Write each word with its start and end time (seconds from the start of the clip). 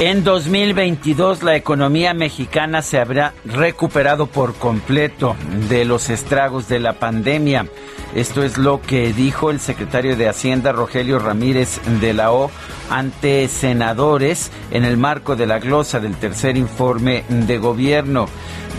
En 0.00 0.24
2022 0.24 1.42
la 1.42 1.56
economía 1.56 2.14
mexicana 2.14 2.80
se 2.80 2.98
habrá 2.98 3.34
recuperado 3.44 4.28
por 4.28 4.54
completo 4.54 5.36
de 5.68 5.84
los 5.84 6.08
estragos 6.08 6.68
de 6.68 6.80
la 6.80 6.94
pandemia. 6.94 7.66
Esto 8.14 8.42
es 8.42 8.56
lo 8.56 8.80
que 8.80 9.12
dijo 9.12 9.50
el 9.50 9.60
secretario 9.60 10.16
de 10.16 10.26
Hacienda 10.26 10.72
Rogelio 10.72 11.18
Ramírez 11.18 11.82
de 12.00 12.14
la 12.14 12.32
O 12.32 12.50
ante 12.88 13.46
senadores 13.48 14.50
en 14.70 14.86
el 14.86 14.96
marco 14.96 15.36
de 15.36 15.46
la 15.46 15.58
glosa 15.58 16.00
del 16.00 16.16
tercer 16.16 16.56
informe 16.56 17.24
de 17.28 17.58
gobierno. 17.58 18.26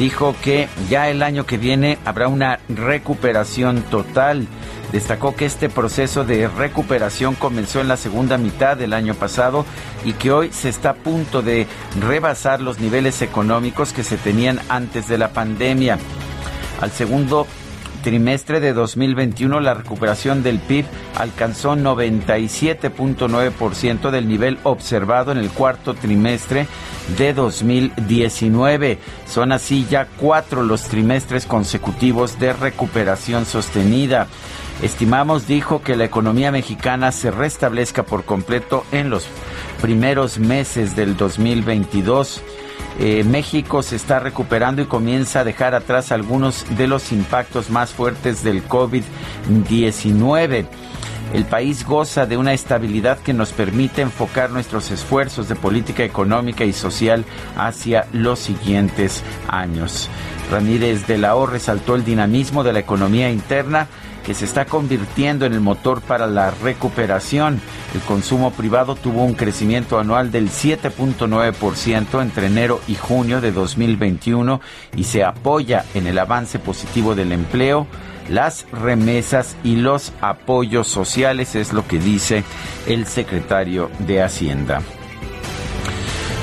Dijo 0.02 0.36
que 0.42 0.68
ya 0.90 1.10
el 1.10 1.22
año 1.22 1.46
que 1.46 1.60
viene 1.60 2.00
habrá 2.06 2.28
una 2.28 2.58
recuperación 2.70 3.84
total 3.84 4.48
Destacó 4.92 5.36
que 5.36 5.46
este 5.46 5.70
proceso 5.70 6.26
de 6.26 6.48
recuperación 6.48 7.36
comenzó 7.36 7.80
en 7.80 7.88
la 7.88 7.96
segunda 7.96 8.38
mitad 8.38 8.76
del 8.76 8.94
año 8.94 9.14
pasado 9.14 9.64
y 10.04 10.14
que 10.14 10.32
hoy 10.32 10.52
se 10.52 10.70
está 10.70 10.90
a 10.90 10.96
punto 10.96 11.42
de 11.42 11.66
rebasar 12.02 12.60
los 12.60 12.80
niveles 12.80 13.22
económicos 13.22 13.94
que 13.94 14.04
se 14.04 14.18
tenían 14.18 14.60
antes 14.68 15.08
de 15.08 15.18
la 15.18 15.32
pandemia. 15.32 15.98
Al 16.82 16.92
segundo 16.92 17.48
trimestre 18.02 18.60
de 18.60 18.74
2021 18.74 19.60
la 19.60 19.74
recuperación 19.74 20.44
del 20.44 20.60
PIB 20.60 20.86
alcanzó 21.16 21.76
97.9% 21.76 24.12
del 24.12 24.28
nivel 24.28 24.60
observado 24.64 25.32
en 25.32 25.38
el 25.38 25.50
cuarto 25.50 25.94
trimestre 25.94 26.68
de 27.18 27.34
2019. 27.34 29.00
Son 29.28 29.52
así 29.52 29.86
ya 29.90 30.08
cuatro 30.18 30.64
los 30.64 30.84
trimestres 30.84 31.46
consecutivos 31.46 32.40
de 32.40 32.54
recuperación 32.54 33.46
sostenida. 33.46 34.28
Estimamos, 34.82 35.48
dijo, 35.48 35.84
que 35.84 35.96
la 35.96 36.06
economía 36.06 36.52
mexicana 36.52 37.12
se 37.12 37.30
restablezca 37.30 38.02
por 38.04 38.26
completo 38.26 38.84
en 38.92 39.12
los 39.12 39.28
primeros 39.82 40.40
meses 40.40 40.96
del 40.96 41.16
2022. 41.16 42.42
Eh, 43.00 43.24
México 43.24 43.82
se 43.84 43.96
está 43.96 44.20
recuperando 44.20 44.82
y 44.82 44.86
comienza 44.86 45.40
a 45.40 45.44
dejar 45.44 45.74
atrás 45.76 46.12
algunos 46.12 46.66
de 46.78 46.88
los 46.88 47.12
impactos 47.12 47.70
más 47.70 47.92
fuertes 47.92 48.44
del 48.44 48.68
COVID-19. 48.68 50.66
El 51.34 51.46
país 51.46 51.86
goza 51.86 52.26
de 52.26 52.36
una 52.36 52.54
estabilidad 52.54 53.18
que 53.20 53.34
nos 53.34 53.54
permite 53.54 54.02
enfocar 54.02 54.50
nuestros 54.50 54.92
esfuerzos 54.92 55.48
de 55.48 55.56
política 55.56 56.04
económica 56.04 56.66
y 56.66 56.74
social 56.74 57.24
hacia 57.56 58.06
los 58.12 58.40
siguientes 58.40 59.24
años. 59.48 60.10
Ramírez 60.52 61.08
de 61.08 61.18
la 61.18 61.38
O 61.38 61.46
resaltó 61.46 61.96
el 61.96 62.04
dinamismo 62.04 62.64
de 62.66 62.74
la 62.74 62.80
economía 62.80 63.32
interna 63.32 63.88
que 64.26 64.34
se 64.34 64.46
está 64.46 64.66
convirtiendo 64.66 65.46
en 65.46 65.54
el 65.54 65.62
motor 65.62 66.02
para 66.02 66.28
la 66.28 66.52
recuperación. 66.52 67.62
El 67.94 68.02
consumo 68.02 68.52
privado 68.52 68.96
tuvo 68.96 69.24
un 69.24 69.34
crecimiento 69.34 70.00
anual 70.00 70.32
del 70.32 70.50
7.9% 70.50 72.22
entre 72.22 72.48
enero 72.48 72.82
y 72.88 72.96
junio 72.96 73.42
de 73.42 73.52
2021 73.52 74.62
y 74.96 75.04
se 75.06 75.24
apoya 75.24 75.86
en 75.94 76.08
el 76.08 76.20
avance 76.20 76.60
positivo 76.60 77.16
del 77.16 77.32
empleo, 77.32 77.88
las 78.30 78.66
remesas 78.72 79.56
y 79.64 79.76
los 79.76 80.14
apoyos 80.22 80.88
sociales, 80.88 81.56
es 81.56 81.74
lo 81.74 81.88
que 81.88 82.00
dice 82.00 82.44
el 82.88 83.06
secretario 83.06 83.90
de 84.00 84.22
Hacienda. 84.22 84.82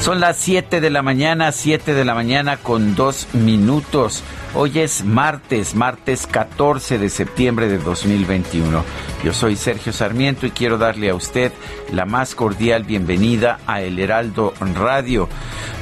Son 0.00 0.20
las 0.20 0.36
7 0.36 0.80
de 0.80 0.90
la 0.90 1.02
mañana, 1.02 1.50
7 1.50 1.92
de 1.92 2.04
la 2.04 2.14
mañana 2.14 2.56
con 2.56 2.94
dos 2.94 3.26
minutos. 3.34 4.22
Hoy 4.54 4.78
es 4.78 5.04
martes, 5.04 5.74
martes 5.74 6.26
14 6.28 6.98
de 6.98 7.10
septiembre 7.10 7.68
de 7.68 7.78
2021. 7.78 8.84
Yo 9.24 9.34
soy 9.34 9.56
Sergio 9.56 9.92
Sarmiento 9.92 10.46
y 10.46 10.52
quiero 10.52 10.78
darle 10.78 11.10
a 11.10 11.16
usted 11.16 11.52
la 11.92 12.06
más 12.06 12.36
cordial 12.36 12.84
bienvenida 12.84 13.58
a 13.66 13.82
El 13.82 13.98
Heraldo 13.98 14.54
Radio. 14.74 15.28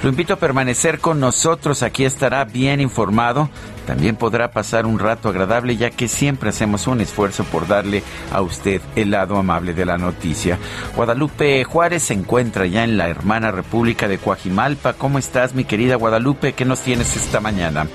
Lo 0.03 0.09
invito 0.09 0.33
a 0.33 0.39
permanecer 0.39 0.99
con 0.99 1.21
nosotros, 1.21 1.83
aquí 1.83 2.05
estará 2.05 2.45
bien 2.45 2.81
informado. 2.81 3.51
También 3.87 4.17
podrá 4.17 4.51
pasar 4.51 4.85
un 4.85 4.99
rato 4.99 5.29
agradable 5.29 5.77
ya 5.77 5.91
que 5.91 6.09
siempre 6.09 6.51
hacemos 6.51 6.87
un 6.87 7.01
esfuerzo 7.01 7.45
por 7.45 7.69
darle 7.69 8.03
a 8.33 8.43
usted 8.43 8.81
el 8.97 9.13
lado 9.13 9.37
amable 9.37 9.75
de 9.75 9.87
la 9.87 9.97
noticia. 9.97 10.59
Guadalupe 10.95 11.65
Juárez 11.65 12.03
se 12.03 12.15
encuentra 12.15 12.67
ya 12.67 12.85
en 12.85 12.97
la 12.97 13.09
hermana 13.09 13.51
República 13.51 14.09
de 14.09 14.19
Coajimalpa. 14.19 14.95
¿Cómo 14.95 15.19
estás 15.19 15.55
mi 15.55 15.65
querida 15.65 15.97
Guadalupe? 15.97 16.53
¿Qué 16.53 16.65
nos 16.65 16.81
tienes 16.81 17.17
esta 17.17 17.41
mañana? 17.41 17.87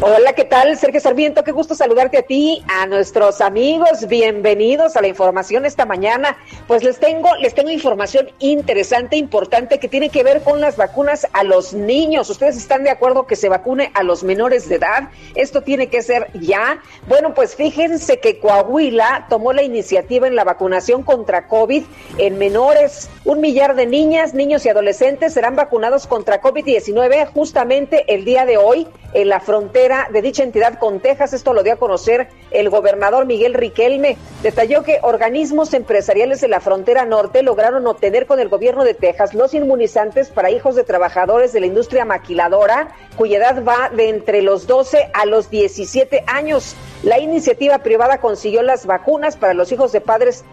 Hola, 0.00 0.32
¿qué 0.32 0.44
tal? 0.44 0.76
Sergio 0.76 1.00
Sarmiento, 1.00 1.42
qué 1.42 1.50
gusto 1.50 1.74
saludarte 1.74 2.18
a 2.18 2.22
ti, 2.22 2.62
a 2.68 2.86
nuestros 2.86 3.40
amigos, 3.40 4.06
bienvenidos 4.06 4.96
a 4.96 5.00
la 5.00 5.08
información 5.08 5.64
esta 5.64 5.86
mañana. 5.86 6.36
Pues 6.68 6.84
les 6.84 7.00
tengo, 7.00 7.34
les 7.40 7.52
tengo 7.52 7.70
información 7.70 8.30
interesante, 8.38 9.16
importante, 9.16 9.80
que 9.80 9.88
tiene 9.88 10.10
que 10.10 10.22
ver 10.22 10.42
con 10.42 10.60
las 10.60 10.76
vacunas 10.76 11.26
a 11.32 11.42
los 11.42 11.74
niños. 11.74 12.30
¿Ustedes 12.30 12.56
están 12.56 12.84
de 12.84 12.90
acuerdo 12.90 13.26
que 13.26 13.34
se 13.34 13.48
vacune 13.48 13.90
a 13.94 14.04
los 14.04 14.22
menores 14.22 14.68
de 14.68 14.76
edad? 14.76 15.08
Esto 15.34 15.62
tiene 15.62 15.88
que 15.88 16.02
ser 16.02 16.28
ya. 16.34 16.80
Bueno, 17.08 17.34
pues 17.34 17.56
fíjense 17.56 18.20
que 18.20 18.38
Coahuila 18.38 19.26
tomó 19.28 19.52
la 19.52 19.64
iniciativa 19.64 20.28
en 20.28 20.36
la 20.36 20.44
vacunación 20.44 21.02
contra 21.02 21.48
COVID 21.48 21.82
en 22.18 22.38
menores. 22.38 23.10
Un 23.24 23.40
millar 23.40 23.74
de 23.74 23.86
niñas, 23.86 24.32
niños 24.32 24.64
y 24.64 24.68
adolescentes 24.68 25.34
serán 25.34 25.56
vacunados 25.56 26.06
contra 26.06 26.40
COVID-19 26.40 27.32
justamente 27.32 28.04
el 28.14 28.24
día 28.24 28.46
de 28.46 28.58
hoy 28.58 28.86
en 29.14 29.28
la 29.30 29.40
frontera 29.40 29.77
de 29.78 30.22
dicha 30.22 30.42
entidad 30.42 30.76
con 30.80 30.98
Texas. 30.98 31.32
Esto 31.32 31.52
lo 31.52 31.62
dio 31.62 31.74
a 31.74 31.76
conocer 31.76 32.28
el 32.50 32.68
gobernador 32.68 33.26
Miguel 33.26 33.54
Riquelme. 33.54 34.16
Detalló 34.42 34.82
que 34.82 34.98
organismos 35.02 35.72
empresariales 35.72 36.40
de 36.40 36.48
la 36.48 36.58
frontera 36.58 37.04
norte 37.04 37.44
lograron 37.44 37.86
obtener 37.86 38.26
con 38.26 38.40
el 38.40 38.48
gobierno 38.48 38.82
de 38.82 38.94
Texas 38.94 39.34
los 39.34 39.54
inmunizantes 39.54 40.30
para 40.30 40.50
hijos 40.50 40.74
de 40.74 40.82
trabajadores 40.82 41.52
de 41.52 41.60
la 41.60 41.66
industria 41.66 42.04
maquiladora, 42.04 42.88
cuya 43.16 43.38
edad 43.38 43.62
va 43.62 43.90
de 43.90 44.08
entre 44.08 44.42
los 44.42 44.66
12 44.66 45.10
a 45.14 45.26
los 45.26 45.48
17 45.48 46.24
años. 46.26 46.74
La 47.04 47.20
iniciativa 47.20 47.78
privada 47.78 48.18
consiguió 48.18 48.62
las 48.62 48.84
vacunas 48.84 49.36
para 49.36 49.54
los 49.54 49.70
hijos 49.70 49.92
de 49.92 50.00
padres 50.00 50.44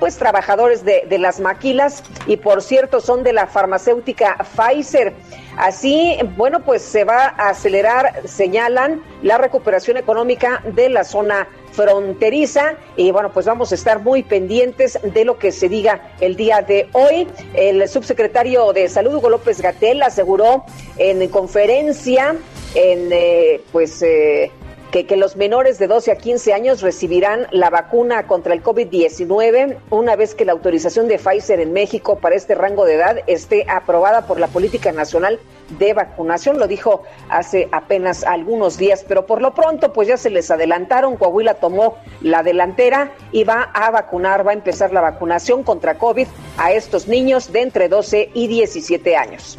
pues 0.00 0.16
trabajadores 0.16 0.84
de, 0.84 1.04
de, 1.08 1.18
las 1.18 1.38
maquilas 1.38 2.02
y 2.26 2.36
por 2.36 2.60
cierto 2.60 3.00
son 3.00 3.22
de 3.22 3.32
la 3.32 3.46
farmacéutica 3.46 4.36
Pfizer. 4.56 5.12
Así, 5.56 6.18
bueno, 6.36 6.64
pues 6.64 6.82
se 6.82 7.04
va 7.04 7.34
a 7.36 7.50
acelerar, 7.50 8.22
señalan, 8.26 9.02
la 9.22 9.38
recuperación 9.38 9.96
económica 9.96 10.62
de 10.64 10.88
la 10.88 11.04
zona 11.04 11.46
fronteriza 11.72 12.74
y 12.96 13.10
bueno, 13.10 13.32
pues 13.32 13.46
vamos 13.46 13.72
a 13.72 13.74
estar 13.74 14.00
muy 14.00 14.22
pendientes 14.22 14.98
de 15.02 15.24
lo 15.24 15.38
que 15.38 15.52
se 15.52 15.68
diga 15.68 16.12
el 16.20 16.36
día 16.36 16.62
de 16.62 16.88
hoy. 16.92 17.28
El 17.54 17.88
subsecretario 17.88 18.72
de 18.72 18.88
Salud, 18.88 19.14
Hugo 19.14 19.30
López 19.30 19.60
Gatel, 19.60 20.02
aseguró 20.02 20.64
en 20.96 21.26
conferencia, 21.28 22.36
en 22.74 23.08
eh, 23.12 23.60
pues... 23.72 24.02
Eh, 24.02 24.50
que, 24.92 25.06
que 25.06 25.16
los 25.16 25.36
menores 25.36 25.78
de 25.78 25.88
12 25.88 26.12
a 26.12 26.16
15 26.16 26.52
años 26.52 26.82
recibirán 26.82 27.46
la 27.50 27.70
vacuna 27.70 28.26
contra 28.26 28.52
el 28.52 28.62
COVID-19 28.62 29.78
una 29.90 30.16
vez 30.16 30.34
que 30.34 30.44
la 30.44 30.52
autorización 30.52 31.08
de 31.08 31.18
Pfizer 31.18 31.60
en 31.60 31.72
México 31.72 32.18
para 32.18 32.36
este 32.36 32.54
rango 32.54 32.84
de 32.84 32.94
edad 32.94 33.16
esté 33.26 33.64
aprobada 33.68 34.26
por 34.26 34.38
la 34.38 34.48
Política 34.48 34.92
Nacional 34.92 35.40
de 35.78 35.94
Vacunación. 35.94 36.58
Lo 36.58 36.68
dijo 36.68 37.04
hace 37.30 37.70
apenas 37.72 38.22
algunos 38.22 38.76
días, 38.76 39.04
pero 39.08 39.24
por 39.24 39.40
lo 39.40 39.54
pronto 39.54 39.94
pues 39.94 40.08
ya 40.08 40.18
se 40.18 40.28
les 40.28 40.50
adelantaron. 40.50 41.16
Coahuila 41.16 41.54
tomó 41.54 41.96
la 42.20 42.42
delantera 42.42 43.12
y 43.32 43.44
va 43.44 43.70
a 43.72 43.90
vacunar, 43.90 44.46
va 44.46 44.50
a 44.50 44.54
empezar 44.54 44.92
la 44.92 45.00
vacunación 45.00 45.62
contra 45.62 45.96
COVID 45.96 46.26
a 46.58 46.72
estos 46.72 47.08
niños 47.08 47.50
de 47.50 47.62
entre 47.62 47.88
12 47.88 48.30
y 48.34 48.46
17 48.46 49.16
años. 49.16 49.58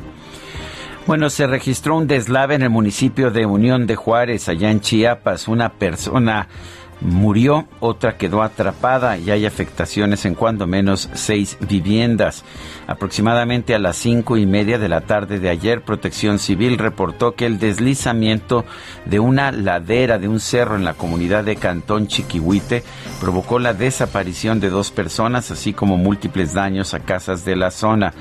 Bueno, 1.05 1.29
se 1.29 1.47
registró 1.47 1.97
un 1.97 2.07
deslave 2.07 2.55
en 2.55 2.61
el 2.61 2.69
municipio 2.69 3.29
de 3.29 3.45
Unión 3.45 3.88
de 3.88 3.97
Juárez, 3.97 4.47
allá 4.47 4.71
en 4.71 4.79
Chiapas. 4.79 5.50
Una 5.50 5.73
persona 5.73 6.47
murió, 7.03 7.67
otra 7.81 8.17
quedó 8.17 8.41
atrapada 8.41 9.17
y 9.17 9.29
hay 9.29 9.45
afectaciones 9.45 10.25
en 10.25 10.35
cuando 10.35 10.67
menos 10.67 11.09
seis 11.13 11.57
viviendas. 11.59 12.44
Aproximadamente 12.88 13.75
a 13.75 13.79
las 13.79 13.97
cinco 13.97 14.38
y 14.38 14.45
media 14.45 14.79
de 14.79 14.89
la 14.89 15.01
tarde 15.01 15.39
de 15.39 15.50
ayer, 15.50 15.81
Protección 15.81 16.39
Civil 16.39 16.77
reportó 16.77 17.35
que 17.35 17.45
el 17.45 17.59
deslizamiento 17.59 18.65
de 19.05 19.19
una 19.19 19.51
ladera 19.51 20.17
de 20.17 20.27
un 20.27 20.39
cerro 20.39 20.75
en 20.75 20.85
la 20.85 20.94
comunidad 20.94 21.44
de 21.44 21.57
Cantón 21.57 22.07
Chiquihuite 22.07 22.83
provocó 23.19 23.59
la 23.59 23.73
desaparición 23.73 24.59
de 24.59 24.69
dos 24.69 24.91
personas, 24.91 25.51
así 25.51 25.73
como 25.73 25.97
múltiples 25.97 26.53
daños 26.53 26.94
a 26.94 27.00
casas 27.00 27.44
de 27.44 27.55
la 27.55 27.71
zona. 27.71 28.13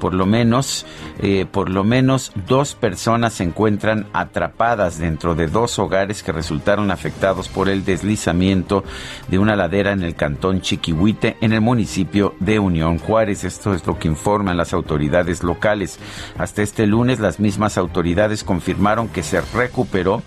Por 0.00 0.14
lo 0.14 0.26
menos, 0.26 0.86
eh, 1.20 1.44
por 1.50 1.70
lo 1.70 1.82
menos 1.82 2.30
dos 2.46 2.74
personas 2.74 3.32
se 3.32 3.44
encuentran 3.44 4.06
atrapadas 4.12 4.98
dentro 4.98 5.34
de 5.34 5.48
dos 5.48 5.78
hogares 5.80 6.22
que 6.22 6.30
resultaron 6.30 6.92
afectados 6.92 7.48
por 7.48 7.68
el 7.68 7.84
deslizamiento 7.84 8.27
de 8.32 9.38
una 9.38 9.56
ladera 9.56 9.92
en 9.92 10.02
el 10.02 10.14
cantón 10.14 10.60
Chiquihuite, 10.60 11.36
en 11.40 11.52
el 11.52 11.60
municipio 11.60 12.34
de 12.40 12.58
Unión 12.58 12.98
Juárez. 12.98 13.44
Esto 13.44 13.74
es 13.74 13.86
lo 13.86 13.98
que 13.98 14.08
informan 14.08 14.56
las 14.56 14.72
autoridades 14.72 15.42
locales. 15.42 15.98
Hasta 16.38 16.62
este 16.62 16.86
lunes, 16.86 17.20
las 17.20 17.40
mismas 17.40 17.78
autoridades 17.78 18.44
confirmaron 18.44 19.08
que 19.08 19.22
se 19.22 19.40
recuperó 19.40 20.22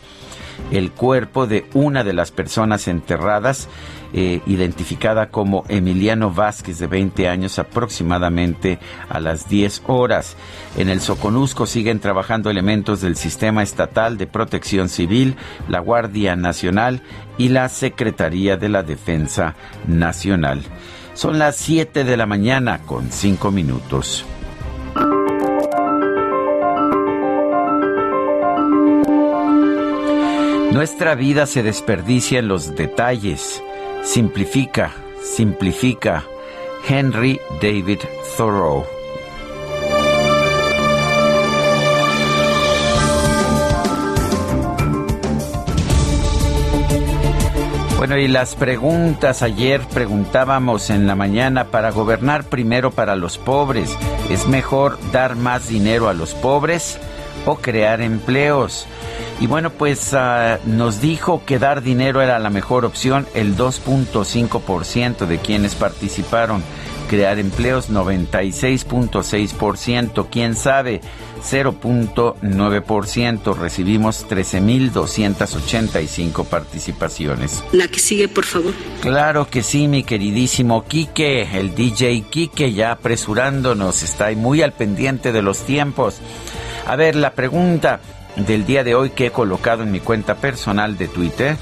el 0.72 0.92
cuerpo 0.92 1.48
de 1.48 1.66
una 1.74 2.04
de 2.04 2.14
las 2.14 2.32
personas 2.32 2.88
enterradas, 2.88 3.68
eh, 4.14 4.42
identificada 4.46 5.30
como 5.30 5.64
Emiliano 5.70 6.32
Vázquez, 6.32 6.80
de 6.80 6.88
20 6.88 7.28
años, 7.28 7.60
aproximadamente 7.60 8.80
a 9.10 9.20
las 9.20 9.48
10 9.50 9.84
horas. 9.88 10.36
En 10.78 10.90
el 10.90 11.02
Soconusco 11.02 11.66
siguen 11.66 12.00
trabajando 12.00 12.50
elementos 12.50 13.02
del 13.02 13.16
Sistema 13.16 13.64
Estatal 13.64 14.18
de 14.18 14.28
Protección 14.28 14.90
Civil, 14.90 15.36
la 15.68 15.80
Guardia 15.80 16.36
Nacional 16.36 17.02
y 17.38 17.50
la 17.50 17.70
Secretaría 17.70 18.58
de 18.58 18.70
la 18.70 18.84
Defensa 18.84 19.56
Nacional. 19.88 20.62
Son 21.14 21.40
las 21.40 21.56
7 21.58 22.04
de 22.04 22.18
la 22.18 22.26
mañana 22.26 22.80
con 22.86 23.12
5 23.12 23.52
minutos. 23.52 24.26
Nuestra 30.72 31.16
vida 31.16 31.48
se 31.48 31.64
desperdicia 31.64 32.40
en 32.40 32.48
los 32.48 32.76
detalles. 32.76 33.62
Simplifica, 34.04 34.92
simplifica. 35.24 36.24
Henry 36.88 37.40
David 37.62 38.00
Thoreau. 38.36 38.84
Bueno, 47.98 48.18
y 48.18 48.28
las 48.28 48.56
preguntas, 48.56 49.44
ayer 49.44 49.82
preguntábamos 49.94 50.90
en 50.90 51.06
la 51.06 51.16
mañana, 51.16 51.66
para 51.66 51.92
gobernar 51.92 52.44
primero 52.46 52.90
para 52.90 53.16
los 53.16 53.38
pobres, 53.38 53.96
¿es 54.32 54.48
mejor 54.48 54.98
dar 55.12 55.36
más 55.36 55.68
dinero 55.68 56.10
a 56.10 56.16
los 56.16 56.34
pobres 56.34 57.00
o 57.46 57.56
crear 57.56 58.02
empleos? 58.02 58.86
Y 59.40 59.48
bueno, 59.48 59.70
pues 59.72 60.14
uh, 60.14 60.58
nos 60.66 61.02
dijo 61.02 61.42
que 61.46 61.58
dar 61.58 61.82
dinero 61.82 62.22
era 62.22 62.38
la 62.38 62.52
mejor 62.52 62.86
opción 62.86 63.26
el 63.34 63.58
2.5% 63.58 65.26
de 65.26 65.40
quienes 65.40 65.74
participaron. 65.76 66.62
Crear 67.10 67.40
empleos 67.40 67.90
96.6%. 67.90 70.28
¿Quién 70.30 70.56
sabe? 70.56 71.02
0.9%. 71.42 73.58
Recibimos 73.58 74.28
13.285 74.30 76.46
participaciones. 76.46 77.64
La 77.72 77.88
que 77.88 77.98
sigue, 78.00 78.28
por 78.28 78.46
favor. 78.46 78.74
Claro 79.02 79.48
que 79.50 79.64
sí, 79.64 79.88
mi 79.88 80.04
queridísimo 80.04 80.86
Quique, 80.86 81.42
el 81.42 81.74
DJ 81.74 82.26
Quique, 82.30 82.74
ya 82.74 82.92
apresurándonos, 82.92 84.04
está 84.04 84.30
muy 84.34 84.62
al 84.62 84.74
pendiente 84.74 85.32
de 85.32 85.42
los 85.42 85.66
tiempos. 85.66 86.20
A 86.86 86.96
ver, 86.96 87.16
la 87.16 87.32
pregunta 87.32 88.00
del 88.36 88.66
día 88.66 88.84
de 88.84 88.96
hoy 88.96 89.12
que 89.12 89.28
he 89.28 89.32
colocado 89.32 89.84
en 89.84 89.92
mi 89.92 90.00
cuenta 90.00 90.34
personal 90.36 90.98
de 90.98 91.08
Twitter, 91.08 91.58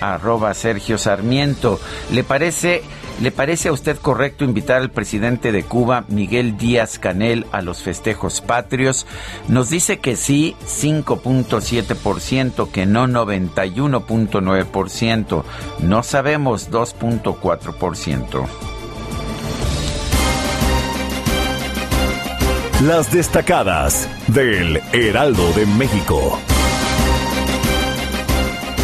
arroba 0.00 0.54
Sergio 0.54 0.96
Sarmiento. 0.98 1.78
¿Le 2.10 2.24
parece, 2.24 2.82
¿Le 3.20 3.30
parece 3.30 3.68
a 3.68 3.72
usted 3.72 3.96
correcto 3.98 4.44
invitar 4.44 4.80
al 4.80 4.90
presidente 4.90 5.52
de 5.52 5.62
Cuba, 5.62 6.04
Miguel 6.08 6.56
Díaz 6.56 6.98
Canel, 6.98 7.46
a 7.52 7.62
los 7.62 7.82
festejos 7.82 8.40
patrios? 8.40 9.06
Nos 9.48 9.70
dice 9.70 10.00
que 10.00 10.16
sí, 10.16 10.56
5.7%, 10.66 12.68
que 12.70 12.86
no 12.86 13.06
91.9%, 13.06 15.44
no 15.80 16.02
sabemos 16.02 16.70
2.4%. 16.70 18.73
Las 22.82 23.12
destacadas 23.12 24.08
del 24.26 24.82
Heraldo 24.92 25.52
de 25.52 25.64
México. 25.64 26.38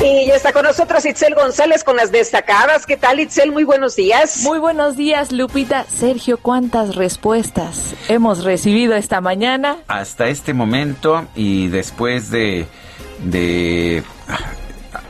Y 0.03 0.27
ya 0.27 0.37
está 0.37 0.53
con 0.53 0.63
nosotros 0.63 1.05
Itzel 1.05 1.35
González 1.35 1.83
con 1.83 1.97
las 1.97 2.13
destacadas. 2.13 2.87
¿Qué 2.87 2.97
tal, 2.97 3.19
Itzel? 3.19 3.51
Muy 3.51 3.65
buenos 3.65 3.97
días. 3.97 4.43
Muy 4.45 4.59
buenos 4.61 4.97
días, 4.97 5.33
Lupita. 5.33 5.85
Sergio, 5.85 6.39
¿cuántas 6.39 6.95
respuestas 6.95 7.95
hemos 8.09 8.45
recibido 8.45 8.95
esta 8.95 9.21
mañana? 9.21 9.79
Hasta 9.89 10.29
este 10.29 10.55
momento 10.55 11.27
y 11.35 11.67
después 11.69 12.31
de... 12.31 12.67
de 13.25 14.05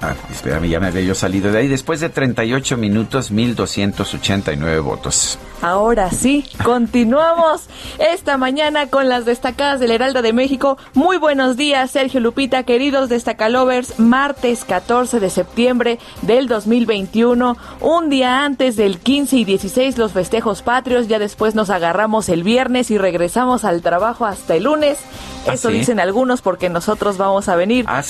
Ah, 0.03 0.15
espérame, 0.31 0.69
ya 0.69 0.81
me 0.81 0.87
había 0.87 1.03
yo 1.03 1.15
salido 1.15 1.53
de 1.53 1.59
ahí. 1.59 1.69
Después 1.69 2.01
de 2.01 2.09
38 2.09 2.79
minutos, 2.79 3.31
1289 3.31 4.81
votos. 4.81 5.39
Ahora 5.63 6.11
sí, 6.11 6.47
continuamos 6.65 7.69
esta 7.99 8.39
mañana 8.39 8.87
con 8.87 9.11
las 9.11 9.27
destacadas 9.27 9.79
del 9.79 9.91
Heraldo 9.91 10.23
de 10.23 10.33
México. 10.33 10.79
Muy 10.95 11.19
buenos 11.19 11.59
días, 11.59 11.91
Sergio 11.91 12.19
Lupita, 12.21 12.63
queridos 12.63 13.11
destacalovers. 13.11 13.99
Martes 13.99 14.65
14 14.65 15.21
de 15.21 15.29
septiembre 15.29 15.99
del 16.23 16.49
2021, 16.49 17.59
un 17.81 18.09
día 18.09 18.43
antes 18.47 18.77
del 18.77 19.01
15 19.01 19.37
y 19.37 19.45
16 19.45 19.99
los 19.99 20.13
festejos 20.13 20.63
patrios, 20.63 21.09
ya 21.09 21.19
después 21.19 21.55
nos 21.55 21.69
agarramos 21.69 22.31
el 22.31 22.43
viernes 22.43 22.91
y 22.91 22.97
regresamos 22.97 23.67
al 23.67 23.83
trabajo 23.83 24.25
hasta 24.25 24.57
el 24.57 24.65
lunes. 24.65 24.99
¿Ah, 25.47 25.55
Eso 25.55 25.69
dicen 25.69 26.01
algunos 26.01 26.43
porque 26.43 26.69
nosotros 26.69 27.17
vamos 27.17 27.49
a 27.49 27.57
venir 27.57 27.87
¿Ah, 27.89 28.03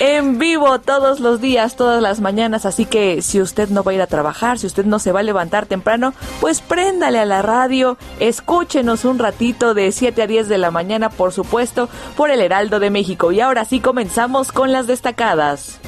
en 0.00 0.38
vivo 0.38 0.80
todos 0.80 1.18
los 1.20 1.40
días, 1.40 1.76
todas 1.76 2.00
las 2.00 2.20
mañanas. 2.20 2.64
Así 2.64 2.84
que 2.84 3.22
si 3.22 3.40
usted 3.40 3.68
no 3.70 3.82
va 3.82 3.92
a 3.92 3.94
ir 3.94 4.02
a 4.02 4.06
trabajar, 4.06 4.58
si 4.58 4.66
usted 4.66 4.84
no 4.84 4.98
se 4.98 5.12
va 5.12 5.20
a 5.20 5.22
levantar 5.24 5.66
temprano, 5.66 6.14
pues 6.40 6.60
préndale 6.96 7.18
a 7.18 7.26
la 7.26 7.42
radio, 7.42 7.98
escúchenos 8.20 9.04
un 9.04 9.18
ratito 9.18 9.74
de 9.74 9.92
7 9.92 10.22
a 10.22 10.26
10 10.26 10.48
de 10.48 10.56
la 10.56 10.70
mañana, 10.70 11.10
por 11.10 11.30
supuesto, 11.30 11.90
por 12.16 12.30
el 12.30 12.40
Heraldo 12.40 12.80
de 12.80 12.88
México. 12.88 13.32
Y 13.32 13.40
ahora 13.40 13.66
sí 13.66 13.80
comenzamos 13.80 14.50
con 14.50 14.72
las 14.72 14.86
destacadas. 14.86 15.78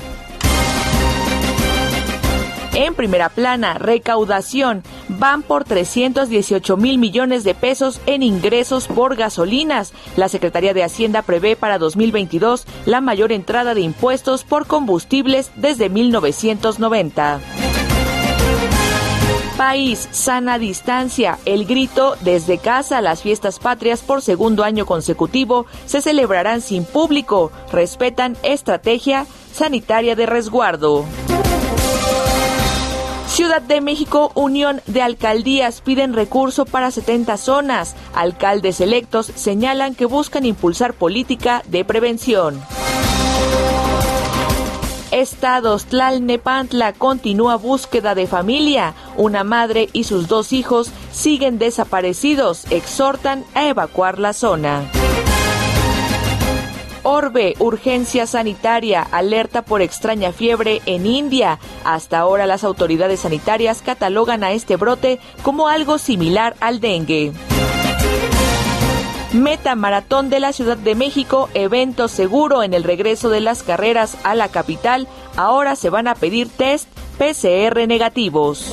En 2.75 2.95
primera 2.95 3.31
plana, 3.31 3.73
recaudación. 3.79 4.83
Van 5.09 5.41
por 5.41 5.65
318 5.65 6.77
mil 6.77 6.99
millones 6.99 7.43
de 7.43 7.55
pesos 7.55 8.03
en 8.05 8.23
ingresos 8.23 8.87
por 8.87 9.17
gasolinas. 9.17 9.95
La 10.15 10.29
Secretaría 10.29 10.75
de 10.75 10.85
Hacienda 10.85 11.23
prevé 11.23 11.57
para 11.57 11.79
2022 11.79 12.67
la 12.85 13.01
mayor 13.01 13.33
entrada 13.33 13.73
de 13.73 13.81
impuestos 13.81 14.45
por 14.45 14.67
combustibles 14.67 15.53
desde 15.57 15.89
1990 15.89 17.41
país, 19.59 20.09
sana 20.13 20.57
distancia. 20.57 21.37
El 21.45 21.67
grito 21.67 22.15
desde 22.21 22.59
casa, 22.59 23.01
las 23.01 23.23
fiestas 23.23 23.59
patrias 23.59 24.03
por 24.03 24.23
segundo 24.23 24.63
año 24.63 24.87
consecutivo 24.87 25.67
se 25.85 26.01
celebrarán 26.01 26.61
sin 26.61 26.85
público. 26.85 27.51
Respetan 27.73 28.37
estrategia 28.45 29.27
sanitaria 29.53 30.15
de 30.15 30.27
resguardo. 30.27 31.05
Ciudad 33.27 33.61
de 33.61 33.81
México, 33.81 34.31
Unión 34.37 34.81
de 34.87 35.03
Alcaldías 35.03 35.81
piden 35.81 36.15
recurso 36.15 36.65
para 36.65 36.93
70 36.93 37.37
zonas. 37.37 37.97
Alcaldes 38.15 38.81
electos 38.81 39.27
señalan 39.27 39.97
que 39.97 40.05
buscan 40.05 40.47
impulsar 40.47 40.95
política 40.95 41.63
de 41.67 41.85
prevención. 41.85 42.63
Estados 45.21 45.87
Tlalnepantla 45.87 46.93
continúa 46.93 47.57
búsqueda 47.57 48.15
de 48.15 48.27
familia. 48.27 48.95
Una 49.17 49.43
madre 49.43 49.89
y 49.93 50.05
sus 50.05 50.29
dos 50.29 50.53
hijos 50.53 50.93
siguen 51.11 51.59
desaparecidos. 51.59 52.71
Exhortan 52.71 53.45
a 53.55 53.67
evacuar 53.67 54.21
la 54.21 54.33
zona. 54.33 54.83
Orbe, 57.03 57.55
urgencia 57.59 58.27
sanitaria, 58.27 59.03
alerta 59.03 59.63
por 59.63 59.83
extraña 59.83 60.31
fiebre 60.31 60.83
en 60.87 61.07
India. 61.07 61.59
Hasta 61.85 62.19
ahora 62.19 62.47
las 62.47 62.63
autoridades 62.63 63.21
sanitarias 63.21 63.83
catalogan 63.83 64.45
a 64.45 64.53
este 64.53 64.77
brote 64.77 65.19
como 65.43 65.69
algo 65.69 65.99
similar 65.99 66.55
al 66.61 66.81
dengue. 66.81 67.33
Meta 69.33 69.75
Maratón 69.75 70.31
de 70.31 70.41
la 70.41 70.55
Ciudad 70.55 70.79
de 70.79 70.95
México, 70.95 71.51
evento 71.53 72.09
seguro 72.09 72.63
en 72.63 72.73
el 72.73 72.83
regreso 72.83 73.29
de 73.29 73.41
las 73.41 73.63
carreras 73.63 74.17
a 74.25 74.35
la 74.35 74.49
capital. 74.49 75.07
Ahora 75.37 75.77
se 75.77 75.91
van 75.91 76.09
a 76.09 76.15
pedir 76.15 76.49
test 76.49 76.89
PCR 77.19 77.87
negativos. 77.87 78.73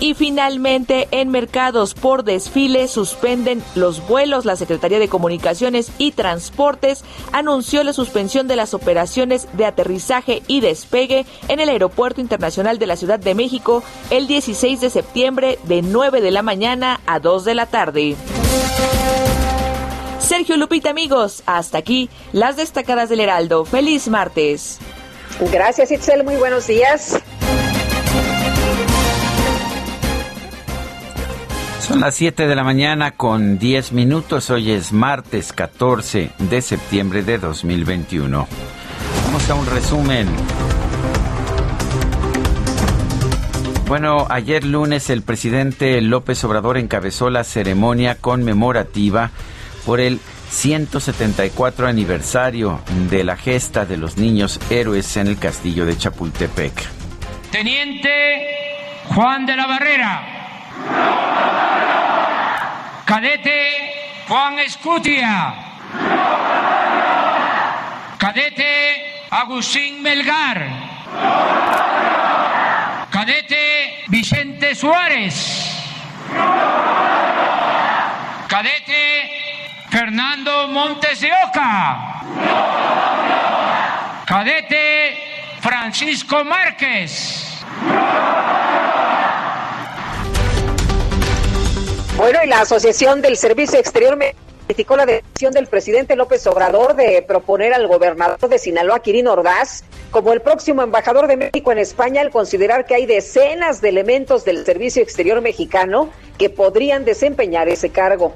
Y 0.00 0.14
finalmente, 0.14 1.08
en 1.10 1.28
mercados 1.30 1.94
por 1.94 2.22
desfile 2.22 2.86
suspenden 2.86 3.62
los 3.74 4.06
vuelos. 4.06 4.44
La 4.44 4.54
Secretaría 4.54 5.00
de 5.00 5.08
Comunicaciones 5.08 5.90
y 5.98 6.12
Transportes 6.12 7.04
anunció 7.32 7.82
la 7.82 7.92
suspensión 7.92 8.46
de 8.46 8.54
las 8.54 8.74
operaciones 8.74 9.48
de 9.54 9.66
aterrizaje 9.66 10.42
y 10.46 10.60
despegue 10.60 11.26
en 11.48 11.58
el 11.58 11.68
Aeropuerto 11.68 12.20
Internacional 12.20 12.78
de 12.78 12.86
la 12.86 12.96
Ciudad 12.96 13.18
de 13.18 13.34
México 13.34 13.82
el 14.10 14.28
16 14.28 14.80
de 14.80 14.90
septiembre 14.90 15.58
de 15.64 15.82
9 15.82 16.20
de 16.20 16.30
la 16.30 16.42
mañana 16.42 17.00
a 17.06 17.18
2 17.18 17.44
de 17.44 17.54
la 17.56 17.66
tarde. 17.66 18.16
Sergio 20.20 20.56
Lupita, 20.56 20.90
amigos, 20.90 21.42
hasta 21.46 21.78
aquí 21.78 22.08
las 22.32 22.56
destacadas 22.56 23.08
del 23.08 23.20
Heraldo. 23.20 23.64
Feliz 23.64 24.08
martes. 24.08 24.78
Gracias, 25.52 25.90
Itzel. 25.90 26.22
Muy 26.22 26.36
buenos 26.36 26.66
días. 26.66 27.20
Son 31.88 32.00
las 32.00 32.16
7 32.16 32.46
de 32.46 32.54
la 32.54 32.64
mañana 32.64 33.12
con 33.12 33.58
10 33.58 33.92
minutos. 33.92 34.50
Hoy 34.50 34.72
es 34.72 34.92
martes 34.92 35.54
14 35.54 36.32
de 36.38 36.60
septiembre 36.60 37.22
de 37.22 37.38
2021. 37.38 38.46
Vamos 39.24 39.48
a 39.48 39.54
un 39.54 39.64
resumen. 39.64 40.28
Bueno, 43.86 44.26
ayer 44.28 44.64
lunes 44.64 45.08
el 45.08 45.22
presidente 45.22 45.98
López 46.02 46.44
Obrador 46.44 46.76
encabezó 46.76 47.30
la 47.30 47.42
ceremonia 47.42 48.16
conmemorativa 48.16 49.30
por 49.86 50.00
el 50.00 50.20
174 50.50 51.86
aniversario 51.86 52.82
de 53.08 53.24
la 53.24 53.38
gesta 53.38 53.86
de 53.86 53.96
los 53.96 54.18
niños 54.18 54.60
héroes 54.68 55.16
en 55.16 55.28
el 55.28 55.38
castillo 55.38 55.86
de 55.86 55.96
Chapultepec. 55.96 56.86
Teniente 57.50 58.46
Juan 59.08 59.46
de 59.46 59.56
la 59.56 59.66
Barrera 59.66 60.37
Cadete 63.04 63.94
Juan 64.28 64.58
Escutia. 64.58 65.54
Cadete 68.18 69.26
Agustín 69.30 70.02
Melgar. 70.02 70.58
Cadete 73.10 74.04
Vicente 74.08 74.74
Suárez. 74.74 75.34
Cadete 78.48 79.30
Fernando 79.90 80.68
Montes 80.68 81.20
de 81.20 81.30
Oca. 81.32 82.22
Cadete 84.26 85.16
Francisco 85.60 86.44
Márquez. 86.44 87.64
Bueno, 92.18 92.40
y 92.44 92.48
la 92.48 92.62
Asociación 92.62 93.22
del 93.22 93.36
Servicio 93.36 93.78
Exterior 93.78 94.16
me 94.16 94.34
criticó 94.66 94.96
la 94.96 95.06
decisión 95.06 95.52
del 95.52 95.68
presidente 95.68 96.16
López 96.16 96.44
Obrador 96.48 96.96
de 96.96 97.22
proponer 97.22 97.72
al 97.72 97.86
gobernador 97.86 98.40
de 98.40 98.58
Sinaloa, 98.58 98.98
Quirino 98.98 99.34
Ordaz, 99.34 99.84
como 100.10 100.32
el 100.32 100.40
próximo 100.40 100.82
embajador 100.82 101.28
de 101.28 101.36
México 101.36 101.70
en 101.70 101.78
España 101.78 102.20
al 102.20 102.32
considerar 102.32 102.86
que 102.86 102.96
hay 102.96 103.06
decenas 103.06 103.80
de 103.80 103.90
elementos 103.90 104.44
del 104.44 104.64
Servicio 104.64 105.00
Exterior 105.00 105.40
mexicano 105.40 106.10
que 106.38 106.50
podrían 106.50 107.04
desempeñar 107.04 107.68
ese 107.68 107.90
cargo. 107.90 108.34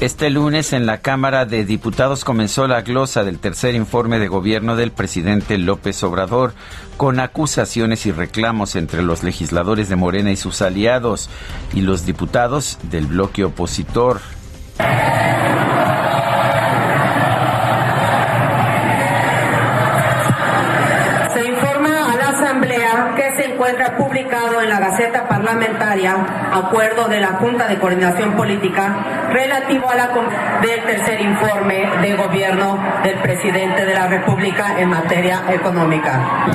Este 0.00 0.30
lunes 0.30 0.72
en 0.72 0.86
la 0.86 1.02
Cámara 1.02 1.44
de 1.44 1.66
Diputados 1.66 2.24
comenzó 2.24 2.66
la 2.66 2.80
glosa 2.80 3.22
del 3.22 3.38
tercer 3.38 3.74
informe 3.74 4.18
de 4.18 4.28
gobierno 4.28 4.74
del 4.74 4.92
presidente 4.92 5.58
López 5.58 6.02
Obrador, 6.02 6.54
con 6.96 7.20
acusaciones 7.20 8.06
y 8.06 8.10
reclamos 8.10 8.76
entre 8.76 9.02
los 9.02 9.22
legisladores 9.22 9.90
de 9.90 9.96
Morena 9.96 10.30
y 10.30 10.36
sus 10.36 10.62
aliados 10.62 11.28
y 11.74 11.82
los 11.82 12.06
diputados 12.06 12.78
del 12.84 13.08
bloque 13.08 13.44
opositor. 13.44 14.22
Gaceta 25.00 25.26
Parlamentaria 25.26 26.12
acuerdo 26.52 27.08
de 27.08 27.20
la 27.20 27.28
Junta 27.28 27.66
de 27.68 27.78
Coordinación 27.78 28.36
Política 28.36 29.30
relativo 29.32 29.88
a 29.88 29.94
la 29.94 30.10
del 30.60 30.84
tercer 30.84 31.22
informe 31.22 31.88
de 32.02 32.16
gobierno 32.16 32.78
del 33.02 33.18
presidente 33.22 33.86
de 33.86 33.94
la 33.94 34.08
República 34.08 34.78
en 34.78 34.90
materia 34.90 35.44
económica. 35.54 36.50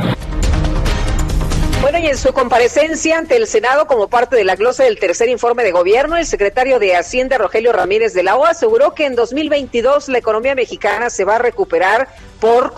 Bueno, 1.81 1.97
y 1.97 2.05
en 2.05 2.17
su 2.17 2.33
comparecencia 2.33 3.17
ante 3.17 3.35
el 3.35 3.47
Senado 3.47 3.87
como 3.87 4.09
parte 4.09 4.35
de 4.35 4.43
la 4.43 4.55
glosa 4.55 4.83
del 4.83 4.99
tercer 4.99 5.27
informe 5.27 5.63
de 5.63 5.71
gobierno, 5.71 6.15
el 6.15 6.27
secretario 6.27 6.77
de 6.77 6.95
Hacienda, 6.95 7.39
Rogelio 7.39 7.73
Ramírez 7.73 8.13
de 8.13 8.21
la 8.21 8.35
O, 8.35 8.45
aseguró 8.45 8.93
que 8.93 9.07
en 9.07 9.15
2022 9.15 10.07
la 10.09 10.19
economía 10.19 10.53
mexicana 10.53 11.09
se 11.09 11.25
va 11.25 11.37
a 11.37 11.39
recuperar 11.39 12.09
por 12.39 12.75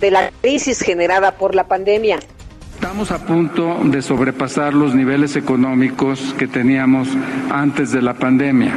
de 0.00 0.10
la 0.10 0.30
crisis 0.42 0.82
generada 0.82 1.32
por 1.32 1.54
la 1.54 1.66
pandemia. 1.66 2.18
Estamos 2.86 3.10
a 3.10 3.18
punto 3.18 3.80
de 3.82 4.00
sobrepasar 4.00 4.72
los 4.72 4.94
niveles 4.94 5.34
económicos 5.34 6.36
que 6.38 6.46
teníamos 6.46 7.08
antes 7.50 7.90
de 7.90 8.00
la 8.00 8.14
pandemia. 8.14 8.76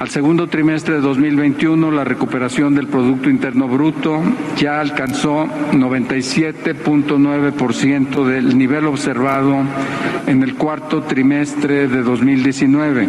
Al 0.00 0.08
segundo 0.08 0.48
trimestre 0.48 0.94
de 0.94 1.00
2021, 1.00 1.92
la 1.92 2.02
recuperación 2.02 2.74
del 2.74 2.88
Producto 2.88 3.30
Interno 3.30 3.68
Bruto 3.68 4.20
ya 4.56 4.80
alcanzó 4.80 5.44
97.9% 5.44 8.26
del 8.26 8.58
nivel 8.58 8.86
observado 8.86 9.58
en 10.26 10.42
el 10.42 10.56
cuarto 10.56 11.02
trimestre 11.02 11.86
de 11.86 12.02
2019. 12.02 13.06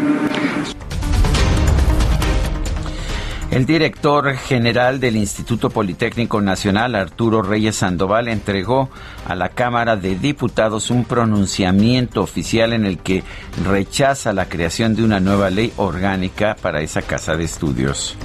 El 3.51 3.65
director 3.65 4.33
general 4.37 5.01
del 5.01 5.17
Instituto 5.17 5.69
Politécnico 5.69 6.39
Nacional, 6.39 6.95
Arturo 6.95 7.41
Reyes 7.41 7.75
Sandoval, 7.75 8.29
entregó 8.29 8.89
a 9.27 9.35
la 9.35 9.49
Cámara 9.49 9.97
de 9.97 10.15
Diputados 10.15 10.89
un 10.89 11.03
pronunciamiento 11.03 12.21
oficial 12.21 12.71
en 12.71 12.85
el 12.85 12.99
que 12.99 13.25
rechaza 13.65 14.31
la 14.31 14.47
creación 14.47 14.95
de 14.95 15.03
una 15.03 15.19
nueva 15.19 15.49
ley 15.49 15.73
orgánica 15.75 16.55
para 16.61 16.79
esa 16.81 17.01
casa 17.01 17.35
de 17.35 17.43
estudios. 17.43 18.15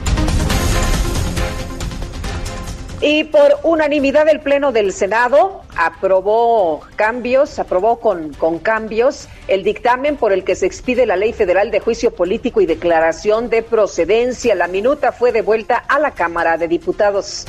Y 3.08 3.22
por 3.22 3.60
unanimidad 3.62 4.28
el 4.28 4.40
Pleno 4.40 4.72
del 4.72 4.92
Senado 4.92 5.62
aprobó 5.76 6.80
cambios, 6.96 7.60
aprobó 7.60 8.00
con, 8.00 8.32
con, 8.32 8.58
cambios 8.58 9.28
el 9.46 9.62
dictamen 9.62 10.16
por 10.16 10.32
el 10.32 10.42
que 10.42 10.56
se 10.56 10.66
expide 10.66 11.06
la 11.06 11.14
Ley 11.14 11.32
Federal 11.32 11.70
de 11.70 11.78
Juicio 11.78 12.12
Político 12.12 12.60
y 12.60 12.66
Declaración 12.66 13.48
de 13.48 13.62
Procedencia. 13.62 14.56
La 14.56 14.66
minuta 14.66 15.12
fue 15.12 15.30
devuelta 15.30 15.76
a 15.76 16.00
la 16.00 16.10
Cámara 16.10 16.58
de 16.58 16.66
Diputados. 16.66 17.46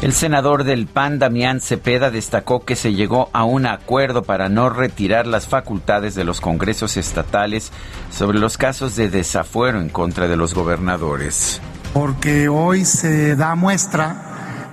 El 0.00 0.14
senador 0.14 0.64
del 0.64 0.86
PAN, 0.86 1.18
Damián 1.18 1.60
Cepeda, 1.60 2.10
destacó 2.10 2.64
que 2.64 2.74
se 2.74 2.94
llegó 2.94 3.28
a 3.34 3.44
un 3.44 3.66
acuerdo 3.66 4.22
para 4.22 4.48
no 4.48 4.70
retirar 4.70 5.26
las 5.26 5.46
facultades 5.46 6.14
de 6.14 6.24
los 6.24 6.40
congresos 6.40 6.96
estatales 6.96 7.70
sobre 8.10 8.38
los 8.38 8.56
casos 8.56 8.96
de 8.96 9.10
desafuero 9.10 9.78
en 9.78 9.90
contra 9.90 10.26
de 10.26 10.38
los 10.38 10.54
gobernadores 10.54 11.60
porque 11.92 12.48
hoy 12.48 12.84
se 12.84 13.36
da 13.36 13.54
muestra 13.54 14.16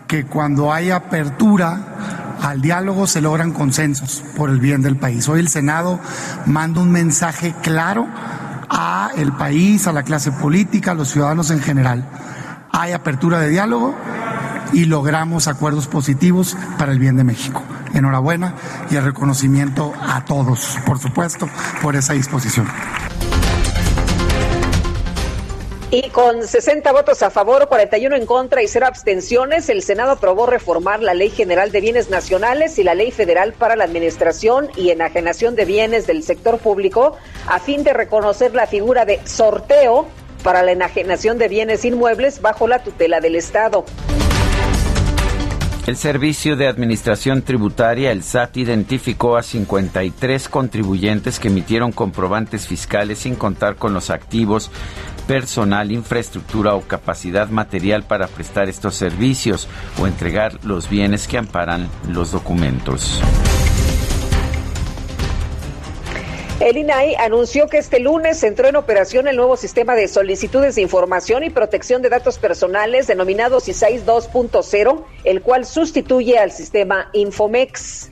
que 0.07 0.25
cuando 0.25 0.73
hay 0.73 0.91
apertura 0.91 2.37
al 2.41 2.61
diálogo 2.61 3.05
se 3.07 3.21
logran 3.21 3.51
consensos 3.51 4.23
por 4.35 4.49
el 4.49 4.59
bien 4.59 4.81
del 4.81 4.95
país. 4.95 5.27
Hoy 5.27 5.39
el 5.39 5.49
Senado 5.49 5.99
manda 6.45 6.81
un 6.81 6.91
mensaje 6.91 7.53
claro 7.61 8.07
a 8.69 9.11
el 9.17 9.33
país, 9.33 9.87
a 9.87 9.91
la 9.91 10.03
clase 10.03 10.31
política, 10.31 10.91
a 10.91 10.95
los 10.95 11.09
ciudadanos 11.09 11.51
en 11.51 11.59
general. 11.59 12.07
Hay 12.71 12.93
apertura 12.93 13.39
de 13.39 13.49
diálogo 13.49 13.95
y 14.71 14.85
logramos 14.85 15.47
acuerdos 15.47 15.87
positivos 15.87 16.55
para 16.77 16.91
el 16.91 16.99
bien 16.99 17.17
de 17.17 17.23
México. 17.23 17.61
Enhorabuena 17.93 18.53
y 18.89 18.95
el 18.95 19.03
reconocimiento 19.03 19.93
a 19.99 20.23
todos, 20.23 20.77
por 20.85 20.99
supuesto, 20.99 21.49
por 21.81 21.95
esa 21.95 22.13
disposición. 22.13 22.67
Y 25.91 26.09
con 26.09 26.47
60 26.47 26.91
votos 26.91 27.23
a 27.23 27.31
favor, 27.31 27.67
41 27.67 28.15
en 28.15 28.27
contra 28.27 28.61
y 28.61 28.67
0 28.67 28.85
abstenciones, 28.85 29.69
el 29.69 29.81
Senado 29.81 30.11
aprobó 30.11 30.45
reformar 30.45 31.01
la 31.01 31.15
Ley 31.15 31.31
General 31.31 31.71
de 31.71 31.81
Bienes 31.81 32.11
Nacionales 32.11 32.77
y 32.77 32.83
la 32.83 32.93
Ley 32.93 33.09
Federal 33.09 33.53
para 33.53 33.75
la 33.75 33.85
Administración 33.85 34.69
y 34.75 34.91
Enajenación 34.91 35.55
de 35.55 35.65
Bienes 35.65 36.05
del 36.05 36.21
Sector 36.21 36.59
Público 36.59 37.17
a 37.47 37.59
fin 37.59 37.83
de 37.83 37.93
reconocer 37.93 38.53
la 38.53 38.67
figura 38.67 39.05
de 39.05 39.19
sorteo 39.25 40.07
para 40.43 40.61
la 40.61 40.73
enajenación 40.73 41.39
de 41.39 41.47
bienes 41.47 41.83
inmuebles 41.83 42.39
bajo 42.39 42.67
la 42.67 42.83
tutela 42.83 43.19
del 43.19 43.35
Estado. 43.35 43.83
El 45.87 45.97
Servicio 45.97 46.55
de 46.55 46.67
Administración 46.67 47.41
Tributaria, 47.41 48.11
el 48.11 48.21
SAT, 48.21 48.57
identificó 48.57 49.37
a 49.37 49.41
53 49.41 50.47
contribuyentes 50.47 51.39
que 51.39 51.47
emitieron 51.47 51.91
comprobantes 51.91 52.67
fiscales 52.67 53.17
sin 53.17 53.33
contar 53.33 53.75
con 53.75 53.95
los 53.95 54.11
activos, 54.11 54.69
personal, 55.29 55.91
infraestructura 55.91 56.73
o 56.73 56.81
capacidad 56.81 57.49
material 57.49 58.01
para 58.01 58.25
prestar 58.25 58.67
estos 58.67 58.95
servicios 58.95 59.67
o 60.01 60.07
entregar 60.07 60.57
los 60.65 60.89
bienes 60.89 61.27
que 61.27 61.37
amparan 61.37 61.87
los 62.07 62.31
documentos. 62.31 63.21
El 66.59 66.77
INAI 66.77 67.13
anunció 67.13 67.67
que 67.67 67.77
este 67.77 67.99
lunes 67.99 68.41
entró 68.41 68.69
en 68.69 68.75
operación 68.75 69.27
el 69.27 69.35
nuevo 69.35 69.55
sistema 69.55 69.93
de 69.93 70.07
solicitudes 70.07 70.73
de 70.73 70.81
información 70.81 71.43
y 71.43 71.51
protección 71.51 72.01
de 72.01 72.09
datos 72.09 72.39
personales 72.39 73.05
denominado 73.05 73.59
CISAIS 73.59 74.07
2.0, 74.07 75.03
el 75.25 75.41
cual 75.43 75.67
sustituye 75.67 76.39
al 76.39 76.51
sistema 76.51 77.11
Infomex. 77.13 78.09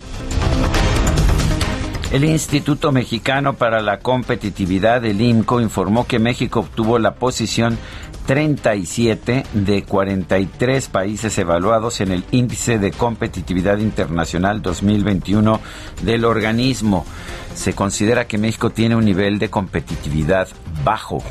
El 2.11 2.23
Instituto 2.23 2.93
Mexicano 2.93 3.55
para 3.55 3.81
la 3.81 3.99
Competitividad, 3.99 5.03
el 5.03 5.19
IMCO, 5.19 5.59
informó 5.59 6.07
que 6.07 6.19
México 6.19 6.61
obtuvo 6.61 6.99
la 6.99 7.15
posición 7.15 7.77
37 8.25 9.43
de 9.51 9.83
43 9.83 10.87
países 10.87 11.37
evaluados 11.37 11.99
en 11.99 12.13
el 12.13 12.23
Índice 12.31 12.79
de 12.79 12.91
Competitividad 12.91 13.79
Internacional 13.79 14.61
2021 14.61 15.59
del 16.03 16.23
organismo. 16.23 17.05
Se 17.53 17.73
considera 17.73 18.25
que 18.25 18.37
México 18.37 18.69
tiene 18.69 18.95
un 18.95 19.03
nivel 19.03 19.37
de 19.37 19.49
competitividad 19.49 20.47
bajo. 20.85 21.21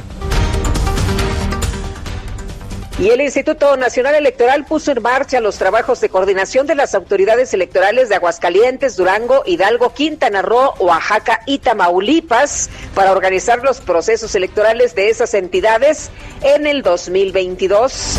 Y 2.98 3.10
el 3.10 3.20
Instituto 3.20 3.76
Nacional 3.76 4.14
Electoral 4.14 4.64
puso 4.64 4.90
en 4.90 5.02
marcha 5.02 5.40
los 5.40 5.58
trabajos 5.58 6.00
de 6.00 6.08
coordinación 6.08 6.66
de 6.66 6.74
las 6.74 6.94
autoridades 6.94 7.52
electorales 7.52 8.08
de 8.08 8.14
Aguascalientes, 8.14 8.96
Durango, 8.96 9.42
Hidalgo, 9.44 9.92
Quintana 9.92 10.40
Roo, 10.40 10.72
Oaxaca 10.78 11.42
y 11.44 11.58
Tamaulipas 11.58 12.70
para 12.94 13.12
organizar 13.12 13.62
los 13.62 13.82
procesos 13.82 14.34
electorales 14.34 14.94
de 14.94 15.10
esas 15.10 15.34
entidades 15.34 16.10
en 16.40 16.66
el 16.66 16.80
2022. 16.80 18.18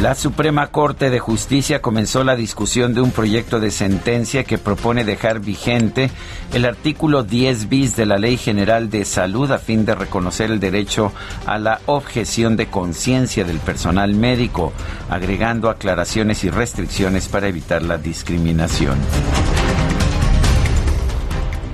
La 0.00 0.14
Suprema 0.14 0.66
Corte 0.66 1.08
de 1.08 1.18
Justicia 1.18 1.80
comenzó 1.80 2.22
la 2.22 2.36
discusión 2.36 2.92
de 2.92 3.00
un 3.00 3.12
proyecto 3.12 3.60
de 3.60 3.70
sentencia 3.70 4.44
que 4.44 4.58
propone 4.58 5.04
dejar 5.04 5.40
vigente 5.40 6.10
el 6.52 6.66
artículo 6.66 7.22
10 7.22 7.70
bis 7.70 7.96
de 7.96 8.04
la 8.04 8.18
Ley 8.18 8.36
General 8.36 8.90
de 8.90 9.06
Salud 9.06 9.50
a 9.50 9.58
fin 9.58 9.86
de 9.86 9.94
reconocer 9.94 10.50
el 10.50 10.60
derecho 10.60 11.12
a 11.46 11.58
la 11.58 11.80
objeción 11.86 12.56
de 12.56 12.66
conciencia 12.66 13.44
del 13.44 13.58
personal 13.58 14.14
médico, 14.14 14.74
agregando 15.08 15.70
aclaraciones 15.70 16.44
y 16.44 16.50
restricciones 16.50 17.28
para 17.28 17.48
evitar 17.48 17.82
la 17.82 17.96
discriminación. 17.96 18.98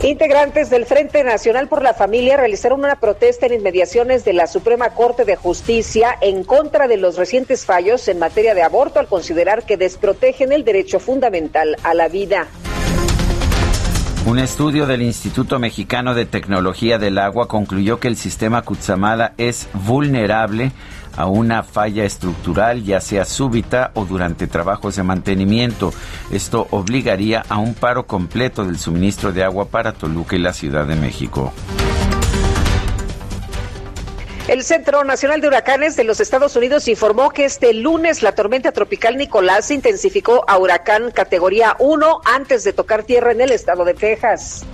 Integrantes 0.03 0.69
del 0.69 0.85
Frente 0.85 1.23
Nacional 1.23 1.69
por 1.69 1.81
la 1.81 1.95
Familia 1.95 2.37
realizaron 2.37 2.81
una 2.81 2.97
protesta 2.97 3.47
en 3.47 3.55
inmediaciones 3.55 4.25
de 4.25 4.33
la 4.33 4.49
Suprema 4.49 4.91
Corte 4.91 5.25
de 5.25 5.37
Justicia 5.37 6.19
en 6.21 6.43
contra 6.43 6.89
de 6.89 6.97
los 6.97 7.17
recientes 7.17 7.65
fallos 7.65 8.09
en 8.09 8.19
materia 8.19 8.53
de 8.57 8.65
aborto 8.65 8.99
al 8.99 9.07
considerar 9.07 9.65
que 9.65 9.77
desprotegen 9.77 10.51
el 10.51 10.65
derecho 10.65 10.99
fundamental 10.99 11.77
a 11.85 11.95
la 11.95 12.09
vida. 12.09 12.49
Un 14.27 14.41
estudio 14.41 14.87
del 14.87 15.03
Instituto 15.03 15.61
Mexicano 15.61 16.15
de 16.15 16.27
Tecnología 16.27 16.99
del 16.99 17.19
Agua 17.19 17.47
concluyó 17.47 18.01
que 18.01 18.09
el 18.09 18.17
sistema 18.17 18.63
Kutsamala 18.63 19.35
es 19.37 19.69
vulnerable 19.73 20.73
a 21.17 21.27
una 21.27 21.63
falla 21.63 22.05
estructural, 22.05 22.85
ya 22.85 23.01
sea 23.01 23.25
súbita 23.25 23.91
o 23.95 24.05
durante 24.05 24.47
trabajos 24.47 24.97
de 24.97 25.03
mantenimiento. 25.03 25.93
Esto 26.31 26.67
obligaría 26.71 27.45
a 27.49 27.59
un 27.59 27.75
paro 27.75 28.07
completo 28.07 28.65
del 28.65 28.79
suministro 28.79 29.33
de 29.33 29.45
agua 29.45 29.67
para 29.67 29.93
Toluca 29.93 30.37
y 30.37 30.41
la 30.41 30.53
Ciudad 30.53 30.87
de 30.87 30.97
México. 30.97 31.53
El 34.49 34.65
Centro 34.65 35.05
Nacional 35.05 35.41
de 35.41 35.47
Huracanes 35.47 35.95
de 35.95 36.03
los 36.03 36.19
Estados 36.19 36.57
Unidos 36.57 36.89
informó 36.89 37.31
que 37.31 37.45
este 37.45 37.73
lunes 37.75 38.23
la 38.23 38.35
tormenta 38.35 38.73
tropical 38.73 39.17
Nicolás 39.17 39.67
se 39.67 39.75
intensificó 39.75 40.45
a 40.49 40.59
huracán 40.59 41.13
categoría 41.13 41.77
1 41.79 42.21
antes 42.25 42.65
de 42.65 42.73
tocar 42.73 43.05
tierra 43.05 43.31
en 43.31 43.41
el 43.41 43.53
estado 43.53 43.85
de 43.85 43.95
Texas. 43.95 44.67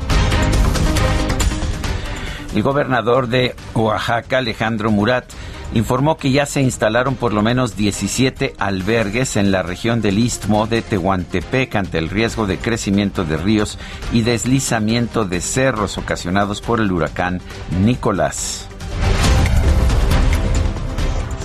El 2.54 2.62
gobernador 2.62 3.28
de 3.28 3.54
Oaxaca, 3.74 4.38
Alejandro 4.38 4.90
Murat, 4.90 5.26
informó 5.74 6.16
que 6.16 6.30
ya 6.30 6.46
se 6.46 6.60
instalaron 6.60 7.14
por 7.16 7.32
lo 7.32 7.42
menos 7.42 7.76
17 7.76 8.54
albergues 8.58 9.36
en 9.36 9.52
la 9.52 9.62
región 9.62 10.00
del 10.00 10.18
Istmo 10.18 10.66
de 10.66 10.82
Tehuantepec 10.82 11.74
ante 11.76 11.98
el 11.98 12.08
riesgo 12.08 12.46
de 12.46 12.58
crecimiento 12.58 13.24
de 13.24 13.36
ríos 13.36 13.78
y 14.12 14.22
deslizamiento 14.22 15.24
de 15.24 15.40
cerros 15.40 15.98
ocasionados 15.98 16.60
por 16.60 16.80
el 16.80 16.90
huracán 16.92 17.40
Nicolás. 17.84 18.68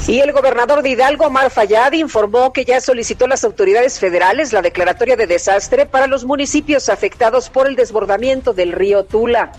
Y 0.05 0.19
el 0.19 0.33
gobernador 0.33 0.81
de 0.81 0.89
Hidalgo, 0.89 1.27
Omar 1.27 1.49
Fayad, 1.49 1.93
informó 1.93 2.51
que 2.51 2.65
ya 2.65 2.81
solicitó 2.81 3.23
a 3.23 3.29
las 3.29 3.45
autoridades 3.45 3.99
federales 3.99 4.51
la 4.51 4.61
declaratoria 4.61 5.15
de 5.15 5.27
desastre 5.27 5.85
para 5.85 6.07
los 6.07 6.25
municipios 6.25 6.89
afectados 6.89 7.49
por 7.49 7.67
el 7.67 7.77
desbordamiento 7.77 8.53
del 8.53 8.73
río 8.73 9.05
Tula. 9.05 9.53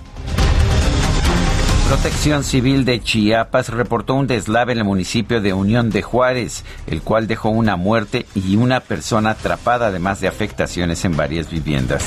Protección 1.88 2.44
Civil 2.44 2.86
de 2.86 3.02
Chiapas 3.02 3.68
reportó 3.68 4.14
un 4.14 4.26
deslave 4.26 4.72
en 4.72 4.78
el 4.78 4.84
municipio 4.84 5.42
de 5.42 5.52
Unión 5.52 5.90
de 5.90 6.00
Juárez, 6.00 6.64
el 6.86 7.02
cual 7.02 7.26
dejó 7.26 7.50
una 7.50 7.76
muerte 7.76 8.24
y 8.34 8.56
una 8.56 8.80
persona 8.80 9.30
atrapada, 9.30 9.88
además 9.88 10.18
de 10.20 10.28
afectaciones 10.28 11.04
en 11.04 11.14
varias 11.14 11.50
viviendas. 11.50 12.02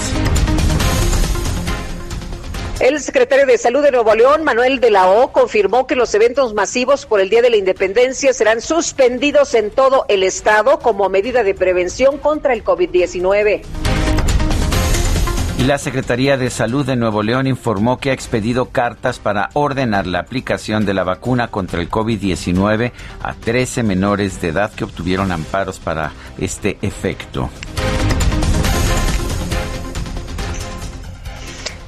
El 2.79 2.99
secretario 3.01 3.45
de 3.45 3.57
Salud 3.59 3.83
de 3.83 3.91
Nuevo 3.91 4.15
León, 4.15 4.43
Manuel 4.43 4.79
de 4.79 4.89
la 4.89 5.09
O, 5.09 5.31
confirmó 5.31 5.85
que 5.85 5.95
los 5.95 6.13
eventos 6.15 6.55
masivos 6.55 7.05
por 7.05 7.19
el 7.19 7.29
Día 7.29 7.43
de 7.43 7.51
la 7.51 7.57
Independencia 7.57 8.33
serán 8.33 8.61
suspendidos 8.61 9.53
en 9.53 9.69
todo 9.69 10.05
el 10.09 10.23
estado 10.23 10.79
como 10.79 11.07
medida 11.09 11.43
de 11.43 11.53
prevención 11.53 12.17
contra 12.17 12.53
el 12.53 12.63
COVID-19. 12.63 13.61
Y 15.57 15.63
la 15.63 15.79
Secretaría 15.79 16.37
de 16.37 16.51
Salud 16.51 16.85
de 16.85 16.95
Nuevo 16.95 17.23
León 17.23 17.47
informó 17.47 17.97
que 17.97 18.11
ha 18.11 18.13
expedido 18.13 18.69
cartas 18.69 19.17
para 19.17 19.49
ordenar 19.53 20.05
la 20.05 20.19
aplicación 20.19 20.85
de 20.85 20.93
la 20.93 21.03
vacuna 21.03 21.47
contra 21.47 21.81
el 21.81 21.89
COVID-19 21.89 22.91
a 23.23 23.33
13 23.33 23.81
menores 23.81 24.39
de 24.39 24.49
edad 24.49 24.71
que 24.71 24.83
obtuvieron 24.83 25.31
amparos 25.31 25.79
para 25.79 26.11
este 26.37 26.77
efecto. 26.83 27.49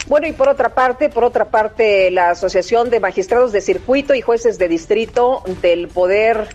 Bueno, 0.07 0.25
y 0.25 0.31
por 0.31 0.49
otra 0.49 0.73
parte, 0.73 1.09
por 1.09 1.23
otra 1.23 1.51
parte, 1.51 2.09
la 2.09 2.31
Asociación 2.31 2.89
de 2.89 2.99
Magistrados 2.99 3.51
de 3.51 3.61
Circuito 3.61 4.15
y 4.15 4.21
Jueces 4.21 4.57
de 4.57 4.67
Distrito 4.67 5.43
del 5.61 5.89
Poder 5.89 6.47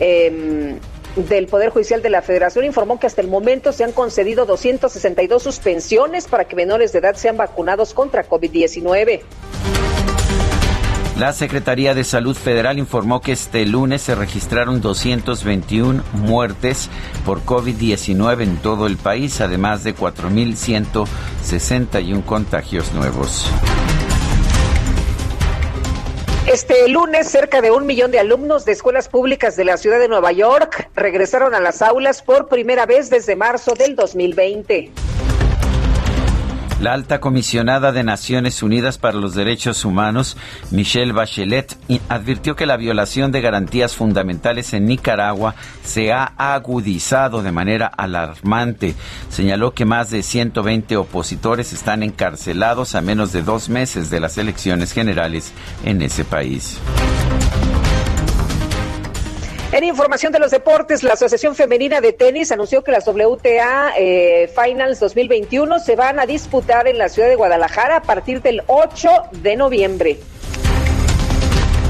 eh, 0.00 0.80
del 1.16 1.46
Poder 1.46 1.70
Judicial 1.70 2.02
de 2.02 2.10
la 2.10 2.20
Federación 2.22 2.64
informó 2.64 3.00
que 3.00 3.06
hasta 3.06 3.22
el 3.22 3.28
momento 3.28 3.72
se 3.72 3.84
han 3.84 3.92
concedido 3.92 4.46
262 4.46 5.42
suspensiones 5.42 6.28
para 6.28 6.44
que 6.44 6.56
menores 6.56 6.92
de 6.92 6.98
edad 6.98 7.16
sean 7.16 7.36
vacunados 7.36 7.94
contra 7.94 8.28
COVID-19. 8.28 9.22
La 11.18 11.32
Secretaría 11.32 11.94
de 11.94 12.04
Salud 12.04 12.36
Federal 12.36 12.78
informó 12.78 13.22
que 13.22 13.32
este 13.32 13.64
lunes 13.64 14.02
se 14.02 14.14
registraron 14.14 14.82
221 14.82 16.02
muertes 16.12 16.90
por 17.24 17.42
COVID-19 17.42 18.42
en 18.42 18.58
todo 18.58 18.86
el 18.86 18.98
país, 18.98 19.40
además 19.40 19.82
de 19.82 19.96
4.161 19.96 22.22
contagios 22.22 22.92
nuevos. 22.92 23.50
Este 26.56 26.88
lunes, 26.88 27.28
cerca 27.28 27.60
de 27.60 27.70
un 27.70 27.84
millón 27.84 28.10
de 28.10 28.18
alumnos 28.18 28.64
de 28.64 28.72
escuelas 28.72 29.10
públicas 29.10 29.56
de 29.56 29.66
la 29.66 29.76
ciudad 29.76 29.98
de 29.98 30.08
Nueva 30.08 30.32
York 30.32 30.88
regresaron 30.94 31.54
a 31.54 31.60
las 31.60 31.82
aulas 31.82 32.22
por 32.22 32.48
primera 32.48 32.86
vez 32.86 33.10
desde 33.10 33.36
marzo 33.36 33.74
del 33.74 33.94
2020. 33.94 34.90
La 36.80 36.92
alta 36.92 37.20
comisionada 37.20 37.90
de 37.90 38.04
Naciones 38.04 38.62
Unidas 38.62 38.98
para 38.98 39.16
los 39.16 39.34
Derechos 39.34 39.86
Humanos, 39.86 40.36
Michelle 40.70 41.12
Bachelet, 41.12 41.74
advirtió 42.10 42.54
que 42.54 42.66
la 42.66 42.76
violación 42.76 43.32
de 43.32 43.40
garantías 43.40 43.94
fundamentales 43.94 44.74
en 44.74 44.84
Nicaragua 44.84 45.54
se 45.82 46.12
ha 46.12 46.24
agudizado 46.36 47.42
de 47.42 47.50
manera 47.50 47.86
alarmante. 47.86 48.94
Señaló 49.30 49.72
que 49.72 49.86
más 49.86 50.10
de 50.10 50.22
120 50.22 50.98
opositores 50.98 51.72
están 51.72 52.02
encarcelados 52.02 52.94
a 52.94 53.00
menos 53.00 53.32
de 53.32 53.42
dos 53.42 53.70
meses 53.70 54.10
de 54.10 54.20
las 54.20 54.36
elecciones 54.36 54.92
generales 54.92 55.54
en 55.82 56.02
ese 56.02 56.26
país. 56.26 56.78
En 59.76 59.84
información 59.84 60.32
de 60.32 60.38
los 60.38 60.52
deportes, 60.52 61.02
la 61.02 61.12
Asociación 61.12 61.54
Femenina 61.54 62.00
de 62.00 62.14
Tenis 62.14 62.50
anunció 62.50 62.82
que 62.82 62.92
las 62.92 63.06
WTA 63.06 63.92
eh, 63.98 64.50
Finals 64.56 64.98
2021 65.00 65.80
se 65.80 65.96
van 65.96 66.18
a 66.18 66.24
disputar 66.24 66.88
en 66.88 66.96
la 66.96 67.10
ciudad 67.10 67.28
de 67.28 67.36
Guadalajara 67.36 67.96
a 67.96 68.00
partir 68.00 68.40
del 68.40 68.62
8 68.68 69.08
de 69.32 69.54
noviembre. 69.54 70.18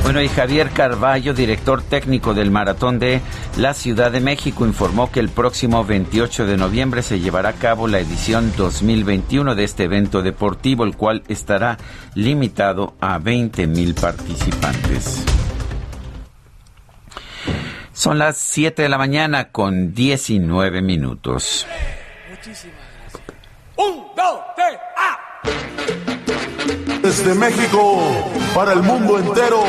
Bueno, 0.03 0.21
y 0.21 0.27
Javier 0.27 0.71
Carballo, 0.71 1.33
director 1.33 1.81
técnico 1.81 2.35
del 2.35 2.51
Maratón 2.51 2.99
de 2.99 3.21
la 3.57 3.73
Ciudad 3.73 4.11
de 4.11 4.21
México, 4.21 4.67
informó 4.67 5.13
que 5.13 5.21
el 5.21 5.29
próximo 5.29 5.85
28 5.85 6.45
de 6.45 6.57
noviembre 6.57 7.05
se 7.05 7.21
llevará 7.21 7.51
a 7.51 7.53
cabo 7.53 7.87
la 7.87 8.01
edición 8.01 8.53
2021 8.57 9.55
de 9.55 9.63
este 9.63 9.85
evento 9.85 10.23
deportivo, 10.23 10.83
el 10.83 10.97
cual 10.97 11.23
estará 11.29 11.79
limitado 12.17 12.95
a 13.01 13.19
20 13.19 13.69
mil 13.69 13.95
participantes. 13.95 15.25
Son 17.97 18.19
las 18.19 18.37
7 18.37 18.83
de 18.83 18.91
la 18.91 18.99
mañana 18.99 19.51
con 19.53 19.95
19 19.95 20.83
minutos. 20.83 21.67
Muchísimas 22.29 22.77
gracias. 23.01 23.23
Un, 23.75 24.05
dos, 24.15 24.41
tres, 24.55 24.79
¡ah! 24.99 25.19
Desde 27.03 27.35
México, 27.35 28.31
para 28.55 28.75
el 28.75 28.83
mundo 28.83 29.19
entero. 29.19 29.63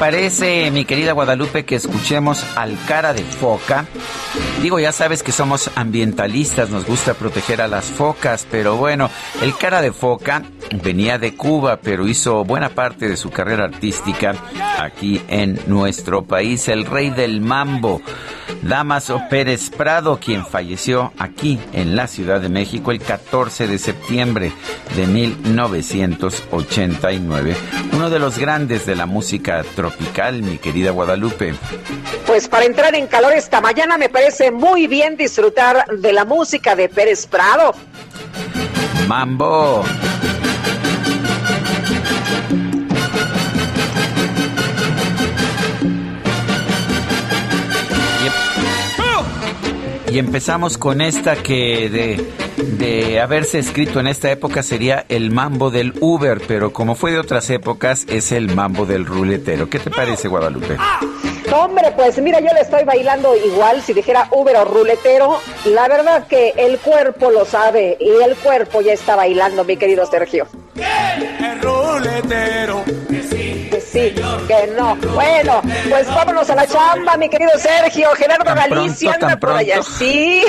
Parece, 0.00 0.70
mi 0.70 0.86
querida 0.86 1.12
Guadalupe, 1.12 1.66
que 1.66 1.74
escuchemos 1.74 2.42
al 2.56 2.74
cara 2.88 3.12
de 3.12 3.22
foca? 3.22 3.84
Digo, 4.62 4.80
ya 4.80 4.92
sabes 4.92 5.22
que 5.22 5.30
somos 5.30 5.70
ambientalistas, 5.74 6.70
nos 6.70 6.86
gusta 6.86 7.12
proteger 7.12 7.60
a 7.60 7.68
las 7.68 7.84
focas, 7.84 8.46
pero 8.50 8.76
bueno, 8.76 9.10
el 9.42 9.54
cara 9.54 9.82
de 9.82 9.92
foca 9.92 10.42
venía 10.82 11.18
de 11.18 11.34
Cuba, 11.34 11.80
pero 11.82 12.08
hizo 12.08 12.44
buena 12.44 12.70
parte 12.70 13.10
de 13.10 13.18
su 13.18 13.30
carrera 13.30 13.64
artística 13.64 14.34
aquí 14.78 15.20
en 15.28 15.60
nuestro 15.66 16.24
país, 16.24 16.68
el 16.68 16.86
rey 16.86 17.10
del 17.10 17.42
mambo. 17.42 18.00
Damaso 18.62 19.22
Pérez 19.30 19.70
Prado, 19.70 20.18
quien 20.20 20.44
falleció 20.44 21.14
aquí 21.18 21.58
en 21.72 21.96
la 21.96 22.06
Ciudad 22.06 22.38
de 22.40 22.50
México 22.50 22.90
el 22.90 23.00
14 23.00 23.66
de 23.66 23.78
septiembre 23.78 24.52
de 24.96 25.06
1989. 25.06 27.56
Uno 27.92 28.10
de 28.10 28.18
los 28.18 28.36
grandes 28.38 28.84
de 28.84 28.96
la 28.96 29.06
música 29.06 29.64
tropical, 29.74 29.89
mi 30.42 30.58
querida 30.58 30.90
Guadalupe. 30.90 31.54
Pues 32.26 32.48
para 32.48 32.64
entrar 32.64 32.94
en 32.94 33.06
calor 33.06 33.32
esta 33.32 33.60
mañana 33.60 33.96
me 33.96 34.08
parece 34.08 34.50
muy 34.50 34.86
bien 34.86 35.16
disfrutar 35.16 35.86
de 35.86 36.12
la 36.12 36.24
música 36.24 36.76
de 36.76 36.88
Pérez 36.88 37.26
Prado. 37.26 37.74
Mambo. 39.08 39.84
Y 50.12 50.18
empezamos 50.18 50.76
con 50.76 51.00
esta 51.00 51.36
que 51.36 51.88
de, 51.88 52.49
de 52.62 53.20
haberse 53.20 53.58
escrito 53.58 54.00
en 54.00 54.06
esta 54.06 54.30
época 54.30 54.62
sería 54.62 55.04
el 55.08 55.30
mambo 55.30 55.70
del 55.70 55.94
Uber, 56.00 56.40
pero 56.46 56.72
como 56.72 56.94
fue 56.94 57.12
de 57.12 57.18
otras 57.18 57.48
épocas 57.50 58.06
es 58.08 58.32
el 58.32 58.54
mambo 58.54 58.86
del 58.86 59.06
ruletero. 59.06 59.68
¿Qué 59.70 59.78
te 59.78 59.90
parece, 59.90 60.28
Guadalupe? 60.28 60.76
Hombre, 61.52 61.92
pues 61.96 62.20
mira, 62.22 62.40
yo 62.40 62.48
le 62.54 62.60
estoy 62.60 62.84
bailando 62.84 63.34
igual 63.36 63.82
si 63.82 63.92
dijera 63.92 64.28
Uber 64.30 64.56
o 64.56 64.64
ruletero. 64.64 65.40
La 65.66 65.88
verdad 65.88 66.26
que 66.26 66.52
el 66.56 66.78
cuerpo 66.78 67.30
lo 67.30 67.44
sabe 67.44 67.96
y 67.98 68.08
el 68.22 68.36
cuerpo 68.36 68.80
ya 68.80 68.92
está 68.92 69.16
bailando, 69.16 69.64
mi 69.64 69.76
querido 69.76 70.06
Sergio. 70.06 70.46
El 70.76 71.60
ruletero 71.60 72.84
sí, 73.30 73.49
que 73.92 74.66
no. 74.76 74.96
Bueno, 75.14 75.62
pues 75.88 76.06
vámonos 76.08 76.48
a 76.50 76.54
la 76.54 76.66
chamba, 76.66 77.16
mi 77.16 77.28
querido 77.28 77.50
Sergio. 77.56 78.10
Gerardo 78.14 78.54
Galicia 78.54 79.14
anda 79.14 79.36
por 79.36 79.50
allá. 79.50 79.82
Sí, 79.82 80.44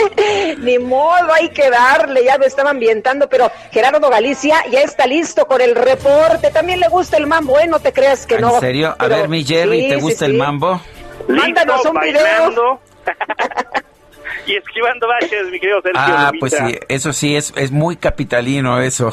ni 0.58 0.78
modo, 0.78 1.32
hay 1.32 1.50
que 1.50 1.70
darle. 1.70 2.24
Ya 2.24 2.38
me 2.38 2.46
estaba 2.46 2.70
ambientando, 2.70 3.28
pero 3.28 3.50
Gerardo 3.70 4.08
Galicia 4.10 4.64
ya 4.70 4.80
está 4.80 5.06
listo 5.06 5.46
con 5.46 5.60
el 5.60 5.74
reporte. 5.74 6.50
También 6.50 6.80
le 6.80 6.88
gusta 6.88 7.16
el 7.16 7.26
mambo, 7.26 7.58
¿eh? 7.58 7.66
No 7.66 7.80
te 7.80 7.92
creas 7.92 8.26
que 8.26 8.38
no. 8.38 8.54
¿En 8.54 8.60
serio? 8.60 8.96
A 8.98 9.06
ver, 9.06 9.28
mi 9.28 9.44
Jerry, 9.44 9.88
¿te 9.88 9.96
gusta 9.96 10.26
el 10.26 10.34
mambo? 10.34 10.80
Mándanos 11.28 11.84
un 11.84 12.00
video. 12.00 12.80
y 14.46 14.56
esquivando 14.56 15.06
baches, 15.06 15.48
mi 15.50 15.60
querido 15.60 15.80
Sergio. 15.80 16.00
Ah, 16.02 16.32
pues 16.38 16.54
sí, 16.54 16.78
eso 16.88 17.12
sí, 17.12 17.36
es, 17.36 17.52
es 17.56 17.70
muy 17.70 17.96
capitalino 17.96 18.80
eso. 18.80 19.12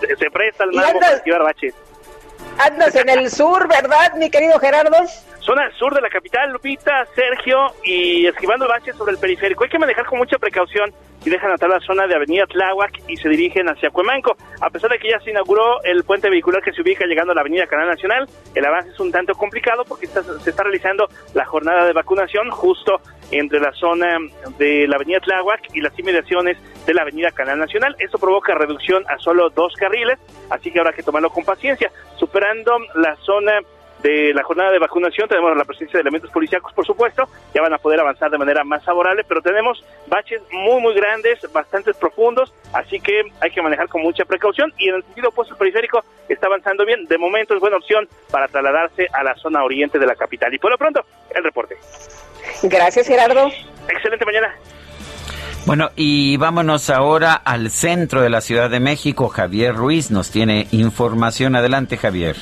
se, 0.00 0.30
presta 0.30 0.64
el 0.64 0.72
mambo 0.72 1.00
para 1.00 1.16
esquivar 1.16 1.42
baches. 1.42 1.74
Andas 2.58 2.94
en 2.94 3.08
el 3.08 3.30
sur, 3.30 3.68
¿verdad, 3.68 4.14
mi 4.16 4.30
querido 4.30 4.58
Gerardo? 4.58 4.96
Zona 5.40 5.70
sur 5.76 5.94
de 5.94 6.00
la 6.00 6.08
capital, 6.08 6.52
Lupita, 6.52 7.06
Sergio, 7.14 7.74
y 7.82 8.26
esquivando 8.26 8.68
baches 8.68 8.96
sobre 8.96 9.12
el 9.12 9.18
periférico. 9.18 9.64
Hay 9.64 9.70
que 9.70 9.78
manejar 9.78 10.06
con 10.06 10.18
mucha 10.18 10.38
precaución 10.38 10.92
y 11.24 11.30
dejan 11.30 11.52
atrás 11.52 11.70
la 11.70 11.80
zona 11.80 12.06
de 12.06 12.14
Avenida 12.14 12.46
Tláhuac 12.46 13.00
y 13.08 13.16
se 13.16 13.28
dirigen 13.28 13.68
hacia 13.68 13.90
Cuemanco. 13.90 14.36
A 14.60 14.70
pesar 14.70 14.90
de 14.90 14.98
que 14.98 15.10
ya 15.10 15.20
se 15.20 15.30
inauguró 15.30 15.82
el 15.82 16.04
puente 16.04 16.28
vehicular 16.28 16.62
que 16.62 16.72
se 16.72 16.82
ubica 16.82 17.06
llegando 17.06 17.32
a 17.32 17.34
la 17.34 17.40
Avenida 17.40 17.66
Canal 17.66 17.88
Nacional, 17.88 18.28
el 18.54 18.64
avance 18.64 18.90
es 18.90 19.00
un 19.00 19.10
tanto 19.10 19.34
complicado 19.34 19.84
porque 19.84 20.06
se 20.06 20.50
está 20.50 20.62
realizando 20.62 21.08
la 21.34 21.44
jornada 21.44 21.86
de 21.86 21.92
vacunación 21.92 22.50
justo 22.50 23.00
entre 23.30 23.60
la 23.60 23.72
zona 23.72 24.18
de 24.58 24.86
la 24.86 24.96
Avenida 24.96 25.20
Tláhuac 25.20 25.74
y 25.74 25.80
las 25.80 25.98
inmediaciones 25.98 26.58
de 26.86 26.94
la 26.94 27.02
Avenida 27.02 27.30
Canal 27.30 27.58
Nacional. 27.58 27.96
Esto 27.98 28.18
provoca 28.18 28.54
reducción 28.54 29.04
a 29.08 29.18
solo 29.18 29.50
dos 29.50 29.72
carriles, 29.74 30.18
así 30.50 30.70
que 30.70 30.78
habrá 30.78 30.92
que 30.92 31.02
tomarlo 31.02 31.30
con 31.30 31.44
paciencia. 31.44 31.90
Superando 32.16 32.76
la 32.94 33.16
zona 33.16 33.60
de 34.04 34.34
la 34.34 34.42
jornada 34.42 34.70
de 34.70 34.78
vacunación, 34.78 35.26
tenemos 35.26 35.56
la 35.56 35.64
presencia 35.64 35.96
de 35.96 36.02
elementos 36.02 36.30
policíacos, 36.30 36.74
por 36.74 36.84
supuesto, 36.84 37.26
ya 37.54 37.62
van 37.62 37.72
a 37.72 37.78
poder 37.78 38.00
avanzar 38.00 38.30
de 38.30 38.36
manera 38.36 38.62
más 38.62 38.84
favorable, 38.84 39.24
pero 39.26 39.40
tenemos 39.40 39.82
baches 40.06 40.42
muy, 40.52 40.78
muy 40.82 40.94
grandes, 40.94 41.40
bastante 41.50 41.94
profundos, 41.94 42.52
así 42.74 43.00
que 43.00 43.22
hay 43.40 43.50
que 43.50 43.62
manejar 43.62 43.88
con 43.88 44.02
mucha 44.02 44.26
precaución 44.26 44.70
y 44.78 44.90
en 44.90 44.96
el 44.96 45.04
sentido 45.04 45.30
opuesto 45.30 45.54
el 45.54 45.58
periférico 45.58 46.04
está 46.28 46.48
avanzando 46.48 46.84
bien, 46.84 47.06
de 47.06 47.16
momento 47.16 47.54
es 47.54 47.60
buena 47.60 47.78
opción 47.78 48.06
para 48.30 48.46
trasladarse 48.46 49.06
a 49.10 49.24
la 49.24 49.34
zona 49.36 49.64
oriente 49.64 49.98
de 49.98 50.06
la 50.06 50.14
capital. 50.14 50.52
Y 50.52 50.58
por 50.58 50.70
lo 50.70 50.76
pronto, 50.76 51.00
el 51.34 51.42
reporte. 51.42 51.76
Gracias, 52.62 53.06
Gerardo. 53.06 53.48
Excelente 53.88 54.26
mañana. 54.26 54.54
Bueno, 55.64 55.88
y 55.96 56.36
vámonos 56.36 56.90
ahora 56.90 57.32
al 57.32 57.70
centro 57.70 58.20
de 58.20 58.28
la 58.28 58.42
Ciudad 58.42 58.68
de 58.68 58.80
México. 58.80 59.28
Javier 59.28 59.74
Ruiz 59.74 60.10
nos 60.10 60.30
tiene 60.30 60.66
información. 60.72 61.56
Adelante, 61.56 61.96
Javier. 61.96 62.36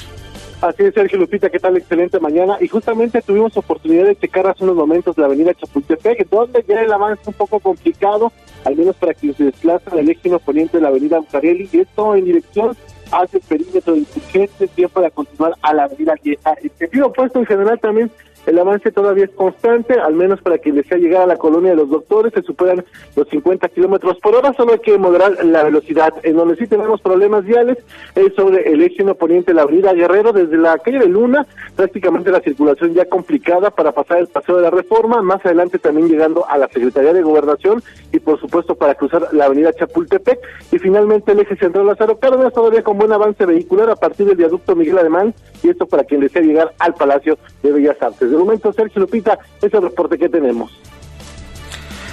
Así 0.63 0.85
es, 0.85 0.95
Sergio 0.95 1.19
Lupita, 1.19 1.51
¿qué 1.51 1.59
tal? 1.59 1.77
Excelente 1.77 2.21
mañana. 2.21 2.57
Y 2.61 2.69
justamente 2.69 3.21
tuvimos 3.21 3.57
oportunidad 3.57 4.05
de 4.05 4.15
checar 4.15 4.47
hace 4.47 4.63
unos 4.63 4.77
momentos 4.77 5.19
la 5.19 5.27
avenida 5.27 5.53
Chapultepec, 5.55 6.31
donde 6.31 6.65
ya 6.69 6.83
el 6.83 6.93
avance 6.93 7.21
es 7.21 7.27
un 7.27 7.35
poco 7.35 7.59
complicado, 7.59 8.31
al 8.65 8.77
menos 8.77 8.95
para 8.95 9.13
quienes 9.13 9.39
se 9.39 9.47
desplazan 9.47 9.99
el 9.99 10.09
eje 10.09 10.39
poniente 10.39 10.77
de 10.77 10.85
la 10.85 10.91
avenida 10.91 11.19
Bucareli, 11.19 11.69
y 11.73 11.81
esto 11.81 12.15
en 12.15 12.27
dirección 12.27 12.77
hacia 13.11 13.39
el 13.39 13.43
perímetro 13.43 13.95
de 13.95 13.99
insurgentes, 13.99 14.71
bien 14.77 14.89
para 14.89 15.11
continuar 15.11 15.57
a 15.63 15.75
la 15.75 15.83
avenida 15.83 16.15
Vieja. 16.23 16.53
El 16.63 16.71
sentido 16.79 17.07
opuesto 17.09 17.41
en 17.41 17.47
general 17.47 17.81
también 17.81 18.13
el 18.47 18.59
avance 18.59 18.91
todavía 18.91 19.25
es 19.25 19.31
constante, 19.31 19.95
al 19.95 20.15
menos 20.15 20.41
para 20.41 20.59
quien 20.59 20.77
desea 20.77 20.99
llegar 20.99 21.23
a 21.23 21.27
la 21.27 21.37
colonia 21.37 21.71
de 21.71 21.77
los 21.77 21.91
doctores, 21.91 22.33
se 22.33 22.43
superan 22.43 22.85
los 23.15 23.29
50 23.29 23.69
kilómetros 23.69 24.19
por 24.19 24.35
hora, 24.35 24.53
solo 24.55 24.73
hay 24.73 24.79
que 24.81 24.99
moderar 24.99 25.45
la 25.45 25.63
velocidad. 25.63 26.15
En 26.23 26.37
donde 26.37 26.57
sí 26.57 26.67
tenemos 26.67 27.01
problemas 27.01 27.45
viales 27.45 27.79
es 28.15 28.35
sobre 28.35 28.73
el 28.73 28.83
eje 28.83 29.03
poniente 29.15 29.55
la 29.55 29.63
avenida 29.63 29.93
Guerrero, 29.93 30.33
desde 30.33 30.57
la 30.57 30.79
calle 30.79 30.99
de 30.99 31.09
Luna, 31.09 31.47
prácticamente 31.77 32.31
la 32.31 32.41
circulación 32.41 32.95
ya 32.95 33.05
complicada 33.05 33.71
para 33.71 33.93
pasar 33.93 34.19
el 34.19 34.29
paseo 34.29 34.57
de 34.57 34.63
la 34.63 34.71
reforma, 34.71 35.23
más 35.23 35.45
adelante 35.45 35.79
también 35.79 36.09
llegando 36.09 36.49
a 36.49 36.59
la 36.59 36.69
Secretaría 36.69 37.13
de 37.13 37.23
Gobernación 37.23 37.83
y 38.13 38.21
por 38.21 38.41
supuesto 38.41 38.75
para 38.75 38.95
cruzar 38.95 39.29
la 39.33 39.47
avenida 39.47 39.73
Chapultepec 39.73 40.39
y 40.71 40.79
finalmente 40.79 41.33
el 41.33 41.41
eje 41.41 41.57
central 41.57 41.87
Lázaro 41.87 42.19
Cárdenas 42.19 42.53
todavía 42.53 42.83
con 42.83 42.99
buen 42.99 43.13
avance 43.13 43.45
vehicular 43.45 43.91
a 43.91 43.97
partir 43.97 44.27
del 44.27 44.37
viaducto 44.37 44.77
Miguel 44.77 44.99
Alemán 44.99 45.35
y 45.63 45.71
esto 45.71 45.87
para 45.87 46.05
quien 46.05 46.21
desea 46.21 46.43
llegar 46.43 46.73
al 46.79 46.95
Palacio 46.95 47.39
de 47.63 47.73
Bellas 47.73 48.01
Artes. 48.01 48.32
De 48.33 48.39
momento, 48.39 48.73
Sergio 48.73 49.03
Lupita, 49.03 49.39
ese 49.59 49.67
es 49.67 49.75
el 49.75 49.83
reporte 49.83 50.17
que 50.17 50.27
tenemos. 50.27 50.73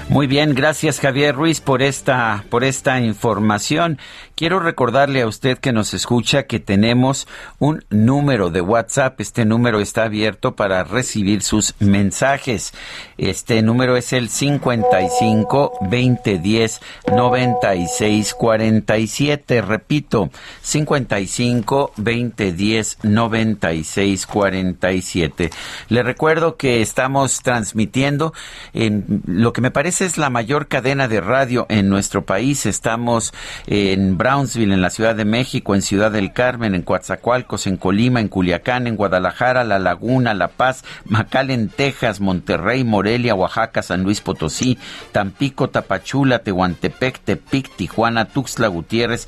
Muy 0.09 0.27
bien, 0.27 0.53
gracias 0.53 0.99
Javier 0.99 1.33
Ruiz 1.33 1.61
por 1.61 1.81
esta 1.81 2.43
por 2.49 2.65
esta 2.65 2.99
información. 2.99 3.99
Quiero 4.39 4.61
recordarle 4.61 5.21
a 5.21 5.27
usted 5.27 5.57
que 5.57 5.73
nos 5.73 5.93
escucha 5.93 6.43
que 6.43 6.61
tenemos 6.61 7.27
un 7.57 7.83
número 7.89 8.49
de 8.49 8.61
WhatsApp. 8.61 9.19
Este 9.19 9.43
número 9.43 9.81
está 9.81 10.03
abierto 10.03 10.55
para 10.55 10.85
recibir 10.85 11.41
sus 11.41 11.75
mensajes. 11.81 12.73
Este 13.17 13.61
número 13.61 13.97
es 13.97 14.13
el 14.13 14.29
55 14.29 15.73
2010 15.81 16.79
96 17.11 18.33
47. 18.33 19.61
Repito, 19.61 20.29
55 20.61 21.91
2010 21.97 22.97
96 23.03 24.25
47. 24.25 25.49
Le 25.89 26.01
recuerdo 26.01 26.55
que 26.55 26.81
estamos 26.81 27.41
transmitiendo 27.41 28.33
en 28.71 29.21
lo 29.25 29.51
que 29.51 29.59
me 29.59 29.71
parece 29.71 30.05
es 30.05 30.17
la 30.17 30.29
mayor 30.29 30.69
cadena 30.69 31.09
de 31.09 31.19
radio 31.19 31.65
en 31.67 31.89
nuestro 31.89 32.25
país. 32.25 32.65
Estamos 32.65 33.33
en 33.67 34.17
En 34.29 34.81
la 34.83 34.91
Ciudad 34.91 35.15
de 35.15 35.25
México, 35.25 35.73
en 35.73 35.81
Ciudad 35.81 36.11
del 36.11 36.33
Carmen, 36.33 36.75
en 36.75 36.83
Coatzacoalcos, 36.83 37.65
en 37.65 37.77
Colima, 37.77 38.19
en 38.19 38.27
Culiacán, 38.27 38.85
en 38.85 38.95
Guadalajara, 38.95 39.63
La 39.63 39.79
Laguna, 39.79 40.35
La 40.35 40.49
Paz, 40.49 40.83
Macalen, 41.05 41.69
Texas, 41.69 42.21
Monterrey, 42.21 42.83
Morelia, 42.83 43.33
Oaxaca, 43.33 43.81
San 43.81 44.03
Luis 44.03 44.21
Potosí, 44.21 44.77
Tampico, 45.11 45.71
Tapachula, 45.71 46.43
Tehuantepec, 46.43 47.21
Tepic, 47.21 47.75
Tijuana, 47.75 48.25
Tuxtla 48.25 48.67
Gutiérrez, 48.67 49.27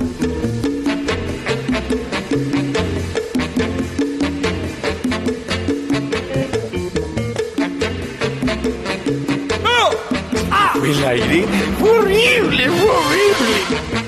El 10.84 11.04
aire 11.04 11.44
horrible, 11.82 12.68
horrible. 12.70 14.07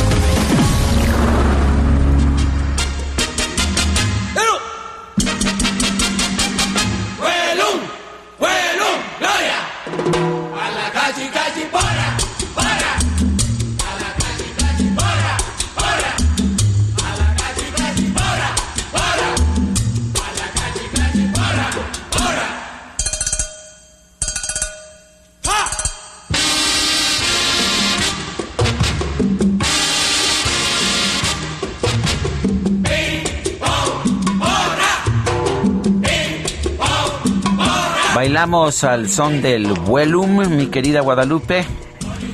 Bailamos 38.21 38.83
al 38.83 39.09
son 39.09 39.41
del 39.41 39.73
vuelum, 39.73 40.47
mi 40.55 40.67
querida 40.67 41.01
Guadalupe. 41.01 41.65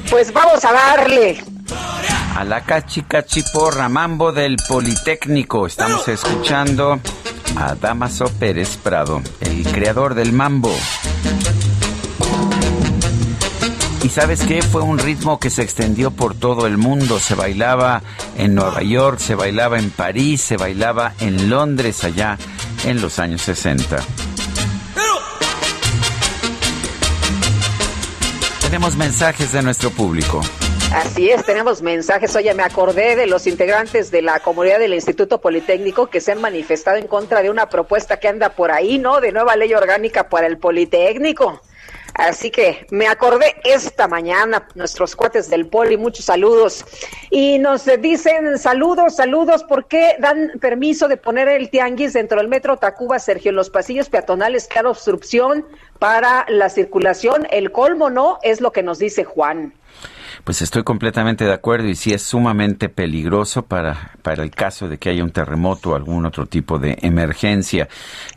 Pues 0.10 0.34
vamos 0.34 0.66
a 0.66 0.74
darle. 0.74 1.42
A 2.36 2.44
la 2.44 2.66
cachi 2.66 3.04
cachiporra, 3.04 3.88
mambo 3.88 4.34
del 4.34 4.58
Politécnico. 4.68 5.66
Estamos 5.66 6.06
escuchando 6.10 7.00
a 7.56 7.76
Damaso 7.76 8.26
Pérez 8.38 8.76
Prado, 8.76 9.22
el 9.40 9.64
creador 9.64 10.14
del 10.14 10.34
mambo. 10.34 10.76
Y 14.04 14.10
sabes 14.10 14.42
qué? 14.42 14.62
Fue 14.62 14.82
un 14.82 15.00
ritmo 15.00 15.40
que 15.40 15.50
se 15.50 15.62
extendió 15.62 16.12
por 16.12 16.36
todo 16.36 16.68
el 16.68 16.78
mundo. 16.78 17.18
Se 17.18 17.34
bailaba 17.34 18.02
en 18.38 18.56
Nueva 18.56 18.84
York, 18.84 19.20
se 19.20 19.36
bailaba 19.36 19.80
en 19.80 19.90
París, 19.92 20.42
se 20.42 20.58
bailaba 20.58 21.14
en 21.22 21.50
Londres 21.50 22.04
allá 22.04 22.38
en 22.84 23.02
los 23.02 23.20
años 23.20 23.42
60. 23.44 24.00
Tenemos 28.78 28.96
mensajes 28.96 29.52
de 29.54 29.64
nuestro 29.64 29.90
público. 29.90 30.40
Así 30.94 31.32
es, 31.32 31.44
tenemos 31.44 31.82
mensajes. 31.82 32.36
Oye, 32.36 32.54
me 32.54 32.62
acordé 32.62 33.16
de 33.16 33.26
los 33.26 33.48
integrantes 33.48 34.12
de 34.12 34.22
la 34.22 34.40
comunidad 34.40 34.78
del 34.78 34.94
Instituto 34.94 35.42
Politécnico 35.42 36.12
que 36.12 36.22
se 36.22 36.34
han 36.34 36.42
manifestado 36.42 36.98
en 36.98 37.08
contra 37.08 37.42
de 37.42 37.50
una 37.50 37.70
propuesta 37.70 38.20
que 38.20 38.28
anda 38.28 38.50
por 38.50 38.70
ahí, 38.70 39.00
¿no? 39.00 39.20
De 39.20 39.32
nueva 39.32 39.56
ley 39.56 39.74
orgánica 39.74 40.30
para 40.30 40.46
el 40.46 40.60
Politécnico. 40.60 41.60
Así 42.14 42.50
que 42.50 42.88
me 42.90 43.08
acordé 43.08 43.56
esta 43.64 44.08
mañana, 44.08 44.68
nuestros 44.74 45.16
cuates 45.16 45.50
del 45.50 45.68
Poli, 45.68 45.98
muchos 45.98 46.26
saludos. 46.26 46.84
Y 47.30 47.60
nos 47.60 47.86
dicen 48.00 48.58
saludos, 48.58 49.16
saludos, 49.16 49.64
¿por 49.64 49.88
qué 49.88 50.16
dan 50.20 50.52
permiso 50.60 51.08
de 51.08 51.18
poner 51.18 51.48
el 51.48 51.70
tianguis 51.70 52.14
dentro 52.14 52.40
del 52.40 52.48
metro 52.48 52.78
Tacuba, 52.78 53.20
Sergio, 53.20 53.50
en 53.50 53.56
los 53.56 53.70
pasillos 53.70 54.10
peatonales, 54.10 54.68
cada 54.68 54.90
obstrucción 54.90 55.66
para 56.00 56.46
la 56.50 56.70
circulación? 56.70 57.48
El 57.52 57.72
colmo, 57.72 58.10
¿no? 58.10 58.40
Es 58.44 58.62
lo 58.62 58.72
que 58.72 58.84
nos 58.84 59.00
dice 59.00 59.24
Juan. 59.24 59.74
Pues 60.44 60.62
estoy 60.62 60.84
completamente 60.84 61.44
de 61.44 61.52
acuerdo 61.52 61.90
y 61.90 61.96
sí 61.96 62.14
es 62.14 62.22
sumamente 62.22 62.88
peligroso 62.88 63.66
para, 63.66 64.12
para 64.22 64.44
el 64.44 64.52
caso 64.52 64.88
de 64.88 64.98
que 64.98 65.10
haya 65.10 65.24
un 65.24 65.32
terremoto 65.32 65.90
o 65.90 65.96
algún 65.96 66.26
otro 66.26 66.46
tipo 66.46 66.80
de 66.80 66.98
emergencia. 67.02 67.90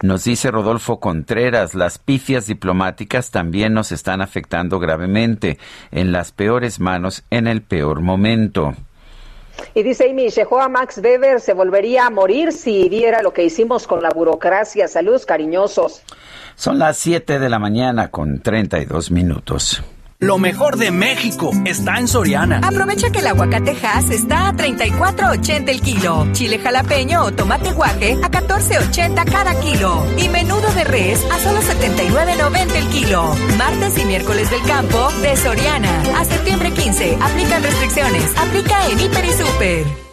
Nos 0.03 0.25
dice 0.25 0.51
Rodolfo 0.51 0.99
Contreras, 0.99 1.75
las 1.75 1.99
pifias 1.99 2.47
diplomáticas 2.47 3.31
también 3.31 3.75
nos 3.75 3.93
están 3.93 4.23
afectando 4.23 4.81
gravemente, 4.81 5.59
en 5.93 6.11
las 6.11 6.33
peores 6.33 6.81
manos, 6.81 7.23
en 7.31 7.47
el 7.47 7.63
peor 7.63 8.01
momento. 8.01 8.75
Y 9.75 9.83
dice 9.83 10.11
Amy, 10.11 10.29
Shehoa 10.29 10.69
Max 10.69 11.01
Weber 11.03 11.41
se 11.41 11.53
volvería 11.53 12.07
a 12.07 12.11
morir 12.11 12.53
si 12.53 12.89
viera 12.89 13.23
lo 13.23 13.33
que 13.33 13.45
hicimos 13.45 13.87
con 13.87 14.03
la 14.03 14.11
burocracia. 14.11 14.89
Saludos 14.89 15.27
cariñosos. 15.27 16.03
Son 16.55 16.79
las 16.79 16.99
7 16.99 17.39
de 17.39 17.49
la 17.49 17.59
mañana 17.59 18.11
con 18.11 18.41
32 18.41 19.11
minutos. 19.11 19.83
Lo 20.23 20.37
mejor 20.37 20.77
de 20.77 20.91
México 20.91 21.51
está 21.65 21.99
en 21.99 22.07
Soriana. 22.07 22.61
Aprovecha 22.63 23.11
que 23.11 23.21
el 23.21 23.27
aguacatejas 23.27 24.11
está 24.11 24.49
a 24.49 24.53
34.80 24.53 25.71
el 25.71 25.81
kilo. 25.81 26.29
Chile 26.33 26.59
jalapeño 26.59 27.25
o 27.25 27.33
tomate 27.33 27.73
guaje 27.73 28.19
a 28.23 28.31
14.80 28.31 29.25
cada 29.25 29.59
kilo. 29.59 30.05
Y 30.19 30.29
menudo 30.29 30.71
de 30.75 30.85
res 30.85 31.25
a 31.33 31.39
solo 31.39 31.63
79.90 31.63 32.75
el 32.77 32.89
kilo. 32.89 33.35
Martes 33.57 33.97
y 33.97 34.05
miércoles 34.05 34.51
del 34.51 34.63
campo 34.65 35.11
de 35.23 35.35
Soriana. 35.39 36.03
A 36.19 36.25
septiembre 36.27 36.71
15. 36.71 37.17
Aplican 37.19 37.63
restricciones. 37.63 38.37
Aplica 38.37 38.89
en 38.89 39.01
Hiper 39.01 39.25
y 39.25 39.33
Super. 39.33 40.10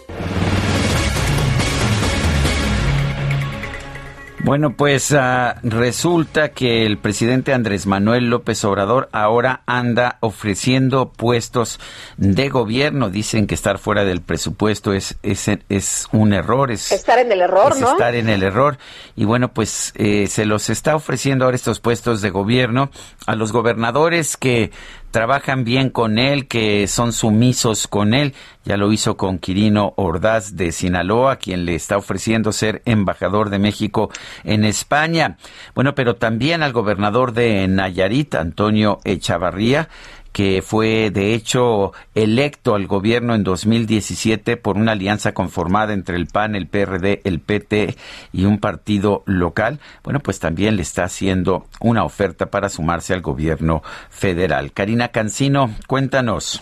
Bueno, 4.48 4.78
pues 4.78 5.12
uh, 5.12 5.60
resulta 5.62 6.54
que 6.54 6.86
el 6.86 6.98
presidente 6.98 7.54
Andrés 7.54 7.86
Manuel 7.86 8.30
López 8.30 8.64
Obrador 8.64 9.10
ahora 9.12 9.62
anda 9.66 10.20
ofreciendo 10.22 11.12
puestos 11.12 11.82
de 12.16 12.48
gobierno. 12.48 13.10
Dicen 13.10 13.46
que 13.46 13.56
estar 13.56 13.78
fuera 13.78 14.06
del 14.06 14.22
presupuesto 14.22 14.94
es, 14.94 15.18
es, 15.22 15.50
es 15.68 16.08
un 16.14 16.32
error. 16.32 16.72
Es, 16.72 16.94
estar 16.94 17.20
en 17.20 17.30
el 17.34 17.42
error, 17.42 17.74
es 17.74 17.82
¿no? 17.82 17.92
Estar 17.92 18.16
en 18.16 18.30
el 18.30 18.42
error. 18.42 18.78
Y 19.18 19.26
bueno, 19.26 19.50
pues 19.50 19.92
eh, 19.98 20.28
se 20.28 20.46
los 20.46 20.70
está 20.70 20.96
ofreciendo 20.96 21.44
ahora 21.44 21.56
estos 21.56 21.82
puestos 21.82 22.22
de 22.22 22.30
gobierno 22.30 22.90
a 23.26 23.36
los 23.36 23.52
gobernadores 23.52 24.38
que 24.38 24.72
trabajan 25.18 25.64
bien 25.64 25.90
con 25.90 26.20
él, 26.20 26.48
que 26.48 26.86
son 26.86 27.12
sumisos 27.12 27.88
con 27.88 28.14
él. 28.14 28.36
Ya 28.66 28.78
lo 28.78 28.92
hizo 28.92 29.18
con 29.18 29.40
Quirino 29.40 29.94
Ordaz 29.96 30.56
de 30.56 30.72
Sinaloa, 30.72 31.38
quien 31.38 31.66
le 31.66 31.74
está 31.74 31.98
ofreciendo 31.98 32.52
ser 32.52 32.84
embajador 32.86 33.50
de 33.50 33.58
México 33.58 34.12
en 34.44 34.64
España. 34.64 35.38
Bueno, 35.74 35.96
pero 35.96 36.18
también 36.18 36.62
al 36.62 36.72
gobernador 36.72 37.34
de 37.34 37.68
Nayarit, 37.68 38.36
Antonio 38.36 39.00
Echavarría, 39.06 39.90
que 40.38 40.62
fue 40.62 41.10
de 41.10 41.34
hecho 41.34 41.94
electo 42.14 42.76
al 42.76 42.86
gobierno 42.86 43.34
en 43.34 43.44
2017 43.44 44.56
por 44.56 44.78
una 44.78 44.92
alianza 44.92 45.34
conformada 45.34 45.94
entre 45.94 46.16
el 46.16 46.28
PAN, 46.28 46.54
el 46.54 46.68
PRD, 46.68 47.22
el 47.24 47.40
PT 47.40 47.96
y 48.34 48.46
un 48.46 48.60
partido 48.60 49.24
local, 49.26 49.80
bueno, 50.04 50.20
pues 50.20 50.40
también 50.40 50.76
le 50.76 50.84
está 50.84 51.06
haciendo 51.06 51.66
una 51.82 52.04
oferta 52.04 52.52
para 52.52 52.70
sumarse 52.70 53.16
al 53.16 53.22
gobierno 53.22 53.82
federal. 54.12 54.74
Karina 54.74 55.08
Cancino, 55.08 55.72
cuéntanos. 55.88 56.62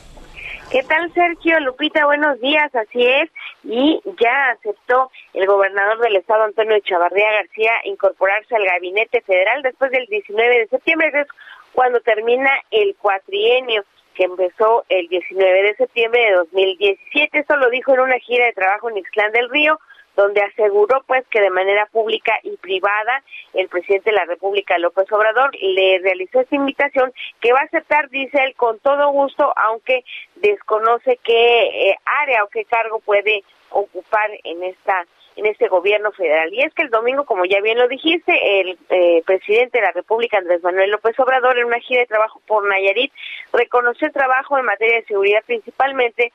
¿Qué 0.72 0.82
tal, 0.84 1.14
Sergio? 1.14 1.60
Lupita, 1.60 2.06
buenos 2.06 2.40
días, 2.40 2.74
así 2.74 3.06
es. 3.06 3.30
Y 3.64 4.02
ya 4.22 4.52
aceptó 4.52 5.12
el 5.34 5.48
gobernador 5.48 6.00
del 6.00 6.16
estado, 6.16 6.44
Antonio 6.44 6.80
Chavarría 6.80 7.32
García, 7.32 7.72
incorporarse 7.84 8.56
al 8.56 8.66
gabinete 8.66 9.22
federal 9.22 9.62
después 9.62 9.92
del 9.92 10.06
19 10.08 10.60
de 10.60 10.68
septiembre, 10.68 11.12
cuando 11.76 12.00
termina 12.00 12.50
el 12.72 12.96
cuatrienio 12.96 13.84
que 14.16 14.24
empezó 14.24 14.86
el 14.88 15.08
19 15.10 15.62
de 15.62 15.76
septiembre 15.76 16.22
de 16.22 16.36
2017. 16.36 17.40
Esto 17.40 17.58
lo 17.58 17.70
dijo 17.70 17.94
en 17.94 18.00
una 18.00 18.18
gira 18.20 18.46
de 18.46 18.54
trabajo 18.54 18.90
en 18.90 18.98
Ixtlán 18.98 19.34
del 19.34 19.50
Río, 19.50 19.78
donde 20.16 20.42
aseguró 20.42 21.04
pues 21.06 21.28
que 21.28 21.42
de 21.42 21.50
manera 21.50 21.86
pública 21.88 22.34
y 22.44 22.56
privada 22.56 23.22
el 23.54 23.68
presidente 23.68 24.12
de 24.12 24.16
la 24.16 24.24
República 24.24 24.78
López 24.78 25.12
Obrador 25.12 25.52
le 25.60 26.00
realizó 26.00 26.40
esta 26.40 26.56
invitación 26.56 27.14
que 27.42 27.52
va 27.52 27.60
a 27.60 27.66
aceptar, 27.66 28.10
dice 28.10 28.42
él, 28.42 28.56
con 28.56 28.80
todo 28.80 29.12
gusto, 29.12 29.52
aunque 29.58 30.06
desconoce 30.38 31.20
qué 31.22 31.90
eh, 31.90 31.98
área 32.06 32.46
o 32.46 32.48
qué 32.48 32.64
cargo 32.64 33.00
puede 33.00 33.44
ocupar 33.70 34.32
en 34.46 34.64
esta 34.64 35.06
en 35.36 35.46
este 35.46 35.68
gobierno 35.68 36.12
federal. 36.12 36.54
Y 36.54 36.62
es 36.62 36.74
que 36.74 36.84
el 36.84 36.90
domingo, 36.90 37.26
como 37.26 37.46
ya 37.46 37.60
bien 37.62 37.78
lo 37.78 37.88
dijiste, 37.88 38.62
el 38.62 38.78
eh, 38.90 39.24
presidente 39.26 39.80
de 39.80 39.86
la 39.86 39.92
República, 39.92 40.38
Andrés 40.38 40.64
Manuel 40.64 40.92
López 40.92 41.20
Obrador, 41.20 41.58
en 41.58 41.66
una 41.66 41.80
gira 41.80 42.02
de 42.02 42.08
trabajo 42.08 42.42
por 42.48 42.68
Nayarit, 42.68 43.12
reconoció 43.52 44.08
el 44.08 44.14
trabajo 44.14 44.58
en 44.58 44.66
materia 44.66 44.98
de 44.98 45.06
seguridad 45.06 45.44
principalmente 45.46 46.32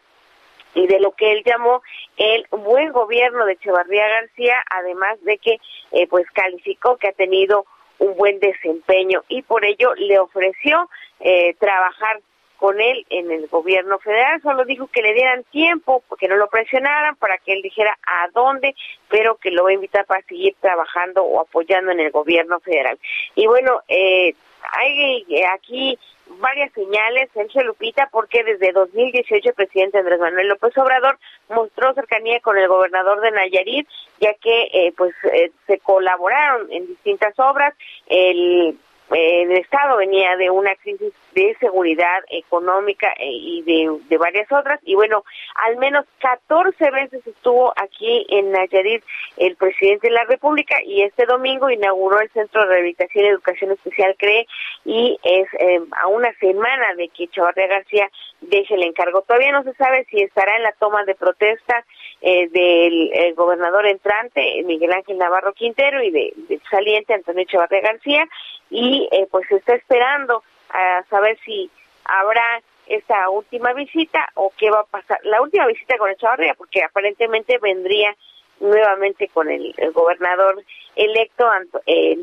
y 0.75 0.87
de 0.87 1.01
lo 1.01 1.13
que 1.13 1.33
él 1.33 1.43
llamó 1.45 1.83
el 2.17 2.47
buen 2.51 2.93
gobierno 2.93 3.45
de 3.45 3.55
Echevarría 3.55 4.07
García, 4.09 4.63
además 4.71 5.23
de 5.25 5.39
que 5.39 5.59
eh, 5.93 6.07
pues 6.07 6.31
calificó 6.31 6.97
que 6.97 7.09
ha 7.09 7.13
tenido 7.13 7.65
un 7.99 8.17
buen 8.17 8.39
desempeño 8.41 9.25
y 9.29 9.43
por 9.43 9.65
ello 9.65 9.95
le 9.97 10.19
ofreció 10.19 10.89
eh, 11.21 11.55
trabajar 11.55 12.21
con 12.61 12.79
él 12.79 13.07
en 13.09 13.31
el 13.31 13.47
gobierno 13.49 13.99
federal, 14.01 14.43
solo 14.43 14.67
dijo 14.67 14.87
que 14.89 15.01
le 15.01 15.15
dieran 15.15 15.45
tiempo, 15.45 16.05
que 16.19 16.29
no 16.29 16.37
lo 16.37 16.47
presionaran 16.49 17.17
para 17.17 17.39
que 17.39 17.55
él 17.55 17.63
dijera 17.63 17.99
a 18.07 18.29
dónde, 18.35 18.75
pero 19.09 19.37
que 19.37 19.51
lo 19.51 19.65
va 19.65 19.71
a 19.71 19.73
invitar 19.73 20.05
para 20.05 20.21
seguir 20.25 20.55
trabajando 20.61 21.25
o 21.25 21.41
apoyando 21.41 21.91
en 21.91 22.01
el 22.01 22.11
gobierno 22.11 22.61
federal. 22.61 22.99
Y 23.35 23.47
bueno, 23.47 23.81
eh, 23.89 24.35
hay 24.73 25.25
aquí 25.55 25.99
varias 26.39 26.71
señales, 26.75 27.31
Sergio 27.33 27.65
Lupita, 27.65 28.11
porque 28.13 28.45
desde 28.45 28.73
2018 28.73 29.49
el 29.49 29.55
presidente 29.55 29.99
Andrés 29.99 30.21
Manuel 30.21 30.49
López 30.49 30.77
Obrador 30.77 31.19
mostró 31.49 31.95
cercanía 31.95 32.41
con 32.41 32.59
el 32.59 32.69
gobernador 32.69 33.23
de 33.23 33.31
Nayarit, 33.31 33.89
ya 34.21 34.35
que 34.35 34.69
eh, 34.73 34.93
pues 34.99 35.15
eh, 35.33 35.51
se 35.67 35.79
colaboraron 35.79 36.71
en 36.71 36.87
distintas 36.89 37.39
obras. 37.39 37.75
El 38.07 38.79
el 39.13 39.51
Estado 39.53 39.97
venía 39.97 40.37
de 40.37 40.51
una 40.51 40.75
crisis 40.77 41.13
de 41.35 41.57
seguridad 41.59 42.23
económica 42.31 43.13
eh, 43.19 43.31
y 43.31 43.63
de, 43.63 44.19
varias 44.19 44.51
otras. 44.53 44.81
Y 44.85 44.95
bueno, 44.95 45.25
al 45.67 45.77
menos 45.79 46.05
14 46.21 46.91
veces 46.91 47.27
estuvo 47.27 47.73
aquí 47.77 48.27
en 48.29 48.53
Nayarit 48.53 49.03
el 49.37 49.57
presidente 49.57 50.09
de 50.09 50.15
la 50.15 50.25
República 50.25 50.77
y 50.85 51.03
este 51.03 51.27
domingo 51.27 51.71
inauguró 51.71 52.21
el 52.21 52.31
Centro 52.31 52.63
de 52.63 52.69
Rehabilitación 52.69 53.25
y 53.25 53.29
Educación 53.29 53.73
Especial 53.73 54.15
CRE 54.19 54.47
y 54.85 55.19
es 55.23 55.49
eh, 55.59 55.81
a 55.97 56.07
una 56.09 56.33
semana 56.35 56.95
de 56.97 57.09
que 57.09 57.29
Chavarría 57.29 57.67
García 57.67 58.11
deje 58.41 58.75
el 58.75 58.85
encargo. 58.85 59.23
Todavía 59.23 59.53
no 59.53 59.63
se 59.63 59.75
sabe 59.75 60.07
si 60.11 60.21
estará 60.21 60.57
en 60.57 60.63
la 60.63 60.73
toma 60.73 61.05
de 61.05 61.15
protesta 61.15 61.85
eh, 62.21 62.49
del 62.49 63.35
gobernador 63.35 63.87
entrante, 63.87 64.63
Miguel 64.65 64.93
Ángel 64.93 65.19
Navarro 65.19 65.53
Quintero, 65.53 66.03
y 66.03 66.11
del 66.11 66.33
de 66.49 66.61
saliente 66.71 67.15
Antonio 67.15 67.45
Chavarría 67.45 67.81
García 67.81 68.29
y 68.71 69.00
eh, 69.11 69.27
pues 69.31 69.51
está 69.51 69.75
esperando 69.75 70.43
a 70.71 71.03
saber 71.11 71.39
si 71.45 71.71
habrá 72.05 72.63
esta 72.87 73.31
última 73.31 73.73
visita 73.73 74.29
o 74.35 74.53
qué 74.57 74.71
va 74.71 74.81
a 74.81 74.85
pasar. 74.85 75.19
La 75.25 75.41
última 75.41 75.67
visita 75.67 75.97
con 75.99 76.11
Echavarría, 76.11 76.55
porque 76.55 76.83
aparentemente 76.83 77.59
vendría 77.59 78.15
nuevamente 78.59 79.29
con 79.29 79.51
el, 79.51 79.75
gobernador 79.93 80.63
electo 80.97 81.49
eh, 81.87 82.19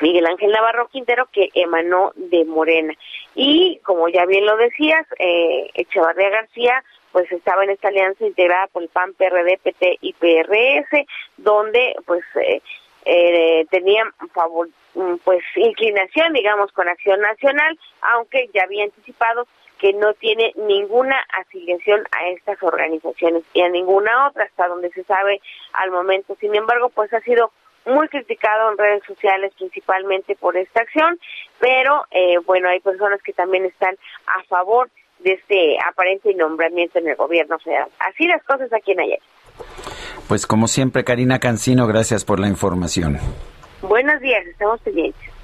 Miguel 0.00 0.26
Ángel 0.26 0.50
Navarro 0.50 0.88
Quintero, 0.88 1.26
que 1.32 1.48
emanó 1.54 2.12
de 2.14 2.44
Morena. 2.44 2.94
Y 3.34 3.78
como 3.82 4.08
ya 4.08 4.26
bien 4.26 4.44
lo 4.44 4.56
decías, 4.56 5.06
eh, 5.18 5.70
García 5.94 6.84
pues 7.12 7.32
estaba 7.32 7.64
en 7.64 7.70
esta 7.70 7.88
alianza 7.88 8.26
integrada 8.26 8.66
por 8.66 8.82
el 8.82 8.90
PAN, 8.90 9.14
PRD, 9.14 9.58
PT 9.62 9.98
y 10.02 10.12
PRS, 10.12 11.06
donde 11.38 11.96
pues 12.04 12.22
eh, 12.34 12.60
eh, 13.06 13.64
tenían 13.70 14.12
favor, 14.34 14.68
pues 15.24 15.42
inclinación, 15.56 16.32
digamos, 16.32 16.72
con 16.72 16.88
Acción 16.88 17.20
Nacional, 17.20 17.78
aunque 18.00 18.48
ya 18.54 18.64
había 18.64 18.84
anticipado 18.84 19.46
que 19.78 19.92
no 19.92 20.14
tiene 20.14 20.52
ninguna 20.56 21.16
afiliación 21.38 22.02
a 22.10 22.28
estas 22.28 22.62
organizaciones 22.62 23.42
y 23.52 23.60
a 23.60 23.68
ninguna 23.68 24.28
otra, 24.28 24.44
hasta 24.44 24.68
donde 24.68 24.90
se 24.90 25.04
sabe 25.04 25.40
al 25.74 25.90
momento. 25.90 26.36
Sin 26.40 26.54
embargo, 26.54 26.88
pues 26.90 27.12
ha 27.12 27.20
sido 27.20 27.52
muy 27.84 28.08
criticado 28.08 28.72
en 28.72 28.78
redes 28.78 29.04
sociales 29.04 29.52
principalmente 29.56 30.34
por 30.34 30.56
esta 30.56 30.80
acción, 30.80 31.18
pero 31.60 32.04
eh, 32.10 32.38
bueno, 32.44 32.68
hay 32.68 32.80
personas 32.80 33.22
que 33.22 33.32
también 33.32 33.64
están 33.64 33.96
a 34.26 34.42
favor 34.44 34.90
de 35.20 35.32
este 35.32 35.76
aparente 35.86 36.34
nombramiento 36.34 36.98
en 36.98 37.08
el 37.08 37.16
gobierno 37.16 37.58
federal. 37.58 37.88
Así 38.00 38.26
las 38.26 38.42
cosas 38.44 38.72
aquí 38.72 38.92
en 38.92 39.00
ayer. 39.00 39.20
Pues 40.28 40.46
como 40.46 40.68
siempre, 40.68 41.04
Karina 41.04 41.38
Cancino, 41.38 41.86
gracias 41.86 42.24
por 42.24 42.40
la 42.40 42.48
información. 42.48 43.18
Buenos 43.82 44.20
días, 44.20 44.46
estamos 44.46 44.80
pendientes. 44.80 45.36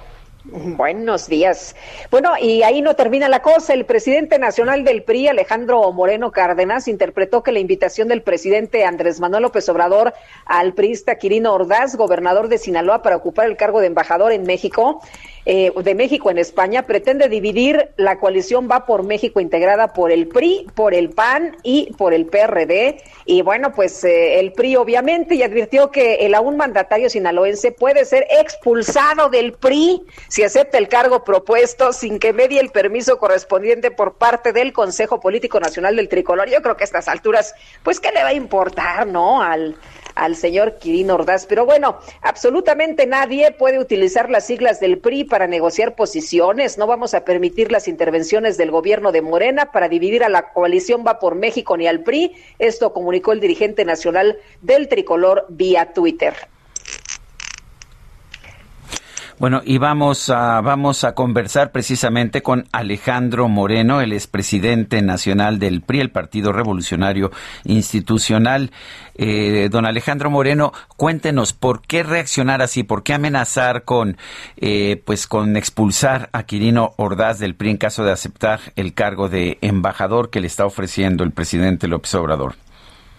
Buenos 0.44 1.28
días. 1.28 1.76
Bueno, 2.10 2.32
y 2.40 2.64
ahí 2.64 2.82
no 2.82 2.96
termina 2.96 3.28
la 3.28 3.42
cosa. 3.42 3.74
El 3.74 3.84
presidente 3.84 4.40
nacional 4.40 4.82
del 4.82 5.04
PRI, 5.04 5.28
Alejandro 5.28 5.92
Moreno 5.92 6.32
Cárdenas, 6.32 6.88
interpretó 6.88 7.44
que 7.44 7.52
la 7.52 7.60
invitación 7.60 8.08
del 8.08 8.22
presidente 8.22 8.84
Andrés 8.84 9.20
Manuel 9.20 9.44
López 9.44 9.68
Obrador 9.68 10.14
al 10.44 10.74
priista 10.74 11.14
Quirino 11.16 11.54
Ordaz, 11.54 11.94
gobernador 11.94 12.48
de 12.48 12.58
Sinaloa, 12.58 13.02
para 13.02 13.16
ocupar 13.16 13.46
el 13.46 13.56
cargo 13.56 13.80
de 13.80 13.86
embajador 13.86 14.32
en 14.32 14.42
México, 14.42 15.00
eh, 15.44 15.72
de 15.74 15.94
México 15.94 16.30
en 16.30 16.38
España 16.38 16.82
pretende 16.82 17.28
dividir 17.28 17.90
la 17.96 18.18
coalición 18.20 18.68
Va 18.70 18.86
por 18.86 19.02
México 19.02 19.40
integrada 19.40 19.92
por 19.92 20.12
el 20.12 20.28
PRI, 20.28 20.66
por 20.74 20.94
el 20.94 21.10
PAN 21.10 21.56
y 21.62 21.92
por 21.94 22.14
el 22.14 22.26
PRD. 22.26 23.02
Y 23.24 23.42
bueno, 23.42 23.72
pues 23.72 24.04
eh, 24.04 24.38
el 24.38 24.52
PRI 24.52 24.76
obviamente 24.76 25.34
y 25.34 25.42
advirtió 25.42 25.90
que 25.90 26.26
el 26.26 26.34
aún 26.34 26.56
mandatario 26.56 27.10
sinaloense 27.10 27.72
puede 27.72 28.04
ser 28.04 28.26
expulsado 28.30 29.30
del 29.30 29.54
PRI 29.54 30.02
si 30.28 30.44
acepta 30.44 30.78
el 30.78 30.88
cargo 30.88 31.24
propuesto 31.24 31.92
sin 31.92 32.18
que 32.18 32.32
medie 32.32 32.60
el 32.60 32.70
permiso 32.70 33.18
correspondiente 33.18 33.90
por 33.90 34.14
parte 34.14 34.52
del 34.52 34.72
Consejo 34.72 35.20
Político 35.20 35.58
Nacional 35.58 35.96
del 35.96 36.08
Tricolor. 36.08 36.48
Yo 36.48 36.62
creo 36.62 36.76
que 36.76 36.84
a 36.84 36.86
estas 36.86 37.08
alturas, 37.08 37.54
pues, 37.82 37.98
¿qué 37.98 38.12
le 38.12 38.22
va 38.22 38.28
a 38.28 38.34
importar, 38.34 39.06
no? 39.06 39.42
Al, 39.42 39.76
al 40.14 40.36
señor 40.36 40.78
Quirino 40.78 41.14
Ordaz. 41.14 41.46
Pero 41.46 41.64
bueno, 41.64 41.98
absolutamente 42.20 43.06
nadie 43.06 43.52
puede 43.52 43.78
utilizar 43.78 44.30
las 44.30 44.46
siglas 44.46 44.80
del 44.80 44.98
PRI 44.98 45.24
para 45.24 45.46
negociar 45.46 45.94
posiciones. 45.94 46.78
No 46.78 46.86
vamos 46.86 47.14
a 47.14 47.24
permitir 47.24 47.72
las 47.72 47.88
intervenciones 47.88 48.56
del 48.56 48.70
gobierno 48.70 49.12
de 49.12 49.22
Morena 49.22 49.72
para 49.72 49.88
dividir 49.88 50.24
a 50.24 50.28
la 50.28 50.52
coalición 50.52 51.04
Va 51.06 51.18
por 51.18 51.34
México 51.34 51.76
ni 51.76 51.86
al 51.86 52.02
PRI. 52.02 52.32
Esto 52.58 52.92
comunicó 52.92 53.32
el 53.32 53.40
dirigente 53.40 53.84
nacional 53.84 54.38
del 54.60 54.88
tricolor 54.88 55.46
vía 55.48 55.92
Twitter. 55.92 56.51
Bueno, 59.42 59.60
y 59.64 59.78
vamos 59.78 60.30
a, 60.30 60.60
vamos 60.60 61.02
a 61.02 61.16
conversar 61.16 61.72
precisamente 61.72 62.42
con 62.44 62.68
Alejandro 62.70 63.48
Moreno, 63.48 64.00
el 64.00 64.12
expresidente 64.12 65.02
nacional 65.02 65.58
del 65.58 65.80
PRI, 65.80 65.98
el 65.98 66.10
Partido 66.12 66.52
Revolucionario 66.52 67.32
Institucional. 67.64 68.70
Eh, 69.16 69.68
don 69.68 69.84
Alejandro 69.84 70.30
Moreno, 70.30 70.72
cuéntenos 70.96 71.54
por 71.54 71.82
qué 71.82 72.04
reaccionar 72.04 72.62
así, 72.62 72.84
por 72.84 73.02
qué 73.02 73.14
amenazar 73.14 73.82
con, 73.82 74.16
eh, 74.58 75.02
pues, 75.04 75.26
con 75.26 75.56
expulsar 75.56 76.28
a 76.30 76.44
Quirino 76.44 76.94
Ordaz 76.96 77.40
del 77.40 77.56
PRI 77.56 77.70
en 77.70 77.78
caso 77.78 78.04
de 78.04 78.12
aceptar 78.12 78.60
el 78.76 78.94
cargo 78.94 79.28
de 79.28 79.58
embajador 79.60 80.30
que 80.30 80.40
le 80.40 80.46
está 80.46 80.66
ofreciendo 80.66 81.24
el 81.24 81.32
presidente 81.32 81.88
López 81.88 82.14
Obrador. 82.14 82.54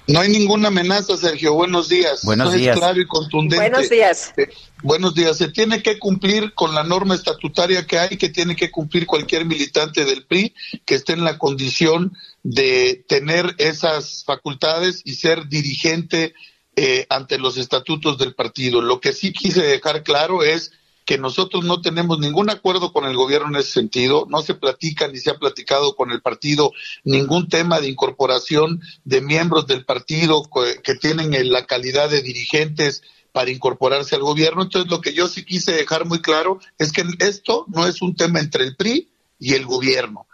No 0.08 0.20
hay 0.20 0.30
ninguna 0.30 0.68
amenaza, 0.68 1.16
Sergio. 1.16 1.54
Buenos 1.54 1.88
días. 1.88 2.24
Buenos 2.24 2.54
días. 2.54 2.78
claro 2.78 3.00
y 3.00 3.08
contundente. 3.08 3.70
Buenos 3.70 3.90
días. 3.90 4.34
Eh, 4.36 4.50
buenos 4.82 5.16
días. 5.16 5.38
Se 5.38 5.48
tiene 5.48 5.82
que 5.82 5.98
cumplir 5.98 6.54
con 6.54 6.76
la 6.76 6.84
norma 6.84 7.16
estatutaria 7.16 7.88
que 7.88 8.00
hay, 8.00 8.18
que 8.18 8.30
tiene 8.30 8.56
que 8.56 8.70
cumplir 8.70 9.08
cualquier 9.08 9.46
militante 9.46 10.04
del 10.04 10.26
PRI 10.26 10.54
que 10.86 10.96
esté 10.96 11.14
en 11.14 11.24
la 11.24 11.38
condición 11.38 12.18
de 12.44 13.06
tener 13.08 13.56
esas 13.60 14.24
facultades 14.26 15.02
y 15.06 15.16
ser 15.16 15.48
dirigente 15.48 16.34
eh, 16.76 17.06
ante 17.10 17.38
los 17.38 17.58
estatutos 17.58 18.18
del 18.18 18.36
partido. 18.36 18.82
Lo 18.82 19.00
que 19.00 19.14
sí 19.14 19.32
quise 19.32 19.62
dejar 19.62 20.04
claro 20.04 20.44
es 20.44 20.74
que 21.06 21.18
nosotros 21.18 21.66
no 21.66 21.82
tenemos 21.82 22.20
ningún 22.20 22.50
acuerdo 22.50 22.94
con 22.94 23.06
el 23.06 23.16
gobierno 23.16 23.50
en 23.50 23.56
ese 23.58 23.72
sentido, 23.72 24.26
no 24.30 24.42
se 24.42 24.56
platica 24.56 25.08
ni 25.08 25.20
se 25.20 25.32
ha 25.32 25.38
platicado 25.38 25.96
con 25.96 26.12
el 26.12 26.22
partido 26.22 26.72
ningún 27.04 27.50
tema 27.50 27.80
de 27.80 27.90
incorporación 27.90 28.82
de 29.04 29.22
miembros 29.22 29.68
del 29.68 29.86
partido 29.86 30.44
que 30.84 30.96
tienen 30.96 31.52
la 31.52 31.66
calidad 31.66 32.10
de 32.10 32.22
dirigentes 32.22 33.04
para 33.32 33.52
incorporarse 33.52 34.16
al 34.16 34.22
gobierno. 34.22 34.64
Entonces, 34.64 34.90
lo 34.90 35.02
que 35.02 35.14
yo 35.14 35.28
sí 35.28 35.44
quise 35.44 35.74
dejar 35.74 36.06
muy 36.06 36.22
claro 36.22 36.60
es 36.78 36.92
que 36.92 37.04
esto 37.20 37.66
no 37.68 37.88
es 37.88 38.02
un 38.02 38.16
tema 38.16 38.40
entre 38.40 38.64
el 38.64 38.76
PRI 38.76 39.10
y 39.40 39.54
el 39.54 39.66
gobierno. 39.66 40.28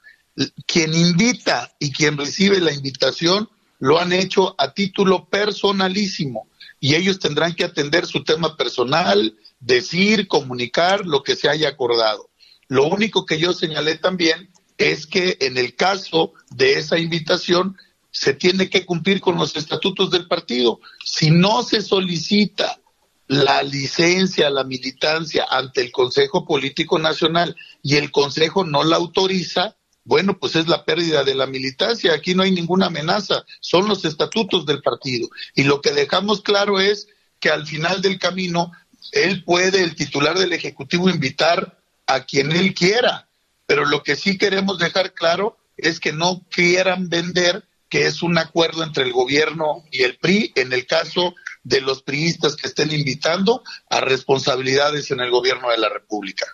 quien 0.65 0.93
invita 0.93 1.75
y 1.79 1.91
quien 1.91 2.17
recibe 2.17 2.61
la 2.61 2.71
invitación 2.71 3.49
lo 3.79 3.99
han 3.99 4.13
hecho 4.13 4.55
a 4.57 4.73
título 4.73 5.25
personalísimo 5.25 6.47
y 6.79 6.95
ellos 6.95 7.19
tendrán 7.19 7.53
que 7.55 7.65
atender 7.65 8.05
su 8.05 8.23
tema 8.23 8.55
personal, 8.55 9.35
decir, 9.59 10.27
comunicar 10.27 11.05
lo 11.05 11.23
que 11.23 11.35
se 11.35 11.49
haya 11.49 11.69
acordado. 11.69 12.29
Lo 12.67 12.85
único 12.87 13.25
que 13.25 13.39
yo 13.39 13.53
señalé 13.53 13.97
también 13.97 14.49
es 14.77 15.05
que 15.05 15.37
en 15.41 15.57
el 15.57 15.75
caso 15.75 16.33
de 16.51 16.73
esa 16.73 16.97
invitación 16.97 17.77
se 18.11 18.33
tiene 18.33 18.69
que 18.69 18.85
cumplir 18.85 19.21
con 19.21 19.37
los 19.37 19.55
estatutos 19.55 20.09
del 20.11 20.27
partido. 20.27 20.79
Si 21.03 21.29
no 21.29 21.63
se 21.63 21.81
solicita 21.81 22.79
la 23.27 23.61
licencia, 23.61 24.49
la 24.49 24.63
militancia 24.63 25.45
ante 25.49 25.81
el 25.81 25.91
Consejo 25.91 26.45
Político 26.45 26.97
Nacional 26.97 27.55
y 27.83 27.97
el 27.97 28.11
Consejo 28.11 28.63
no 28.63 28.83
la 28.83 28.95
autoriza, 28.95 29.75
bueno, 30.03 30.39
pues 30.39 30.55
es 30.55 30.67
la 30.67 30.85
pérdida 30.85 31.23
de 31.23 31.35
la 31.35 31.45
militancia. 31.45 32.13
Aquí 32.13 32.33
no 32.33 32.41
hay 32.41 32.51
ninguna 32.51 32.87
amenaza, 32.87 33.45
son 33.59 33.87
los 33.87 34.03
estatutos 34.05 34.65
del 34.65 34.81
partido. 34.81 35.29
Y 35.53 35.63
lo 35.63 35.81
que 35.81 35.91
dejamos 35.91 36.41
claro 36.41 36.79
es 36.79 37.07
que 37.39 37.49
al 37.51 37.67
final 37.67 38.01
del 38.01 38.17
camino, 38.17 38.71
él 39.11 39.43
puede, 39.43 39.83
el 39.83 39.95
titular 39.95 40.37
del 40.37 40.53
Ejecutivo, 40.53 41.09
invitar 41.09 41.77
a 42.07 42.25
quien 42.25 42.51
él 42.51 42.73
quiera. 42.73 43.27
Pero 43.65 43.85
lo 43.85 44.03
que 44.03 44.15
sí 44.15 44.37
queremos 44.37 44.79
dejar 44.79 45.13
claro 45.13 45.57
es 45.77 45.99
que 45.99 46.11
no 46.11 46.41
quieran 46.49 47.09
vender 47.09 47.63
que 47.89 48.05
es 48.05 48.21
un 48.21 48.37
acuerdo 48.37 48.83
entre 48.83 49.03
el 49.03 49.11
gobierno 49.11 49.83
y 49.91 50.03
el 50.03 50.17
PRI 50.17 50.53
en 50.55 50.73
el 50.73 50.85
caso 50.85 51.33
de 51.63 51.81
los 51.81 52.03
priistas 52.03 52.55
que 52.55 52.67
estén 52.67 52.91
invitando 52.91 53.63
a 53.89 53.99
responsabilidades 53.99 55.09
en 55.11 55.19
el 55.19 55.31
gobierno 55.31 55.69
de 55.69 55.77
la 55.77 55.89
República. 55.89 56.45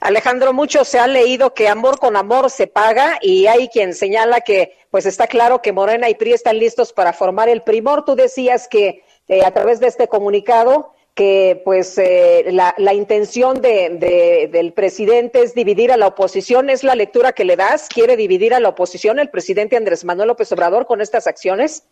Alejandro, 0.00 0.52
mucho 0.52 0.84
se 0.84 0.98
ha 0.98 1.06
leído 1.06 1.54
que 1.54 1.68
amor 1.68 1.98
con 1.98 2.16
amor 2.16 2.50
se 2.50 2.66
paga 2.66 3.18
y 3.22 3.46
hay 3.46 3.68
quien 3.68 3.94
señala 3.94 4.40
que 4.40 4.76
pues 4.90 5.06
está 5.06 5.26
claro 5.26 5.62
que 5.62 5.72
Morena 5.72 6.08
y 6.08 6.14
PRI 6.14 6.32
están 6.32 6.58
listos 6.58 6.92
para 6.92 7.12
formar 7.12 7.48
el 7.48 7.62
primor. 7.62 8.04
Tú 8.04 8.16
decías 8.16 8.66
que 8.66 9.04
eh, 9.28 9.44
a 9.44 9.52
través 9.52 9.78
de 9.78 9.86
este 9.86 10.08
comunicado 10.08 10.91
que 11.14 11.60
pues 11.64 11.98
eh, 11.98 12.44
la, 12.52 12.74
la, 12.78 12.94
intención 12.94 13.60
de, 13.60 13.90
de, 13.90 14.48
del 14.50 14.72
presidente 14.72 15.42
es 15.42 15.54
dividir 15.54 15.92
a 15.92 15.96
la 15.96 16.06
oposición. 16.06 16.70
¿Es 16.70 16.84
la 16.84 16.94
lectura 16.94 17.32
que 17.32 17.44
le 17.44 17.56
das? 17.56 17.88
¿Quiere 17.88 18.16
dividir 18.16 18.54
a 18.54 18.60
la 18.60 18.70
oposición 18.70 19.18
el 19.18 19.28
presidente 19.28 19.76
Andrés 19.76 20.04
Manuel 20.04 20.28
López 20.28 20.50
Obrador 20.52 20.86
con 20.86 21.00
estas 21.00 21.26
acciones? 21.26 21.84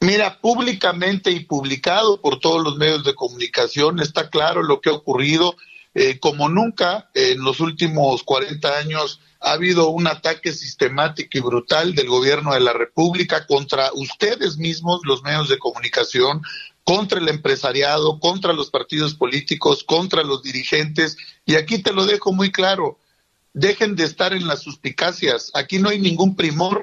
Mira, 0.00 0.40
públicamente 0.40 1.30
y 1.30 1.40
publicado 1.40 2.20
por 2.20 2.40
todos 2.40 2.62
los 2.62 2.76
medios 2.76 3.04
de 3.04 3.14
comunicación 3.14 4.00
está 4.00 4.30
claro 4.30 4.62
lo 4.62 4.80
que 4.80 4.90
ha 4.90 4.94
ocurrido. 4.94 5.54
Eh, 5.94 6.18
como 6.18 6.48
nunca 6.48 7.10
en 7.12 7.42
los 7.42 7.60
últimos 7.60 8.22
40 8.22 8.78
años 8.78 9.20
ha 9.40 9.52
habido 9.52 9.90
un 9.90 10.06
ataque 10.06 10.52
sistemático 10.52 11.36
y 11.36 11.40
brutal 11.40 11.94
del 11.94 12.08
gobierno 12.08 12.54
de 12.54 12.60
la 12.60 12.72
República 12.72 13.46
contra 13.46 13.92
ustedes 13.92 14.56
mismos, 14.56 15.02
los 15.04 15.22
medios 15.22 15.48
de 15.50 15.58
comunicación, 15.58 16.42
contra 16.84 17.20
el 17.20 17.28
empresariado, 17.28 18.18
contra 18.18 18.52
los 18.52 18.70
partidos 18.70 19.14
políticos, 19.14 19.84
contra 19.84 20.22
los 20.22 20.42
dirigentes. 20.42 21.16
Y 21.44 21.54
aquí 21.54 21.78
te 21.82 21.92
lo 21.92 22.06
dejo 22.06 22.32
muy 22.32 22.50
claro, 22.50 22.98
dejen 23.52 23.96
de 23.96 24.04
estar 24.04 24.32
en 24.32 24.46
las 24.46 24.60
suspicacias. 24.62 25.50
Aquí 25.54 25.78
no 25.78 25.88
hay 25.88 25.98
ningún 26.00 26.36
primor. 26.36 26.82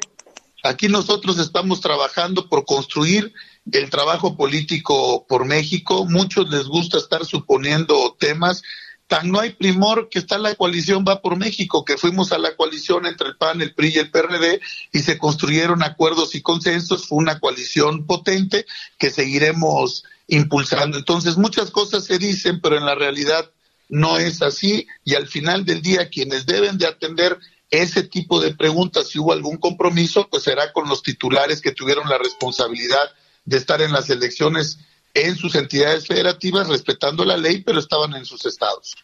Aquí 0.63 0.87
nosotros 0.89 1.39
estamos 1.39 1.79
trabajando 1.79 2.49
por 2.49 2.65
construir 2.65 3.33
el 3.71 3.89
trabajo 3.89 4.35
político 4.35 5.25
por 5.27 5.45
México. 5.45 6.05
Muchos 6.05 6.49
les 6.49 6.65
gusta 6.65 6.97
estar 6.97 7.25
suponiendo 7.25 8.15
temas 8.19 8.61
tan 9.09 9.31
no 9.31 9.39
hay 9.39 9.49
primor 9.53 10.07
que 10.07 10.19
está 10.19 10.37
la 10.37 10.53
coalición 10.53 11.03
Va 11.05 11.19
por 11.19 11.35
México, 11.35 11.83
que 11.83 11.97
fuimos 11.97 12.31
a 12.31 12.37
la 12.37 12.55
coalición 12.55 13.07
entre 13.07 13.29
el 13.29 13.37
PAN, 13.37 13.59
el 13.59 13.73
PRI 13.73 13.93
y 13.95 13.97
el 13.97 14.11
PRD 14.11 14.61
y 14.93 14.99
se 14.99 15.17
construyeron 15.17 15.81
acuerdos 15.81 16.35
y 16.35 16.43
consensos, 16.43 17.07
fue 17.07 17.17
una 17.17 17.39
coalición 17.39 18.05
potente 18.05 18.67
que 18.99 19.09
seguiremos 19.09 20.03
impulsando. 20.27 20.95
Entonces, 20.95 21.37
muchas 21.37 21.71
cosas 21.71 22.05
se 22.05 22.19
dicen, 22.19 22.61
pero 22.61 22.77
en 22.77 22.85
la 22.85 22.93
realidad 22.93 23.49
no 23.89 24.19
es 24.19 24.43
así 24.43 24.85
y 25.03 25.15
al 25.15 25.27
final 25.27 25.65
del 25.65 25.81
día 25.81 26.09
quienes 26.09 26.45
deben 26.45 26.77
de 26.77 26.85
atender 26.85 27.39
ese 27.71 28.03
tipo 28.03 28.39
de 28.39 28.53
preguntas, 28.53 29.07
si 29.07 29.17
hubo 29.17 29.33
algún 29.33 29.57
compromiso, 29.57 30.27
pues 30.29 30.43
será 30.43 30.71
con 30.71 30.87
los 30.87 31.01
titulares 31.01 31.61
que 31.61 31.71
tuvieron 31.71 32.07
la 32.07 32.19
responsabilidad 32.19 33.09
de 33.45 33.57
estar 33.57 33.81
en 33.81 33.91
las 33.91 34.07
elecciones 34.11 34.77
en 35.25 35.35
sus 35.35 35.55
entidades 35.55 36.07
federativas 36.07 36.67
respetando 36.67 37.25
la 37.25 37.37
ley, 37.37 37.61
pero 37.61 37.79
estaban 37.79 38.13
en 38.15 38.25
sus 38.25 38.45
estados. 38.45 38.95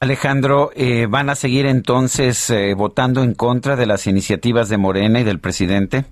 Alejandro, 0.00 0.72
eh, 0.74 1.06
¿van 1.08 1.30
a 1.30 1.36
seguir 1.36 1.66
entonces 1.66 2.50
eh, 2.50 2.74
votando 2.74 3.22
en 3.22 3.34
contra 3.34 3.76
de 3.76 3.86
las 3.86 4.06
iniciativas 4.06 4.68
de 4.68 4.76
Morena 4.76 5.20
y 5.20 5.24
del 5.24 5.38
presidente? 5.38 6.04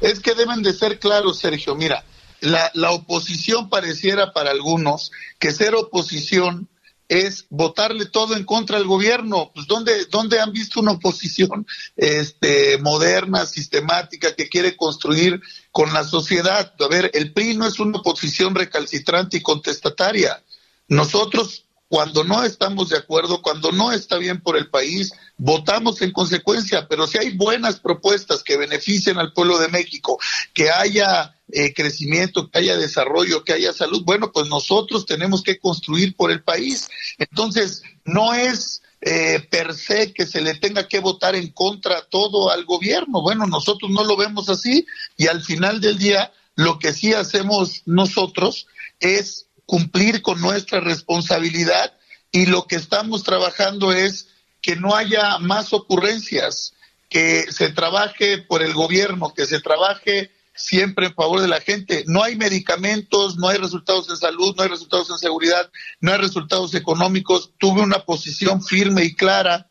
Es 0.00 0.20
que 0.20 0.34
deben 0.34 0.62
de 0.62 0.72
ser 0.72 0.98
claros, 0.98 1.40
Sergio. 1.40 1.74
Mira, 1.74 2.04
la, 2.40 2.70
la 2.74 2.92
oposición 2.92 3.68
pareciera 3.68 4.32
para 4.32 4.52
algunos 4.52 5.10
que 5.38 5.50
ser 5.50 5.74
oposición 5.74 6.68
es 7.10 7.46
votarle 7.50 8.06
todo 8.06 8.36
en 8.36 8.44
contra 8.44 8.76
al 8.76 8.86
gobierno. 8.86 9.50
Pues 9.52 9.66
¿dónde, 9.66 10.04
¿dónde 10.06 10.40
han 10.40 10.52
visto 10.52 10.78
una 10.78 10.92
oposición 10.92 11.66
este, 11.96 12.78
moderna, 12.78 13.46
sistemática, 13.46 14.36
que 14.36 14.48
quiere 14.48 14.76
construir 14.76 15.40
con 15.72 15.92
la 15.92 16.04
sociedad? 16.04 16.72
A 16.78 16.88
ver, 16.88 17.10
el 17.12 17.32
PRI 17.32 17.56
no 17.56 17.66
es 17.66 17.80
una 17.80 17.98
oposición 17.98 18.54
recalcitrante 18.54 19.38
y 19.38 19.42
contestataria. 19.42 20.40
Nosotros 20.86 21.64
cuando 21.88 22.22
no 22.22 22.44
estamos 22.44 22.90
de 22.90 22.98
acuerdo, 22.98 23.42
cuando 23.42 23.72
no 23.72 23.90
está 23.90 24.16
bien 24.16 24.40
por 24.40 24.56
el 24.56 24.70
país, 24.70 25.12
votamos 25.36 26.00
en 26.02 26.12
consecuencia, 26.12 26.86
pero 26.88 27.08
si 27.08 27.18
hay 27.18 27.36
buenas 27.36 27.80
propuestas 27.80 28.44
que 28.44 28.56
beneficien 28.56 29.18
al 29.18 29.32
pueblo 29.32 29.58
de 29.58 29.66
México, 29.66 30.16
que 30.54 30.70
haya 30.70 31.36
eh, 31.52 31.74
crecimiento, 31.74 32.50
que 32.50 32.58
haya 32.58 32.76
desarrollo, 32.76 33.44
que 33.44 33.52
haya 33.52 33.72
salud, 33.72 34.02
bueno, 34.04 34.32
pues 34.32 34.48
nosotros 34.48 35.06
tenemos 35.06 35.42
que 35.42 35.58
construir 35.58 36.14
por 36.16 36.30
el 36.30 36.42
país. 36.42 36.88
Entonces, 37.18 37.82
no 38.04 38.34
es 38.34 38.82
eh, 39.00 39.40
per 39.50 39.74
se 39.74 40.12
que 40.12 40.26
se 40.26 40.42
le 40.42 40.54
tenga 40.54 40.86
que 40.86 41.00
votar 41.00 41.34
en 41.34 41.48
contra 41.52 42.02
todo 42.02 42.50
al 42.50 42.64
gobierno. 42.64 43.22
Bueno, 43.22 43.46
nosotros 43.46 43.90
no 43.90 44.04
lo 44.04 44.16
vemos 44.16 44.48
así 44.48 44.86
y 45.16 45.26
al 45.26 45.42
final 45.42 45.80
del 45.80 45.98
día 45.98 46.32
lo 46.54 46.78
que 46.78 46.92
sí 46.92 47.14
hacemos 47.14 47.82
nosotros 47.86 48.66
es 48.98 49.46
cumplir 49.64 50.20
con 50.20 50.40
nuestra 50.40 50.80
responsabilidad 50.80 51.94
y 52.32 52.46
lo 52.46 52.66
que 52.66 52.76
estamos 52.76 53.22
trabajando 53.22 53.92
es 53.92 54.28
que 54.60 54.76
no 54.76 54.94
haya 54.94 55.38
más 55.38 55.72
ocurrencias, 55.72 56.74
que 57.08 57.50
se 57.50 57.70
trabaje 57.70 58.38
por 58.38 58.62
el 58.62 58.74
gobierno, 58.74 59.32
que 59.34 59.46
se 59.46 59.60
trabaje 59.60 60.30
siempre 60.60 61.06
en 61.06 61.14
favor 61.14 61.40
de 61.40 61.48
la 61.48 61.60
gente. 61.60 62.04
No 62.06 62.22
hay 62.22 62.36
medicamentos, 62.36 63.36
no 63.36 63.48
hay 63.48 63.58
resultados 63.58 64.08
en 64.10 64.16
salud, 64.16 64.54
no 64.56 64.62
hay 64.62 64.68
resultados 64.68 65.10
en 65.10 65.18
seguridad, 65.18 65.70
no 66.00 66.12
hay 66.12 66.18
resultados 66.18 66.74
económicos. 66.74 67.52
Tuve 67.58 67.80
una 67.82 68.04
posición 68.04 68.62
firme 68.62 69.04
y 69.04 69.14
clara 69.14 69.70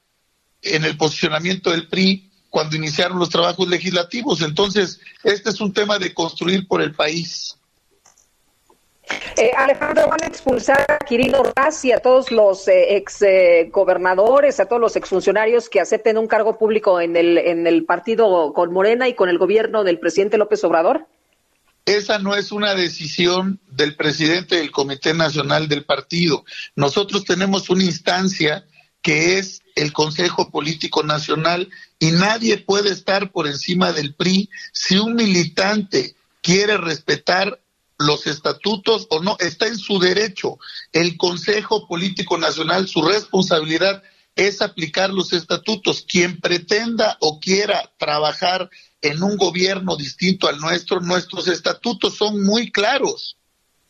en 0.61 0.83
el 0.83 0.97
posicionamiento 0.97 1.71
del 1.71 1.87
PRI 1.87 2.31
cuando 2.49 2.75
iniciaron 2.75 3.19
los 3.19 3.29
trabajos 3.29 3.67
legislativos. 3.67 4.41
Entonces, 4.41 4.99
este 5.23 5.51
es 5.51 5.61
un 5.61 5.73
tema 5.73 5.99
de 5.99 6.13
construir 6.13 6.67
por 6.67 6.81
el 6.81 6.93
país. 6.93 7.58
Eh, 9.37 9.51
Alejandro, 9.55 10.07
van 10.07 10.21
a 10.23 10.27
expulsar 10.27 10.85
a 10.89 10.97
Quirino 10.99 11.43
Raz 11.55 11.85
y 11.85 11.91
a 11.91 11.99
todos 11.99 12.31
los 12.31 12.67
eh, 12.67 12.97
ex 12.97 13.21
eh, 13.21 13.69
gobernadores, 13.71 14.59
a 14.59 14.65
todos 14.65 14.81
los 14.81 14.95
exfuncionarios 14.95 15.69
que 15.69 15.79
acepten 15.79 16.17
un 16.17 16.27
cargo 16.27 16.57
público 16.57 16.99
en 16.99 17.15
el, 17.15 17.37
en 17.37 17.65
el 17.65 17.85
partido 17.85 18.53
con 18.53 18.73
Morena 18.73 19.07
y 19.07 19.13
con 19.13 19.29
el 19.29 19.37
gobierno 19.37 19.83
del 19.83 19.99
presidente 19.99 20.37
López 20.37 20.63
Obrador? 20.63 21.07
Esa 21.85 22.19
no 22.19 22.35
es 22.35 22.51
una 22.51 22.75
decisión 22.75 23.59
del 23.71 23.95
presidente 23.95 24.57
del 24.57 24.71
Comité 24.71 25.13
Nacional 25.13 25.67
del 25.67 25.85
Partido. 25.85 26.43
Nosotros 26.75 27.23
tenemos 27.23 27.69
una 27.69 27.83
instancia 27.83 28.65
que 29.01 29.37
es 29.37 29.61
el 29.75 29.93
Consejo 29.93 30.51
Político 30.51 31.03
Nacional 31.03 31.69
y 31.97 32.11
nadie 32.11 32.57
puede 32.57 32.91
estar 32.91 33.31
por 33.31 33.47
encima 33.47 33.93
del 33.93 34.13
PRI 34.13 34.49
si 34.73 34.97
un 34.97 35.15
militante 35.15 36.15
quiere 36.41 36.77
respetar 36.77 37.59
los 37.99 38.27
estatutos 38.27 39.07
o 39.09 39.21
no, 39.21 39.35
está 39.39 39.67
en 39.67 39.77
su 39.77 39.99
derecho. 39.99 40.57
El 40.93 41.17
Consejo 41.17 41.87
Político 41.87 42.37
Nacional, 42.37 42.87
su 42.87 43.01
responsabilidad 43.01 44.01
es 44.35 44.61
aplicar 44.61 45.09
los 45.09 45.33
estatutos. 45.33 46.05
Quien 46.07 46.39
pretenda 46.39 47.17
o 47.19 47.39
quiera 47.39 47.91
trabajar 47.99 48.69
en 49.01 49.21
un 49.21 49.37
gobierno 49.37 49.97
distinto 49.97 50.47
al 50.47 50.59
nuestro, 50.59 51.01
nuestros 51.01 51.47
estatutos 51.47 52.15
son 52.15 52.41
muy 52.43 52.71
claros. 52.71 53.37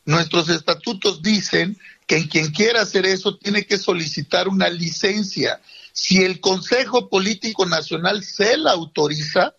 Nuestros 0.06 0.50
estatutos 0.50 1.22
dicen 1.22 1.78
que 2.08 2.28
quien 2.28 2.52
quiera 2.52 2.82
hacer 2.82 3.06
eso 3.06 3.38
tiene 3.38 3.68
que 3.68 3.78
solicitar 3.78 4.48
una 4.48 4.70
licencia. 4.70 5.62
Si 5.94 6.24
el 6.24 6.40
Consejo 6.40 7.10
Político 7.10 7.68
Nacional 7.68 8.24
se 8.24 8.58
la 8.58 8.72
autoriza, 8.72 9.54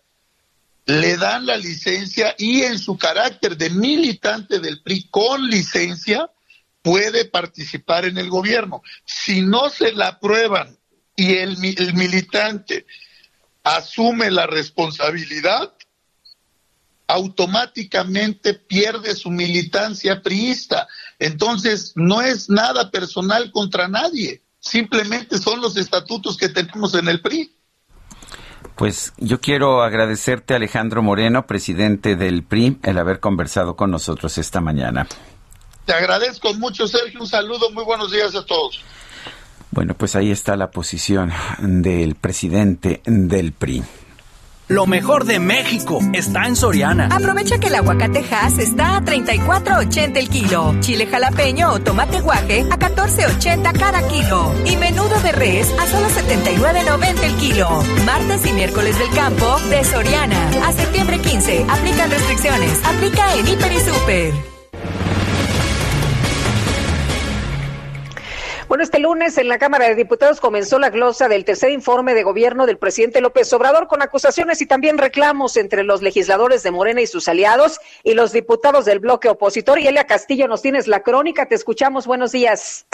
le 0.91 1.17
dan 1.17 1.47
la 1.47 1.57
licencia 1.57 2.35
y 2.37 2.63
en 2.63 2.79
su 2.79 2.97
carácter 2.99 3.57
de 3.57 3.71
militante 3.71 4.59
del 4.59 4.83
PRI 4.83 5.09
con 5.11 5.49
licencia 5.49 6.31
puede 6.83 7.27
participar 7.27 8.05
en 8.07 8.19
el 8.19 8.29
gobierno. 8.29 8.83
Si 9.05 9.43
no 9.43 9.71
se 9.71 9.93
la 9.93 10.09
aprueban 10.09 10.77
y 11.15 11.35
el, 11.35 11.57
el 11.65 11.95
militante 11.95 12.87
asume 13.63 14.31
la 14.31 14.47
responsabilidad, 14.47 15.75
automáticamente 17.07 18.55
pierde 18.55 19.15
su 19.15 19.31
militancia 19.31 20.23
priista. 20.23 20.89
Entonces, 21.19 21.93
no 21.95 22.23
es 22.23 22.49
nada 22.49 22.91
personal 22.91 23.51
contra 23.53 23.89
nadie, 23.89 24.43
simplemente 24.59 25.39
son 25.39 25.61
los 25.61 25.77
estatutos 25.77 26.37
que 26.37 26.49
tenemos 26.49 26.95
en 26.95 27.09
el 27.09 27.21
PRI. 27.21 27.53
Pues 28.81 29.13
yo 29.19 29.43
quiero 29.43 29.83
agradecerte, 29.83 30.55
Alejandro 30.55 31.03
Moreno, 31.03 31.47
presidente 31.47 32.17
del 32.17 32.43
PRI, 32.43 32.79
el 32.83 32.97
haber 32.97 33.21
conversado 33.21 33.77
con 33.77 33.91
nosotros 33.91 34.39
esta 34.39 34.63
mañana. 34.63 35.07
Te 35.85 35.93
agradezco 35.93 36.55
mucho, 36.55 36.89
Sergio. 36.89 37.21
Un 37.21 37.27
saludo, 37.27 37.71
muy 37.73 37.85
buenos 37.85 38.11
días 38.11 38.35
a 38.35 38.47
todos. 38.47 38.83
Bueno, 39.71 39.93
pues 39.93 40.17
ahí 40.17 40.31
está 40.31 40.57
la 40.57 40.71
posición 40.71 41.31
del 41.59 42.15
presidente 42.15 43.03
del 43.05 43.53
PRI. 43.53 43.83
Lo 44.71 44.87
mejor 44.87 45.25
de 45.25 45.41
México 45.41 45.99
está 46.13 46.47
en 46.47 46.55
Soriana. 46.55 47.09
Aprovecha 47.11 47.59
que 47.59 47.67
el 47.67 47.75
aguacate 47.75 48.25
Hass 48.31 48.57
está 48.59 48.99
a 48.99 49.01
34.80 49.03 50.17
el 50.17 50.29
kilo. 50.29 50.77
Chile 50.79 51.09
jalapeño 51.09 51.73
o 51.73 51.81
tomate 51.81 52.21
guaje 52.21 52.65
a 52.71 52.79
14.80 52.79 53.77
cada 53.77 54.07
kilo. 54.07 54.55
Y 54.65 54.77
menudo 54.77 55.21
de 55.23 55.33
res 55.33 55.75
a 55.77 55.89
solo 55.89 56.07
79.90 56.07 57.21
el 57.25 57.35
kilo. 57.35 57.83
Martes 58.07 58.47
y 58.47 58.53
miércoles 58.53 58.97
del 58.97 59.11
campo 59.11 59.59
de 59.71 59.83
Soriana. 59.83 60.51
A 60.65 60.73
septiembre 60.73 61.19
15. 61.19 61.67
Aplican 61.69 62.09
restricciones. 62.09 62.81
Aplica 62.85 63.35
en 63.35 63.49
Hiper 63.49 63.73
y 63.73 63.81
Super. 63.81 64.50
Bueno, 68.71 68.85
este 68.85 69.01
lunes 69.01 69.37
en 69.37 69.49
la 69.49 69.59
Cámara 69.59 69.89
de 69.89 69.97
Diputados 69.97 70.41
comenzó 70.41 70.79
la 70.79 70.91
glosa 70.91 71.27
del 71.27 71.45
tercer 71.45 71.73
informe 71.73 72.15
de 72.15 72.23
gobierno 72.23 72.67
del 72.67 72.79
presidente 72.79 73.21
López 73.21 73.53
Obrador 73.53 73.89
con 73.89 74.01
acusaciones 74.01 74.63
y 74.63 74.67
también 74.67 74.97
reclamos 74.97 75.57
entre 75.57 75.83
los 75.83 76.03
legisladores 76.03 76.63
de 76.63 76.71
Morena 76.71 77.01
y 77.01 77.09
sus 77.09 77.27
aliados 77.27 77.81
y 78.05 78.15
los 78.15 78.31
diputados 78.31 78.85
del 78.85 79.01
bloque 79.01 79.29
opositor. 79.29 79.81
Y 79.81 79.89
Elia 79.89 80.07
Castillo, 80.07 80.47
nos 80.47 80.63
tienes 80.63 80.87
la 80.87 81.03
crónica, 81.03 81.47
te 81.47 81.57
escuchamos. 81.57 82.07
Buenos 82.07 82.31
días. 82.31 82.87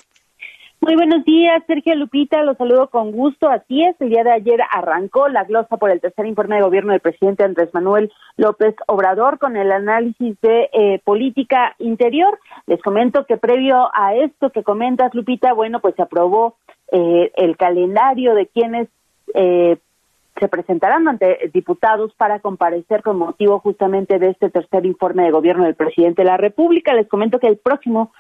Muy 0.81 0.95
buenos 0.95 1.25
días, 1.25 1.63
Sergio 1.67 1.95
Lupita, 1.95 2.43
los 2.43 2.59
saludo 2.59 2.89
con 2.91 3.11
gusto. 3.11 3.49
Así 3.49 3.83
es, 3.83 3.99
el 3.99 4.11
día 4.11 4.23
de 4.23 4.33
ayer 4.33 4.61
arrancó 4.71 5.27
la 5.29 5.45
glosa 5.45 5.79
por 5.79 5.91
el 5.91 6.01
tercer 6.01 6.27
informe 6.27 6.57
de 6.57 6.63
gobierno 6.63 6.93
del 6.93 7.01
presidente 7.01 7.45
Andrés 7.45 7.71
Manuel 7.73 8.13
López 8.37 8.75
Obrador 8.87 9.39
con 9.39 9.57
el 9.57 9.73
análisis 9.73 10.39
de 10.43 10.69
eh, 10.73 11.01
política 11.03 11.75
interior. 11.79 12.39
Les 12.67 12.81
comento 12.83 13.25
que 13.25 13.39
previo 13.39 13.89
a 13.95 14.15
esto 14.15 14.51
que 14.51 14.63
comentas, 14.63 15.15
Lupita, 15.15 15.55
bueno, 15.55 15.81
pues 15.81 15.95
se 15.95 16.03
aprobó 16.03 16.57
eh, 16.93 17.33
el 17.37 17.57
calendario 17.57 18.35
de 18.35 18.47
quienes 18.47 18.89
eh, 19.35 19.79
se 20.39 20.49
presentarán 20.49 21.09
ante 21.09 21.51
diputados 21.55 22.13
para 22.15 22.41
comparecer 22.41 23.03
con 23.03 23.17
motivo 23.17 23.61
justamente 23.61 24.19
de 24.19 24.29
este 24.29 24.51
tercer 24.51 24.85
informe 24.85 25.23
de 25.25 25.31
gobierno 25.31 25.65
del 25.65 25.75
presidente 25.75 26.23
de 26.23 26.29
la 26.29 26.37
República. 26.37 26.93
Les 26.93 27.09
comento 27.09 27.41
que 27.41 27.49
el 27.49 27.57
próximo 27.57 28.13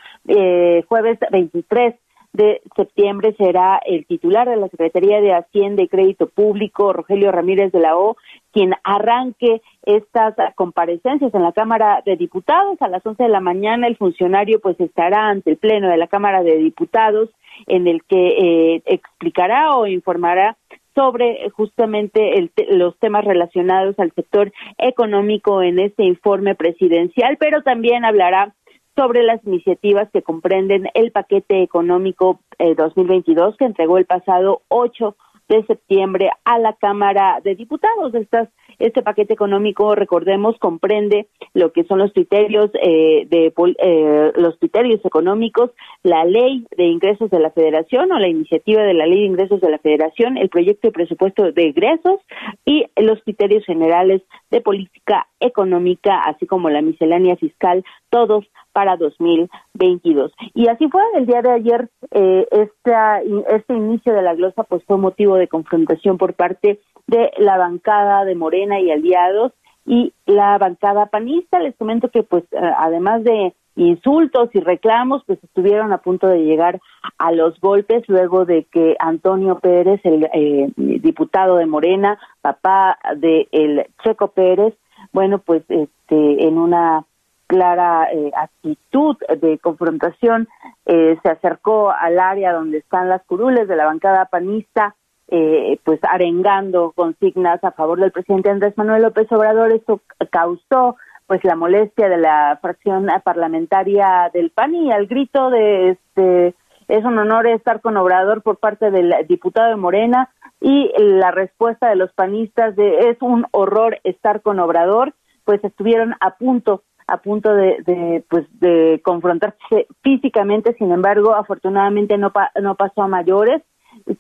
jueves 0.88 1.18
23 1.30 1.94
de 2.36 2.60
septiembre 2.76 3.34
será 3.38 3.80
el 3.84 4.06
titular 4.06 4.48
de 4.48 4.56
la 4.56 4.68
Secretaría 4.68 5.20
de 5.20 5.32
Hacienda 5.32 5.82
y 5.82 5.88
Crédito 5.88 6.28
Público, 6.28 6.92
Rogelio 6.92 7.32
Ramírez 7.32 7.72
de 7.72 7.80
la 7.80 7.96
O, 7.96 8.16
quien 8.52 8.74
arranque 8.84 9.62
estas 9.82 10.34
comparecencias 10.54 11.34
en 11.34 11.42
la 11.42 11.52
Cámara 11.52 12.02
de 12.04 12.16
Diputados. 12.16 12.80
A 12.80 12.88
las 12.88 13.04
11 13.04 13.22
de 13.22 13.28
la 13.28 13.40
mañana 13.40 13.86
el 13.86 13.96
funcionario 13.96 14.60
pues 14.60 14.78
estará 14.80 15.28
ante 15.28 15.50
el 15.50 15.56
Pleno 15.56 15.88
de 15.88 15.96
la 15.96 16.08
Cámara 16.08 16.42
de 16.42 16.56
Diputados 16.58 17.30
en 17.66 17.86
el 17.88 18.02
que 18.04 18.28
eh, 18.28 18.82
explicará 18.84 19.74
o 19.76 19.86
informará 19.86 20.56
sobre 20.94 21.50
justamente 21.50 22.50
los 22.70 22.98
temas 22.98 23.24
relacionados 23.24 23.98
al 23.98 24.12
sector 24.12 24.52
económico 24.78 25.62
en 25.62 25.78
este 25.78 26.04
informe 26.04 26.54
presidencial, 26.54 27.36
pero 27.38 27.62
también 27.62 28.04
hablará 28.04 28.54
sobre 28.96 29.22
las 29.22 29.44
iniciativas 29.44 30.08
que 30.10 30.22
comprenden 30.22 30.88
el 30.94 31.12
paquete 31.12 31.62
económico 31.62 32.40
2022 32.58 33.54
eh, 33.54 33.56
que 33.58 33.64
entregó 33.66 33.98
el 33.98 34.06
pasado 34.06 34.62
8 34.68 35.14
de 35.48 35.64
septiembre 35.66 36.30
a 36.44 36.58
la 36.58 36.72
Cámara 36.72 37.40
de 37.44 37.54
Diputados. 37.54 38.14
Estas, 38.14 38.48
este 38.78 39.02
paquete 39.02 39.32
económico, 39.32 39.94
recordemos, 39.94 40.58
comprende 40.58 41.28
lo 41.54 41.72
que 41.72 41.84
son 41.84 41.98
los 41.98 42.12
criterios 42.12 42.70
eh, 42.74 43.26
de 43.28 43.52
eh, 43.78 44.32
los 44.36 44.56
criterios 44.58 45.04
económicos, 45.04 45.70
la 46.02 46.24
ley 46.24 46.66
de 46.76 46.84
ingresos 46.84 47.30
de 47.30 47.40
la 47.40 47.50
Federación 47.50 48.12
o 48.12 48.18
la 48.18 48.28
iniciativa 48.28 48.82
de 48.82 48.94
la 48.94 49.06
ley 49.06 49.20
de 49.20 49.26
ingresos 49.26 49.60
de 49.60 49.70
la 49.70 49.78
Federación, 49.78 50.36
el 50.36 50.48
proyecto 50.48 50.88
de 50.88 50.92
presupuesto 50.92 51.52
de 51.52 51.62
ingresos 51.62 52.20
y 52.64 52.86
los 52.96 53.22
criterios 53.22 53.64
generales 53.64 54.22
de 54.50 54.60
política 54.60 55.26
económica, 55.40 56.20
así 56.20 56.46
como 56.46 56.70
la 56.70 56.82
miscelánea 56.82 57.36
fiscal, 57.36 57.84
todos 58.10 58.46
para 58.72 58.96
2022. 58.96 60.32
Y 60.54 60.68
así 60.68 60.88
fue, 60.88 61.02
el 61.14 61.26
día 61.26 61.40
de 61.40 61.50
ayer 61.50 61.88
eh, 62.10 62.46
esta, 62.50 63.20
este 63.48 63.74
inicio 63.74 64.12
de 64.12 64.22
la 64.22 64.34
glosa 64.34 64.64
pues 64.64 64.84
fue 64.84 64.98
motivo 64.98 65.36
de 65.36 65.48
confrontación 65.48 66.18
por 66.18 66.34
parte 66.34 66.80
de 67.06 67.30
la 67.38 67.58
bancada 67.58 68.24
de 68.24 68.34
Morena 68.34 68.80
y 68.80 68.90
aliados 68.90 69.52
y 69.84 70.12
la 70.26 70.58
bancada 70.58 71.06
panista. 71.06 71.58
Les 71.60 71.76
comento 71.76 72.10
que 72.10 72.22
pues 72.22 72.44
eh, 72.52 72.58
además 72.78 73.22
de 73.24 73.54
insultos 73.76 74.48
y 74.54 74.60
reclamos, 74.60 75.22
pues 75.26 75.42
estuvieron 75.44 75.92
a 75.92 75.98
punto 75.98 76.26
de 76.26 76.42
llegar 76.42 76.80
a 77.18 77.32
los 77.32 77.60
golpes 77.60 78.04
luego 78.08 78.44
de 78.44 78.64
que 78.64 78.96
Antonio 78.98 79.58
Pérez, 79.58 80.00
el 80.04 80.28
eh, 80.32 80.72
diputado 80.76 81.56
de 81.56 81.66
Morena, 81.66 82.18
papá 82.40 82.98
de 83.16 83.48
el 83.52 83.86
Checo 84.02 84.28
Pérez, 84.28 84.74
bueno, 85.12 85.38
pues 85.38 85.62
este 85.68 86.46
en 86.46 86.58
una 86.58 87.04
clara 87.46 88.08
eh, 88.12 88.32
actitud 88.36 89.16
de 89.40 89.58
confrontación, 89.58 90.48
eh, 90.84 91.18
se 91.22 91.28
acercó 91.28 91.90
al 91.90 92.18
área 92.18 92.52
donde 92.52 92.78
están 92.78 93.08
las 93.08 93.22
curules 93.24 93.68
de 93.68 93.76
la 93.76 93.86
bancada 93.86 94.24
panista, 94.26 94.96
eh, 95.28 95.78
pues 95.84 96.00
arengando 96.04 96.92
consignas 96.92 97.62
a 97.64 97.72
favor 97.72 98.00
del 98.00 98.12
presidente 98.12 98.50
Andrés 98.50 98.76
Manuel 98.76 99.02
López 99.02 99.30
Obrador. 99.32 99.72
Esto 99.72 100.00
causó 100.30 100.96
pues 101.26 101.42
la 101.44 101.56
molestia 101.56 102.08
de 102.08 102.18
la 102.18 102.58
fracción 102.62 103.08
parlamentaria 103.24 104.30
del 104.32 104.50
PAN 104.50 104.74
y 104.74 104.92
al 104.92 105.06
grito 105.06 105.50
de 105.50 105.90
este 105.90 106.54
es 106.88 107.04
un 107.04 107.18
honor 107.18 107.48
estar 107.48 107.80
con 107.80 107.96
Obrador 107.96 108.42
por 108.42 108.58
parte 108.58 108.92
del 108.92 109.12
diputado 109.28 109.70
de 109.70 109.76
Morena 109.76 110.30
y 110.60 110.92
la 110.96 111.32
respuesta 111.32 111.88
de 111.88 111.96
los 111.96 112.12
panistas 112.12 112.76
de 112.76 113.10
es 113.10 113.20
un 113.20 113.46
horror 113.50 113.98
estar 114.04 114.40
con 114.40 114.60
Obrador, 114.60 115.14
pues 115.44 115.62
estuvieron 115.64 116.14
a 116.20 116.36
punto 116.36 116.82
a 117.08 117.18
punto 117.18 117.54
de, 117.54 117.76
de, 117.86 118.24
pues 118.28 118.46
de 118.58 119.00
confrontarse 119.04 119.86
físicamente, 120.02 120.74
sin 120.74 120.90
embargo, 120.90 121.34
afortunadamente 121.34 122.18
no, 122.18 122.32
no 122.60 122.74
pasó 122.74 123.02
a 123.02 123.08
mayores. 123.08 123.62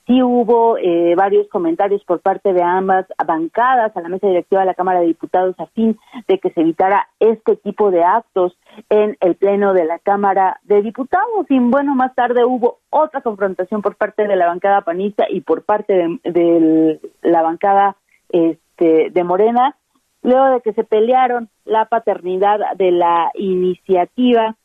Sí 0.06 0.22
hubo 0.22 0.78
eh, 0.78 1.14
varios 1.16 1.48
comentarios 1.48 2.02
por 2.04 2.20
parte 2.20 2.52
de 2.52 2.62
ambas 2.62 3.06
bancadas 3.24 3.96
a 3.96 4.00
la 4.00 4.08
mesa 4.08 4.26
directiva 4.26 4.62
de 4.62 4.66
la 4.66 4.74
Cámara 4.74 5.00
de 5.00 5.06
Diputados 5.06 5.54
a 5.58 5.66
fin 5.66 5.96
de 6.26 6.38
que 6.38 6.50
se 6.50 6.62
evitara 6.62 7.08
este 7.20 7.54
tipo 7.56 7.92
de 7.92 8.02
actos 8.02 8.56
en 8.90 9.16
el 9.20 9.36
pleno 9.36 9.74
de 9.74 9.84
la 9.84 10.00
Cámara 10.00 10.58
de 10.64 10.82
Diputados. 10.82 11.46
Y 11.48 11.58
bueno, 11.60 11.94
más 11.94 12.14
tarde 12.16 12.44
hubo 12.44 12.78
otra 12.90 13.20
confrontación 13.20 13.80
por 13.80 13.94
parte 13.94 14.26
de 14.26 14.34
la 14.34 14.46
bancada 14.46 14.80
panista 14.80 15.26
y 15.30 15.40
por 15.40 15.62
parte 15.62 15.92
de, 15.92 16.18
de 16.24 17.00
la 17.22 17.42
bancada 17.42 17.96
este, 18.30 19.10
de 19.10 19.24
Morena 19.24 19.76
luego 20.22 20.46
de 20.46 20.60
que 20.60 20.72
se 20.72 20.82
pelearon 20.82 21.48
la 21.64 21.84
paternidad 21.84 22.58
de 22.76 22.90
la 22.90 23.30
iniciativa 23.34 24.56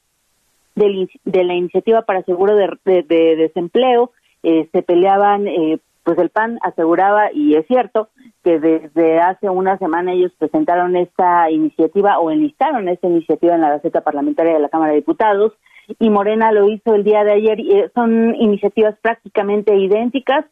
de, 0.76 1.44
la 1.44 1.54
iniciativa 1.54 2.02
para 2.04 2.24
seguro 2.24 2.56
de, 2.56 3.04
desempleo 3.04 4.12
eh, 4.44 4.70
se 4.72 4.82
peleaban 4.82 5.48
eh, 5.48 5.80
pues 6.04 6.18
el 6.18 6.30
PAN 6.30 6.58
aseguraba 6.64 7.32
y 7.32 7.56
es 7.56 7.68
cierto 7.68 8.10
que 8.44 8.60
desde 8.60 9.20
hace 9.20 9.50
una 9.50 9.78
semana 9.78 10.14
ellos 10.14 10.32
presentaron 10.38 10.96
esta 10.96 11.50
iniciativa 11.52 12.18
o 12.20 12.32
enlistaron 12.32 12.88
esta 12.88 13.08
iniciativa 13.08 13.54
en 13.54 13.62
la 13.62 13.70
Gaceta 13.70 14.02
Parlamentaria 14.02 14.54
de 14.54 14.60
la 14.60 14.70
Cámara 14.70 14.92
de 14.92 15.00
Diputados 15.00 15.54
y 16.00 16.10
Morena 16.10 16.52
lo 16.52 16.68
hizo 16.70 16.96
el 16.96 17.04
día 17.04 17.24
de 17.24 17.34
ayer. 17.34 17.60
y 17.60 17.72
eh, 17.72 17.92
son 17.94 18.36
iniciativas 18.36 18.96
prácticamente 19.02 19.76
idénticas 19.76 20.46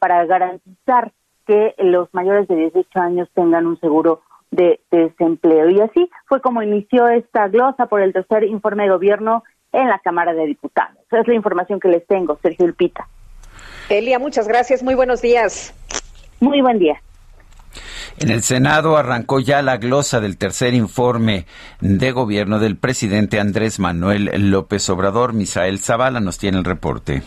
para 0.00 0.24
garantizar 0.24 1.12
que 1.46 1.74
los 1.78 2.12
mayores 2.12 2.48
de 2.48 2.56
18 2.56 3.00
años 3.00 3.28
tengan 3.34 3.66
un 3.66 3.78
seguro 3.78 4.22
de, 4.50 4.80
desempleo. 4.90 5.68
Y 5.70 5.80
así 5.80 6.10
fue 6.26 6.40
como 6.40 6.62
inició 6.62 7.08
esta 7.08 7.48
glosa 7.48 7.86
por 7.86 8.00
el 8.00 8.12
tercer 8.12 8.44
informe 8.44 8.84
de 8.84 8.90
gobierno 8.90 9.44
en 9.72 9.88
la 9.88 9.98
Cámara 9.98 10.34
de 10.34 10.46
Diputados. 10.46 10.96
Esa 11.06 11.20
es 11.20 11.28
la 11.28 11.34
información 11.34 11.80
que 11.80 11.88
les 11.88 12.06
tengo, 12.06 12.38
Sergio 12.42 12.66
Ulpita. 12.66 13.08
Elia, 13.90 14.18
muchas 14.18 14.48
gracias. 14.48 14.82
Muy 14.82 14.94
buenos 14.94 15.20
días. 15.20 15.74
Muy 16.40 16.60
buen 16.62 16.78
día. 16.78 17.02
En 18.18 18.30
el 18.30 18.42
Senado 18.42 18.96
arrancó 18.96 19.40
ya 19.40 19.62
la 19.62 19.76
glosa 19.76 20.20
del 20.20 20.36
tercer 20.36 20.74
informe 20.74 21.46
de 21.80 22.12
gobierno 22.12 22.58
del 22.58 22.76
presidente 22.76 23.40
Andrés 23.40 23.78
Manuel 23.78 24.50
López 24.50 24.88
Obrador. 24.90 25.32
Misael 25.32 25.78
Zavala 25.78 26.20
nos 26.20 26.38
tiene 26.38 26.58
el 26.58 26.64
reporte. 26.64 27.22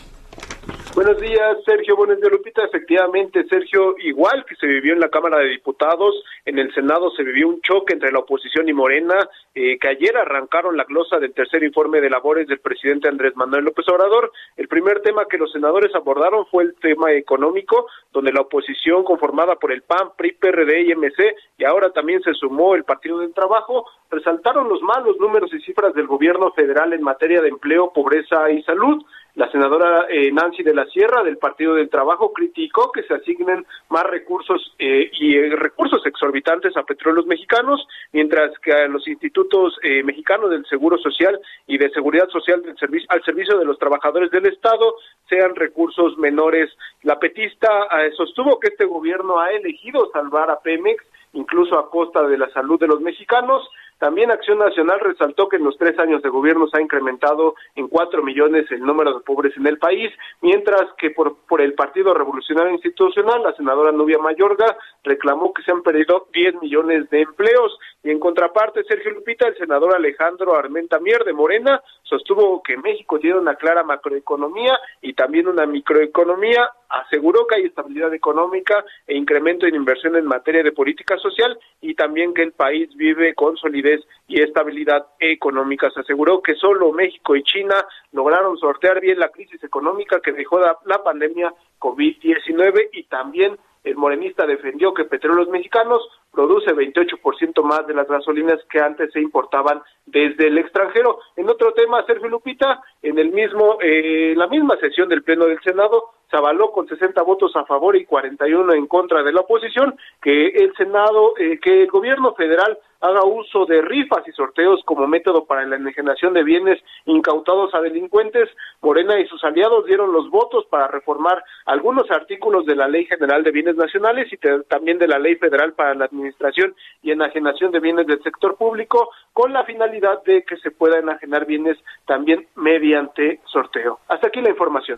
Buenos 0.95 1.19
días, 1.19 1.57
Sergio. 1.65 1.95
Buenos 1.95 2.17
días, 2.17 2.31
Lupita. 2.31 2.63
Efectivamente, 2.63 3.43
Sergio, 3.49 3.95
igual 3.97 4.45
que 4.45 4.55
se 4.55 4.67
vivió 4.67 4.93
en 4.93 4.99
la 4.99 5.09
Cámara 5.09 5.39
de 5.39 5.49
Diputados, 5.49 6.23
en 6.45 6.59
el 6.59 6.71
Senado 6.75 7.09
se 7.11 7.23
vivió 7.23 7.47
un 7.47 7.61
choque 7.61 7.93
entre 7.93 8.11
la 8.11 8.19
oposición 8.19 8.69
y 8.69 8.73
Morena, 8.73 9.15
eh, 9.55 9.79
que 9.79 9.87
ayer 9.87 10.15
arrancaron 10.15 10.77
la 10.77 10.83
glosa 10.83 11.17
del 11.17 11.33
tercer 11.33 11.63
informe 11.63 11.99
de 11.99 12.11
labores 12.11 12.47
del 12.47 12.59
presidente 12.59 13.09
Andrés 13.09 13.35
Manuel 13.35 13.65
López 13.65 13.87
Obrador. 13.89 14.31
El 14.55 14.67
primer 14.67 15.01
tema 15.01 15.25
que 15.25 15.39
los 15.39 15.51
senadores 15.51 15.95
abordaron 15.95 16.45
fue 16.45 16.65
el 16.65 16.75
tema 16.75 17.11
económico, 17.11 17.87
donde 18.11 18.31
la 18.31 18.41
oposición 18.41 19.03
conformada 19.03 19.55
por 19.55 19.71
el 19.71 19.81
PAN, 19.81 20.11
PRI, 20.15 20.33
PRD 20.33 20.81
y 20.81 20.91
MC, 20.95 21.35
y 21.57 21.65
ahora 21.65 21.89
también 21.89 22.21
se 22.21 22.35
sumó 22.35 22.75
el 22.75 22.83
Partido 22.83 23.17
del 23.17 23.33
Trabajo, 23.33 23.85
resaltaron 24.11 24.69
los 24.69 24.81
malos 24.83 25.17
números 25.19 25.51
y 25.53 25.59
cifras 25.61 25.95
del 25.95 26.05
gobierno 26.05 26.51
federal 26.51 26.93
en 26.93 27.01
materia 27.01 27.41
de 27.41 27.49
empleo, 27.49 27.91
pobreza 27.91 28.51
y 28.51 28.61
salud. 28.61 29.03
La 29.35 29.49
senadora 29.49 30.05
eh, 30.09 30.31
Nancy 30.31 30.61
de 30.61 30.75
la 30.75 30.85
Sierra 30.85 31.23
del 31.23 31.37
Partido 31.37 31.73
del 31.73 31.89
Trabajo 31.89 32.31
criticó 32.31 32.91
que 32.91 33.01
se 33.01 33.15
asignen 33.15 33.65
más 33.89 34.03
recursos 34.03 34.75
eh, 34.77 35.09
y 35.11 35.35
eh, 35.35 35.55
recursos 35.55 36.05
exorbitantes 36.05 36.77
a 36.77 36.83
petróleos 36.83 37.25
mexicanos, 37.25 37.87
mientras 38.11 38.51
que 38.59 38.71
a 38.71 38.87
los 38.87 39.07
institutos 39.07 39.75
eh, 39.81 40.03
mexicanos 40.03 40.51
del 40.51 40.65
Seguro 40.67 40.99
Social 40.99 41.39
y 41.65 41.79
de 41.79 41.89
Seguridad 41.89 42.29
Social 42.29 42.61
del 42.61 42.75
al 43.07 43.23
servicio 43.23 43.57
de 43.57 43.65
los 43.65 43.79
trabajadores 43.79 44.29
del 44.29 44.45
Estado 44.45 44.95
sean 45.27 45.55
recursos 45.55 46.15
menores. 46.19 46.69
La 47.01 47.17
petista 47.17 47.69
eh, 47.99 48.11
sostuvo 48.15 48.59
que 48.59 48.67
este 48.67 48.85
gobierno 48.85 49.39
ha 49.39 49.51
elegido 49.51 50.11
salvar 50.11 50.51
a 50.51 50.59
Pemex 50.59 51.03
incluso 51.33 51.77
a 51.77 51.89
costa 51.89 52.21
de 52.27 52.37
la 52.37 52.49
salud 52.51 52.79
de 52.79 52.87
los 52.87 53.01
mexicanos. 53.01 53.67
También 54.03 54.31
Acción 54.31 54.59
Nacional 54.59 54.99
resaltó 54.99 55.47
que 55.47 55.55
en 55.55 55.63
los 55.63 55.77
tres 55.77 55.97
años 55.97 56.21
de 56.21 56.27
gobierno 56.27 56.67
se 56.67 56.77
ha 56.77 56.81
incrementado 56.81 57.55
en 57.73 57.87
cuatro 57.87 58.21
millones 58.21 58.69
el 58.69 58.81
número 58.81 59.13
de 59.13 59.23
pobres 59.23 59.55
en 59.55 59.65
el 59.65 59.77
país, 59.77 60.11
mientras 60.41 60.91
que 60.97 61.11
por, 61.11 61.37
por 61.47 61.61
el 61.61 61.73
Partido 61.73 62.13
Revolucionario 62.13 62.73
Institucional, 62.73 63.41
la 63.41 63.55
senadora 63.55 63.93
Nubia 63.93 64.17
Mayorga 64.17 64.75
reclamó 65.05 65.53
que 65.53 65.63
se 65.63 65.71
han 65.71 65.83
perdido 65.83 66.27
10 66.33 66.55
millones 66.61 67.09
de 67.11 67.21
empleos. 67.21 67.79
Y 68.03 68.11
en 68.11 68.19
contraparte, 68.19 68.83
Sergio 68.83 69.11
Lupita, 69.11 69.47
el 69.47 69.57
senador 69.57 69.95
Alejandro 69.95 70.55
Armenta 70.55 70.99
Mier 70.99 71.23
de 71.23 71.31
Morena, 71.31 71.81
sostuvo 72.03 72.61
que 72.61 72.75
México 72.75 73.17
tiene 73.17 73.39
una 73.39 73.55
clara 73.55 73.83
macroeconomía 73.83 74.77
y 75.01 75.13
también 75.13 75.47
una 75.47 75.65
microeconomía, 75.65 76.69
aseguró 76.89 77.47
que 77.47 77.55
hay 77.55 77.65
estabilidad 77.65 78.13
económica 78.13 78.83
e 79.07 79.15
incremento 79.15 79.65
en 79.65 79.75
inversión 79.75 80.17
en 80.17 80.25
materia 80.25 80.63
de 80.63 80.73
política 80.73 81.17
social 81.17 81.57
y 81.79 81.95
también 81.95 82.33
que 82.33 82.43
el 82.43 82.51
país 82.51 82.93
vive 82.97 83.33
con 83.35 83.55
solidez 83.55 84.01
y 84.27 84.41
estabilidad 84.41 85.07
económica. 85.19 85.89
Se 85.91 86.01
aseguró 86.01 86.41
que 86.41 86.55
solo 86.55 86.91
México 86.91 87.37
y 87.37 87.43
China 87.43 87.75
lograron 88.11 88.57
sortear 88.57 88.99
bien 88.99 89.17
la 89.17 89.29
crisis 89.29 89.63
económica 89.63 90.19
que 90.19 90.33
dejó 90.33 90.59
la, 90.59 91.03
pandemia 91.03 91.53
COVID-19 91.79 92.89
y 92.93 93.03
también 93.03 93.57
el 93.83 93.95
morenista 93.95 94.45
defendió 94.45 94.93
que 94.93 95.05
Petróleos 95.05 95.49
Mexicanos 95.49 96.01
produce 96.31 96.73
28% 96.73 97.63
más 97.63 97.85
de 97.85 97.93
las 97.93 98.07
gasolinas 98.07 98.59
que 98.69 98.79
antes 98.79 99.11
se 99.11 99.19
importaban 99.19 99.81
desde 100.05 100.47
el 100.47 100.57
extranjero. 100.57 101.19
En 101.35 101.49
otro 101.49 101.73
tema, 101.73 102.03
Sergio 102.05 102.29
Lupita, 102.29 102.81
en 103.01 103.19
el 103.19 103.31
mismo, 103.31 103.77
eh, 103.81 104.33
la 104.35 104.47
misma 104.47 104.77
sesión 104.77 105.09
del 105.09 105.23
Pleno 105.23 105.45
del 105.45 105.61
Senado, 105.61 106.11
se 106.29 106.37
avaló 106.37 106.71
con 106.71 106.87
60 106.87 107.21
votos 107.21 107.55
a 107.55 107.65
favor 107.65 107.95
y 107.95 108.05
41 108.05 108.73
en 108.73 108.87
contra 108.87 109.21
de 109.21 109.31
la 109.31 109.41
oposición 109.41 109.95
que 110.21 110.47
el 110.47 110.73
Senado, 110.75 111.33
eh, 111.37 111.59
que 111.59 111.83
el 111.83 111.87
gobierno 111.87 112.33
federal 112.33 112.79
haga 113.03 113.25
uso 113.25 113.65
de 113.65 113.81
rifas 113.81 114.25
y 114.25 114.31
sorteos 114.31 114.81
como 114.85 115.05
método 115.07 115.45
para 115.45 115.65
la 115.65 115.75
enajenación 115.75 116.33
de 116.33 116.43
bienes 116.43 116.79
incautados 117.05 117.75
a 117.75 117.81
delincuentes. 117.81 118.49
Morena 118.81 119.19
y 119.19 119.27
sus 119.27 119.43
aliados 119.43 119.85
dieron 119.85 120.13
los 120.13 120.29
votos 120.29 120.65
para 120.69 120.87
reformar 120.87 121.43
algunos 121.65 122.09
artículos 122.09 122.65
de 122.65 122.77
la 122.77 122.87
Ley 122.87 123.05
General 123.05 123.43
de 123.43 123.51
Bienes 123.51 123.75
Nacionales 123.75 124.31
y 124.31 124.37
también 124.69 124.99
de 124.99 125.09
la 125.09 125.19
Ley 125.19 125.35
Federal 125.35 125.73
para 125.73 125.93
la 125.95 126.05
Administración 126.05 126.73
y 127.01 127.11
Enajenación 127.11 127.71
de 127.71 127.81
Bienes 127.81 128.07
del 128.07 128.23
Sector 128.23 128.55
Público 128.55 129.09
con 129.33 129.51
la 129.51 129.65
finalidad 129.65 130.23
de 130.23 130.43
que 130.43 130.55
se 130.57 130.71
pueda 130.71 130.97
enajenar 130.97 131.45
bienes 131.45 131.77
también 132.07 132.47
mediante 132.55 133.41
sorteo. 133.51 133.99
Hasta 134.07 134.27
aquí 134.27 134.39
la 134.39 134.49
información. 134.49 134.97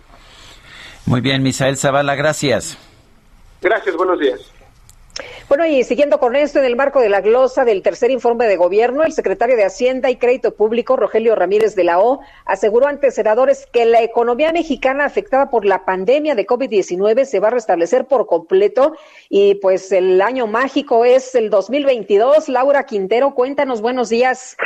Muy 1.08 1.22
bien, 1.22 1.41
Misael 1.41 1.76
Zavala, 1.76 2.14
gracias. 2.16 2.78
Gracias, 3.62 3.95
buenos 3.95 4.20
días. 4.20 4.55
Bueno, 5.47 5.66
y 5.66 5.84
siguiendo 5.84 6.20
con 6.20 6.36
esto, 6.36 6.59
en 6.59 6.66
el 6.66 6.76
marco 6.76 6.99
de 6.99 7.09
la 7.09 7.22
glosa 7.22 7.63
del 7.63 7.82
tercer 7.82 8.11
informe 8.11 8.47
de 8.47 8.57
gobierno, 8.57 9.03
el 9.03 9.13
secretario 9.13 9.55
de 9.55 9.63
Hacienda 9.63 10.09
y 10.09 10.18
Crédito 10.18 10.55
Público, 10.55 10.97
Rogelio 10.97 11.36
Ramírez 11.36 11.76
de 11.76 11.86
la 11.86 11.99
O, 11.99 12.22
aseguró 12.45 12.88
ante 12.88 13.11
senadores 13.11 13.66
que 13.72 13.86
la 13.86 14.01
economía 14.01 14.51
mexicana 14.51 15.05
afectada 15.05 15.49
por 15.49 15.66
la 15.66 15.86
pandemia 15.86 16.36
de 16.36 16.45
COVID-19 16.45 17.26
se 17.26 17.39
va 17.39 17.47
a 17.47 17.51
restablecer 17.51 18.05
por 18.05 18.28
completo 18.28 18.93
y 19.30 19.55
pues 19.55 19.91
el 19.91 20.22
año 20.22 20.47
mágico 20.47 21.05
es 21.05 21.36
el 21.36 21.49
2022. 21.49 22.49
Laura 22.49 22.84
Quintero, 22.86 23.34
cuéntanos, 23.34 23.82
buenos 23.82 24.09
días. 24.09 24.57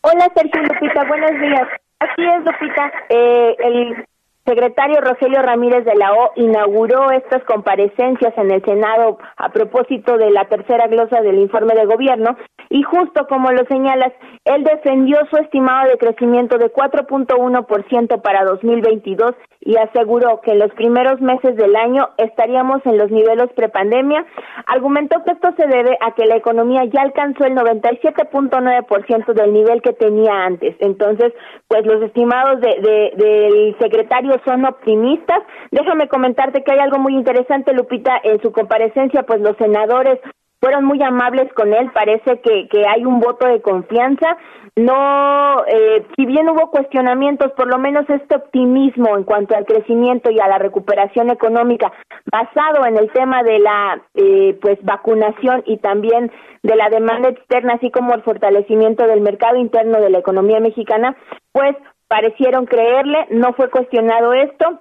Hola 0.00 0.30
Sergio 0.34 0.62
Lupita, 0.62 1.04
buenos 1.04 1.32
días. 1.40 1.68
Así 1.98 2.22
es, 2.22 2.44
Lupita. 2.44 2.92
Eh, 3.08 3.56
el 3.58 4.06
secretario 4.46 5.00
Rogelio 5.00 5.42
Ramírez 5.42 5.84
de 5.84 5.94
la 5.96 6.12
O 6.12 6.32
inauguró 6.36 7.10
estas 7.10 7.42
comparecencias 7.44 8.32
en 8.38 8.50
el 8.50 8.64
Senado 8.64 9.18
a 9.36 9.48
propósito 9.50 10.16
de 10.16 10.30
la 10.30 10.44
tercera 10.46 10.86
glosa 10.86 11.20
del 11.20 11.38
informe 11.38 11.74
de 11.74 11.86
gobierno 11.86 12.36
y 12.68 12.82
justo 12.82 13.26
como 13.28 13.52
lo 13.52 13.64
señalas, 13.66 14.12
él 14.44 14.64
defendió 14.64 15.18
su 15.30 15.36
estimado 15.36 15.88
de 15.88 15.98
crecimiento 15.98 16.58
de 16.58 16.72
4.1% 16.72 18.22
para 18.22 18.44
2022 18.44 19.34
y 19.60 19.76
aseguró 19.76 20.40
que 20.42 20.52
en 20.52 20.60
los 20.60 20.72
primeros 20.74 21.20
meses 21.20 21.56
del 21.56 21.74
año 21.76 22.08
estaríamos 22.18 22.84
en 22.86 22.98
los 22.98 23.10
niveles 23.10 23.48
prepandemia. 23.54 24.24
Argumentó 24.66 25.22
que 25.24 25.32
esto 25.32 25.48
se 25.56 25.66
debe 25.66 25.96
a 26.00 26.12
que 26.14 26.26
la 26.26 26.36
economía 26.36 26.84
ya 26.84 27.02
alcanzó 27.02 27.44
el 27.44 27.54
97.9% 27.54 29.32
del 29.32 29.52
nivel 29.52 29.82
que 29.82 29.92
tenía 29.92 30.44
antes. 30.44 30.76
Entonces, 30.80 31.32
pues 31.68 31.84
los 31.84 32.02
estimados 32.02 32.60
de, 32.60 32.68
de- 32.80 33.12
del 33.16 33.76
secretario 33.80 34.35
son 34.44 34.64
optimistas. 34.64 35.42
Déjame 35.70 36.08
comentarte 36.08 36.62
que 36.62 36.72
hay 36.72 36.78
algo 36.78 36.98
muy 36.98 37.14
interesante, 37.14 37.72
Lupita, 37.72 38.20
en 38.22 38.40
su 38.42 38.52
comparecencia, 38.52 39.22
pues 39.22 39.40
los 39.40 39.56
senadores 39.56 40.18
fueron 40.60 40.84
muy 40.84 41.02
amables 41.02 41.52
con 41.52 41.72
él, 41.72 41.90
parece 41.92 42.40
que, 42.40 42.68
que 42.68 42.86
hay 42.86 43.04
un 43.04 43.20
voto 43.20 43.46
de 43.46 43.60
confianza. 43.60 44.36
No, 44.74 45.64
eh, 45.66 46.04
si 46.14 46.26
bien 46.26 46.48
hubo 46.50 46.70
cuestionamientos, 46.70 47.52
por 47.52 47.66
lo 47.66 47.78
menos 47.78 48.04
este 48.10 48.36
optimismo 48.36 49.16
en 49.16 49.24
cuanto 49.24 49.56
al 49.56 49.64
crecimiento 49.64 50.30
y 50.30 50.38
a 50.38 50.48
la 50.48 50.58
recuperación 50.58 51.30
económica, 51.30 51.92
basado 52.30 52.84
en 52.84 52.98
el 52.98 53.10
tema 53.12 53.42
de 53.42 53.58
la 53.58 54.02
eh, 54.14 54.58
pues 54.60 54.78
vacunación 54.82 55.62
y 55.66 55.78
también 55.78 56.30
de 56.62 56.76
la 56.76 56.90
demanda 56.90 57.30
externa, 57.30 57.74
así 57.74 57.90
como 57.90 58.14
el 58.14 58.22
fortalecimiento 58.22 59.06
del 59.06 59.20
mercado 59.20 59.56
interno 59.56 59.98
de 60.00 60.10
la 60.10 60.18
economía 60.18 60.60
mexicana, 60.60 61.16
pues 61.52 61.74
parecieron 62.08 62.66
creerle, 62.66 63.26
no 63.30 63.52
fue 63.54 63.70
cuestionado 63.70 64.32
esto, 64.32 64.80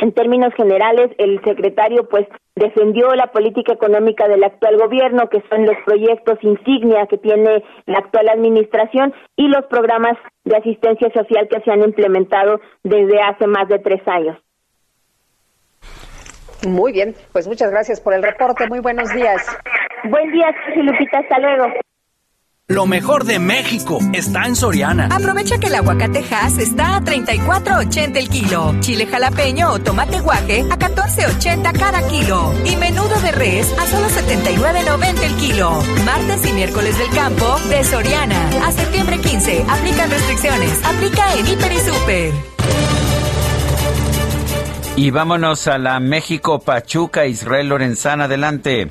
en 0.00 0.12
términos 0.12 0.54
generales, 0.54 1.10
el 1.18 1.42
secretario 1.42 2.08
pues 2.08 2.26
defendió 2.54 3.08
la 3.16 3.32
política 3.32 3.72
económica 3.72 4.28
del 4.28 4.44
actual 4.44 4.78
gobierno, 4.78 5.28
que 5.28 5.42
son 5.50 5.66
los 5.66 5.76
proyectos 5.84 6.38
insignia 6.42 7.06
que 7.08 7.18
tiene 7.18 7.64
la 7.86 7.98
actual 7.98 8.28
administración 8.28 9.12
y 9.36 9.48
los 9.48 9.64
programas 9.66 10.16
de 10.44 10.56
asistencia 10.56 11.10
social 11.12 11.48
que 11.48 11.60
se 11.62 11.72
han 11.72 11.82
implementado 11.82 12.60
desde 12.84 13.20
hace 13.20 13.48
más 13.48 13.68
de 13.68 13.80
tres 13.80 14.00
años. 14.06 14.38
Muy 16.68 16.92
bien, 16.92 17.14
pues 17.32 17.48
muchas 17.48 17.70
gracias 17.72 18.00
por 18.00 18.14
el 18.14 18.22
reporte. 18.22 18.68
Muy 18.68 18.80
buenos 18.80 19.12
días. 19.12 19.46
Buen 20.04 20.30
día, 20.30 20.54
Lupita, 20.76 21.18
hasta 21.18 21.38
luego. 21.40 21.72
Lo 22.70 22.84
mejor 22.84 23.24
de 23.24 23.38
México 23.38 23.98
está 24.12 24.44
en 24.44 24.54
Soriana. 24.54 25.08
Aprovecha 25.10 25.56
que 25.56 25.68
el 25.68 25.74
aguacate 25.74 26.22
Hass 26.30 26.58
está 26.58 26.96
a 26.96 27.00
34.80 27.00 28.14
el 28.18 28.28
kilo, 28.28 28.74
chile 28.80 29.06
jalapeño 29.06 29.72
o 29.72 29.78
tomate 29.78 30.20
guaje 30.20 30.66
a 30.70 30.78
14.80 30.78 31.72
cada 31.72 32.06
kilo 32.06 32.52
y 32.66 32.76
menudo 32.76 33.18
de 33.22 33.32
res 33.32 33.72
a 33.78 33.86
solo 33.86 34.08
79.90 34.08 35.22
el 35.22 35.34
kilo. 35.36 35.82
Martes 36.04 36.46
y 36.46 36.52
miércoles 36.52 36.98
del 36.98 37.08
campo 37.08 37.58
de 37.70 37.82
Soriana 37.84 38.50
a 38.62 38.70
septiembre 38.70 39.18
15. 39.18 39.64
Aplican 39.66 40.10
restricciones. 40.10 40.84
Aplica 40.84 41.36
en 41.36 41.46
Hiper 41.46 41.72
y 41.72 41.78
Super. 41.78 42.34
Y 44.96 45.10
vámonos 45.10 45.66
a 45.68 45.78
la 45.78 45.98
México 46.00 46.58
Pachuca, 46.58 47.24
Israel 47.24 47.70
Lorenzana, 47.70 48.24
adelante. 48.24 48.90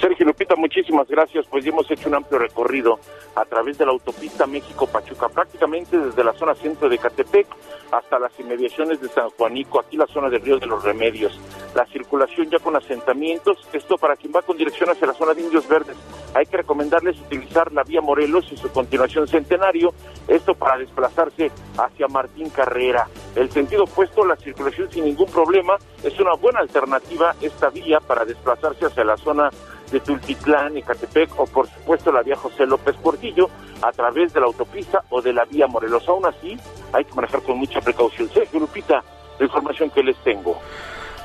Sergio 0.00 0.24
Lupita, 0.24 0.56
muchísimas 0.56 1.06
gracias. 1.08 1.46
Pues 1.46 1.64
ya 1.64 1.70
hemos 1.70 1.90
hecho 1.90 2.08
un 2.08 2.14
amplio 2.14 2.38
recorrido 2.38 2.98
a 3.34 3.44
través 3.44 3.76
de 3.76 3.84
la 3.84 3.92
autopista 3.92 4.46
México-Pachuca, 4.46 5.28
prácticamente 5.28 5.98
desde 5.98 6.24
la 6.24 6.32
zona 6.32 6.54
centro 6.54 6.88
de 6.88 6.96
Catepec 6.96 7.46
hasta 7.92 8.18
las 8.18 8.32
inmediaciones 8.40 9.00
de 9.00 9.08
San 9.08 9.28
Juanico, 9.30 9.80
aquí 9.80 9.96
la 9.96 10.06
zona 10.06 10.30
del 10.30 10.40
Río 10.40 10.58
de 10.58 10.66
los 10.66 10.82
Remedios. 10.82 11.38
La 11.74 11.84
circulación 11.86 12.48
ya 12.48 12.58
con 12.58 12.76
asentamientos, 12.76 13.58
esto 13.72 13.96
para 13.98 14.16
quien 14.16 14.32
va 14.34 14.42
con 14.42 14.56
dirección 14.56 14.88
hacia 14.90 15.06
la 15.06 15.12
zona 15.12 15.34
de 15.34 15.42
Indios 15.42 15.68
Verdes. 15.68 15.96
Hay 16.34 16.46
que 16.46 16.56
recomendarles 16.56 17.20
utilizar 17.20 17.70
la 17.72 17.82
vía 17.82 18.00
Morelos 18.00 18.50
y 18.52 18.56
su 18.56 18.70
continuación 18.70 19.28
Centenario, 19.28 19.92
esto 20.28 20.54
para 20.54 20.78
desplazarse 20.78 21.50
hacia 21.76 22.06
Martín 22.08 22.48
Carrera. 22.50 23.06
el 23.36 23.50
sentido 23.50 23.84
opuesto, 23.84 24.24
la 24.24 24.36
circulación 24.36 24.90
sin 24.90 25.04
ningún 25.04 25.30
problema. 25.30 25.76
Es 26.02 26.18
una 26.18 26.34
buena 26.34 26.60
alternativa 26.60 27.34
esta 27.40 27.68
vía 27.68 28.00
para 28.00 28.24
desplazarse 28.24 28.86
hacia 28.86 29.04
la 29.04 29.16
zona 29.16 29.50
de 29.90 30.00
Tultitlán, 30.00 30.76
Ecatepec 30.76 31.38
o 31.38 31.46
por 31.46 31.68
supuesto 31.68 32.12
la 32.12 32.22
vía 32.22 32.36
José 32.36 32.66
López 32.66 32.96
Portillo 32.96 33.48
a 33.82 33.92
través 33.92 34.32
de 34.32 34.40
la 34.40 34.46
autopista 34.46 35.04
o 35.10 35.20
de 35.20 35.32
la 35.32 35.44
vía 35.44 35.66
Morelos. 35.66 36.08
Aún 36.08 36.26
así, 36.26 36.58
hay 36.92 37.04
que 37.04 37.14
manejar 37.14 37.42
con 37.42 37.58
mucha 37.58 37.80
precaución. 37.80 38.28
Sergio 38.32 38.60
Lupita, 38.60 39.02
la 39.38 39.46
información 39.46 39.90
que 39.90 40.02
les 40.02 40.16
tengo. 40.22 40.58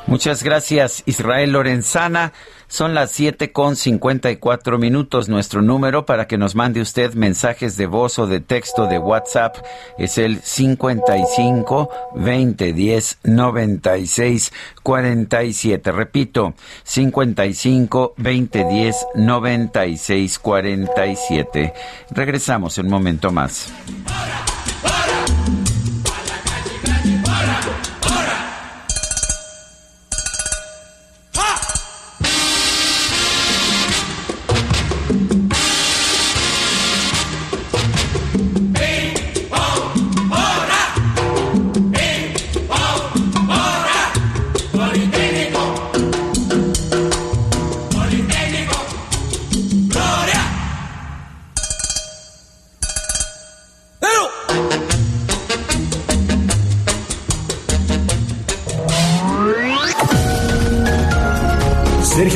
Muchas 0.07 0.43
gracias, 0.43 1.01
Israel 1.07 1.51
Lorenzana. 1.51 2.32
Son 2.68 2.93
las 2.93 3.11
siete 3.11 3.51
con 3.51 3.76
cuatro 4.39 4.78
minutos. 4.78 5.30
Nuestro 5.30 5.61
número 5.61 6.05
para 6.05 6.28
que 6.28 6.38
nos 6.38 6.55
mande 6.55 6.82
usted 6.82 7.13
mensajes 7.13 7.78
de 7.78 7.86
voz 7.86 8.20
o 8.20 8.28
de 8.28 8.39
texto 8.39 8.88
de 8.88 8.97
WhatsApp 8.97 9.57
es 9.97 10.18
el 10.18 10.41
55 10.41 11.89
20 12.16 12.74
10 12.74 13.20
96 13.24 14.53
47. 14.84 15.91
Repito, 15.91 16.53
55 16.84 18.13
20 18.18 18.66
10 18.66 18.95
96 19.16 20.39
47. 20.39 21.74
Regresamos 22.11 22.78
un 22.78 22.89
momento 22.89 23.32
más. 23.32 23.72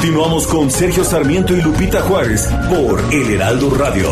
Continuamos 0.00 0.46
con 0.46 0.70
Sergio 0.70 1.04
Sarmiento 1.04 1.54
y 1.54 1.60
Lupita 1.60 2.00
Juárez 2.00 2.50
por 2.70 3.02
El 3.12 3.34
Heraldo 3.34 3.68
Radio. 3.68 4.08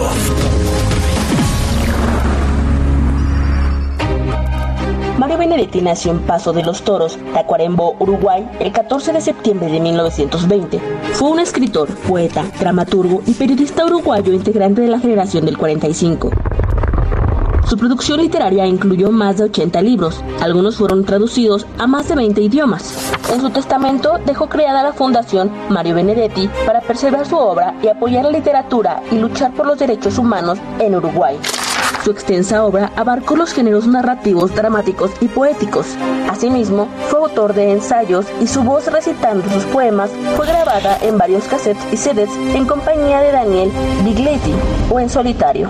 Mario 5.16 5.38
Benedetti 5.38 5.80
nació 5.80 6.10
en 6.10 6.18
Paso 6.18 6.52
de 6.52 6.62
los 6.62 6.82
Toros, 6.82 7.18
Tacuarembó, 7.32 7.96
Uruguay, 8.00 8.46
el 8.60 8.70
14 8.70 9.14
de 9.14 9.22
septiembre 9.22 9.70
de 9.70 9.80
1920. 9.80 10.78
Fue 11.14 11.30
un 11.30 11.40
escritor, 11.40 11.88
poeta, 12.06 12.44
dramaturgo 12.60 13.22
y 13.24 13.32
periodista 13.32 13.86
uruguayo 13.86 14.34
integrante 14.34 14.82
de 14.82 14.88
la 14.88 15.00
generación 15.00 15.46
del 15.46 15.56
45. 15.56 16.30
Su 17.68 17.76
producción 17.76 18.18
literaria 18.22 18.64
incluyó 18.64 19.10
más 19.10 19.36
de 19.36 19.44
80 19.44 19.82
libros, 19.82 20.24
algunos 20.40 20.76
fueron 20.76 21.04
traducidos 21.04 21.66
a 21.76 21.86
más 21.86 22.08
de 22.08 22.14
20 22.14 22.40
idiomas. 22.40 23.12
En 23.30 23.42
su 23.42 23.50
testamento 23.50 24.18
dejó 24.24 24.48
creada 24.48 24.82
la 24.82 24.94
Fundación 24.94 25.50
Mario 25.68 25.96
Benedetti 25.96 26.48
para 26.64 26.80
preservar 26.80 27.26
su 27.26 27.36
obra 27.36 27.74
y 27.82 27.88
apoyar 27.88 28.24
la 28.24 28.30
literatura 28.30 29.02
y 29.10 29.16
luchar 29.16 29.52
por 29.52 29.66
los 29.66 29.78
derechos 29.78 30.16
humanos 30.16 30.58
en 30.78 30.94
Uruguay. 30.94 31.38
Su 32.02 32.10
extensa 32.10 32.64
obra 32.64 32.90
abarcó 32.96 33.36
los 33.36 33.52
géneros 33.52 33.86
narrativos, 33.86 34.54
dramáticos 34.54 35.10
y 35.20 35.28
poéticos. 35.28 35.88
Asimismo, 36.30 36.88
fue 37.08 37.20
autor 37.20 37.52
de 37.52 37.72
ensayos 37.72 38.24
y 38.40 38.46
su 38.46 38.62
voz 38.62 38.86
recitando 38.86 39.46
sus 39.50 39.64
poemas 39.64 40.10
fue 40.38 40.46
grabada 40.46 40.96
en 41.02 41.18
varios 41.18 41.44
cassettes 41.44 41.84
y 41.92 41.98
CDs 41.98 42.34
en 42.54 42.64
compañía 42.64 43.20
de 43.20 43.32
Daniel 43.32 43.70
Bigletti 44.04 44.54
o 44.88 45.00
en 45.00 45.10
solitario 45.10 45.68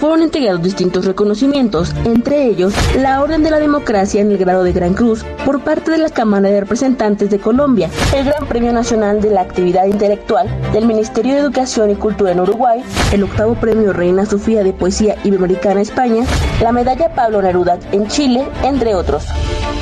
fueron 0.00 0.22
entregados 0.22 0.62
distintos 0.62 1.04
reconocimientos, 1.04 1.94
entre 2.06 2.46
ellos 2.46 2.72
la 2.96 3.20
Orden 3.20 3.42
de 3.42 3.50
la 3.50 3.58
Democracia 3.60 4.22
en 4.22 4.30
el 4.30 4.38
grado 4.38 4.64
de 4.64 4.72
Gran 4.72 4.94
Cruz 4.94 5.24
por 5.44 5.60
parte 5.60 5.90
de 5.90 5.98
la 5.98 6.08
Cámara 6.08 6.48
de 6.48 6.58
Representantes 6.58 7.28
de 7.28 7.38
Colombia, 7.38 7.90
el 8.16 8.24
Gran 8.24 8.46
Premio 8.46 8.72
Nacional 8.72 9.20
de 9.20 9.30
la 9.30 9.42
Actividad 9.42 9.84
Intelectual 9.84 10.48
del 10.72 10.86
Ministerio 10.86 11.34
de 11.34 11.40
Educación 11.40 11.90
y 11.90 11.96
Cultura 11.96 12.32
en 12.32 12.40
Uruguay, 12.40 12.82
el 13.12 13.24
octavo 13.24 13.54
Premio 13.54 13.92
Reina 13.92 14.24
Sofía 14.24 14.64
de 14.64 14.72
Poesía 14.72 15.16
Iberoamericana 15.22 15.82
España, 15.82 16.24
la 16.62 16.72
Medalla 16.72 17.14
Pablo 17.14 17.42
Neruda 17.42 17.78
en 17.92 18.08
Chile, 18.08 18.48
entre 18.62 18.94
otros. 18.94 19.26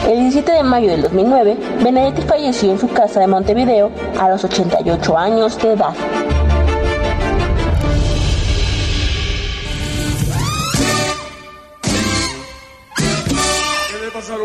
El 0.09 0.19
17 0.19 0.51
de 0.51 0.62
mayo 0.64 0.91
del 0.91 1.03
2009, 1.03 1.57
Benedetti 1.85 2.23
falleció 2.23 2.73
en 2.73 2.81
su 2.81 2.89
casa 2.89 3.21
de 3.21 3.29
Montevideo 3.29 3.93
a 4.19 4.29
los 4.29 4.43
88 4.43 5.16
años 5.16 5.57
de 5.62 5.75
edad. 5.75 5.95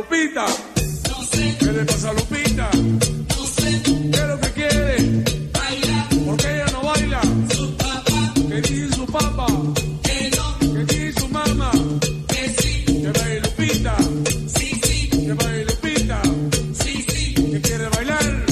Lupita? 0.04 0.45
No 1.10 1.24
sé. 1.24 1.56
¿Qué 1.60 1.66
le 1.66 1.86
pasa 1.86 2.10
a 2.10 2.14
Lupita? 2.14 2.70
No 2.74 3.45
sé. 3.45 3.82
¿Qué 3.84 4.18
es 4.18 4.28
lo 4.28 4.39
que 4.39 4.51
quiere? 4.51 4.97
Bailar. 5.54 6.10
¿Por 6.26 6.38
qué 6.38 6.56
ella 6.56 6.66
no 6.74 6.82
baila? 6.82 7.22
Su 7.56 7.78
papá. 7.78 8.34
¿Qué 8.49 8.62
dice 8.62 8.95
su 8.95 9.06
papá? 9.06 9.47
Que 10.04 10.32
no. 10.36 10.60
¿Qué 10.60 10.86
dice 10.93 11.20
su 11.20 11.28
mamá? 11.30 11.72
Que 12.28 12.49
sí. 12.58 12.86
Que 12.86 13.12
baile 13.20 13.39
Lupita. 13.41 13.95
Sí, 14.58 14.82
sí. 14.84 15.10
Que 15.10 15.34
baile 15.34 15.66
Lupita. 15.66 16.22
Sí, 16.84 17.06
sí. 17.10 17.34
Que 17.34 17.62
quiere 17.62 17.88
bailar. 17.89 18.43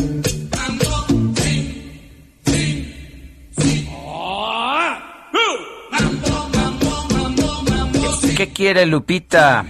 ¿Qué 8.37 8.49
quiere 8.49 8.85
Lupita? 8.87 9.65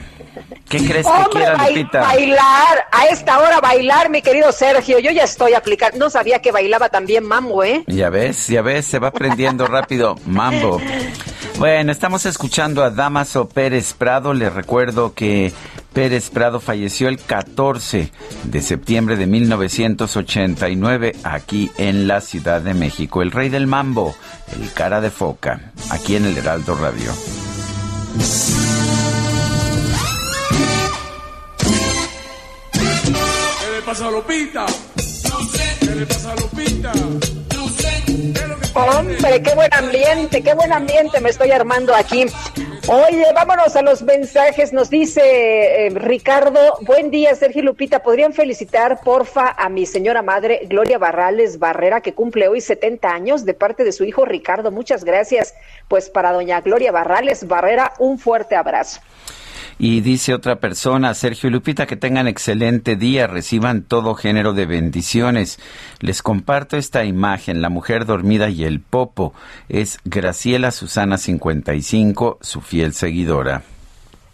¿Qué 0.72 0.78
crees 0.86 1.06
que 1.06 1.30
quiera, 1.32 1.68
Lupita? 1.68 2.00
bailar, 2.00 2.88
a 2.94 3.06
esta 3.08 3.40
hora 3.40 3.60
bailar, 3.60 4.10
mi 4.10 4.22
querido 4.22 4.54
Sergio. 4.54 5.00
Yo 5.00 5.12
ya 5.12 5.26
estoy 5.26 5.54
aplicando. 5.54 5.98
No 5.98 6.10
sabía 6.10 6.40
que 6.40 6.54
bailaba 6.54 6.88
también 6.88 7.26
mambo, 7.26 7.62
¿eh? 7.64 7.84
Ya 7.88 8.10
ves, 8.10 8.48
ya 8.48 8.62
ves, 8.62 8.86
se 8.86 8.98
va 8.98 9.10
aprendiendo 9.10 9.68
rápido. 9.68 10.16
Mambo. 10.26 10.80
Bueno, 11.58 11.92
estamos 11.92 12.26
escuchando 12.26 12.84
a 12.84 12.90
Damaso 12.90 13.50
Pérez 13.50 13.94
Prado. 13.94 14.34
Les 14.34 14.54
recuerdo 14.54 15.14
que 15.14 15.52
Pérez 15.92 16.30
Prado 16.30 16.62
falleció 16.62 17.10
el 17.10 17.20
14 17.20 18.10
de 18.46 18.62
septiembre 18.62 19.18
de 19.18 19.28
1989 19.28 21.18
aquí 21.24 21.70
en 21.78 22.08
la 22.08 22.22
Ciudad 22.22 22.62
de 22.62 22.74
México. 22.74 23.22
El 23.22 23.32
rey 23.32 23.50
del 23.50 23.68
mambo, 23.68 24.16
el 24.54 24.72
cara 24.72 25.02
de 25.02 25.12
foca, 25.12 25.72
aquí 25.90 26.16
en 26.16 26.26
el 26.26 26.38
Heraldo 26.38 26.76
Radio. 26.76 27.12
Pasa 33.92 34.08
a 34.08 34.12
Lupita? 34.12 34.66
No 35.30 35.40
sé. 35.50 35.64
¿Qué 35.82 35.94
le 35.94 36.06
pasa 36.06 36.32
a 36.32 36.36
Lupita? 36.38 36.94
No 36.94 37.68
sé. 37.68 38.04
¿Qué 38.06 38.32
es 38.32 38.48
lo 38.48 38.58
que 38.58 38.68
Hombre, 38.74 39.44
qué 39.44 39.54
buen 39.54 39.74
ambiente, 39.74 40.42
qué 40.42 40.54
buen 40.54 40.72
ambiente 40.72 41.20
me 41.20 41.30
estoy 41.30 41.52
armando 41.52 41.94
aquí. 41.94 42.26
Oye, 42.88 43.26
vámonos 43.36 43.76
a 43.76 43.82
los 43.82 44.02
mensajes. 44.02 44.72
Nos 44.72 44.90
dice 44.90 45.88
eh, 45.88 45.90
Ricardo, 45.90 46.78
buen 46.84 47.12
día, 47.12 47.36
Sergio 47.36 47.64
Lupita. 47.64 48.02
¿Podrían 48.02 48.32
felicitar, 48.32 49.02
porfa, 49.04 49.50
a 49.58 49.68
mi 49.68 49.86
señora 49.86 50.22
madre, 50.22 50.62
Gloria 50.70 50.98
Barrales 50.98 51.60
Barrera, 51.60 52.00
que 52.00 52.14
cumple 52.14 52.48
hoy 52.48 52.62
70 52.62 53.10
años, 53.10 53.44
de 53.44 53.56
parte 53.56 53.84
de 53.84 53.92
su 53.92 54.06
hijo 54.06 54.24
Ricardo? 54.24 54.72
Muchas 54.72 55.04
gracias. 55.04 55.54
Pues 55.90 56.10
para 56.10 56.32
doña 56.32 56.62
Gloria 56.62 56.94
Barrales 56.94 57.46
Barrera, 57.46 57.92
un 58.00 58.20
fuerte 58.20 58.56
abrazo. 58.56 59.02
Y 59.84 60.02
dice 60.02 60.36
otra 60.36 60.60
persona, 60.60 61.16
Sergio 61.16 61.50
y 61.50 61.54
Lupita, 61.54 61.88
que 61.88 61.96
tengan 61.96 62.28
excelente 62.28 62.96
día, 62.96 63.26
reciban 63.26 63.82
todo 63.82 64.14
género 64.14 64.54
de 64.54 64.68
bendiciones. 64.68 65.58
Les 66.02 66.22
comparto 66.22 66.78
esta 66.78 67.04
imagen, 67.04 67.64
la 67.64 67.70
mujer 67.70 68.06
dormida 68.06 68.48
y 68.50 68.64
el 68.64 68.80
popo. 68.80 69.34
Es 69.70 69.98
Graciela 70.06 70.70
Susana 70.70 71.18
55, 71.18 72.38
su 72.42 72.62
fiel 72.62 72.94
seguidora. 72.94 73.64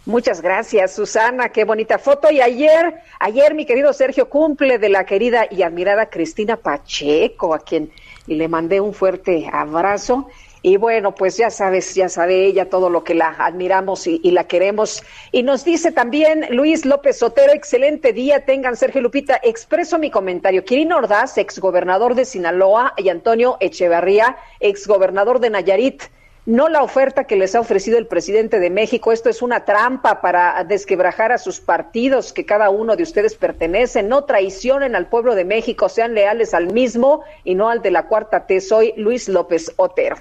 Muchas 0.04 0.42
gracias, 0.42 0.94
Susana. 0.94 1.48
Qué 1.48 1.64
bonita 1.64 1.98
foto. 1.98 2.30
Y 2.30 2.42
ayer, 2.42 2.96
ayer 3.18 3.54
mi 3.54 3.64
querido 3.64 3.94
Sergio 3.94 4.28
cumple 4.28 4.76
de 4.76 4.90
la 4.90 5.06
querida 5.06 5.46
y 5.50 5.62
admirada 5.62 6.10
Cristina 6.10 6.58
Pacheco, 6.58 7.54
a 7.54 7.60
quien 7.60 7.90
le 8.26 8.48
mandé 8.48 8.82
un 8.82 8.92
fuerte 8.92 9.48
abrazo. 9.50 10.28
Y 10.62 10.76
bueno, 10.76 11.14
pues 11.14 11.36
ya 11.36 11.50
sabes, 11.50 11.94
ya 11.94 12.08
sabe 12.08 12.44
ella 12.44 12.68
todo 12.68 12.90
lo 12.90 13.04
que 13.04 13.14
la 13.14 13.36
admiramos 13.38 14.06
y, 14.06 14.18
la 14.30 14.44
queremos. 14.44 15.02
Y 15.30 15.42
nos 15.42 15.64
dice 15.64 15.92
también 15.92 16.46
Luis 16.50 16.84
López 16.84 17.18
Sotero, 17.18 17.52
excelente 17.52 18.12
día, 18.12 18.44
tengan 18.44 18.76
Sergio 18.76 19.00
Lupita, 19.00 19.40
expreso 19.42 19.98
mi 19.98 20.10
comentario. 20.10 20.64
Quirino 20.64 20.96
Ordaz, 20.96 21.38
exgobernador 21.38 22.14
de 22.14 22.24
Sinaloa, 22.24 22.94
y 22.96 23.08
Antonio 23.08 23.56
Echeverría, 23.60 24.36
exgobernador 24.60 25.40
de 25.40 25.50
Nayarit. 25.50 26.02
No 26.46 26.70
la 26.70 26.82
oferta 26.82 27.24
que 27.24 27.36
les 27.36 27.54
ha 27.54 27.60
ofrecido 27.60 27.98
el 27.98 28.06
presidente 28.06 28.58
de 28.58 28.70
México. 28.70 29.12
Esto 29.12 29.28
es 29.28 29.42
una 29.42 29.66
trampa 29.66 30.22
para 30.22 30.64
desquebrajar 30.64 31.30
a 31.30 31.36
sus 31.36 31.60
partidos 31.60 32.32
que 32.32 32.46
cada 32.46 32.70
uno 32.70 32.96
de 32.96 33.02
ustedes 33.02 33.34
pertenece. 33.34 34.02
No 34.02 34.24
traicionen 34.24 34.96
al 34.96 35.08
pueblo 35.08 35.34
de 35.34 35.44
México, 35.44 35.90
sean 35.90 36.14
leales 36.14 36.54
al 36.54 36.72
mismo 36.72 37.22
y 37.44 37.54
no 37.54 37.68
al 37.68 37.82
de 37.82 37.90
la 37.90 38.06
cuarta 38.08 38.46
T. 38.46 38.62
Soy 38.62 38.94
Luis 38.96 39.28
López 39.28 39.74
Otero. 39.76 40.16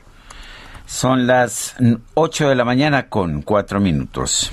Son 0.88 1.28
las 1.28 1.76
8 2.14 2.50
de 2.50 2.56
la 2.56 2.64
mañana 2.64 3.10
con 3.10 3.42
4 3.42 3.80
minutos. 3.80 4.52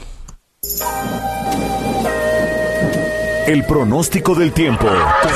El 3.46 3.64
pronóstico 3.64 4.34
del 4.34 4.52
tiempo. 4.52 4.88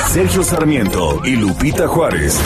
Sergio 0.07 0.43
Sarmiento 0.43 1.21
y 1.23 1.37
Lupita 1.37 1.87
Juárez. 1.87 2.39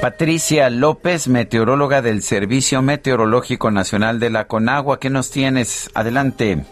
Patricia 0.00 0.70
López, 0.70 1.28
meteoróloga 1.28 2.00
del 2.00 2.22
Servicio 2.22 2.80
Meteorológico 2.80 3.70
Nacional 3.70 4.18
de 4.18 4.30
la 4.30 4.46
Conagua. 4.46 4.98
¿Qué 4.98 5.10
nos 5.10 5.30
tienes? 5.30 5.90
Adelante. 5.92 6.64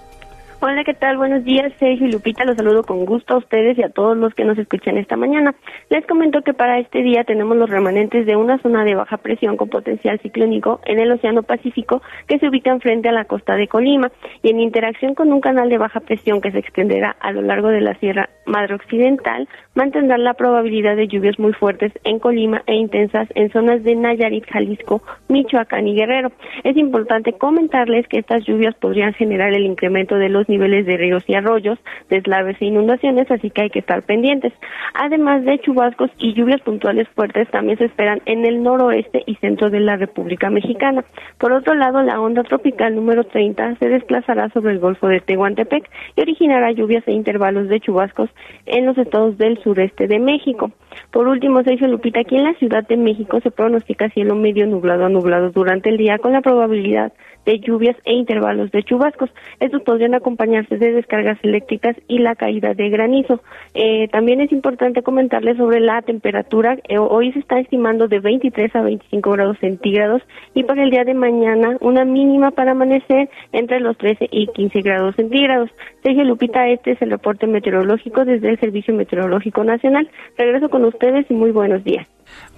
Hola, 0.61 0.83
¿qué 0.83 0.93
tal? 0.93 1.19
Buenos 1.19 1.45
días, 1.45 1.73
Sergio 1.79 2.09
y 2.09 2.11
Lupita. 2.11 2.45
Los 2.45 2.57
saludo 2.57 2.83
con 2.83 3.05
gusto 3.05 3.35
a 3.35 3.37
ustedes 3.37 3.79
y 3.79 3.85
a 3.85 3.91
todos 3.91 4.17
los 4.17 4.35
que 4.35 4.45
nos 4.45 4.59
escuchan 4.59 4.99
esta 4.99 5.17
mañana. 5.17 5.55
Les 5.89 6.05
comento 6.05 6.43
que 6.43 6.53
para 6.53 6.81
este 6.81 7.01
día 7.05 7.23
tenemos 7.23 7.57
los 7.57 7.71
remanentes 7.71 8.27
de 8.27 8.35
una 8.35 8.59
zona 8.59 8.83
de 8.85 8.97
baja 8.97 9.19
presión 9.19 9.57
con 9.57 9.69
potencial 9.69 10.19
ciclónico 10.19 10.81
en 10.85 10.99
el 10.99 11.13
Océano 11.13 11.45
Pacífico 11.45 12.03
que 12.27 12.41
se 12.41 12.49
ubican 12.49 12.81
frente 12.81 13.09
a 13.09 13.13
la 13.13 13.27
costa 13.27 13.55
de 13.55 13.69
Colima 13.69 14.11
y 14.43 14.51
en 14.51 14.59
interacción 14.59 15.15
con 15.15 15.33
un 15.33 15.41
canal 15.41 15.69
de 15.69 15.79
baja 15.79 16.01
presión 16.01 16.41
que 16.41 16.51
se 16.51 16.59
extenderá 16.59 17.15
a 17.21 17.31
lo 17.31 17.43
largo 17.43 17.69
de 17.69 17.81
la 17.81 17.95
Sierra 17.95 18.29
Madre 18.45 18.75
Occidental, 18.75 19.49
mantendrá 19.75 20.19
la 20.19 20.35
probabilidad 20.35 20.97
de 20.97 21.07
lluvias 21.07 21.39
muy 21.39 21.53
fuertes 21.53 21.93
en 22.03 22.19
Colima 22.19 22.63
e 22.67 22.75
intensas 22.75 23.29
en 23.37 23.53
zonas 23.53 23.85
de 23.85 23.95
Nayarit, 23.95 24.45
Jalisco, 24.51 25.03
Michoacán 25.29 25.87
y 25.87 25.95
Guerrero. 25.95 26.33
Es 26.65 26.77
importante 26.77 27.35
comentarles 27.35 28.09
que 28.09 28.19
estas 28.19 28.45
lluvias 28.45 28.75
podrían 28.75 29.13
generar 29.13 29.53
el 29.53 29.65
incremento 29.65 30.17
de 30.17 30.31
los 30.31 30.48
niveles 30.49 30.87
de 30.87 30.97
ríos 30.97 31.23
y 31.27 31.35
arroyos, 31.35 31.79
deslaves 32.09 32.57
e 32.61 32.67
inundaciones, 32.67 33.31
así 33.31 33.51
que 33.51 33.63
hay 33.63 33.71
que 33.71 33.81
estar 33.81 34.03
pendientes. 34.03 34.53
Además 34.95 35.45
de 35.45 35.59
chubascos 35.61 36.11
y 36.19 36.35
lluvias 36.35 36.61
puntuales 36.63 37.09
fuertes, 37.11 37.49
también 37.51 37.79
se 37.79 37.85
esperan 37.85 38.21
en 38.27 38.45
el 38.45 38.63
noroeste 38.63 39.23
y 39.27 39.37
centro 39.37 39.71
de 39.71 39.81
la 39.81 39.97
República 39.97 40.51
Mexicana. 40.51 41.05
Por 41.39 41.53
otro 41.53 41.75
lado, 41.75 42.03
la 42.03 42.21
onda 42.21 42.43
tropical 42.43 42.95
número 42.95 43.25
30 43.25 43.77
se 43.77 43.89
desplazará 43.89 44.49
sobre 44.51 44.73
el 44.73 44.79
Golfo 44.79 45.09
de 45.09 45.21
Tehuantepec 45.21 45.89
y 46.17 46.21
originará 46.21 46.73
lluvias 46.73 47.07
e 47.07 47.13
intervalos 47.13 47.69
de 47.69 47.81
chubascos 47.81 48.31
en 48.67 48.87
los 48.87 48.99
estados 48.99 49.39
del 49.39 49.59
sureste 49.63 50.07
de 50.07 50.19
México. 50.19 50.71
Por 51.11 51.29
último, 51.29 51.63
Sergio 51.63 51.89
Lupita, 51.89 52.21
aquí 52.21 52.37
en 52.37 52.45
la 52.45 52.55
Ciudad 52.55 52.87
de 52.87 52.97
México 52.97 53.41
se 53.41 53.51
pronostica 53.51 54.09
cielo 54.11 54.35
medio 54.35 54.67
nublado 54.67 55.07
a 55.07 55.09
nublado 55.09 55.51
durante 55.51 55.91
el 55.91 55.97
día 55.97 56.19
con 56.19 56.33
la 56.33 56.41
probabilidad 56.41 57.13
de 57.49 57.61
lluvias 57.61 57.97
e 58.05 58.13
intervalos 58.13 58.71
de 58.73 58.83
chubascos. 58.83 59.31
Estos 59.59 59.81
podrían 59.81 60.15
acompañarse 60.15 60.77
de 60.77 60.93
descargas 60.93 61.39
eléctricas 61.43 61.97
y 62.07 62.19
la 62.19 62.35
caída 62.35 62.75
de 62.75 62.91
granizo. 62.91 63.41
Eh, 63.73 64.07
también 64.09 64.43
es 64.43 64.53
importante 64.53 65.03
comentarles 65.03 65.57
sobre 65.57 65.81
la 65.81 66.03
temperatura. 66.03 66.77
Eh, 66.87 66.99
hoy 66.99 67.33
se 67.33 67.39
está 67.39 67.59
estimando 67.59 68.07
de 68.07 68.21
23 68.21 68.77
a 68.77 68.83
25 68.83 69.31
grados 69.31 69.57
centígrados 69.61 70.21
y 70.53 70.65
para 70.65 70.83
el 70.83 70.91
día 70.91 71.05
de 71.05 71.15
mañana 71.15 71.79
una 71.81 72.05
mínima 72.05 72.51
para 72.51 72.73
amanecer 72.73 73.31
entre 73.53 73.81
los 73.81 73.97
13 73.97 74.29
y 74.31 74.49
15 74.49 74.83
grados 74.83 75.17
centígrados. 75.17 75.71
Sergio 76.03 76.25
Lupita, 76.25 76.69
este 76.69 76.93
es 76.93 77.01
el 77.01 77.11
reporte 77.11 77.47
meteorológico 77.47 78.27
desde 78.27 78.51
el 78.51 78.61
Servicio 78.61 78.93
Meteorológico 78.93 79.65
Nacional. 79.65 80.11
Regreso 80.37 80.69
con 80.69 80.85
ustedes 80.85 81.25
y 81.31 81.35
muy 81.35 81.53
buenos 81.53 81.83
días. 81.83 82.07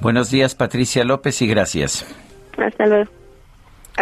Buenos 0.00 0.32
días, 0.32 0.56
Patricia 0.56 1.04
López, 1.04 1.40
y 1.42 1.46
gracias. 1.46 2.04
Hasta 2.58 2.86
luego. 2.86 3.19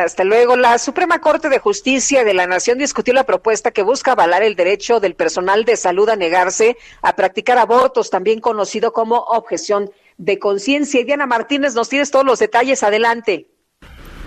Hasta 0.05 0.23
luego. 0.23 0.57
La 0.57 0.79
Suprema 0.79 1.21
Corte 1.21 1.49
de 1.49 1.59
Justicia 1.59 2.23
de 2.23 2.33
la 2.33 2.47
Nación 2.47 2.79
discutió 2.79 3.13
la 3.13 3.25
propuesta 3.25 3.73
que 3.73 3.83
busca 3.83 4.13
avalar 4.13 4.45
el 4.45 4.55
derecho 4.55 5.01
del 5.01 5.17
personal 5.17 5.65
de 5.65 5.77
salud 5.77 6.09
a 6.09 6.15
negarse 6.15 6.77
a 7.03 7.17
practicar 7.17 7.59
abortos, 7.59 8.09
también 8.09 8.41
conocido 8.41 8.93
como 8.93 9.17
objeción 9.17 9.91
de 10.17 10.39
conciencia. 10.39 11.05
Diana 11.05 11.27
Martínez, 11.27 11.75
nos 11.75 11.89
tienes 11.89 12.13
todos 12.13 12.25
los 12.25 12.39
detalles. 12.39 12.85
Adelante. 12.85 13.49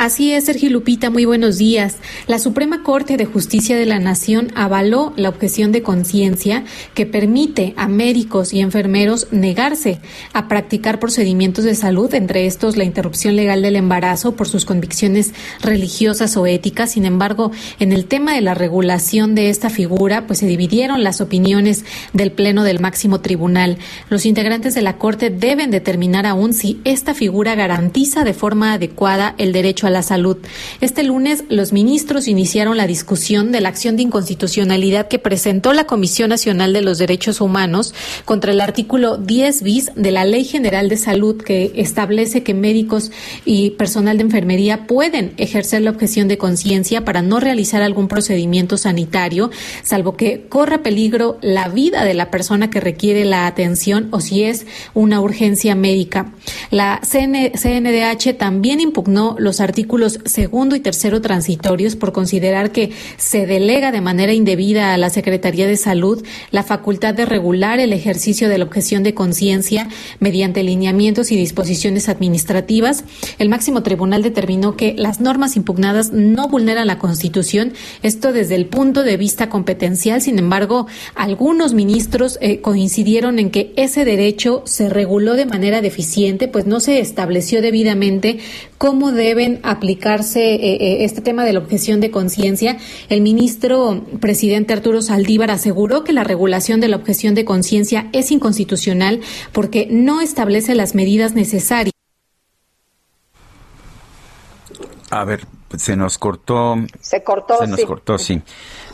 Así 0.02 0.34
es, 0.34 0.46
Sergio 0.46 0.72
Lupita, 0.72 1.12
muy 1.12 1.26
buenos 1.26 1.60
días. 1.60 1.98
La 2.26 2.40
Suprema 2.40 2.82
Corte 2.82 3.18
de 3.18 3.26
Justicia 3.26 3.78
de 3.78 3.86
la 3.86 4.00
Nación 4.00 4.48
avaló 4.56 5.14
la 5.16 5.30
objeción 5.30 5.72
de 5.72 5.84
conciencia 5.84 6.64
que 6.96 7.06
permite 7.06 7.76
a 7.78 7.88
médicos 7.88 8.52
y 8.52 8.62
enfermeros 8.62 9.28
negarse 9.30 10.00
a 10.34 10.48
practicar 10.48 11.00
procedimientos 11.00 11.66
de 11.66 11.76
salud, 11.76 12.12
entre 12.16 12.48
estos 12.48 12.78
la 12.78 12.84
interrupción 12.84 13.36
legal 13.36 13.62
del 13.62 13.76
embarazo 13.76 14.36
por 14.36 14.48
sus 14.48 14.66
convicciones 14.66 15.36
religiosas 15.62 16.36
o 16.36 16.48
éticas. 16.48 16.94
Sin 16.94 17.06
embargo, 17.06 17.52
en 17.80 17.94
el 17.94 18.06
tema 18.06 18.34
de 18.34 18.42
la 18.42 18.56
regulación 18.56 19.36
de 19.36 19.52
esta 19.52 19.70
figura, 19.70 20.26
pues 20.26 20.40
se 20.40 20.48
dividieron 20.48 21.04
las 21.04 21.22
opiniones 21.22 21.86
del 22.12 22.32
Pleno 22.32 22.64
del 22.64 22.80
máximo 22.80 23.22
tribunal. 23.22 23.78
Los 24.10 24.26
integrantes 24.26 24.74
de 24.74 24.82
la 24.82 24.98
Corte 24.98 25.30
deben 25.30 25.70
determinar 25.70 26.26
aún 26.26 26.56
si 26.56 26.82
esta 26.86 27.14
figura 27.14 27.54
garantiza 27.54 28.24
de 28.24 28.34
forma 28.34 28.74
adecuada 28.74 29.36
el 29.38 29.54
derecho 29.54 29.86
a 29.86 29.91
la 29.92 30.02
salud. 30.02 30.38
Este 30.80 31.04
lunes, 31.04 31.44
los 31.50 31.74
ministros 31.74 32.28
iniciaron 32.28 32.78
la 32.78 32.88
discusión 32.88 33.52
de 33.52 33.62
la 33.62 33.70
acción 33.70 33.96
de 33.96 34.04
inconstitucionalidad 34.04 35.08
que 35.08 35.20
presentó 35.20 35.74
la 35.74 35.86
Comisión 35.86 36.30
Nacional 36.30 36.74
de 36.74 36.82
los 36.82 36.98
Derechos 36.98 37.42
Humanos 37.42 37.94
contra 38.26 38.52
el 38.52 38.62
artículo 38.62 39.18
10 39.18 39.62
bis 39.64 39.92
de 39.96 40.12
la 40.12 40.26
Ley 40.26 40.46
General 40.46 40.90
de 40.90 40.98
Salud 40.98 41.42
que 41.42 41.72
establece 41.76 42.44
que 42.44 42.54
médicos 42.54 43.12
y 43.46 43.72
personal 43.72 44.18
de 44.18 44.24
enfermería 44.24 44.88
pueden 44.88 45.34
ejercer 45.38 45.82
la 45.82 45.92
objeción 45.92 46.28
de 46.28 46.38
conciencia 46.38 47.06
para 47.06 47.22
no 47.22 47.40
realizar 47.40 47.82
algún 47.82 48.08
procedimiento 48.08 48.78
sanitario, 48.78 49.52
salvo 49.84 50.16
que 50.16 50.48
corra 50.48 50.84
peligro 50.84 51.38
la 51.42 51.68
vida 51.68 52.04
de 52.04 52.14
la 52.14 52.32
persona 52.32 52.70
que 52.70 52.80
requiere 52.80 53.26
la 53.26 53.48
atención 53.48 54.08
o 54.12 54.22
si 54.22 54.44
es 54.44 54.66
una 54.94 55.22
urgencia 55.22 55.76
médica. 55.76 56.34
La 56.70 57.02
CN 57.04 57.52
CNDH 57.56 58.38
también 58.38 58.80
impugnó 58.80 59.36
los 59.40 59.60
artículos 59.60 59.81
artículos 59.82 60.20
segundo 60.26 60.76
y 60.76 60.80
tercero 60.80 61.22
transitorios 61.22 61.96
por 61.96 62.12
considerar 62.12 62.72
que 62.72 62.92
se 63.18 63.48
delega 63.48 63.92
de 63.92 64.00
manera 64.00 64.32
indebida 64.32 64.94
a 64.94 64.98
la 64.98 65.10
Secretaría 65.10 65.66
de 65.66 65.76
Salud 65.76 66.24
la 66.52 66.62
facultad 66.62 67.16
de 67.16 67.26
regular 67.26 67.80
el 67.80 67.94
ejercicio 67.94 68.48
de 68.48 68.60
la 68.60 68.66
objeción 68.66 69.02
de 69.02 69.16
conciencia 69.16 69.90
mediante 70.20 70.62
lineamientos 70.62 71.32
y 71.32 71.36
disposiciones 71.36 72.10
administrativas. 72.10 73.06
El 73.40 73.50
máximo 73.50 73.82
tribunal 73.82 74.22
determinó 74.22 74.76
que 74.76 74.94
las 74.96 75.20
normas 75.20 75.56
impugnadas 75.56 76.12
no 76.12 76.48
vulneran 76.48 76.86
la 76.86 77.00
Constitución, 77.00 77.74
esto 78.04 78.34
desde 78.34 78.54
el 78.54 78.68
punto 78.68 79.02
de 79.02 79.18
vista 79.18 79.50
competencial. 79.50 80.22
Sin 80.22 80.38
embargo, 80.38 80.86
algunos 81.16 81.74
ministros 81.74 82.38
eh, 82.40 82.62
coincidieron 82.62 83.40
en 83.40 83.50
que 83.50 83.74
ese 83.78 84.06
derecho 84.06 84.62
se 84.68 84.90
reguló 84.90 85.34
de 85.34 85.48
manera 85.48 85.82
deficiente, 85.82 86.48
pues 86.48 86.68
no 86.68 86.80
se 86.82 87.00
estableció 87.00 87.64
debidamente 87.64 88.38
cómo 88.82 89.12
deben 89.12 89.60
aplicarse 89.62 90.56
eh, 90.56 90.78
eh, 90.82 91.06
este 91.06 91.22
tema 91.22 91.46
de 91.46 91.54
la 91.54 91.60
objeción 91.60 92.00
de 92.02 92.10
conciencia. 92.10 92.80
El 93.10 93.22
ministro 93.22 94.04
presidente 94.20 94.74
Arturo 94.74 95.04
Saldívar 95.04 95.52
aseguró 95.52 96.04
que 96.04 96.14
la 96.14 96.24
regulación 96.24 96.80
de 96.80 96.88
la 96.88 96.96
objeción 96.96 97.36
de 97.36 97.46
conciencia 97.46 98.10
es 98.12 98.32
inconstitucional 98.32 99.22
porque 99.52 99.88
no 99.92 100.20
establece 100.20 100.74
las 100.74 100.96
medidas 100.96 101.36
necesarias. 101.36 101.94
A 105.12 105.26
ver, 105.26 105.46
se 105.78 105.96
nos 105.96 106.18
cortó. 106.18 106.74
Se 107.02 107.24
cortó. 107.24 107.60
Se 107.60 107.68
nos 107.68 107.80
sí. 107.80 107.86
cortó, 107.86 108.18
sí. 108.18 108.42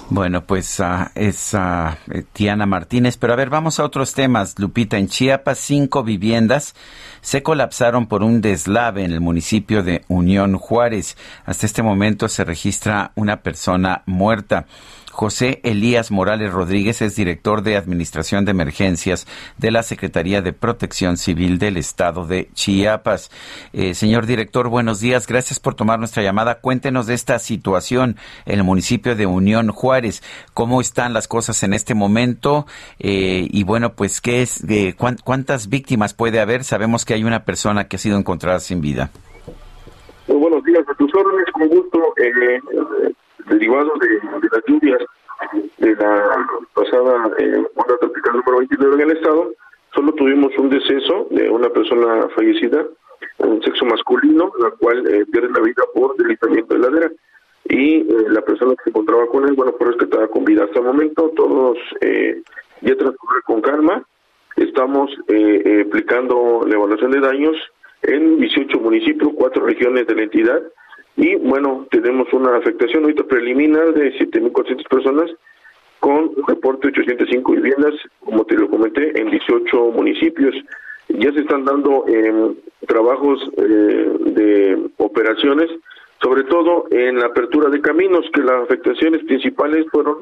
Bueno, 0.09 0.45
pues 0.45 0.79
uh, 0.79 1.09
es 1.15 1.53
uh, 1.53 1.89
Tiana 2.31 2.65
Martínez, 2.65 3.17
pero 3.17 3.33
a 3.33 3.35
ver, 3.35 3.49
vamos 3.49 3.77
a 3.77 3.83
otros 3.83 4.13
temas. 4.13 4.57
Lupita, 4.57 4.97
en 4.97 5.09
Chiapas, 5.09 5.57
cinco 5.59 6.01
viviendas 6.01 6.75
se 7.19 7.43
colapsaron 7.43 8.07
por 8.07 8.23
un 8.23 8.39
deslave 8.39 9.03
en 9.03 9.11
el 9.11 9.19
municipio 9.19 9.83
de 9.83 10.05
Unión 10.07 10.57
Juárez. 10.57 11.17
Hasta 11.45 11.65
este 11.65 11.83
momento 11.83 12.29
se 12.29 12.45
registra 12.45 13.11
una 13.15 13.41
persona 13.41 14.03
muerta. 14.05 14.65
José 15.17 15.61
Elías 15.63 16.11
Morales 16.11 16.53
Rodríguez 16.53 17.01
es 17.01 17.15
director 17.15 17.63
de 17.63 17.75
Administración 17.75 18.45
de 18.45 18.51
Emergencias 18.51 19.25
de 19.57 19.71
la 19.71 19.81
Secretaría 19.81 20.43
de 20.43 20.53
Protección 20.53 21.17
Civil 21.17 21.57
del 21.57 21.77
Estado 21.77 22.27
de 22.27 22.49
Chiapas. 22.53 23.31
Eh, 23.73 23.95
señor 23.95 24.27
director, 24.27 24.69
buenos 24.69 24.99
días. 24.99 25.25
Gracias 25.25 25.59
por 25.59 25.73
tomar 25.73 25.97
nuestra 25.97 26.21
llamada. 26.21 26.61
Cuéntenos 26.61 27.07
de 27.07 27.15
esta 27.15 27.39
situación 27.39 28.17
en 28.45 28.59
el 28.59 28.63
municipio 28.63 29.15
de 29.15 29.25
Unión 29.25 29.69
Juárez. 29.69 30.21
¿Cómo 30.53 30.81
están 30.81 31.13
las 31.13 31.27
cosas 31.27 31.63
en 31.63 31.73
este 31.73 31.95
momento? 31.95 32.67
Eh, 32.99 33.47
y 33.49 33.63
bueno, 33.63 33.93
pues, 33.93 34.21
¿qué 34.21 34.43
es, 34.43 34.63
eh, 34.69 34.93
¿cuántas 34.95 35.67
víctimas 35.67 36.13
puede 36.13 36.39
haber? 36.39 36.63
Sabemos 36.63 37.05
que 37.05 37.15
hay 37.15 37.23
una 37.23 37.43
persona 37.43 37.87
que 37.87 37.95
ha 37.95 37.99
sido 37.99 38.19
encontrada 38.19 38.59
sin 38.59 38.81
vida. 38.81 39.09
Muy 40.27 40.37
buenos 40.37 40.63
días, 40.63 40.83
a 40.87 40.93
tus 40.93 41.11
órdenes, 41.15 41.47
con 41.53 41.67
gusto. 41.69 42.13
Eh, 42.17 42.61
derivado 43.47 43.91
de, 43.99 44.49
las 44.51 44.63
lluvias 44.67 45.01
de 45.77 45.95
la 45.95 46.47
pasada 46.73 47.31
eh, 47.39 47.63
onda 47.75 47.97
tropical 47.99 48.33
número 48.37 48.57
29 48.59 48.95
en 48.95 49.01
el 49.01 49.17
estado, 49.17 49.51
solo 49.93 50.11
tuvimos 50.13 50.57
un 50.57 50.69
deceso 50.69 51.27
de 51.31 51.49
una 51.49 51.69
persona 51.69 52.27
fallecida, 52.35 52.85
un 53.39 53.61
sexo 53.63 53.85
masculino, 53.85 54.51
la 54.59 54.71
cual 54.71 55.05
eh, 55.07 55.25
pierde 55.31 55.49
la 55.49 55.61
vida 55.61 55.83
por 55.93 56.15
deslizamiento 56.17 56.73
de 56.73 56.79
ladera. 56.79 57.11
Y 57.69 57.97
eh, 57.97 58.05
la 58.29 58.41
persona 58.41 58.75
que 58.75 58.83
se 58.83 58.89
encontraba 58.91 59.27
con 59.27 59.47
él, 59.47 59.53
bueno, 59.53 59.73
fue 59.77 59.87
rescatada 59.87 60.27
con 60.27 60.45
vida. 60.45 60.63
Hasta 60.63 60.79
el 60.79 60.85
momento, 60.85 61.31
todos 61.35 61.77
eh, 62.01 62.41
ya 62.81 62.95
transcurre 62.95 63.41
con 63.45 63.61
calma. 63.61 64.03
Estamos 64.55 65.11
eh, 65.27 65.85
aplicando 65.87 66.65
la 66.65 66.75
evaluación 66.75 67.11
de 67.11 67.19
daños 67.19 67.55
en 68.03 68.39
18 68.39 68.79
municipios, 68.79 69.31
cuatro 69.35 69.65
regiones 69.65 70.07
de 70.07 70.15
la 70.15 70.23
entidad, 70.23 70.63
y 71.17 71.35
bueno, 71.35 71.87
tenemos 71.89 72.31
una 72.31 72.55
afectación 72.55 73.03
ahorita 73.03 73.23
preliminar 73.23 73.93
de 73.93 74.13
7.400 74.19 74.87
personas 74.87 75.31
con 75.99 76.31
reporte 76.47 76.87
de 76.87 77.01
805 77.01 77.51
viviendas, 77.53 77.93
como 78.23 78.45
te 78.45 78.55
lo 78.55 78.69
comenté, 78.69 79.19
en 79.19 79.31
18 79.31 79.91
municipios. 79.91 80.55
Ya 81.09 81.31
se 81.33 81.39
están 81.39 81.65
dando 81.65 82.05
eh, 82.07 82.53
trabajos 82.85 83.39
eh, 83.57 84.11
de 84.25 84.89
operaciones, 84.97 85.71
sobre 86.21 86.43
todo 86.43 86.85
en 86.91 87.17
la 87.17 87.25
apertura 87.25 87.69
de 87.69 87.81
caminos, 87.81 88.23
que 88.31 88.41
las 88.41 88.63
afectaciones 88.63 89.23
principales 89.23 89.87
fueron 89.91 90.17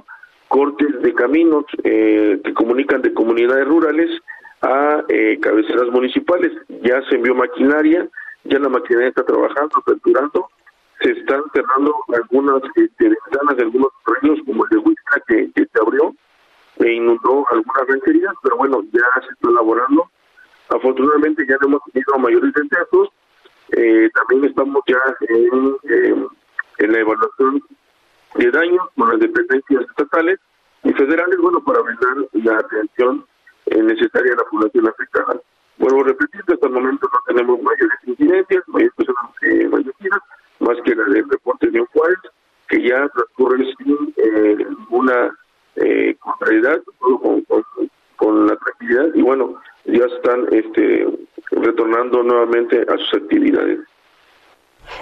cortes 0.47 1.01
de 1.01 1.13
caminos 1.13 1.65
eh, 1.83 2.39
que 2.41 2.53
comunican 2.53 3.01
de 3.01 3.13
comunidades 3.13 3.67
rurales 3.67 4.09
a 4.61 5.03
eh, 5.09 5.39
cabeceras 5.41 5.89
municipales. 5.89 6.53
Ya 6.83 7.01
se 7.09 7.15
envió 7.15 7.35
maquinaria, 7.35 8.07
ya 8.45 8.59
la 8.59 8.69
maquinaria 8.69 9.09
está 9.09 9.25
trabajando, 9.25 9.75
aperturando, 9.77 10.49
se 11.01 11.11
están 11.11 11.43
cerrando 11.53 11.93
algunas 12.13 12.61
este, 12.75 13.09
ventanas 13.09 13.57
de 13.57 13.63
algunos 13.63 13.91
ríos, 14.21 14.39
como 14.45 14.63
el 14.63 14.69
de 14.69 14.77
Huizca, 14.77 15.21
que, 15.27 15.51
que 15.53 15.65
se 15.65 15.81
abrió 15.81 16.13
e 16.77 16.93
inundó 16.93 17.45
algunas 17.51 17.87
rancherías, 17.87 18.33
pero 18.43 18.57
bueno, 18.57 18.83
ya 18.91 19.21
se 19.21 19.33
está 19.33 19.49
elaborando. 19.49 20.09
Afortunadamente 20.69 21.45
ya 21.47 21.57
no 21.61 21.67
hemos 21.67 21.81
tenido 21.91 22.17
mayores 22.19 22.53
decesos. 22.53 23.09
Eh, 23.71 24.09
también 24.13 24.45
estamos 24.45 24.81
ya 24.87 24.99
en, 25.29 25.77
eh, 25.83 26.27
en 26.79 26.91
la 26.91 26.99
evaluación 26.99 27.63
de 28.35 28.51
daños 28.51 28.87
con 28.97 29.09
las 29.09 29.19
dependencias 29.19 29.81
estatales 29.89 30.39
y 30.83 30.93
federales, 30.93 31.37
bueno, 31.39 31.63
para 31.63 31.81
brindar 31.81 32.15
la 32.33 32.57
atención 32.59 33.25
eh, 33.67 33.81
necesaria 33.81 34.33
a 34.33 34.37
la 34.37 34.43
población 34.49 34.87
afectada. 34.87 35.41
Vuelvo 35.77 36.01
a 36.01 36.07
repetir, 36.07 36.41
hasta 36.47 36.67
el 36.67 36.73
momento 36.73 37.09
no 37.11 37.19
tenemos 37.27 37.61
mayores 37.61 37.97
incidencias, 38.05 38.63
mayores 38.67 38.93
personas 38.95 39.31
eh, 39.41 39.67
fallecidas, 39.69 40.19
más 40.65 40.77
que 40.83 40.95
la 40.95 41.03
del 41.05 41.29
reporte 41.29 41.69
de 41.69 41.79
Juárez, 41.93 42.19
que 42.67 42.81
ya 42.81 43.07
transcurre 43.09 43.65
sin 43.77 44.13
eh, 44.17 44.65
una 44.89 45.37
eh, 45.75 46.15
contrariedad, 46.19 46.81
todo 46.99 47.19
con, 47.19 47.41
con, 47.43 47.63
con, 48.15 48.47
la 48.47 48.55
tranquilidad, 48.57 49.07
y 49.13 49.21
bueno, 49.21 49.61
ya 49.85 50.05
están 50.05 50.47
este, 50.51 51.07
retornando 51.51 52.23
nuevamente 52.23 52.81
a 52.81 52.97
sus 52.97 53.13
actividades. 53.13 53.79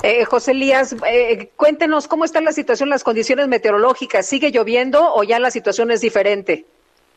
Eh, 0.01 0.25
José 0.25 0.51
Elías, 0.51 0.95
eh, 1.07 1.51
cuéntenos 1.55 2.07
cómo 2.07 2.25
está 2.25 2.41
la 2.41 2.51
situación, 2.51 2.89
las 2.89 3.03
condiciones 3.03 3.47
meteorológicas. 3.47 4.25
¿Sigue 4.25 4.51
lloviendo 4.51 5.13
o 5.13 5.23
ya 5.23 5.39
la 5.39 5.51
situación 5.51 5.91
es 5.91 6.01
diferente? 6.01 6.65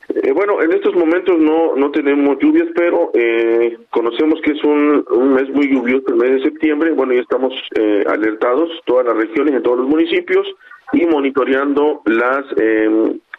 Eh, 0.09 0.33
bueno, 0.33 0.63
en 0.63 0.73
estos 0.73 0.95
momentos 0.95 1.39
no 1.39 1.75
no 1.75 1.91
tenemos 1.91 2.39
lluvias, 2.39 2.69
pero 2.75 3.11
eh, 3.15 3.77
conocemos 3.91 4.41
que 4.41 4.53
es 4.53 4.63
un, 4.63 5.05
mes 5.35 5.49
muy 5.51 5.69
lluvioso 5.69 6.05
el 6.09 6.17
mes 6.17 6.31
de 6.33 6.43
septiembre. 6.43 6.93
Bueno, 6.93 7.13
ya 7.13 7.21
estamos 7.21 7.53
eh, 7.75 8.05
alertados, 8.09 8.71
todas 8.85 9.07
las 9.07 9.17
regiones, 9.17 9.55
en 9.55 9.63
todos 9.63 9.79
los 9.79 9.89
municipios, 9.89 10.47
y 10.93 11.05
monitoreando 11.07 12.03
las 12.05 12.45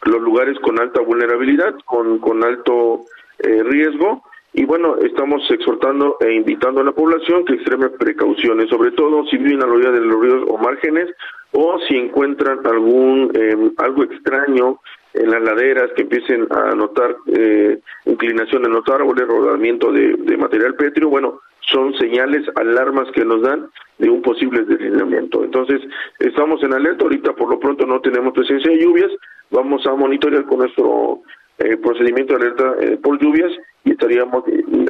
los 0.03 0.22
lugares 0.22 0.59
con 0.59 0.80
alta 0.80 1.01
vulnerabilidad, 1.01 1.74
con, 1.86 2.20
con 2.20 2.43
alto 2.43 3.05
riesgo. 3.39 4.24
Y 4.53 4.65
bueno, 4.65 4.97
estamos 4.97 5.49
exhortando 5.49 6.18
e 6.20 6.34
invitando 6.34 6.82
a 6.82 6.84
la 6.84 6.91
población 6.91 7.45
que 7.45 7.53
extreme 7.53 7.89
precauciones, 7.89 8.70
sobre 8.70 8.91
todo 8.91 9.26
si 9.28 9.38
viven 9.38 9.63
a 9.63 9.68
la 9.68 9.74
orilla 9.74 9.91
de 9.91 10.01
los 10.01 10.22
ríos 10.22 10.43
o 10.47 10.57
márgenes, 10.57 11.09
o 11.51 11.80
si 11.88 11.95
encuentran 11.95 12.59
algún 12.65 13.32
algo 13.78 14.03
extraño 14.03 14.80
en 15.18 15.32
las 15.32 15.41
laderas 15.41 15.91
que 15.95 16.03
empiecen 16.03 16.47
a 16.51 16.76
notar 16.76 17.15
eh, 17.28 17.80
inclinación 18.05 18.65
en 18.65 18.72
los 18.72 18.88
árboles, 18.88 19.28
rodamiento 19.28 19.91
de, 19.91 20.38
material 20.38 20.76
pétreo, 20.76 21.09
bueno, 21.09 21.41
son 21.61 21.93
señales, 21.95 22.47
alarmas 22.55 23.11
que 23.11 23.26
nos 23.26 23.41
dan 23.41 23.70
de 23.97 24.09
un 24.09 24.22
posible 24.22 24.63
deslizamiento. 24.63 25.43
Entonces, 25.43 25.82
estamos 26.20 26.63
en 26.63 26.74
alerta, 26.74 27.03
ahorita 27.03 27.34
por 27.34 27.49
lo 27.49 27.59
pronto 27.59 27.86
no 27.86 27.99
tenemos 27.99 28.34
presencia 28.34 28.72
de 28.72 28.80
lluvias, 28.80 29.11
vamos 29.49 29.86
a 29.86 29.95
monitorear 29.95 30.45
con 30.45 30.59
nuestro 30.59 31.22
eh, 31.59 31.78
procedimiento 31.78 32.38
de 32.38 32.45
alerta 32.45 32.76
eh, 32.80 32.97
por 32.97 33.20
lluvias 33.20 33.51
y 33.84 33.91
estaríamos 33.91 34.43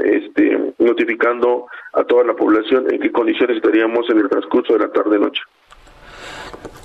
este, 0.04 0.74
notificando 0.80 1.68
a 1.94 2.04
toda 2.04 2.26
la 2.26 2.36
población 2.36 2.92
en 2.92 3.00
qué 3.00 3.12
condiciones 3.12 3.58
estaríamos 3.58 4.10
en 4.10 4.20
el 4.20 4.30
transcurso 4.30 4.74
de 4.74 4.80
la 4.80 4.92
tarde-noche. 4.92 5.42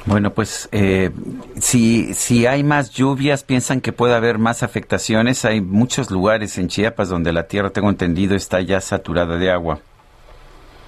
Bueno, 0.05 0.35
pues 0.35 0.69
eh, 0.73 1.11
si, 1.61 2.13
si 2.15 2.47
hay 2.47 2.65
más 2.65 2.91
lluvias, 2.91 3.45
piensan 3.45 3.81
que 3.81 3.93
puede 3.93 4.15
haber 4.15 4.39
más 4.39 4.63
afectaciones. 4.65 5.45
Hay 5.45 5.61
muchos 5.61 6.11
lugares 6.11 6.59
en 6.59 6.69
Chiapas 6.69 7.09
donde 7.09 7.33
la 7.33 7.47
tierra, 7.47 7.71
tengo 7.71 7.89
entendido, 7.89 8.35
está 8.35 8.61
ya 8.61 8.81
saturada 8.81 9.37
de 9.39 9.51
agua. 9.51 9.79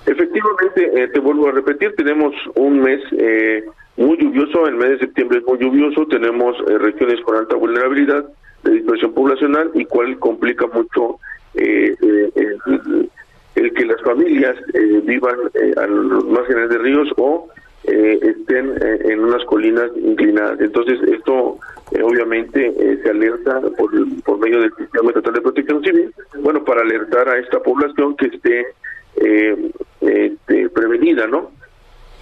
Efectivamente, 0.07 1.03
eh, 1.03 1.09
te 1.09 1.21
vuelvo 1.21 1.49
a 1.49 1.53
repetir, 1.53 1.95
tenemos 1.97 2.35
un 2.57 2.81
mes 2.81 3.01
eh, 3.17 3.65
muy 3.97 4.19
lluvioso, 4.19 4.67
el 4.67 4.75
mes 4.75 4.91
de 4.91 4.99
septiembre 4.99 5.39
es 5.39 5.45
muy 5.47 5.59
lluvioso, 5.59 6.07
tenemos 6.07 6.57
eh, 6.69 6.77
regiones 6.79 7.21
con 7.23 7.37
alta 7.37 7.55
vulnerabilidad 7.57 8.25
de 8.65 8.71
dispersión 8.73 9.15
poblacional 9.15 9.71
y 9.75 9.85
cual 9.87 10.19
complica 10.19 10.67
mucho 10.67 11.21
el, 11.55 11.97
el, 13.55 13.73
que 13.75 13.87
las 13.87 14.01
familias 14.03 14.57
vivan 15.05 15.37
a 15.77 15.87
los 15.87 16.25
márgenes 16.27 16.69
de 16.71 16.79
ríos 16.79 17.09
o 17.17 17.49
eh, 17.87 18.19
estén 18.23 18.77
eh, 18.81 19.13
en 19.13 19.21
unas 19.21 19.45
colinas 19.45 19.91
inclinadas. 19.97 20.61
Entonces, 20.61 20.99
esto 21.09 21.59
eh, 21.93 22.03
obviamente 22.03 22.67
eh, 22.67 23.01
se 23.03 23.11
alerta 23.11 23.61
por, 23.77 23.91
por 24.25 24.39
medio 24.39 24.61
del 24.61 24.75
Sistema 24.75 25.11
Estatal 25.11 25.35
de 25.35 25.41
Protección 25.43 25.83
Civil, 25.83 26.15
bueno, 26.41 26.65
para 26.65 26.81
alertar 26.81 27.29
a 27.29 27.39
esta 27.39 27.63
población 27.63 28.17
que 28.17 28.27
esté 28.27 28.67
este, 30.01 30.69
prevenida, 30.71 31.27
¿no? 31.27 31.51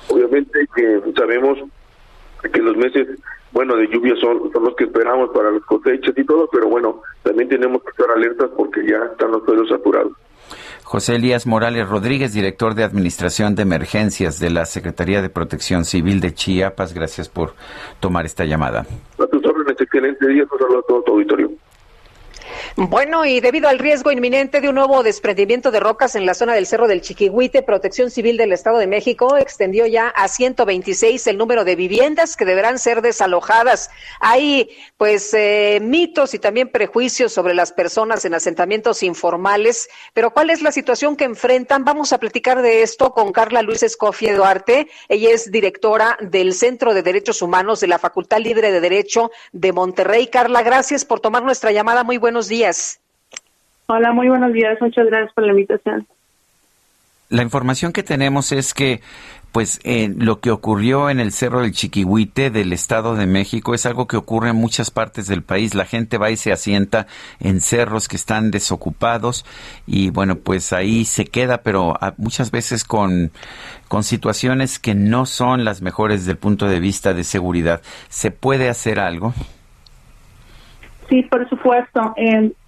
Obviamente 0.08 0.66
que 0.74 1.00
sabemos 1.16 1.58
que 2.52 2.60
los 2.60 2.76
meses, 2.76 3.08
bueno, 3.52 3.76
de 3.76 3.88
lluvia 3.88 4.14
son, 4.16 4.52
son 4.52 4.64
los 4.64 4.74
que 4.76 4.84
esperamos 4.84 5.30
para 5.30 5.50
las 5.50 5.62
cosechas 5.62 6.12
y 6.16 6.24
todo, 6.24 6.48
pero 6.52 6.68
bueno, 6.68 7.02
también 7.22 7.48
tenemos 7.48 7.82
que 7.82 7.90
estar 7.90 8.10
alertas 8.10 8.50
porque 8.56 8.86
ya 8.86 9.04
están 9.12 9.30
los 9.30 9.44
suelos 9.44 9.68
saturados. 9.68 10.12
José 10.84 11.14
Elías 11.16 11.46
Morales 11.46 11.88
Rodríguez, 11.88 12.34
director 12.34 12.74
de 12.74 12.84
Administración 12.84 13.54
de 13.54 13.62
Emergencias 13.62 14.38
de 14.38 14.50
la 14.50 14.66
Secretaría 14.66 15.22
de 15.22 15.30
Protección 15.30 15.84
Civil 15.84 16.20
de 16.20 16.34
Chiapas. 16.34 16.92
Gracias 16.92 17.28
por 17.28 17.54
tomar 18.00 18.26
esta 18.26 18.44
llamada. 18.44 18.86
A 19.18 19.26
tus 19.26 19.44
órdenes, 19.46 19.80
excelente 19.80 20.26
día, 20.28 20.42
a 20.42 20.46
todo 20.86 21.02
tu 21.02 21.12
auditorio. 21.12 21.50
Bueno, 22.74 23.26
y 23.26 23.40
debido 23.40 23.68
al 23.68 23.78
riesgo 23.78 24.12
inminente 24.12 24.62
de 24.62 24.70
un 24.70 24.76
nuevo 24.76 25.02
desprendimiento 25.02 25.70
de 25.70 25.78
rocas 25.78 26.14
en 26.14 26.24
la 26.24 26.32
zona 26.32 26.54
del 26.54 26.66
Cerro 26.66 26.88
del 26.88 27.02
Chiquihuite, 27.02 27.62
Protección 27.62 28.10
Civil 28.10 28.38
del 28.38 28.50
Estado 28.50 28.78
de 28.78 28.86
México 28.86 29.36
extendió 29.36 29.84
ya 29.86 30.08
a 30.08 30.26
126 30.26 31.26
el 31.26 31.36
número 31.36 31.66
de 31.66 31.76
viviendas 31.76 32.34
que 32.34 32.46
deberán 32.46 32.78
ser 32.78 33.02
desalojadas. 33.02 33.90
Hay, 34.20 34.70
pues, 34.96 35.34
eh, 35.34 35.80
mitos 35.82 36.32
y 36.32 36.38
también 36.38 36.70
prejuicios 36.70 37.34
sobre 37.34 37.52
las 37.52 37.72
personas 37.72 38.24
en 38.24 38.32
asentamientos 38.32 39.02
informales, 39.02 39.90
pero 40.14 40.30
¿cuál 40.30 40.48
es 40.48 40.62
la 40.62 40.72
situación 40.72 41.14
que 41.16 41.24
enfrentan? 41.24 41.84
Vamos 41.84 42.14
a 42.14 42.18
platicar 42.18 42.62
de 42.62 42.82
esto 42.82 43.12
con 43.12 43.32
Carla 43.32 43.60
Luis 43.60 43.82
Escofie 43.82 44.32
Duarte. 44.32 44.88
Ella 45.10 45.30
es 45.30 45.50
directora 45.50 46.16
del 46.22 46.54
Centro 46.54 46.94
de 46.94 47.02
Derechos 47.02 47.42
Humanos 47.42 47.80
de 47.80 47.88
la 47.88 47.98
Facultad 47.98 48.38
Libre 48.38 48.72
de 48.72 48.80
Derecho 48.80 49.30
de 49.52 49.72
Monterrey. 49.72 50.28
Carla, 50.28 50.62
gracias 50.62 51.04
por 51.04 51.20
tomar 51.20 51.42
nuestra 51.42 51.70
llamada. 51.70 52.02
Muy 52.02 52.16
buenos 52.16 52.48
días. 52.48 52.61
Hola, 53.86 54.12
muy 54.12 54.28
buenos 54.28 54.52
días. 54.52 54.80
Muchas 54.80 55.06
gracias 55.06 55.32
por 55.34 55.44
la 55.44 55.52
invitación. 55.52 56.06
la 57.28 57.42
información 57.42 57.92
que 57.92 58.02
tenemos 58.02 58.52
es 58.52 58.74
que 58.74 59.00
pues 59.52 59.80
eh, 59.84 60.12
lo 60.16 60.40
que 60.40 60.50
ocurrió 60.50 61.10
en 61.10 61.20
el 61.20 61.30
Cerro 61.30 61.60
del 61.60 61.72
Chiquihuite 61.72 62.50
del 62.50 62.72
Estado 62.72 63.14
de 63.16 63.26
México 63.26 63.74
es 63.74 63.84
algo 63.84 64.06
que 64.06 64.16
ocurre 64.16 64.48
en 64.48 64.56
muchas 64.56 64.90
partes 64.90 65.26
del 65.26 65.42
país. 65.42 65.74
La 65.74 65.84
gente 65.84 66.16
va 66.16 66.30
y 66.30 66.38
se 66.38 66.52
asienta 66.52 67.06
en 67.38 67.60
cerros 67.60 68.08
que 68.08 68.16
están 68.16 68.50
desocupados 68.50 69.44
y 69.86 70.08
bueno, 70.08 70.36
pues 70.36 70.72
ahí 70.72 71.04
se 71.04 71.26
queda, 71.26 71.62
pero 71.62 71.98
muchas 72.16 72.50
veces 72.50 72.84
con, 72.84 73.30
con 73.88 74.04
situaciones 74.04 74.78
que 74.78 74.94
no 74.94 75.26
son 75.26 75.64
las 75.66 75.82
mejores 75.82 76.20
desde 76.20 76.32
el 76.32 76.38
punto 76.38 76.66
de 76.66 76.80
vista 76.80 77.12
de 77.12 77.24
seguridad. 77.24 77.82
¿Se 78.08 78.30
puede 78.30 78.70
hacer 78.70 79.00
algo? 79.00 79.34
Sí, 81.12 81.22
por 81.24 81.46
supuesto. 81.50 82.14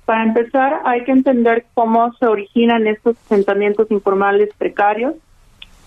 para 0.05 0.23
empezar, 0.23 0.83
hay 0.85 1.03
que 1.05 1.13
entender 1.13 1.65
cómo 1.73 2.13
se 2.21 2.27
originan 2.27 2.87
estos 2.87 3.17
asentamientos 3.25 3.91
informales 3.91 4.51
precarios 4.59 5.15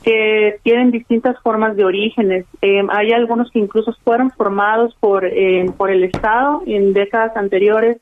que 0.01 0.57
tienen 0.63 0.89
distintas 0.89 1.39
formas 1.43 1.75
de 1.75 1.85
orígenes. 1.85 2.45
Eh, 2.63 2.81
hay 2.89 3.11
algunos 3.11 3.51
que 3.51 3.59
incluso 3.59 3.93
fueron 4.03 4.31
formados 4.31 4.95
por, 4.99 5.23
eh, 5.23 5.65
por 5.77 5.91
el 5.91 6.03
Estado 6.03 6.63
en 6.65 6.93
décadas 6.93 7.37
anteriores. 7.37 7.97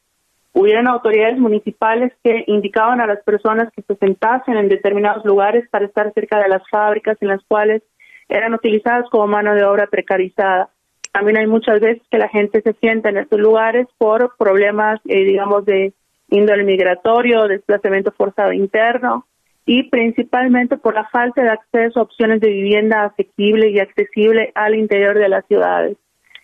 Hubieron 0.54 0.88
autoridades 0.88 1.38
municipales 1.38 2.14
que 2.24 2.46
indicaban 2.48 3.02
a 3.02 3.08
las 3.08 3.22
personas 3.26 3.70
que 3.76 3.82
se 3.82 3.96
sentasen 3.96 4.56
en 4.56 4.70
determinados 4.70 5.26
lugares 5.26 5.68
para 5.70 5.84
estar 5.84 6.14
cerca 6.14 6.40
de 6.40 6.48
las 6.48 6.62
fábricas 6.70 7.18
en 7.20 7.28
las 7.28 7.44
cuales 7.46 7.84
eran 8.30 8.54
utilizadas 8.54 9.10
como 9.10 9.28
mano 9.28 9.54
de 9.54 9.66
obra 9.66 9.88
precarizada. 9.88 10.70
También 11.16 11.38
hay 11.38 11.48
muchas 11.48 11.80
veces 11.80 12.04
que 12.12 12.18
la 12.18 12.28
gente 12.28 12.62
se 12.62 12.74
sienta 12.74 13.08
en 13.08 13.16
estos 13.16 13.40
lugares 13.40 13.88
por 13.98 14.36
problemas, 14.38 15.00
eh, 15.06 15.24
digamos, 15.24 15.64
de 15.64 15.94
índole 16.30 16.66
migratorio, 16.66 17.48
desplazamiento 17.48 18.12
forzado 18.12 18.52
interno, 18.52 19.26
y 19.66 19.84
principalmente 19.84 20.76
por 20.76 20.94
la 20.94 21.08
falta 21.08 21.42
de 21.42 21.52
acceso 21.52 22.02
a 22.02 22.04
opciones 22.04 22.42
de 22.42 22.50
vivienda 22.50 23.06
asequible 23.06 23.70
y 23.70 23.80
accesible 23.80 24.52
al 24.56 24.76
interior 24.76 25.18
de 25.18 25.30
las 25.30 25.46
ciudades. 25.46 25.96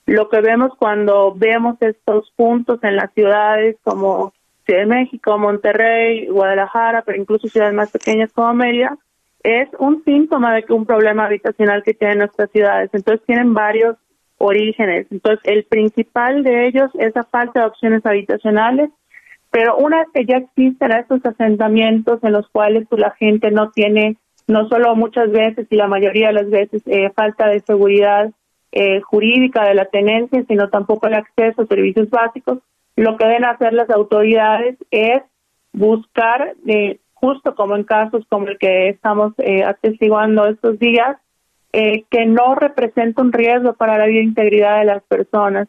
Lo 0.05 0.29
que 0.29 0.39
vemos 0.39 0.71
cuando 0.79 1.33
vemos 1.35 1.75
estos 1.81 2.31
puntos 2.37 2.81
en 2.83 2.95
las 2.95 3.11
ciudades 3.13 3.75
como 3.83 4.31
Ciudad 4.65 4.83
de 4.83 4.85
México, 4.85 5.37
Monterrey, 5.37 6.27
Guadalajara, 6.27 7.01
pero 7.01 7.19
incluso 7.19 7.49
ciudades 7.49 7.73
más 7.73 7.91
pequeñas 7.91 8.31
como 8.31 8.53
Mérida, 8.53 8.97
es 9.43 9.67
un 9.79 10.01
síntoma 10.05 10.55
de 10.55 10.63
que 10.63 10.71
un 10.71 10.85
problema 10.85 11.25
habitacional 11.25 11.83
que 11.83 11.93
tienen 11.93 12.19
nuestras 12.19 12.49
ciudades. 12.51 12.89
Entonces 12.93 13.25
tienen 13.25 13.53
varios 13.53 13.97
orígenes. 14.41 15.07
Entonces 15.11 15.39
el 15.45 15.63
principal 15.65 16.43
de 16.43 16.67
ellos 16.67 16.89
es 16.95 17.15
la 17.15 17.23
falta 17.23 17.61
de 17.61 17.65
opciones 17.67 18.05
habitacionales 18.05 18.89
pero 19.51 19.77
una 19.77 19.99
vez 19.99 20.07
que 20.13 20.25
ya 20.25 20.37
existen 20.37 20.91
estos 20.93 21.23
asentamientos 21.25 22.23
en 22.23 22.31
los 22.31 22.47
cuales 22.49 22.87
pues, 22.89 23.01
la 23.01 23.11
gente 23.11 23.51
no 23.51 23.69
tiene, 23.71 24.17
no 24.47 24.67
solo 24.69 24.95
muchas 24.95 25.29
veces 25.29 25.67
y 25.69 25.75
la 25.75 25.87
mayoría 25.87 26.27
de 26.27 26.33
las 26.33 26.49
veces, 26.49 26.81
eh, 26.85 27.11
falta 27.13 27.47
de 27.47 27.59
seguridad 27.59 28.31
eh, 28.71 29.01
jurídica 29.01 29.65
de 29.65 29.75
la 29.75 29.85
tenencia, 29.85 30.45
sino 30.47 30.69
tampoco 30.69 31.07
el 31.07 31.15
acceso 31.15 31.63
a 31.63 31.67
servicios 31.67 32.09
básicos, 32.09 32.59
lo 32.95 33.17
que 33.17 33.25
deben 33.25 33.43
hacer 33.43 33.73
las 33.73 33.89
autoridades 33.89 34.77
es 34.89 35.21
buscar, 35.73 36.55
eh, 36.65 36.99
justo 37.13 37.53
como 37.53 37.75
en 37.75 37.83
casos 37.83 38.25
como 38.29 38.47
el 38.47 38.57
que 38.57 38.87
estamos 38.89 39.33
atestiguando 39.65 40.47
estos 40.47 40.79
días, 40.79 41.17
que 41.71 42.25
no 42.25 42.55
representa 42.55 43.21
un 43.21 43.31
riesgo 43.31 43.73
para 43.73 43.97
la 43.97 44.05
vida 44.05 44.19
e 44.19 44.23
integridad 44.23 44.79
de 44.79 44.85
las 44.85 45.03
personas 45.03 45.67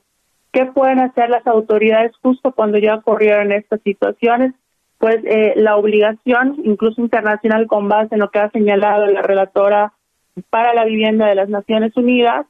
¿Qué 0.52 0.66
pueden 0.66 1.00
hacer 1.00 1.30
las 1.30 1.46
autoridades 1.46 2.12
justo 2.22 2.52
cuando 2.52 2.76
ya 2.76 2.96
ocurrieron 2.96 3.52
estas 3.52 3.80
situaciones? 3.80 4.52
Pues 4.98 5.16
eh, 5.24 5.54
la 5.56 5.76
obligación, 5.76 6.60
incluso 6.62 7.00
internacional, 7.00 7.66
con 7.66 7.88
base 7.88 8.14
en 8.14 8.20
lo 8.20 8.30
que 8.30 8.38
ha 8.38 8.50
señalado 8.50 9.06
la 9.06 9.22
relatora 9.22 9.94
para 10.50 10.74
la 10.74 10.84
vivienda 10.84 11.26
de 11.26 11.36
las 11.36 11.48
Naciones 11.48 11.96
Unidas, 11.96 12.46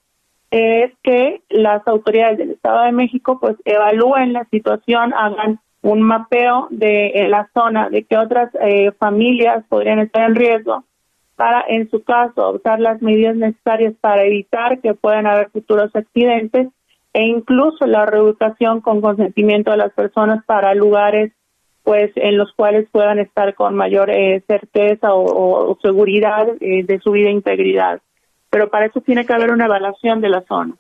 es 0.50 0.90
que 1.02 1.42
las 1.48 1.86
autoridades 1.86 2.38
del 2.38 2.50
Estado 2.50 2.82
de 2.82 2.92
México 2.92 3.38
pues 3.40 3.56
evalúen 3.64 4.32
la 4.32 4.44
situación, 4.46 5.14
hagan 5.14 5.60
un 5.80 6.02
mapeo 6.02 6.66
de 6.70 7.26
la 7.28 7.48
zona, 7.54 7.88
de 7.88 8.02
qué 8.02 8.18
otras 8.18 8.50
eh, 8.60 8.90
familias 8.98 9.64
podrían 9.68 10.00
estar 10.00 10.28
en 10.28 10.34
riesgo, 10.34 10.84
para 11.36 11.64
en 11.68 11.90
su 11.90 12.02
caso 12.02 12.42
adoptar 12.42 12.80
las 12.80 13.02
medidas 13.02 13.36
necesarias 13.36 13.94
para 14.00 14.24
evitar 14.24 14.80
que 14.80 14.94
puedan 14.94 15.26
haber 15.26 15.50
futuros 15.50 15.94
accidentes 15.94 16.68
e 17.12 17.22
incluso 17.22 17.86
la 17.86 18.06
reubicación 18.06 18.80
con 18.80 19.00
consentimiento 19.00 19.70
de 19.70 19.76
las 19.76 19.92
personas 19.92 20.44
para 20.44 20.74
lugares 20.74 21.32
pues 21.82 22.12
en 22.14 22.38
los 22.38 22.52
cuales 22.52 22.88
puedan 22.92 23.18
estar 23.18 23.54
con 23.54 23.74
mayor 23.74 24.10
eh, 24.10 24.42
certeza 24.46 25.14
o, 25.14 25.76
seguridad 25.82 26.46
eh, 26.60 26.84
de 26.84 27.00
su 27.00 27.10
vida 27.10 27.28
e 27.28 27.32
integridad. 27.32 28.00
Pero 28.50 28.70
para 28.70 28.86
eso 28.86 29.00
tiene 29.00 29.26
que 29.26 29.32
haber 29.32 29.50
una 29.50 29.64
evaluación 29.64 30.20
de 30.20 30.28
la 30.28 30.42
zona. 30.42 30.76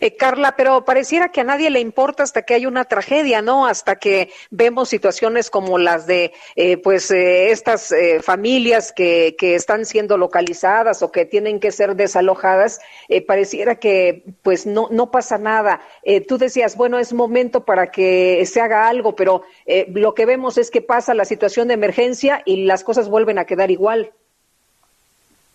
Eh, 0.00 0.16
Carla, 0.16 0.54
pero 0.56 0.84
pareciera 0.84 1.30
que 1.30 1.40
a 1.40 1.44
nadie 1.44 1.70
le 1.70 1.80
importa 1.80 2.22
hasta 2.22 2.42
que 2.42 2.54
hay 2.54 2.66
una 2.66 2.84
tragedia, 2.84 3.42
¿no? 3.42 3.66
Hasta 3.66 3.96
que 3.96 4.30
vemos 4.50 4.88
situaciones 4.88 5.50
como 5.50 5.78
las 5.78 6.06
de, 6.06 6.32
eh, 6.56 6.76
pues, 6.76 7.10
eh, 7.10 7.50
estas 7.50 7.94
familias 8.22 8.92
que, 8.92 9.34
que, 9.38 9.54
están 9.54 9.84
siendo 9.84 10.16
localizadas 10.16 11.02
o 11.02 11.12
que 11.12 11.24
tienen 11.24 11.60
que 11.60 11.72
ser 11.72 11.94
desalojadas, 11.96 12.80
pareciera 13.26 13.76
que, 13.76 14.24
pues, 14.42 14.66
no, 14.66 14.88
no 14.90 15.10
pasa 15.10 15.38
nada. 15.38 15.80
tú 16.26 16.38
decías, 16.38 16.76
bueno, 16.76 16.98
es 16.98 17.12
momento 17.12 17.64
para 17.64 17.90
que 17.90 18.44
se 18.46 18.60
haga 18.60 18.88
algo, 18.88 19.14
pero 19.14 19.42
lo 19.88 20.14
que 20.14 20.26
vemos 20.26 20.58
es 20.58 20.70
que 20.70 20.80
pasa 20.80 21.14
la 21.14 21.24
situación 21.24 21.68
de 21.68 21.74
emergencia 21.74 22.42
y 22.44 22.64
las 22.64 22.84
cosas 22.84 23.08
vuelven 23.08 23.38
a 23.38 23.44
quedar 23.44 23.70
igual. 23.70 24.12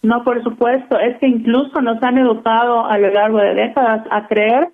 No, 0.08 0.24
por 0.24 0.42
supuesto, 0.42 0.98
es 0.98 1.18
que 1.18 1.28
incluso 1.28 1.82
nos 1.82 2.02
han 2.02 2.18
educado 2.18 2.86
a 2.86 2.98
lo 2.98 3.10
largo 3.10 3.40
de 3.40 3.54
décadas 3.56 4.08
a 4.10 4.26
creer 4.30 4.70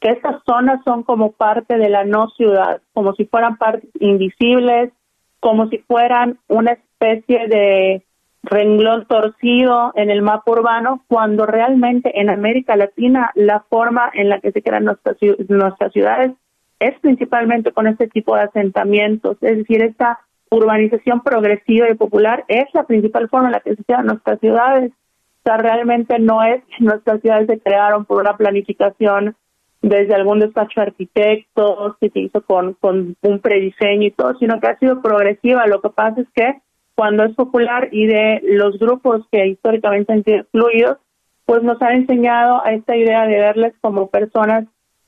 que 0.00 0.10
estas 0.10 0.42
zonas 0.44 0.82
son 0.84 1.02
como 1.02 1.32
parte 1.32 1.78
de 1.78 1.88
la 1.88 2.04
no 2.04 2.28
ciudad, 2.36 2.82
como 2.92 3.14
si 3.14 3.24
fueran 3.24 3.56
partes 3.56 3.88
invisibles, 4.00 4.92
como 5.40 5.68
si 5.68 5.78
fueran 5.78 6.38
una 6.48 6.72
especie 6.72 7.48
de 7.48 8.04
renglón 8.42 9.06
torcido 9.06 9.92
en 9.94 10.10
el 10.10 10.20
mapa 10.20 10.52
urbano, 10.52 11.02
cuando 11.08 11.46
realmente 11.46 12.20
en 12.20 12.28
América 12.28 12.76
Latina 12.76 13.30
la 13.34 13.60
forma 13.70 14.10
en 14.12 14.28
la 14.28 14.40
que 14.40 14.52
se 14.52 14.60
crean 14.60 14.84
nuestras, 14.84 15.16
nuestras 15.48 15.90
ciudades 15.94 16.32
es 16.80 17.00
principalmente 17.00 17.72
con 17.72 17.86
este 17.86 18.08
tipo 18.08 18.36
de 18.36 18.42
asentamientos, 18.42 19.38
es 19.40 19.56
decir, 19.56 19.82
esta 19.82 20.20
urbanización 20.56 21.22
progresiva 21.22 21.90
y 21.90 21.94
popular 21.94 22.44
es 22.48 22.66
la 22.72 22.84
principal 22.84 23.28
forma 23.28 23.48
en 23.48 23.52
la 23.52 23.60
que 23.60 23.76
se 23.76 23.84
crean 23.84 24.06
nuestras 24.06 24.40
ciudades. 24.40 24.92
O 24.92 25.42
sea, 25.44 25.56
realmente 25.58 26.18
no 26.18 26.42
es 26.42 26.62
que 26.64 26.84
nuestras 26.84 27.20
ciudades 27.20 27.46
se 27.46 27.60
crearon 27.60 28.04
por 28.04 28.20
una 28.20 28.36
planificación 28.36 29.36
desde 29.82 30.14
algún 30.14 30.40
despacho 30.40 30.80
de 30.80 30.86
arquitectos 30.86 31.96
que 32.00 32.10
se 32.10 32.20
hizo 32.20 32.40
con, 32.42 32.74
con 32.74 33.16
un 33.20 33.38
prediseño 33.40 34.06
y 34.06 34.10
todo, 34.10 34.36
sino 34.38 34.58
que 34.58 34.66
ha 34.66 34.78
sido 34.78 35.00
progresiva. 35.00 35.66
Lo 35.66 35.80
que 35.80 35.90
pasa 35.90 36.20
es 36.22 36.28
que 36.34 36.60
cuando 36.96 37.24
es 37.24 37.34
popular 37.34 37.88
y 37.92 38.06
de 38.06 38.40
los 38.42 38.78
grupos 38.78 39.26
que 39.30 39.46
históricamente 39.46 40.12
han 40.12 40.24
sido 40.24 40.38
excluidos, 40.38 40.98
pues 41.44 41.62
nos 41.62 41.80
han 41.80 41.92
enseñado 41.92 42.64
a 42.64 42.72
esta 42.72 42.96
idea 42.96 43.26
de 43.26 43.38
verles 43.38 43.74
como 43.80 44.08
personas 44.08 44.64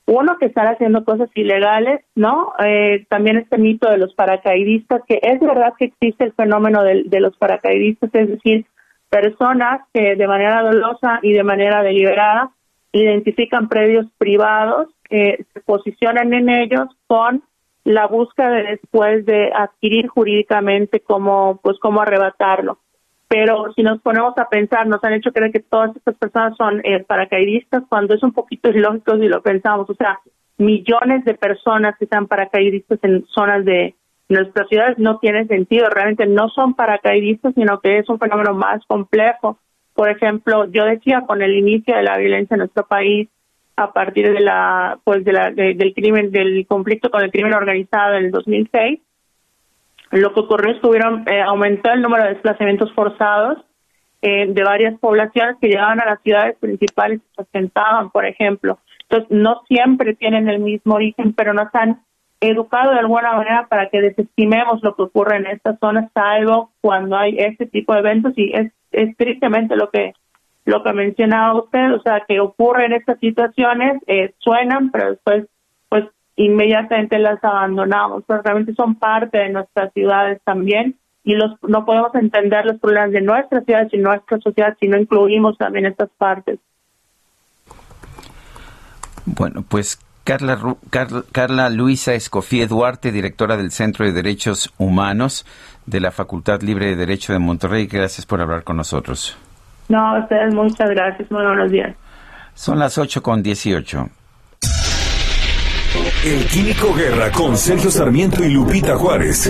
uno, 0.09 0.37
que 0.39 0.47
están 0.47 0.67
haciendo 0.67 1.05
cosas 1.05 1.29
ilegales, 1.35 2.01
¿no? 2.15 2.53
Eh, 2.65 3.05
también 3.09 3.37
este 3.37 3.59
mito 3.59 3.89
de 3.89 3.99
los 3.99 4.13
paracaidistas, 4.15 5.03
que 5.07 5.19
es 5.21 5.39
verdad 5.39 5.73
que 5.77 5.85
existe 5.85 6.25
el 6.25 6.33
fenómeno 6.33 6.83
de, 6.83 7.19
los 7.19 7.37
paracaidistas, 7.37 8.09
es 8.13 8.29
decir, 8.29 8.65
personas 9.09 9.81
que 9.93 10.15
de 10.15 10.27
manera 10.27 10.63
dolosa 10.63 11.19
y 11.21 11.33
de 11.33 11.43
manera 11.43 11.83
deliberada 11.83 12.51
identifican 12.91 13.69
predios 13.69 14.07
privados, 14.17 14.87
que 15.07 15.45
se 15.53 15.59
posicionan 15.61 16.33
en 16.33 16.49
ellos 16.49 16.87
con 17.05 17.43
la 17.83 18.07
búsqueda 18.07 18.49
de 18.49 18.63
después 18.63 19.25
de 19.25 19.51
adquirir 19.53 20.07
jurídicamente 20.07 21.01
cómo, 21.01 21.59
pues, 21.61 21.77
cómo 21.79 22.01
arrebatarlo 22.01 22.79
pero 23.29 23.71
si 23.75 23.83
nos 23.83 24.01
ponemos 24.01 24.35
a 24.39 24.49
pensar, 24.49 24.87
nos 24.87 25.03
han 25.03 25.13
hecho 25.13 25.31
creer 25.31 25.51
que 25.51 25.59
todas 25.59 25.95
estas 25.95 26.15
personas 26.15 26.57
son 26.57 26.81
eh, 26.83 27.03
paracaidistas 27.03 27.83
cuando 27.87 28.15
es 28.15 28.23
un 28.23 28.33
poquito 28.33 28.69
ilógico 28.69 29.17
si 29.17 29.27
lo 29.27 29.43
pensamos. 29.43 29.87
O 29.87 29.93
sea, 29.93 30.19
millones 30.57 31.23
de 31.25 31.35
personas 31.35 31.95
que 31.99 32.05
están 32.05 32.25
paracaidistas 32.25 32.97
en 33.03 33.23
zonas 33.27 33.63
de 33.65 33.93
nuestras 34.29 34.67
ciudades 34.67 34.97
no 34.97 35.19
tiene 35.19 35.45
sentido. 35.45 35.89
Realmente 35.91 36.25
no 36.25 36.49
son 36.49 36.73
paracaidistas, 36.73 37.53
sino 37.53 37.79
que 37.79 37.99
es 37.99 38.09
un 38.09 38.17
fenómeno 38.17 38.55
más 38.55 38.83
complejo. 38.87 39.59
Por 39.93 40.09
ejemplo, 40.09 40.65
yo 40.65 40.85
decía 40.85 41.21
con 41.27 41.43
el 41.43 41.55
inicio 41.55 41.95
de 41.95 42.03
la 42.03 42.17
violencia 42.17 42.55
en 42.55 42.59
nuestro 42.59 42.87
país, 42.87 43.29
a 43.75 43.93
partir 43.93 44.33
de 44.33 44.39
la, 44.39 44.99
pues 45.03 45.23
de 45.23 45.33
la, 45.33 45.51
del 45.51 45.93
crimen, 45.93 46.31
del 46.31 46.65
conflicto 46.67 47.11
con 47.11 47.23
el 47.23 47.31
crimen 47.31 47.53
organizado 47.53 48.15
en 48.15 48.25
el 48.25 48.31
2006, 48.31 48.99
lo 50.11 50.33
que 50.33 50.39
ocurrió 50.39 50.73
es 50.73 50.81
que 50.81 50.87
hubieron, 50.87 51.27
eh, 51.27 51.41
aumentó 51.41 51.91
el 51.91 52.01
número 52.01 52.23
de 52.23 52.33
desplazamientos 52.33 52.91
forzados 52.93 53.57
eh, 54.21 54.47
de 54.47 54.63
varias 54.63 54.99
poblaciones 54.99 55.55
que 55.61 55.67
llegaban 55.67 56.01
a 56.01 56.05
las 56.05 56.21
ciudades 56.21 56.57
principales 56.59 57.19
y 57.19 57.35
se 57.35 57.41
asentaban, 57.41 58.09
por 58.09 58.25
ejemplo. 58.25 58.79
Entonces, 59.03 59.29
no 59.29 59.61
siempre 59.67 60.15
tienen 60.15 60.49
el 60.49 60.59
mismo 60.59 60.95
origen, 60.95 61.33
pero 61.33 61.53
nos 61.53 61.73
han 61.73 62.01
educado 62.41 62.91
de 62.91 62.99
alguna 62.99 63.33
manera 63.33 63.67
para 63.67 63.89
que 63.89 64.01
desestimemos 64.01 64.81
lo 64.83 64.95
que 64.95 65.03
ocurre 65.03 65.37
en 65.37 65.47
estas 65.47 65.77
zonas, 65.79 66.09
salvo 66.13 66.71
cuando 66.81 67.17
hay 67.17 67.37
este 67.37 67.65
tipo 67.65 67.93
de 67.93 67.99
eventos 67.99 68.33
y 68.37 68.51
es, 68.53 68.71
es 68.91 69.15
tristemente 69.17 69.75
lo 69.75 69.89
que 69.89 70.13
lo 70.65 70.83
que 70.83 70.93
mencionaba 70.93 71.59
usted, 71.59 71.93
o 71.93 72.01
sea, 72.01 72.23
que 72.27 72.39
ocurren 72.39 72.93
estas 72.93 73.19
situaciones, 73.19 74.01
eh, 74.05 74.33
suenan, 74.37 74.91
pero 74.91 75.11
después, 75.11 75.47
pues, 75.89 76.05
inmediatamente 76.39 77.19
las 77.19 77.43
abandonamos, 77.43 78.23
pero 78.25 78.41
realmente 78.41 78.73
son 78.73 78.95
parte 78.95 79.37
de 79.37 79.49
nuestras 79.49 79.91
ciudades 79.93 80.41
también 80.45 80.95
y 81.23 81.35
los 81.35 81.51
no 81.67 81.85
podemos 81.85 82.15
entender 82.15 82.65
los 82.65 82.79
problemas 82.79 83.11
de 83.11 83.21
nuestras 83.21 83.65
ciudades 83.65 83.93
y 83.93 83.97
nuestra 83.97 84.39
sociedad 84.39 84.75
si 84.79 84.87
no 84.87 84.97
incluimos 84.97 85.57
también 85.57 85.85
estas 85.85 86.09
partes. 86.17 86.59
Bueno, 89.25 89.65
pues 89.67 89.99
Carla, 90.23 90.57
Carla, 91.31 91.69
Luisa 91.69 92.13
Escofía 92.13 92.67
Duarte, 92.67 93.11
directora 93.11 93.57
del 93.57 93.71
Centro 93.71 94.05
de 94.05 94.13
Derechos 94.13 94.73
Humanos 94.77 95.45
de 95.85 95.99
la 95.99 96.11
Facultad 96.11 96.61
Libre 96.61 96.85
de 96.85 96.95
Derecho 96.95 97.33
de 97.33 97.39
Monterrey. 97.39 97.85
Gracias 97.87 98.25
por 98.25 98.39
hablar 98.39 98.63
con 98.63 98.77
nosotros. 98.77 99.37
No, 99.89 100.15
a 100.15 100.19
ustedes 100.19 100.53
muchas 100.53 100.89
gracias. 100.89 101.29
Muy 101.29 101.43
buenos 101.43 101.69
días. 101.69 101.95
Son 102.53 102.79
las 102.79 102.97
8 102.97 103.21
con 103.21 103.43
18. 103.43 104.09
El 106.21 106.45
Químico 106.47 106.93
Guerra 106.93 107.31
con 107.31 107.55
Sergio 107.55 107.89
Sarmiento 107.89 108.43
y 108.43 108.49
Lupita 108.49 108.97
Juárez. 108.97 109.49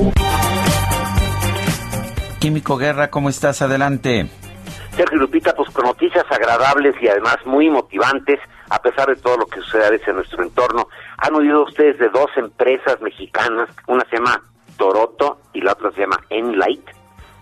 Químico 2.39 2.77
Guerra, 2.77 3.09
¿cómo 3.09 3.29
estás? 3.29 3.63
Adelante. 3.63 4.29
Sergio 4.95 5.17
Lupita, 5.17 5.55
pues 5.55 5.71
con 5.71 5.85
noticias 5.85 6.25
agradables 6.29 6.93
y 7.01 7.07
además 7.07 7.37
muy 7.43 7.71
motivantes, 7.71 8.39
a 8.69 8.79
pesar 8.83 9.07
de 9.07 9.15
todo 9.15 9.37
lo 9.37 9.47
que 9.47 9.61
sucede 9.61 9.87
a 9.87 9.89
veces 9.89 10.09
en 10.09 10.17
nuestro 10.17 10.43
entorno. 10.43 10.87
Han 11.17 11.33
oído 11.33 11.63
ustedes 11.63 11.97
de 11.97 12.09
dos 12.09 12.29
empresas 12.37 13.01
mexicanas, 13.01 13.67
una 13.87 14.05
se 14.07 14.17
llama 14.17 14.39
Toroto 14.77 15.39
y 15.53 15.61
la 15.61 15.71
otra 15.71 15.89
se 15.93 16.01
llama 16.01 16.19
Enlight. 16.29 16.98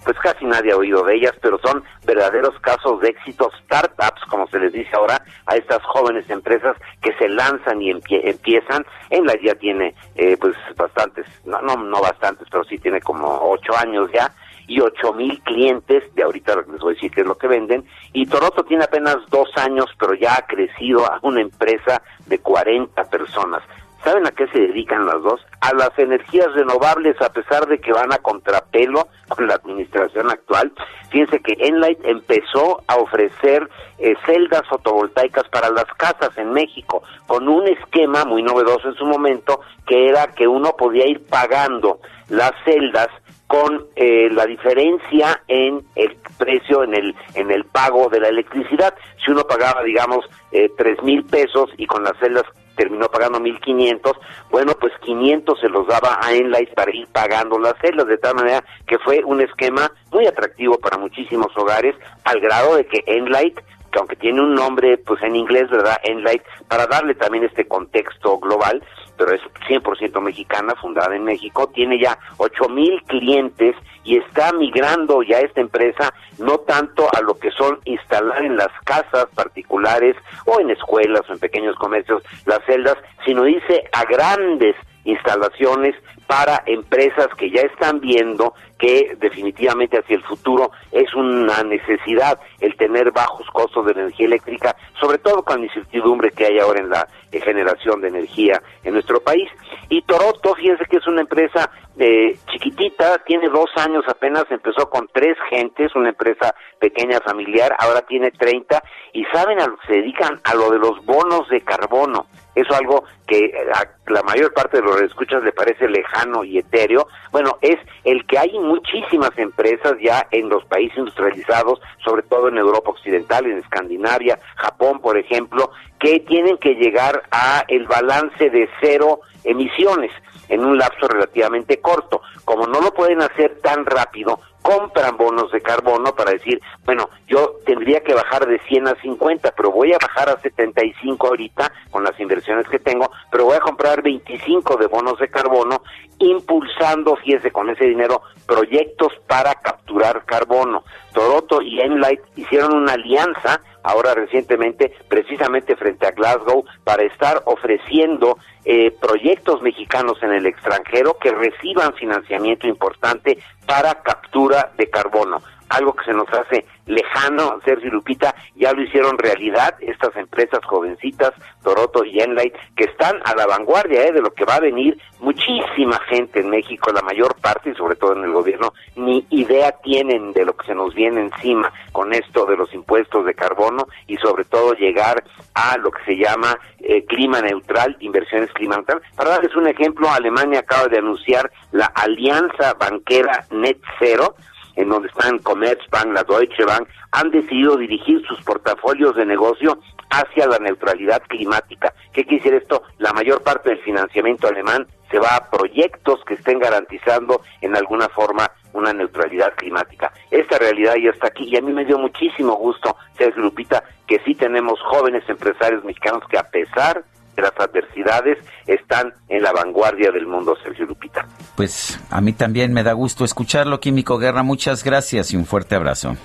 Pues 0.07 0.19
casi 0.19 0.45
nadie 0.45 0.71
ha 0.71 0.77
oído 0.77 1.03
de 1.03 1.15
ellas, 1.15 1.34
pero 1.41 1.59
son 1.61 1.84
verdaderos 2.05 2.57
casos 2.61 3.01
de 3.01 3.09
éxito, 3.09 3.51
startups, 3.65 4.23
como 4.29 4.47
se 4.47 4.57
les 4.57 4.71
dice 4.71 4.89
ahora, 4.93 5.21
a 5.45 5.57
estas 5.57 5.84
jóvenes 5.84 6.29
empresas 6.29 6.77
que 7.01 7.11
se 7.17 7.27
lanzan 7.27 7.81
y 7.81 7.91
empiezan. 7.91 8.85
Enlight 9.09 9.41
ya 9.43 9.55
tiene, 9.55 9.93
eh, 10.15 10.38
pues, 10.39 10.55
bastantes, 10.77 11.25
no, 11.43 11.61
no, 11.61 11.75
no 11.75 11.99
bastantes, 11.99 12.47
pero 12.49 12.63
sí 12.63 12.77
tiene 12.77 13.01
como 13.01 13.27
ocho 13.51 13.77
años 13.77 14.09
ya 14.13 14.34
y 14.65 14.79
ocho 14.79 15.11
mil 15.11 15.41
clientes, 15.43 16.03
de 16.15 16.23
ahorita 16.23 16.55
les 16.55 16.79
voy 16.79 16.91
a 16.91 16.95
decir 16.95 17.11
qué 17.11 17.21
es 17.21 17.27
lo 17.27 17.38
que 17.38 17.47
venden, 17.47 17.85
y 18.13 18.27
Toroto 18.27 18.63
tiene 18.63 18.85
apenas 18.85 19.17
dos 19.29 19.49
años, 19.57 19.88
pero 19.99 20.13
ya 20.13 20.35
ha 20.35 20.47
crecido 20.47 21.05
a 21.05 21.19
una 21.21 21.41
empresa 21.41 22.01
de 22.27 22.39
40 22.39 23.03
personas. 23.09 23.61
¿Saben 24.03 24.26
a 24.28 24.32
qué 24.32 24.48
se 24.48 24.60
dedican 24.60 25.06
las 25.06 25.22
dos? 25.22 25.41
A 25.61 25.74
las 25.74 25.98
energías 25.98 26.48
renovables, 26.53 27.19
a 27.22 27.32
pesar 27.32 27.68
de 27.68 27.80
que 27.80 27.91
van 27.91 28.14
a 28.14 28.19
contrapelo 28.19 29.07
con 29.28 29.48
la 29.48 29.56
administración 29.56 30.30
actual. 30.30 30.72
Fíjense 31.10 31.40
que 31.40 31.57
Enlight 31.60 31.99
empezó 32.06 32.82
a 32.88 32.95
ofrecer 32.95 33.69
eh, 33.98 34.14
celdas 34.26 34.61
fotovoltaicas 34.69 35.48
para 35.49 35.69
las 35.69 35.86
casas 35.98 36.38
en 36.38 36.52
México, 36.52 37.02
con 37.26 37.48
un 37.49 37.68
esquema 37.68 38.24
muy 38.26 38.44
novedoso 38.44 38.90
en 38.90 38.95
su 38.95 39.06
momento, 39.06 39.61
que 39.86 40.07
era 40.10 40.28
que 40.28 40.48
uno 40.48 40.76
podía 40.78 41.07
ir 41.07 41.26
pagando 41.26 41.99
las 42.30 42.52
celdas 42.65 43.10
con 43.48 43.88
eh, 43.95 44.30
la 44.32 44.45
diferencia 44.45 45.41
en 45.48 45.82
el 45.95 46.18
precio 46.38 46.84
en 46.84 46.94
el 46.94 47.15
en 47.34 47.49
el 47.49 47.64
pago 47.64 48.10
de 48.10 48.19
la 48.19 48.28
electricidad 48.28 48.94
si 49.24 49.32
uno 49.32 49.44
pagaba 49.44 49.84
digamos 49.84 50.26
eh, 50.52 50.69
tres 50.78 51.02
mil 51.02 51.24
pesos 51.24 51.69
y 51.78 51.86
con 51.86 52.03
las 52.03 52.18
celdas 52.19 52.44
terminó 52.78 53.08
pagando 53.10 53.40
mil 53.40 53.60
quinientos 53.60 54.14
bueno 54.49 54.74
pues 54.80 54.94
quinientos 55.02 55.60
se 55.60 55.68
los 55.68 55.86
daba 55.88 56.20
a 56.22 56.34
Enlight 56.34 56.74
para 56.74 56.95
ir 56.95 57.08
pagando 57.12 57.60
las 57.60 57.74
celdas 57.82 58.08
de 58.08 58.18
tal 58.18 58.36
manera 58.36 58.64
que 58.86 58.98
fue 58.99 59.22
un 59.26 59.41
esquema 59.41 59.91
muy 60.12 60.26
atractivo 60.28 60.78
para 60.78 60.98
muchísimos 60.98 61.48
hogares 61.58 61.95
al 62.24 62.40
grado 62.40 62.76
de 62.76 62.86
que 62.86 63.04
Enlight 63.06 63.60
que 63.91 63.99
aunque 63.99 64.16
tiene 64.16 64.41
un 64.41 64.54
nombre 64.54 64.98
pues 64.99 65.22
en 65.24 65.36
inglés 65.36 65.70
verdad 65.70 65.98
Enlight 66.04 66.44
para 66.70 66.88
darle 66.88 67.16
también 67.16 67.44
este 67.44 67.68
contexto 67.68 68.38
global 68.40 68.82
pero 69.18 69.34
es 69.34 69.41
100% 69.68 70.22
mexicana, 70.22 70.76
fundada 70.80 71.15
en 71.15 71.23
México, 71.23 71.68
tiene 71.68 71.99
ya 71.99 72.18
8 72.38 72.69
mil 72.69 73.02
clientes 73.03 73.76
y 74.03 74.18
está 74.18 74.53
migrando 74.53 75.22
ya 75.23 75.39
esta 75.39 75.61
empresa 75.61 76.14
no 76.38 76.60
tanto 76.60 77.07
a 77.14 77.22
lo 77.22 77.38
que 77.38 77.52
son 77.52 77.80
instalar 77.85 78.44
en 78.45 78.56
las 78.56 78.69
casas 78.85 79.26
particulares 79.35 80.15
o 80.45 80.60
en 80.60 80.69
escuelas 80.69 81.30
o 81.30 81.34
en 81.34 81.39
pequeños 81.39 81.76
comercios 81.76 82.23
las 82.45 82.64
celdas, 82.65 82.98
sino 83.26 83.44
dice 83.44 83.84
a 83.91 84.06
grandes 84.06 84.76
instalaciones 85.03 85.95
para 86.27 86.61
empresas 86.65 87.27
que 87.38 87.49
ya 87.49 87.61
están 87.61 87.99
viendo 87.99 88.53
que 88.78 89.16
definitivamente 89.20 89.98
hacia 89.98 90.16
el 90.16 90.24
futuro 90.24 90.72
es 90.91 91.14
una 91.16 91.64
necesidad 91.64 92.40
el 92.60 92.76
tener 92.76 93.12
bajos 93.12 93.48
costos 93.52 93.86
de 93.86 93.94
energía 93.94 94.28
eléctrica, 94.28 94.76
sobre 94.99 95.18
todo 95.18 95.44
con 95.44 95.60
la 95.60 95.66
incertidumbre 95.66 96.32
que 96.32 96.45
hay 96.45 96.60
ahora 96.60 96.80
en 96.80 96.90
la 96.90 97.08
eh, 97.32 97.41
generación 97.41 98.02
de 98.02 98.10
energía 98.10 98.62
en 98.84 98.94
nuestro 98.94 99.20
país. 99.20 99.49
Y 99.90 100.02
Toroto, 100.04 100.56
fíjense 100.56 100.86
que 100.86 100.98
es 100.98 101.08
una 101.08 101.22
empresa 101.22 101.70
eh, 101.99 102.38
chiquitita, 102.52 103.18
tiene 103.26 103.49
dos 103.49 103.70
años 103.78 104.04
apenas, 104.08 104.45
empezó 104.49 104.90
con 104.90 105.08
tres 105.12 105.36
gentes, 105.49 105.95
una 105.95 106.10
empresa 106.10 106.54
pequeña 106.80 107.20
familiar, 107.22 107.76
ahora 107.80 108.02
tiene 108.02 108.32
30 108.32 108.84
y 109.14 109.26
saben 109.26 109.60
a 109.60 109.68
lo 109.68 109.78
que 109.78 109.88
se 109.88 109.94
dedican 109.94 110.40
a 110.44 110.54
lo 110.54 110.70
de 110.70 110.78
los 110.78 111.04
bonos 111.06 111.49
de 111.49 111.62
carbono. 111.62 112.28
Es 112.54 112.70
algo 112.72 113.04
que 113.28 113.52
a 113.74 114.12
la 114.12 114.24
mayor 114.24 114.54
parte 114.54 114.78
de 114.78 114.84
los 114.84 115.02
escuchas 115.02 115.44
le 115.44 115.52
parece 115.52 115.88
lejano 115.88 116.44
y 116.44 116.58
etéreo. 116.58 117.08
Bueno, 117.38 117.59
es 117.61 117.77
el 118.03 118.26
que 118.26 118.39
hay 118.39 118.57
muchísimas 118.57 119.30
empresas 119.38 119.93
ya 120.01 120.26
en 120.31 120.49
los 120.49 120.65
países 120.65 120.97
industrializados, 120.97 121.80
sobre 122.03 122.23
todo 122.23 122.47
en 122.47 122.57
Europa 122.57 122.89
Occidental, 122.89 123.45
en 123.45 123.59
Escandinavia, 123.59 124.39
Japón, 124.55 124.99
por 124.99 125.19
ejemplo, 125.19 125.69
que 125.99 126.19
tienen 126.22 126.57
que 126.57 126.73
llegar 126.73 127.22
a 127.30 127.64
el 127.68 127.85
balance 127.85 128.49
de 128.49 128.68
cero 128.81 129.19
emisiones 129.43 130.11
en 130.49 130.64
un 130.64 130.78
lapso 130.78 131.07
relativamente 131.07 131.80
corto. 131.80 132.22
Como 132.45 132.68
no 132.68 132.82
lo 132.82 132.94
pueden 132.94 133.22
hacer 133.22 133.60
tan 133.61 133.86
rápido, 133.86 134.40
compran 134.68 135.15
bonos 135.15 135.49
de 135.53 135.61
carbono 135.61 136.14
para 136.14 136.32
decir, 136.32 136.60
bueno, 136.84 137.10
yo 137.26 137.56
tendría 137.65 138.02
que 138.02 138.14
bajar 138.14 138.45
de 138.45 138.60
100 138.68 138.88
a 138.90 138.95
50, 139.02 139.53
pero 139.56 139.72
voy 139.72 139.94
a 139.94 139.98
bajar 139.98 140.30
a 140.30 140.41
75 140.41 141.28
ahorita 141.28 141.72
con 141.90 142.03
las 142.03 142.19
inversiones 142.19 142.68
que 142.68 142.80
tengo, 142.80 143.10
pero 143.32 143.45
voy 143.45 143.56
a 143.56 143.61
comprar 143.61 144.02
25 144.02 144.76
de 144.76 144.88
bonos 144.88 145.19
de 145.19 145.30
carbono, 145.30 145.84
impulsando, 146.19 147.15
fíjese, 147.15 147.52
con 147.52 147.69
ese 147.69 147.86
dinero, 147.86 148.24
proyectos 148.45 149.14
para 149.26 149.53
capturar 149.56 150.26
carbono. 150.26 150.84
Toroto 151.14 151.61
y 151.61 151.80
Enlight 151.80 152.19
hicieron 152.36 152.76
una 152.76 152.94
alianza 152.94 153.61
ahora 153.88 154.14
recientemente, 154.14 154.93
precisamente 155.07 155.76
frente 155.76 156.05
a 156.05 156.11
Glasgow, 156.11 156.65
para 156.84 157.03
estar 157.03 157.41
ofreciendo 157.45 158.38
eh, 158.65 158.91
proyectos 158.91 159.61
mexicanos 159.61 160.22
en 160.22 160.34
el 160.34 160.45
extranjero 160.45 161.18
que 161.18 161.31
reciban 161.31 161.93
financiamiento 161.93 162.68
importante 162.68 163.38
para 163.65 163.95
captura 164.03 164.72
de 164.77 164.89
carbono 164.89 165.41
algo 165.69 165.93
que 165.93 166.05
se 166.05 166.14
nos 166.14 166.27
hace 166.30 166.65
lejano, 166.88 167.59
Sergio 167.64 167.91
Lupita, 167.91 168.34
ya 168.55 168.73
lo 168.73 168.81
hicieron 168.81 169.18
realidad 169.18 169.76
estas 169.80 170.15
empresas 170.15 170.64
jovencitas, 170.65 171.34
Toroto 171.64 172.03
y 172.03 172.19
Enlight, 172.19 172.55
que 172.76 172.85
están 172.85 173.18
a 173.26 173.35
la 173.35 173.45
vanguardia 173.45 174.03
¿eh? 174.03 174.11
de 174.11 174.22
lo 174.22 174.31
que 174.31 174.45
va 174.45 174.55
a 174.55 174.61
venir. 174.61 174.97
Muchísima 175.19 175.99
gente 176.07 176.39
en 176.39 176.49
México, 176.49 176.91
la 176.91 177.01
mayor 177.01 177.35
parte, 177.41 177.72
y 177.72 177.76
sobre 177.76 177.95
todo 177.95 178.14
en 178.14 178.23
el 178.23 178.31
gobierno, 178.31 178.73
ni 178.95 179.26
idea 179.30 179.72
tienen 179.84 180.34
de 180.34 180.45
lo 180.45 180.55
que 180.55 180.68
se 180.68 180.76
nos 180.76 180.93
viene 180.93 181.22
encima 181.22 181.72
con 181.91 182.14
esto 182.14 182.45
de 182.45 182.55
los 182.55 182.73
impuestos 182.73 183.26
de 183.26 183.34
carbono 183.34 183.88
y 184.07 184.18
sobre 184.18 184.45
todo 184.45 184.73
llegar 184.73 185.23
a 185.53 185.77
lo 185.77 185.91
que 185.91 186.03
se 186.05 186.18
llama 186.18 186.57
eh, 186.80 187.03
clima 187.05 187.41
neutral, 187.41 187.97
inversiones 187.99 188.51
clima 188.53 188.76
neutral. 188.76 189.01
Para 189.15 189.31
darles 189.31 189.55
un 189.55 189.68
ejemplo, 189.68 190.09
Alemania 190.09 190.59
acaba 190.59 190.88
de 190.88 190.99
anunciar 190.99 191.51
la 191.72 191.88
alianza 191.88 192.73
banquera 192.76 193.45
Net 193.51 193.80
Zero, 193.99 194.35
en 194.78 194.90
donde 194.90 195.10
están 195.10 195.40
Commerzbank, 195.40 196.14
la 196.14 196.24
Deutsche 196.24 196.64
Bank, 196.64 196.88
han 197.12 197.32
decidido 197.32 197.76
dirigir 197.76 198.26
sus 198.26 198.41
portafolios 198.44 199.16
de 199.16 199.26
negocio 199.26 199.80
hacia 200.10 200.48
la 200.48 200.60
neutralidad 200.60 201.22
climática. 201.28 201.94
¿Qué 202.14 202.24
quiere 202.24 202.44
decir 202.44 202.54
esto? 202.54 202.84
La 202.99 203.12
mayor 203.12 203.44
parte 203.44 203.70
del 203.70 203.80
financiamiento 203.80 204.48
alemán 204.48 204.88
se 205.12 205.20
va 205.20 205.36
a 205.36 205.49
proyectos 205.49 206.24
que 206.26 206.36
estén 206.36 206.60
garantizando 206.60 207.41
en 207.62 207.76
alguna 207.76 208.08
forma 208.10 208.49
una 208.74 208.94
neutralidad 208.94 209.54
climática. 209.56 210.14
Esta 210.30 210.60
realidad 210.60 210.95
ya 210.95 211.10
está 211.10 211.28
aquí 211.28 211.45
y 211.45 211.58
a 211.58 211.62
mí 211.62 211.74
me 211.74 211.86
dio 211.86 211.98
muchísimo 211.98 212.56
gusto, 212.56 212.95
Sergio 213.18 213.41
Lupita, 213.41 213.84
que 214.06 214.20
sí 214.20 214.36
tenemos 214.36 214.80
jóvenes 214.82 215.28
empresarios 215.28 215.84
mexicanos 215.84 216.24
que 216.30 216.38
a 216.38 216.44
pesar 216.44 217.04
de 217.04 217.16
las 217.41 217.53
adversidades 217.57 218.38
están 218.65 219.14
en 219.30 219.43
la 219.43 219.51
vanguardia 219.51 220.11
del 220.11 220.27
mundo, 220.27 220.55
Sergio 220.64 220.85
Lupita. 220.85 221.27
Pues 221.55 221.99
a 222.09 222.22
mí 222.22 222.34
también 222.34 222.73
me 222.73 222.84
da 222.84 222.93
gusto 222.93 223.26
escucharlo, 223.26 223.80
Químico 223.80 224.18
Guerra. 224.18 224.43
Muchas 224.43 224.84
gracias 224.84 225.31
y 225.31 225.38
un 225.38 225.45
fuerte 225.45 225.76
abrazo. 225.76 226.15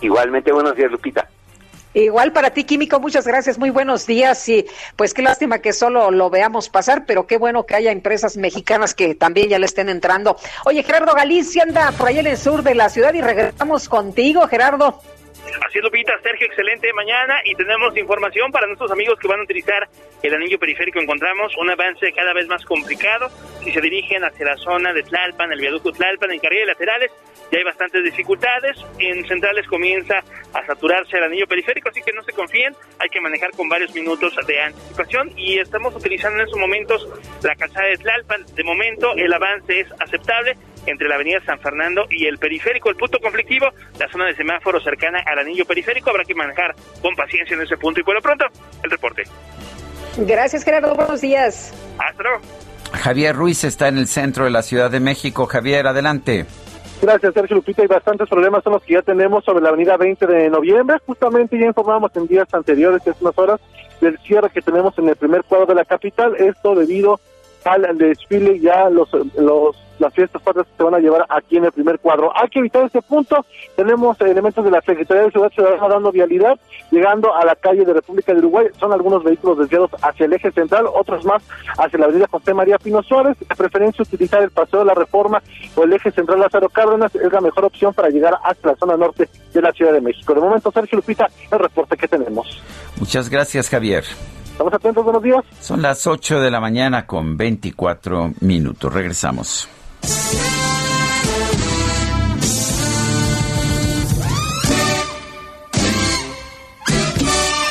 Igualmente, 0.00 0.52
buenos 0.52 0.74
días, 0.76 0.90
Lupita. 0.90 1.28
Igual 1.92 2.32
para 2.32 2.50
ti, 2.50 2.62
Químico, 2.62 3.00
muchas 3.00 3.26
gracias, 3.26 3.58
muy 3.58 3.70
buenos 3.70 4.06
días 4.06 4.48
y 4.48 4.64
pues 4.94 5.12
qué 5.12 5.22
lástima 5.22 5.58
que 5.58 5.72
solo 5.72 6.12
lo 6.12 6.30
veamos 6.30 6.68
pasar, 6.68 7.04
pero 7.04 7.26
qué 7.26 7.36
bueno 7.36 7.66
que 7.66 7.74
haya 7.74 7.90
empresas 7.90 8.36
mexicanas 8.36 8.94
que 8.94 9.16
también 9.16 9.48
ya 9.48 9.58
le 9.58 9.66
estén 9.66 9.88
entrando. 9.88 10.36
Oye, 10.66 10.84
Gerardo 10.84 11.14
Galicia 11.14 11.64
anda 11.64 11.90
por 11.98 12.06
ahí 12.06 12.20
en 12.20 12.28
el 12.28 12.36
sur 12.36 12.62
de 12.62 12.76
la 12.76 12.90
ciudad 12.90 13.12
y 13.14 13.20
regresamos 13.20 13.88
contigo, 13.88 14.46
Gerardo. 14.46 15.00
Así 15.66 15.78
es, 15.78 15.84
Lupita, 15.84 16.12
Sergio, 16.22 16.46
excelente 16.46 16.92
mañana 16.92 17.40
y 17.44 17.54
tenemos 17.54 17.96
información 17.96 18.50
para 18.50 18.66
nuestros 18.66 18.90
amigos 18.90 19.18
que 19.18 19.28
van 19.28 19.40
a 19.40 19.44
utilizar 19.44 19.88
el 20.22 20.34
anillo 20.34 20.58
periférico. 20.58 21.00
Encontramos 21.00 21.52
un 21.58 21.70
avance 21.70 22.12
cada 22.12 22.32
vez 22.32 22.46
más 22.48 22.64
complicado 22.64 23.28
si 23.62 23.72
se 23.72 23.80
dirigen 23.80 24.24
hacia 24.24 24.46
la 24.46 24.56
zona 24.56 24.92
de 24.92 25.02
Tlalpan, 25.02 25.52
el 25.52 25.60
viaducto 25.60 25.92
Tlalpan, 25.92 26.32
en 26.32 26.40
carriles 26.40 26.66
laterales. 26.66 27.10
Ya 27.50 27.58
hay 27.58 27.64
bastantes 27.64 28.04
dificultades. 28.04 28.76
En 28.98 29.26
centrales 29.26 29.66
comienza 29.66 30.22
a 30.52 30.66
saturarse 30.66 31.16
el 31.16 31.24
anillo 31.24 31.46
periférico, 31.46 31.88
así 31.88 32.00
que 32.02 32.12
no 32.12 32.22
se 32.22 32.32
confíen. 32.32 32.74
Hay 32.98 33.08
que 33.08 33.20
manejar 33.20 33.50
con 33.52 33.68
varios 33.68 33.94
minutos 33.94 34.34
de 34.46 34.60
anticipación 34.60 35.32
y 35.36 35.58
estamos 35.58 35.94
utilizando 35.94 36.38
en 36.38 36.46
estos 36.46 36.60
momentos 36.60 37.08
la 37.42 37.54
calzada 37.56 37.88
de 37.88 37.96
Tlalpan. 37.96 38.46
De 38.54 38.64
momento, 38.64 39.14
el 39.16 39.32
avance 39.32 39.80
es 39.80 39.88
aceptable 39.98 40.56
entre 40.86 41.08
la 41.08 41.16
avenida 41.16 41.40
San 41.44 41.58
Fernando 41.60 42.06
y 42.10 42.26
el 42.26 42.38
periférico. 42.38 42.90
El 42.90 42.96
punto 42.96 43.18
conflictivo, 43.18 43.66
la 43.98 44.08
zona 44.08 44.26
de 44.26 44.34
semáforo 44.34 44.80
cercana 44.80 45.20
al 45.26 45.38
anillo 45.38 45.64
periférico, 45.64 46.10
habrá 46.10 46.24
que 46.24 46.34
manejar 46.34 46.74
con 47.02 47.14
paciencia 47.14 47.54
en 47.54 47.62
ese 47.62 47.76
punto. 47.76 48.00
Y 48.00 48.02
por 48.02 48.14
lo 48.14 48.22
pronto, 48.22 48.44
el 48.82 48.90
reporte. 48.90 49.24
Gracias, 50.16 50.64
Gerardo. 50.64 50.94
Buenos 50.94 51.20
días. 51.20 51.72
Hasta 51.98 52.22
luego. 52.22 52.40
Javier 52.92 53.36
Ruiz 53.36 53.64
está 53.64 53.88
en 53.88 53.98
el 53.98 54.08
centro 54.08 54.44
de 54.44 54.50
la 54.50 54.62
Ciudad 54.62 54.90
de 54.90 55.00
México. 55.00 55.46
Javier, 55.46 55.86
adelante. 55.86 56.46
Gracias, 57.00 57.32
Sergio 57.32 57.56
Lupita. 57.56 57.82
Hay 57.82 57.88
bastantes 57.88 58.28
problemas 58.28 58.62
son 58.62 58.74
los 58.74 58.82
que 58.82 58.94
ya 58.94 59.02
tenemos 59.02 59.44
sobre 59.44 59.62
la 59.62 59.70
avenida 59.70 59.96
20 59.96 60.26
de 60.26 60.50
noviembre. 60.50 60.98
Justamente 61.06 61.58
ya 61.58 61.66
informamos 61.66 62.10
en 62.14 62.26
días 62.26 62.52
anteriores, 62.52 63.00
hace 63.00 63.14
unas 63.20 63.38
horas, 63.38 63.60
del 64.00 64.18
cierre 64.18 64.50
que 64.50 64.60
tenemos 64.60 64.98
en 64.98 65.08
el 65.08 65.16
primer 65.16 65.44
cuadro 65.44 65.66
de 65.66 65.76
la 65.76 65.84
capital. 65.84 66.34
Esto 66.36 66.74
debido 66.74 67.20
al 67.64 67.96
desfile, 67.96 68.58
ya 68.58 68.90
los, 68.90 69.08
los 69.36 69.76
las 70.00 70.14
fiestas 70.14 70.42
patrias 70.42 70.66
se 70.76 70.82
van 70.82 70.94
a 70.94 70.98
llevar 70.98 71.26
aquí 71.28 71.58
en 71.58 71.64
el 71.64 71.72
primer 71.72 71.98
cuadro. 71.98 72.32
Hay 72.34 72.48
que 72.48 72.58
evitar 72.58 72.84
este 72.84 73.02
punto. 73.02 73.44
Tenemos 73.76 74.20
elementos 74.20 74.64
de 74.64 74.70
la 74.70 74.80
Secretaría 74.80 75.24
de 75.24 75.30
Ciudad 75.30 75.50
Ciudadana 75.50 75.88
dando 75.88 76.10
vialidad, 76.10 76.58
llegando 76.90 77.34
a 77.34 77.44
la 77.44 77.54
calle 77.54 77.84
de 77.84 77.92
República 77.92 78.32
de 78.32 78.38
Uruguay. 78.38 78.66
Son 78.78 78.92
algunos 78.92 79.22
vehículos 79.22 79.58
desviados 79.58 79.90
hacia 80.02 80.26
el 80.26 80.32
eje 80.32 80.50
central, 80.52 80.86
otros 80.86 81.24
más 81.24 81.42
hacia 81.78 81.98
la 81.98 82.06
avenida 82.06 82.26
José 82.30 82.54
María 82.54 82.78
Pino 82.78 83.02
Suárez. 83.02 83.38
De 83.38 83.54
preferencia 83.54 84.02
utilizar 84.02 84.42
el 84.42 84.50
paseo 84.50 84.80
de 84.80 84.86
la 84.86 84.94
Reforma 84.94 85.42
o 85.76 85.84
el 85.84 85.92
eje 85.92 86.10
central 86.10 86.40
Lázaro 86.40 86.68
Cárdenas 86.70 87.14
es 87.14 87.32
la 87.32 87.40
mejor 87.40 87.66
opción 87.66 87.92
para 87.92 88.08
llegar 88.08 88.34
hasta 88.42 88.68
la 88.68 88.76
zona 88.76 88.96
norte 88.96 89.28
de 89.52 89.62
la 89.62 89.72
Ciudad 89.72 89.92
de 89.92 90.00
México. 90.00 90.34
De 90.34 90.40
momento, 90.40 90.70
Sergio 90.72 90.96
Lupita, 90.96 91.26
el 91.50 91.58
reporte 91.58 91.96
que 91.96 92.08
tenemos. 92.08 92.62
Muchas 92.98 93.28
gracias, 93.28 93.68
Javier. 93.68 94.04
Estamos 94.60 94.74
atentos, 94.74 95.04
buenos 95.04 95.22
días. 95.22 95.42
Son 95.58 95.80
las 95.80 96.06
8 96.06 96.40
de 96.40 96.50
la 96.50 96.60
mañana 96.60 97.06
con 97.06 97.36
24 97.36 98.32
minutos. 98.40 98.92
Regresamos. 98.92 99.68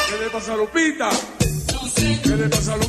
¿Qué 0.07 0.18
le 0.23 0.30
pasa 0.31 0.53
a 0.53 0.57
Lupita? 0.57 1.10
¿Qué 2.23 2.30
le 2.30 2.49
pasa 2.49 2.73
a 2.73 2.77
Lupita? 2.77 2.89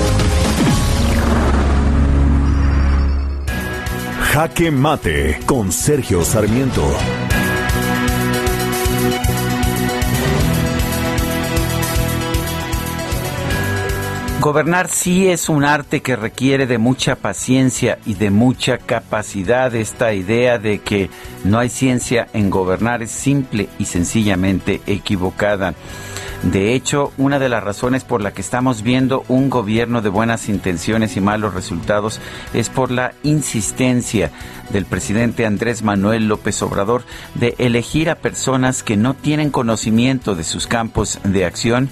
Jaque 4.33 4.71
Mate 4.71 5.39
con 5.45 5.73
Sergio 5.73 6.23
Sarmiento. 6.23 6.81
Gobernar 14.39 14.87
sí 14.87 15.27
es 15.27 15.49
un 15.49 15.65
arte 15.65 15.99
que 15.99 16.15
requiere 16.15 16.65
de 16.65 16.77
mucha 16.77 17.17
paciencia 17.17 17.99
y 18.05 18.13
de 18.13 18.31
mucha 18.31 18.77
capacidad. 18.77 19.75
Esta 19.75 20.13
idea 20.13 20.57
de 20.57 20.79
que 20.79 21.09
no 21.43 21.59
hay 21.59 21.67
ciencia 21.67 22.29
en 22.31 22.49
gobernar 22.49 23.03
es 23.03 23.11
simple 23.11 23.67
y 23.79 23.85
sencillamente 23.85 24.79
equivocada. 24.87 25.73
De 26.43 26.73
hecho, 26.73 27.13
una 27.17 27.37
de 27.37 27.49
las 27.49 27.63
razones 27.63 28.03
por 28.03 28.21
la 28.21 28.33
que 28.33 28.41
estamos 28.41 28.81
viendo 28.81 29.23
un 29.27 29.51
gobierno 29.51 30.01
de 30.01 30.09
buenas 30.09 30.49
intenciones 30.49 31.15
y 31.15 31.21
malos 31.21 31.53
resultados 31.53 32.19
es 32.53 32.69
por 32.69 32.89
la 32.89 33.13
insistencia 33.21 34.31
del 34.71 34.85
presidente 34.85 35.45
Andrés 35.45 35.83
Manuel 35.83 36.27
López 36.27 36.61
Obrador 36.63 37.03
de 37.35 37.53
elegir 37.59 38.09
a 38.09 38.15
personas 38.15 38.81
que 38.81 38.97
no 38.97 39.13
tienen 39.13 39.51
conocimiento 39.51 40.33
de 40.33 40.43
sus 40.43 40.65
campos 40.65 41.19
de 41.23 41.45
acción 41.45 41.89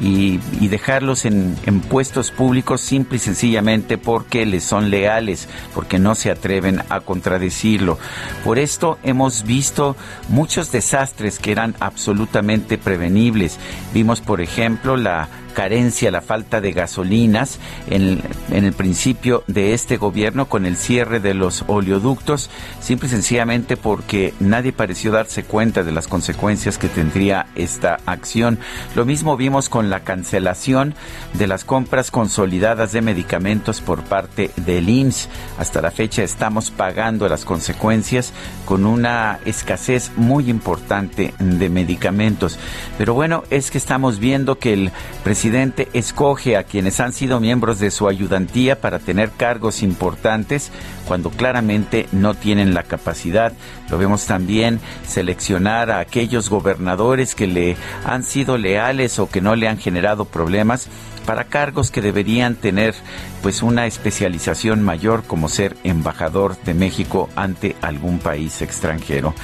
y, 0.00 0.38
dejarlos 0.72 1.26
en 1.26 1.54
puestos 1.90 2.30
públicos 2.30 2.80
simple 2.80 3.16
y 3.16 3.20
sencillamente 3.20 3.98
porque 3.98 4.46
les 4.46 4.64
son 4.64 4.90
leales, 4.90 5.46
porque 5.74 5.98
no 5.98 6.14
se 6.14 6.30
atreven 6.30 6.80
a 6.88 7.00
contradecirlo. 7.00 7.98
Por 8.42 8.58
esto 8.58 8.98
hemos 9.02 9.44
visto 9.44 9.94
muchos 10.30 10.72
desastres 10.72 11.38
que 11.38 11.52
eran 11.52 11.74
absolutamente 11.78 12.78
prevenibles. 12.78 13.58
Vimos, 13.92 14.20
por 14.20 14.40
ejemplo, 14.40 14.96
la 14.96 15.28
carencia, 15.52 16.10
la 16.10 16.20
falta 16.20 16.60
de 16.60 16.72
gasolinas 16.72 17.58
en, 17.88 18.22
el 18.50 18.72
principio 18.72 19.44
de 19.46 19.74
este 19.74 19.96
gobierno 19.96 20.48
con 20.48 20.66
el 20.66 20.76
cierre 20.76 21.20
de 21.20 21.34
los 21.34 21.64
oleoductos, 21.66 22.50
simple 22.80 23.08
y 23.08 23.10
sencillamente 23.10 23.76
porque 23.76 24.34
nadie 24.40 24.72
pareció 24.72 25.12
darse 25.12 25.44
cuenta 25.44 25.82
de 25.82 25.92
las 25.92 26.08
consecuencias 26.08 26.78
que 26.78 26.88
tendría 26.88 27.46
esta 27.54 27.98
acción. 28.06 28.58
Lo 28.94 29.04
mismo 29.04 29.36
vimos 29.36 29.68
con 29.68 29.90
la 29.90 30.00
cancelación 30.00 30.94
de 31.34 31.46
las 31.46 31.64
compras 31.64 32.10
consolidadas 32.10 32.92
de 32.92 33.02
medicamentos 33.02 33.80
por 33.80 34.02
parte 34.02 34.50
del 34.56 34.88
IMSS. 34.88 35.28
Hasta 35.58 35.80
la 35.80 35.90
fecha 35.90 36.22
estamos 36.22 36.70
pagando 36.70 37.28
las 37.28 37.44
consecuencias 37.44 38.32
con 38.64 38.86
una 38.86 39.38
escasez 39.44 40.12
muy 40.16 40.48
importante 40.50 41.34
de 41.38 41.68
medicamentos. 41.68 42.58
Pero 42.98 43.14
bueno, 43.14 43.44
es 43.50 43.70
que 43.70 43.78
estamos 43.78 44.18
viendo 44.18 44.58
que 44.58 44.72
el 44.72 44.92
presidente 45.24 45.41
presidente 45.42 45.88
escoge 45.92 46.56
a 46.56 46.62
quienes 46.62 47.00
han 47.00 47.12
sido 47.12 47.40
miembros 47.40 47.80
de 47.80 47.90
su 47.90 48.06
ayudantía 48.06 48.80
para 48.80 49.00
tener 49.00 49.32
cargos 49.32 49.82
importantes 49.82 50.70
cuando 51.08 51.30
claramente 51.30 52.06
no 52.12 52.34
tienen 52.34 52.74
la 52.74 52.84
capacidad. 52.84 53.52
Lo 53.90 53.98
vemos 53.98 54.24
también 54.26 54.78
seleccionar 55.04 55.90
a 55.90 55.98
aquellos 55.98 56.48
gobernadores 56.48 57.34
que 57.34 57.48
le 57.48 57.76
han 58.04 58.22
sido 58.22 58.56
leales 58.56 59.18
o 59.18 59.28
que 59.28 59.40
no 59.40 59.56
le 59.56 59.66
han 59.66 59.78
generado 59.78 60.26
problemas 60.26 60.86
para 61.26 61.42
cargos 61.42 61.90
que 61.90 62.02
deberían 62.02 62.54
tener 62.54 62.94
pues 63.42 63.64
una 63.64 63.86
especialización 63.86 64.80
mayor 64.80 65.24
como 65.24 65.48
ser 65.48 65.76
embajador 65.82 66.56
de 66.62 66.74
México 66.74 67.28
ante 67.34 67.74
algún 67.80 68.20
país 68.20 68.62
extranjero. 68.62 69.34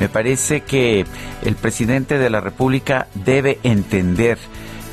Me 0.00 0.10
parece 0.10 0.60
que 0.60 1.06
el 1.42 1.56
presidente 1.56 2.18
de 2.18 2.28
la 2.28 2.42
República 2.42 3.08
debe 3.14 3.58
entender 3.62 4.36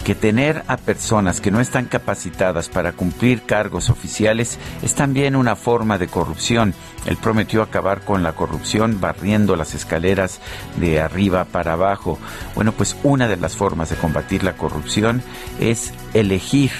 que 0.03 0.15
tener 0.15 0.63
a 0.67 0.75
personas 0.75 1.39
que 1.39 1.49
no 1.49 1.61
están 1.61 1.85
capacitadas 1.85 2.67
para 2.67 2.91
cumplir 2.91 3.43
cargos 3.43 3.89
oficiales 3.89 4.59
es 4.81 4.95
también 4.95 5.35
una 5.35 5.55
forma 5.55 5.97
de 5.97 6.07
corrupción. 6.07 6.73
Él 7.05 7.17
prometió 7.17 7.61
acabar 7.61 8.01
con 8.01 8.21
la 8.21 8.33
corrupción 8.33 8.99
barriendo 8.99 9.55
las 9.55 9.73
escaleras 9.73 10.39
de 10.75 10.99
arriba 10.99 11.45
para 11.45 11.73
abajo. 11.73 12.19
Bueno, 12.53 12.73
pues 12.73 12.97
una 13.03 13.27
de 13.27 13.37
las 13.37 13.55
formas 13.55 13.89
de 13.89 13.95
combatir 13.95 14.43
la 14.43 14.57
corrupción 14.57 15.23
es 15.59 15.93
elegir 16.13 16.71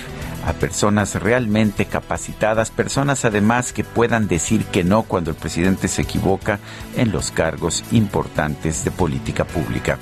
a 0.46 0.52
personas 0.52 1.16
realmente 1.16 1.86
capacitadas, 1.86 2.72
personas 2.72 3.24
además 3.24 3.72
que 3.72 3.86
puedan 3.86 4.28
decir 4.28 4.66
que 4.66 4.84
no 4.84 5.04
cuando 5.04 5.32
el 5.32 5.38
presidente 5.38 5.88
se 5.88 6.02
equivoca 6.02 6.60
en 6.98 7.14
los 7.14 7.32
cargos 7.32 7.86
importantes 7.92 8.84
de 8.84 8.92
política 8.92 9.46
pública. 9.46 9.98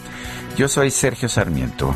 Yo 0.57 0.68
soy 0.68 0.89
Sergio 0.89 1.30
Sarmiento 1.30 1.95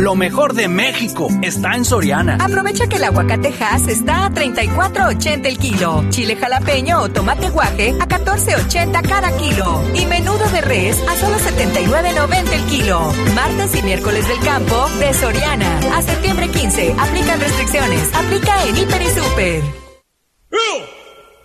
Lo 0.00 0.14
mejor 0.14 0.54
de 0.54 0.66
México 0.66 1.28
está 1.42 1.76
en 1.76 1.84
Soriana. 1.84 2.38
Aprovecha 2.40 2.86
que 2.86 2.96
el 2.96 3.04
aguacate 3.04 3.52
Hass 3.60 3.86
está 3.86 4.24
a 4.24 4.30
34.80 4.30 5.44
el 5.44 5.58
kilo. 5.58 6.06
Chile 6.08 6.36
jalapeño 6.36 7.02
o 7.02 7.10
tomate 7.10 7.50
guaje 7.50 7.94
a 8.00 8.08
14.80 8.08 9.06
cada 9.06 9.36
kilo. 9.36 9.84
Y 9.94 10.06
menudo 10.06 10.48
de 10.52 10.62
res 10.62 10.96
a 11.06 11.16
solo 11.16 11.36
79.90 11.36 12.50
el 12.50 12.64
kilo. 12.64 13.12
Martes 13.34 13.76
y 13.76 13.82
miércoles 13.82 14.26
del 14.26 14.40
campo 14.40 14.88
de 14.98 15.12
Soriana. 15.12 15.78
A 15.94 16.00
septiembre 16.00 16.48
15. 16.48 16.94
Aplican 16.98 17.38
restricciones. 17.38 18.14
Aplica 18.14 18.64
en 18.68 18.76
Hiper 18.78 19.02
y 19.02 19.08
Super. 19.08 19.62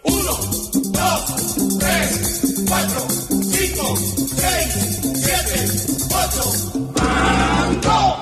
Uno, 0.03 0.31
dos, 0.91 1.77
tres, 1.79 2.65
cuatro, 2.69 3.07
cinco, 3.51 3.97
seis, 3.97 5.01
siete, 5.15 5.67
ocho. 6.13 6.93
¡Banco! 6.93 8.14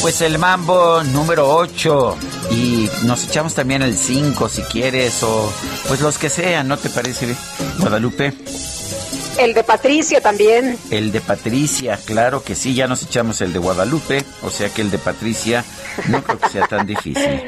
Pues 0.00 0.20
el 0.22 0.38
mambo 0.38 1.04
número 1.04 1.54
8 1.54 2.16
y 2.50 2.90
nos 3.04 3.24
echamos 3.24 3.54
también 3.54 3.82
el 3.82 3.96
5 3.96 4.48
si 4.48 4.62
quieres 4.62 5.22
o 5.22 5.52
pues 5.86 6.00
los 6.00 6.18
que 6.18 6.28
sean, 6.28 6.66
¿no 6.66 6.76
te 6.76 6.90
parece, 6.90 7.36
Guadalupe? 7.78 8.34
El 9.38 9.54
de 9.54 9.64
Patricia 9.64 10.20
también. 10.20 10.78
El 10.90 11.10
de 11.12 11.20
Patricia, 11.20 11.98
claro 12.04 12.42
que 12.44 12.54
sí, 12.54 12.74
ya 12.74 12.86
nos 12.86 13.02
echamos 13.02 13.40
el 13.40 13.52
de 13.52 13.58
Guadalupe, 13.58 14.24
o 14.42 14.50
sea 14.50 14.68
que 14.68 14.82
el 14.82 14.90
de 14.90 14.98
Patricia 14.98 15.64
no 16.08 16.22
creo 16.22 16.38
que 16.38 16.48
sea 16.50 16.66
tan 16.68 16.86
difícil. 16.86 17.40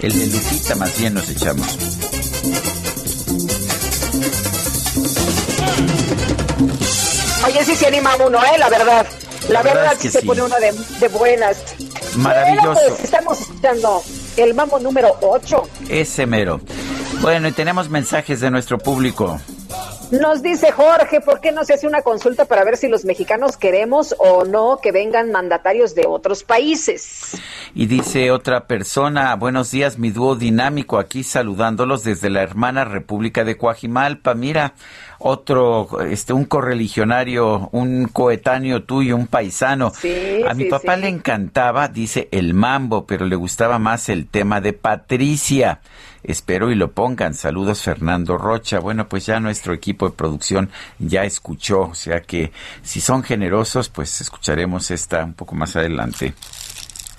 El 0.00 0.18
de 0.18 0.26
Lupita 0.28 0.74
más 0.76 0.96
bien 0.98 1.14
nos 1.14 1.28
echamos. 1.28 1.66
Oye, 7.46 7.64
sí 7.64 7.74
se 7.74 7.86
anima 7.86 8.16
uno, 8.24 8.38
¿eh? 8.44 8.58
La 8.58 8.68
verdad. 8.68 9.06
La, 9.48 9.54
La 9.54 9.62
verdad 9.62 9.74
verdad, 9.80 9.92
es 9.94 9.98
que 9.98 10.08
sí 10.08 10.12
se 10.12 10.20
sí. 10.20 10.26
pone 10.26 10.42
uno 10.42 10.54
de, 10.60 10.72
de 11.00 11.08
buenas. 11.08 11.56
Maravilloso. 12.16 12.72
Bueno, 12.72 12.88
pues 12.90 13.04
estamos 13.04 13.40
escuchando 13.40 14.02
el 14.36 14.54
mambo 14.54 14.78
número 14.78 15.16
8. 15.22 15.62
Ese 15.88 16.26
mero. 16.26 16.60
Bueno, 17.20 17.48
y 17.48 17.52
tenemos 17.52 17.88
mensajes 17.88 18.40
de 18.40 18.50
nuestro 18.50 18.78
público. 18.78 19.40
Nos 20.10 20.42
dice 20.42 20.72
Jorge, 20.72 21.20
¿por 21.20 21.40
qué 21.40 21.52
no 21.52 21.64
se 21.64 21.74
hace 21.74 21.86
una 21.86 22.02
consulta 22.02 22.44
para 22.44 22.64
ver 22.64 22.76
si 22.76 22.88
los 22.88 23.04
mexicanos 23.04 23.56
queremos 23.56 24.12
o 24.18 24.44
no 24.44 24.80
que 24.82 24.90
vengan 24.90 25.30
mandatarios 25.30 25.94
de 25.94 26.06
otros 26.08 26.42
países? 26.42 27.40
Y 27.76 27.86
dice 27.86 28.32
otra 28.32 28.66
persona, 28.66 29.36
buenos 29.36 29.70
días, 29.70 29.98
mi 29.98 30.10
dúo 30.10 30.34
dinámico, 30.34 30.98
aquí 30.98 31.22
saludándolos 31.22 32.02
desde 32.02 32.28
la 32.28 32.42
hermana 32.42 32.84
República 32.84 33.44
de 33.44 33.56
Coajimalpa. 33.56 34.34
Mira, 34.34 34.74
otro, 35.20 36.00
este, 36.00 36.32
un 36.32 36.44
correligionario, 36.46 37.68
un 37.72 38.08
coetáneo 38.08 38.82
tuyo, 38.82 39.16
un 39.16 39.26
paisano. 39.26 39.92
Sí, 39.94 40.42
A 40.48 40.54
mi 40.54 40.64
sí, 40.64 40.70
papá 40.70 40.96
sí. 40.96 41.02
le 41.02 41.08
encantaba, 41.08 41.88
dice, 41.88 42.28
el 42.32 42.54
mambo, 42.54 43.06
pero 43.06 43.26
le 43.26 43.36
gustaba 43.36 43.78
más 43.78 44.08
el 44.08 44.26
tema 44.26 44.60
de 44.60 44.72
Patricia. 44.72 45.80
Espero 46.22 46.70
y 46.70 46.74
lo 46.74 46.92
pongan. 46.92 47.34
Saludos, 47.34 47.82
Fernando 47.82 48.36
Rocha. 48.38 48.78
Bueno, 48.78 49.08
pues 49.08 49.26
ya 49.26 49.40
nuestro 49.40 49.72
equipo 49.74 50.08
de 50.08 50.16
producción 50.16 50.70
ya 50.98 51.24
escuchó, 51.24 51.82
o 51.82 51.94
sea 51.94 52.22
que 52.22 52.52
si 52.82 53.00
son 53.00 53.22
generosos, 53.22 53.88
pues 53.88 54.20
escucharemos 54.20 54.90
esta 54.90 55.24
un 55.24 55.34
poco 55.34 55.54
más 55.54 55.76
adelante. 55.76 56.34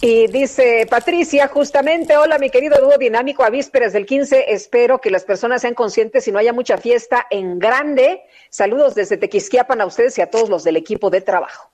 Y 0.03 0.25
dice 0.25 0.87
Patricia, 0.89 1.47
justamente, 1.47 2.17
hola 2.17 2.39
mi 2.39 2.49
querido 2.49 2.75
dúo 2.81 2.97
dinámico 2.97 3.43
a 3.43 3.51
vísperas 3.51 3.93
del 3.93 4.07
15, 4.07 4.45
espero 4.51 4.99
que 4.99 5.11
las 5.11 5.25
personas 5.25 5.61
sean 5.61 5.75
conscientes 5.75 6.27
y 6.27 6.31
no 6.31 6.39
haya 6.39 6.53
mucha 6.53 6.79
fiesta 6.79 7.27
en 7.29 7.59
grande. 7.59 8.23
Saludos 8.49 8.95
desde 8.95 9.17
Tequisquiapan 9.17 9.79
a 9.79 9.85
ustedes 9.85 10.17
y 10.17 10.21
a 10.23 10.31
todos 10.31 10.49
los 10.49 10.63
del 10.63 10.77
equipo 10.77 11.11
de 11.11 11.21
trabajo. 11.21 11.69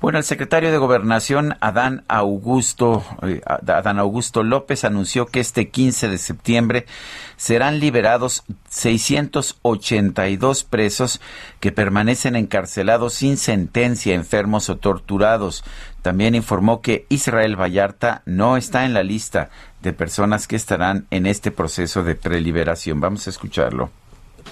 Bueno, 0.00 0.18
el 0.18 0.24
secretario 0.24 0.70
de 0.70 0.76
Gobernación, 0.76 1.56
Adán 1.60 2.04
Augusto, 2.08 3.02
eh, 3.22 3.40
Adán 3.46 3.98
Augusto 3.98 4.42
López, 4.42 4.84
anunció 4.84 5.24
que 5.24 5.40
este 5.40 5.70
15 5.70 6.08
de 6.08 6.18
septiembre 6.18 6.86
serán 7.36 7.80
liberados 7.80 8.44
682 8.68 10.64
presos 10.64 11.22
que 11.58 11.72
permanecen 11.72 12.36
encarcelados 12.36 13.14
sin 13.14 13.38
sentencia, 13.38 14.14
enfermos 14.14 14.68
o 14.68 14.76
torturados. 14.76 15.64
También 16.04 16.34
informó 16.34 16.82
que 16.82 17.06
Israel 17.08 17.58
Vallarta 17.58 18.20
no 18.26 18.58
está 18.58 18.84
en 18.84 18.92
la 18.92 19.02
lista 19.02 19.48
de 19.80 19.94
personas 19.94 20.46
que 20.46 20.54
estarán 20.54 21.06
en 21.10 21.24
este 21.24 21.50
proceso 21.50 22.04
de 22.04 22.14
preliberación. 22.14 23.00
Vamos 23.00 23.26
a 23.26 23.30
escucharlo. 23.30 23.90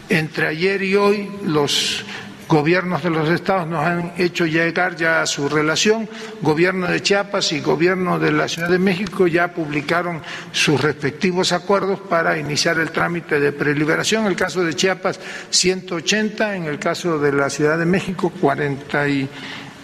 Entre 0.09 0.47
ayer 0.47 0.83
y 0.83 0.97
hoy 0.97 1.31
los 1.45 2.07
gobiernos 2.49 3.03
de 3.03 3.11
los 3.11 3.29
estados 3.29 3.67
nos 3.67 3.85
han 3.85 4.15
hecho 4.17 4.47
llegar 4.47 4.97
ya 4.97 5.21
a 5.21 5.27
su 5.27 5.47
relación. 5.51 6.09
Gobierno 6.41 6.87
de 6.87 7.03
Chiapas 7.03 7.53
y 7.53 7.61
gobierno 7.61 8.19
de 8.19 8.33
la 8.33 8.49
Ciudad 8.49 8.71
de 8.71 8.79
México 8.79 9.27
ya 9.27 9.53
publicaron 9.53 10.23
sus 10.53 10.81
respectivos 10.81 11.53
acuerdos 11.53 12.01
para 12.01 12.39
iniciar 12.39 12.79
el 12.79 12.91
trámite 12.93 13.39
de 13.39 13.53
preliberación. 13.53 14.25
En 14.25 14.29
el 14.29 14.37
caso 14.37 14.65
de 14.65 14.75
Chiapas, 14.75 15.21
180, 15.51 16.57
en 16.57 16.65
el 16.65 16.79
caso 16.79 17.19
de 17.19 17.33
la 17.33 17.51
Ciudad 17.51 17.79
de 17.79 17.85
México, 17.85 18.33
40 18.41 19.09
y 19.09 19.29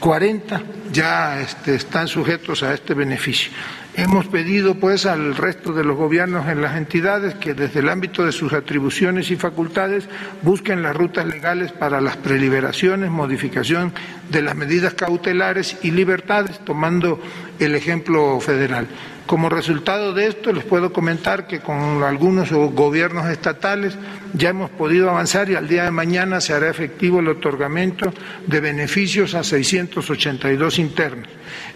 40 0.00 0.62
ya 0.92 1.40
este, 1.40 1.74
están 1.74 2.08
sujetos 2.08 2.62
a 2.62 2.72
este 2.74 2.94
beneficio. 2.94 3.50
Hemos 3.94 4.26
pedido 4.26 4.76
pues 4.76 5.06
al 5.06 5.34
resto 5.34 5.72
de 5.72 5.82
los 5.82 5.96
gobiernos 5.96 6.46
en 6.46 6.62
las 6.62 6.76
entidades 6.76 7.34
que 7.34 7.54
desde 7.54 7.80
el 7.80 7.88
ámbito 7.88 8.24
de 8.24 8.30
sus 8.30 8.52
atribuciones 8.52 9.28
y 9.32 9.36
facultades 9.36 10.08
busquen 10.42 10.84
las 10.84 10.94
rutas 10.94 11.26
legales 11.26 11.72
para 11.72 12.00
las 12.00 12.16
preliberaciones, 12.16 13.10
modificación 13.10 13.92
de 14.30 14.42
las 14.42 14.54
medidas 14.54 14.94
cautelares 14.94 15.78
y 15.82 15.90
libertades, 15.90 16.60
tomando 16.64 17.20
el 17.58 17.74
ejemplo 17.74 18.38
federal. 18.38 18.86
Como 19.28 19.50
resultado 19.50 20.14
de 20.14 20.26
esto, 20.26 20.54
les 20.54 20.64
puedo 20.64 20.90
comentar 20.90 21.46
que 21.46 21.60
con 21.60 22.02
algunos 22.02 22.50
gobiernos 22.50 23.28
estatales 23.28 23.94
ya 24.32 24.48
hemos 24.48 24.70
podido 24.70 25.10
avanzar 25.10 25.50
y 25.50 25.54
al 25.54 25.68
día 25.68 25.84
de 25.84 25.90
mañana 25.90 26.40
se 26.40 26.54
hará 26.54 26.70
efectivo 26.70 27.20
el 27.20 27.28
otorgamiento 27.28 28.10
de 28.46 28.60
beneficios 28.60 29.34
a 29.34 29.44
682 29.44 30.78
internos. 30.78 31.28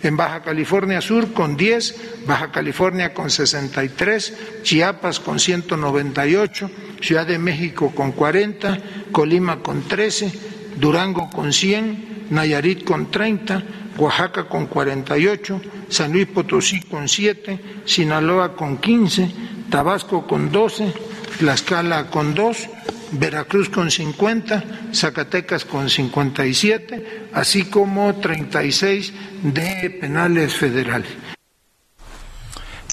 En 0.03 0.17
Baja 0.17 0.41
California 0.41 1.03
Sur 1.03 1.35
con 1.35 1.59
10, 1.59 2.25
Baja 2.27 2.51
California 2.51 3.13
con 3.13 3.29
63, 3.29 4.63
Chiapas 4.63 5.21
con 5.21 5.39
198, 5.39 6.71
Ciudad 7.03 7.27
de 7.27 7.39
México 7.39 7.93
con 7.95 8.13
40, 8.13 8.79
Colima 9.13 9.59
con 9.59 9.83
13, 9.83 10.33
Durango 10.77 11.29
con 11.29 11.53
100, 11.53 12.29
Nayarit 12.31 12.83
con 12.85 13.11
30, 13.11 13.63
Oaxaca 13.99 14.45
con 14.45 14.67
48, 14.67 15.61
San 15.89 16.13
Luis 16.13 16.27
Potosí 16.27 16.81
con 16.83 17.09
7, 17.09 17.83
Sinaloa 17.85 18.55
con 18.55 18.79
15, 18.79 19.31
Tabasco 19.71 20.27
con 20.27 20.51
12, 20.51 20.93
Tlaxcala 21.39 22.11
con 22.11 22.35
2, 22.35 22.69
Veracruz 23.13 23.69
con 23.69 23.91
50, 23.91 24.65
Zacatecas 24.93 25.65
con 25.65 25.89
57, 25.89 27.29
así 27.33 27.65
como 27.65 28.15
36 28.15 29.13
de 29.43 29.91
penales 30.01 30.55
federales. 30.55 31.32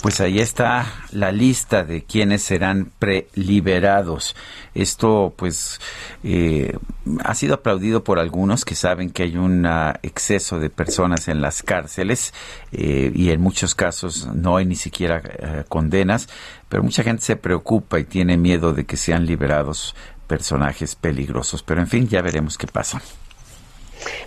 Pues 0.01 0.21
ahí 0.21 0.39
está 0.39 0.85
la 1.11 1.31
lista 1.31 1.83
de 1.83 2.03
quienes 2.03 2.41
serán 2.41 2.91
preliberados. 2.99 4.35
Esto, 4.73 5.33
pues, 5.35 5.81
eh, 6.23 6.77
ha 7.23 7.35
sido 7.35 7.55
aplaudido 7.55 8.03
por 8.03 8.19
algunos 8.19 8.63
que 8.63 8.75
saben 8.75 9.09
que 9.09 9.23
hay 9.23 9.35
un 9.35 9.67
exceso 10.01 10.59
de 10.59 10.69
personas 10.69 11.27
en 11.27 11.41
las 11.41 11.63
cárceles 11.63 12.33
eh, 12.71 13.11
y 13.13 13.31
en 13.31 13.41
muchos 13.41 13.75
casos 13.75 14.27
no 14.33 14.57
hay 14.57 14.65
ni 14.65 14.75
siquiera 14.75 15.21
eh, 15.25 15.63
condenas, 15.67 16.29
pero 16.69 16.83
mucha 16.83 17.03
gente 17.03 17.23
se 17.23 17.35
preocupa 17.35 17.99
y 17.99 18.05
tiene 18.05 18.37
miedo 18.37 18.73
de 18.73 18.85
que 18.85 18.95
sean 18.95 19.25
liberados 19.25 19.95
personajes 20.27 20.95
peligrosos. 20.95 21.61
Pero 21.63 21.81
en 21.81 21.87
fin, 21.87 22.07
ya 22.07 22.21
veremos 22.21 22.57
qué 22.57 22.67
pasa. 22.67 23.01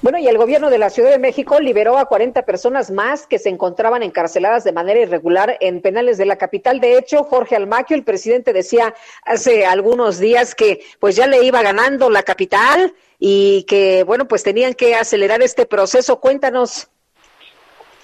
Bueno, 0.01 0.19
y 0.19 0.29
el 0.29 0.39
gobierno 0.39 0.71
de 0.71 0.79
la 0.79 0.91
Ciudad 0.91 1.11
de 1.11 1.19
México 1.19 1.59
liberó 1.61 1.99
a 1.99 2.07
40 2.07 2.43
personas 2.45 2.91
más 2.91 3.27
que 3.27 3.39
se 3.39 3.49
encontraban 3.49 4.03
encarceladas 4.03 4.65
de 4.65 4.73
manera 4.73 5.01
irregular 5.01 5.57
en 5.61 5.81
penales 5.81 6.19
de 6.19 6.27
la 6.27 6.37
capital. 6.37 6.81
De 6.81 6.99
hecho, 6.99 7.25
Jorge 7.25 7.57
Almaquio, 7.57 7.97
el 7.97 8.05
presidente, 8.05 8.53
decía 8.53 8.95
hace 9.25 9.67
algunos 9.67 10.19
días 10.19 10.55
que 10.55 10.81
pues 11.01 11.17
ya 11.17 11.27
le 11.27 11.43
iba 11.45 11.63
ganando 11.63 12.11
la 12.11 12.23
capital 12.23 12.95
y 13.19 13.65
que, 13.65 14.05
bueno, 14.05 14.29
pues 14.29 14.43
tenían 14.43 14.75
que 14.75 14.95
acelerar 14.95 15.43
este 15.43 15.67
proceso. 15.67 16.21
Cuéntanos. 16.21 16.92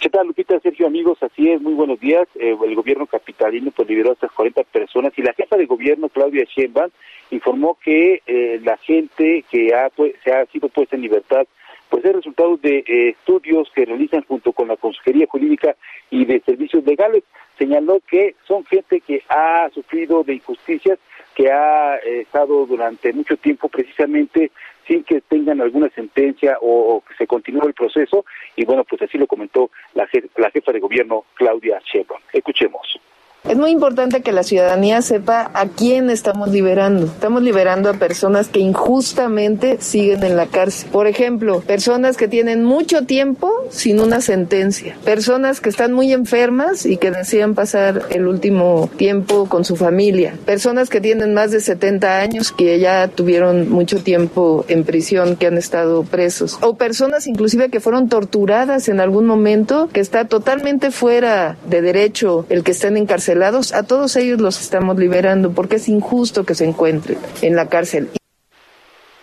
¿Qué 0.01 0.11
tal, 0.11 0.29
Lupita, 0.29 0.61
Sergio, 0.61 0.87
amigos? 0.87 1.21
Así 1.25 1.51
es, 1.51 1.61
muy 1.61 1.75
buenos 1.75 1.99
días. 1.99 2.29
Eh, 2.37 2.57
el 2.65 2.75
gobierno 2.77 3.09
capitalino 3.09 3.73
pues 3.73 3.89
liberó 3.89 4.11
a 4.11 4.13
estas 4.13 4.31
40 4.31 4.63
personas 4.63 5.13
y 5.17 5.23
la 5.23 5.33
jefa 5.33 5.57
de 5.57 5.67
gobierno, 5.67 6.09
Claudia 6.09 6.45
Sheinbaum, 6.45 6.91
informó 7.33 7.77
que 7.83 8.23
eh, 8.25 8.61
la 8.63 8.77
gente 8.77 9.45
que 9.51 9.75
ha, 9.75 9.91
pues, 9.91 10.15
se 10.23 10.33
ha 10.33 10.47
sido 10.47 10.69
puesta 10.69 10.95
en 10.95 11.03
libertad 11.03 11.47
pues 11.89 12.05
es 12.05 12.15
resultado 12.15 12.59
de 12.59 12.85
eh, 12.87 13.09
estudios 13.09 13.69
que 13.75 13.87
realizan 13.87 14.23
junto 14.29 14.53
con 14.53 14.69
la 14.69 14.77
Consejería 14.77 15.27
Jurídica 15.27 15.75
y 16.11 16.27
de 16.27 16.41
Servicios 16.41 16.85
Legales. 16.85 17.25
Señaló 17.59 18.01
que 18.09 18.37
son 18.47 18.65
gente 18.67 19.01
que 19.01 19.23
ha 19.29 19.69
sufrido 19.71 20.23
de 20.23 20.35
injusticias, 20.35 20.99
que 21.35 21.51
ha 21.51 21.97
estado 21.97 22.67
durante 22.67 23.13
mucho 23.15 23.39
tiempo 23.39 23.69
precisamente 23.69 24.53
sin 24.89 25.05
que 25.05 25.21
tengan 25.21 25.61
alguna 25.61 25.89
sentencia 25.91 26.57
o, 26.61 27.03
que 27.07 27.15
se 27.15 27.27
continúe 27.27 27.67
el 27.67 27.75
proceso. 27.75 28.25
Y 28.57 28.65
bueno, 28.65 28.83
pues 28.85 29.03
así 29.03 29.19
lo 29.19 29.27
comentó 29.27 29.71
la, 29.95 30.09
la 30.37 30.51
jefa 30.51 30.73
de 30.73 30.81
gobierno, 30.81 31.25
Claudia 31.35 31.81
Sheinbaum. 31.85 32.21
Escuchemos. 32.33 32.99
Es 33.49 33.57
muy 33.57 33.71
importante 33.71 34.21
que 34.21 34.31
la 34.31 34.43
ciudadanía 34.43 35.01
sepa 35.01 35.51
a 35.55 35.69
quién 35.69 36.11
estamos 36.11 36.51
liberando. 36.51 37.07
Estamos 37.07 37.43
liberando 37.43 37.89
a 37.89 37.95
personas 37.95 38.49
que 38.49 38.61
injustamente 38.61 39.79
siguen 39.81 40.23
en 40.23 40.37
la 40.37 40.49
cárcel. 40.49 40.91
Por 40.93 41.07
ejemplo, 41.07 41.61
personas 41.61 42.19
que 42.19 42.29
tienen 42.29 42.63
mucho 42.63 43.07
tiempo 43.07 43.51
sin 43.71 44.01
una 44.01 44.21
sentencia. 44.21 44.99
Personas 45.03 45.63
que 45.63 45.71
están 45.71 45.95
muy 45.95 46.13
enfermas 46.13 46.85
y 46.85 46.99
que 46.99 47.11
desean 47.11 47.55
pasar 47.55 48.03
el 48.11 48.27
último 48.27 48.91
tiempo 48.99 49.49
con 49.49 49.65
su 49.65 49.77
familia. 49.77 50.35
Personas 50.45 50.91
que 50.91 51.01
tienen 51.01 51.33
más 51.33 51.51
de 51.51 51.61
70 51.61 52.21
años 52.21 52.53
que 52.53 52.79
ya 52.79 53.09
tuvieron 53.09 53.71
mucho 53.71 54.03
tiempo 54.03 54.67
en 54.69 54.85
prisión, 54.85 55.37
que 55.37 55.47
han 55.47 55.57
estado 55.57 56.03
presos. 56.03 56.59
O 56.61 56.77
personas 56.77 57.27
inclusive 57.27 57.71
que 57.71 57.81
fueron 57.81 58.11
torturadas 58.11 58.91
en 58.91 59.01
algún 59.01 59.25
momento, 59.25 59.89
que 59.91 60.01
está 60.01 60.27
totalmente 60.27 60.91
fuera 60.91 61.57
de 61.67 61.81
derecho 61.81 62.45
el 62.51 62.63
que 62.63 62.73
estén 62.73 62.99
encarcelados 62.99 63.38
a 63.43 63.83
todos 63.87 64.17
ellos 64.17 64.41
los 64.41 64.61
estamos 64.61 64.99
liberando 64.99 65.53
porque 65.53 65.77
es 65.77 65.89
injusto 65.89 66.45
que 66.45 66.55
se 66.55 66.65
encuentren 66.65 67.19
en 67.43 67.57
la 67.57 67.69
cárcel. 67.69 68.09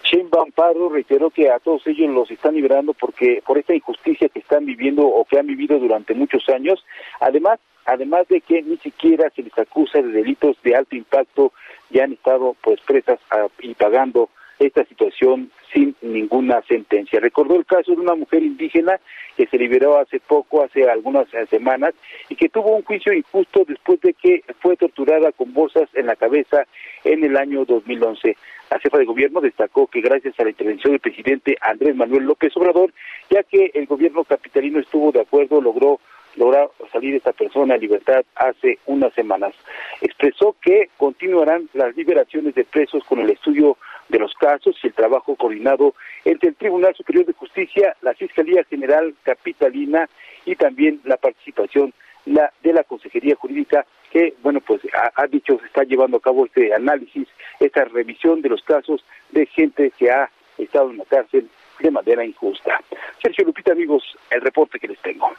Shane 0.03 0.29
Pardo 0.53 0.89
reiteró 0.89 1.31
que 1.31 1.49
a 1.49 1.59
todos 1.59 1.85
ellos 1.87 2.09
los 2.09 2.29
están 2.29 2.55
liberando 2.55 2.93
porque 2.93 3.41
por 3.45 3.57
esta 3.57 3.73
injusticia 3.73 4.29
que 4.29 4.39
están 4.39 4.65
viviendo 4.65 5.05
o 5.05 5.25
que 5.25 5.39
han 5.39 5.47
vivido 5.47 5.79
durante 5.79 6.13
muchos 6.13 6.47
años. 6.49 6.85
Además, 7.19 7.59
además 7.85 8.27
de 8.27 8.41
que 8.41 8.61
ni 8.61 8.77
siquiera 8.77 9.29
se 9.35 9.41
les 9.41 9.57
acusa 9.57 10.01
de 10.01 10.09
delitos 10.09 10.57
de 10.63 10.75
alto 10.75 10.95
impacto 10.95 11.53
y 11.89 11.99
han 11.99 12.13
estado 12.13 12.55
pues 12.61 12.79
presas 12.81 13.19
ah, 13.31 13.47
y 13.59 13.73
pagando 13.73 14.29
esta 14.59 14.85
situación 14.85 15.51
sin 15.73 15.95
ninguna 16.01 16.61
sentencia. 16.63 17.19
Recordó 17.19 17.55
el 17.55 17.65
caso 17.65 17.93
de 17.93 18.01
una 18.01 18.15
mujer 18.15 18.43
indígena 18.43 18.99
que 19.35 19.47
se 19.47 19.57
liberó 19.57 19.97
hace 19.97 20.19
poco, 20.19 20.63
hace 20.63 20.89
algunas 20.89 21.27
semanas, 21.49 21.93
y 22.29 22.35
que 22.35 22.49
tuvo 22.49 22.75
un 22.75 22.83
juicio 22.83 23.13
injusto 23.13 23.65
después 23.67 23.99
de 24.01 24.13
que 24.13 24.43
fue 24.61 24.77
torturada 24.77 25.31
con 25.31 25.53
bolsas 25.53 25.89
en 25.93 26.07
la 26.07 26.15
cabeza 26.15 26.65
en 27.03 27.23
el 27.23 27.35
año 27.37 27.65
2011. 27.65 28.37
La 28.71 28.79
jefa 28.79 28.97
de 28.97 29.05
gobierno 29.05 29.41
destacó 29.41 29.87
que 29.87 30.01
gracias 30.01 30.39
a 30.39 30.43
la 30.43 30.49
intervención 30.49 30.93
del 30.93 30.99
presidente 30.99 31.57
Andrés 31.61 31.95
Manuel 31.95 32.25
López 32.25 32.55
Obrador, 32.57 32.93
ya 33.29 33.43
que 33.43 33.71
el 33.73 33.85
gobierno 33.85 34.23
capitalino 34.23 34.79
estuvo 34.79 35.11
de 35.11 35.21
acuerdo, 35.21 35.61
logró 35.61 35.99
lograr 36.35 36.69
salir 36.91 37.15
esta 37.15 37.31
persona 37.31 37.75
a 37.75 37.77
libertad 37.77 38.25
hace 38.35 38.79
unas 38.85 39.13
semanas. 39.13 39.53
Expresó 40.01 40.55
que 40.61 40.89
continuarán 40.97 41.69
las 41.73 41.95
liberaciones 41.95 42.55
de 42.55 42.65
presos 42.65 43.03
con 43.05 43.19
el 43.19 43.29
estudio 43.29 43.77
de 44.09 44.19
los 44.19 44.33
casos 44.35 44.75
y 44.83 44.87
el 44.87 44.93
trabajo 44.93 45.35
coordinado 45.35 45.93
entre 46.23 46.49
el 46.49 46.55
Tribunal 46.55 46.95
Superior 46.95 47.25
de 47.25 47.33
Justicia, 47.33 47.95
la 48.01 48.13
Fiscalía 48.13 48.63
General 48.63 49.13
Capitalina 49.23 50.09
y 50.45 50.55
también 50.55 51.01
la 51.03 51.17
participación 51.17 51.93
la, 52.25 52.51
de 52.63 52.73
la 52.73 52.83
Consejería 52.83 53.35
Jurídica 53.35 53.85
que, 54.11 54.33
bueno, 54.41 54.61
pues 54.61 54.81
ha, 55.15 55.27
dicho 55.27 55.57
se 55.59 55.65
está 55.65 55.83
llevando 55.83 56.17
a 56.17 56.21
cabo 56.21 56.45
este 56.45 56.73
análisis, 56.73 57.27
esta 57.59 57.83
revisión 57.83 58.41
de 58.41 58.49
los 58.49 58.61
casos 58.63 59.03
de 59.31 59.45
gente 59.45 59.91
que 59.97 60.09
ha 60.09 60.29
estado 60.57 60.89
en 60.91 60.97
la 60.99 61.05
cárcel 61.05 61.49
de 61.79 61.91
manera 61.91 62.23
injusta. 62.23 62.79
Sergio 63.21 63.43
Lupita, 63.43 63.73
amigos, 63.73 64.03
el 64.29 64.39
reporte 64.39 64.79
que 64.79 64.87
les 64.87 64.99
tengo. 65.01 65.29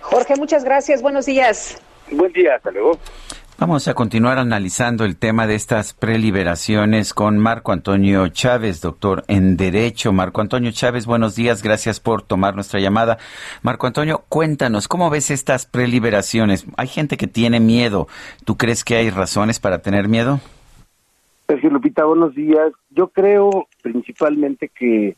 Jorge, 0.00 0.36
muchas 0.36 0.64
gracias. 0.64 1.02
Buenos 1.02 1.26
días. 1.26 1.82
Buen 2.12 2.32
día, 2.32 2.54
hasta 2.54 2.70
luego. 2.70 2.98
Vamos 3.60 3.88
a 3.88 3.94
continuar 3.94 4.38
analizando 4.38 5.04
el 5.04 5.16
tema 5.16 5.48
de 5.48 5.56
estas 5.56 5.92
preliberaciones 5.92 7.12
con 7.12 7.38
Marco 7.38 7.72
Antonio 7.72 8.28
Chávez, 8.28 8.80
doctor 8.80 9.24
en 9.26 9.56
Derecho. 9.56 10.12
Marco 10.12 10.40
Antonio 10.40 10.70
Chávez, 10.70 11.06
buenos 11.06 11.34
días, 11.34 11.60
gracias 11.60 11.98
por 11.98 12.22
tomar 12.22 12.54
nuestra 12.54 12.78
llamada. 12.78 13.18
Marco 13.62 13.88
Antonio, 13.88 14.22
cuéntanos, 14.28 14.86
¿cómo 14.86 15.10
ves 15.10 15.32
estas 15.32 15.66
preliberaciones? 15.66 16.66
Hay 16.76 16.86
gente 16.86 17.16
que 17.16 17.26
tiene 17.26 17.58
miedo. 17.58 18.06
¿Tú 18.44 18.56
crees 18.56 18.84
que 18.84 18.94
hay 18.94 19.10
razones 19.10 19.58
para 19.58 19.80
tener 19.80 20.06
miedo? 20.06 20.38
Sergio 21.48 21.70
Lupita, 21.70 22.04
buenos 22.04 22.36
días. 22.36 22.70
Yo 22.90 23.08
creo 23.08 23.66
principalmente 23.82 24.68
que 24.68 25.16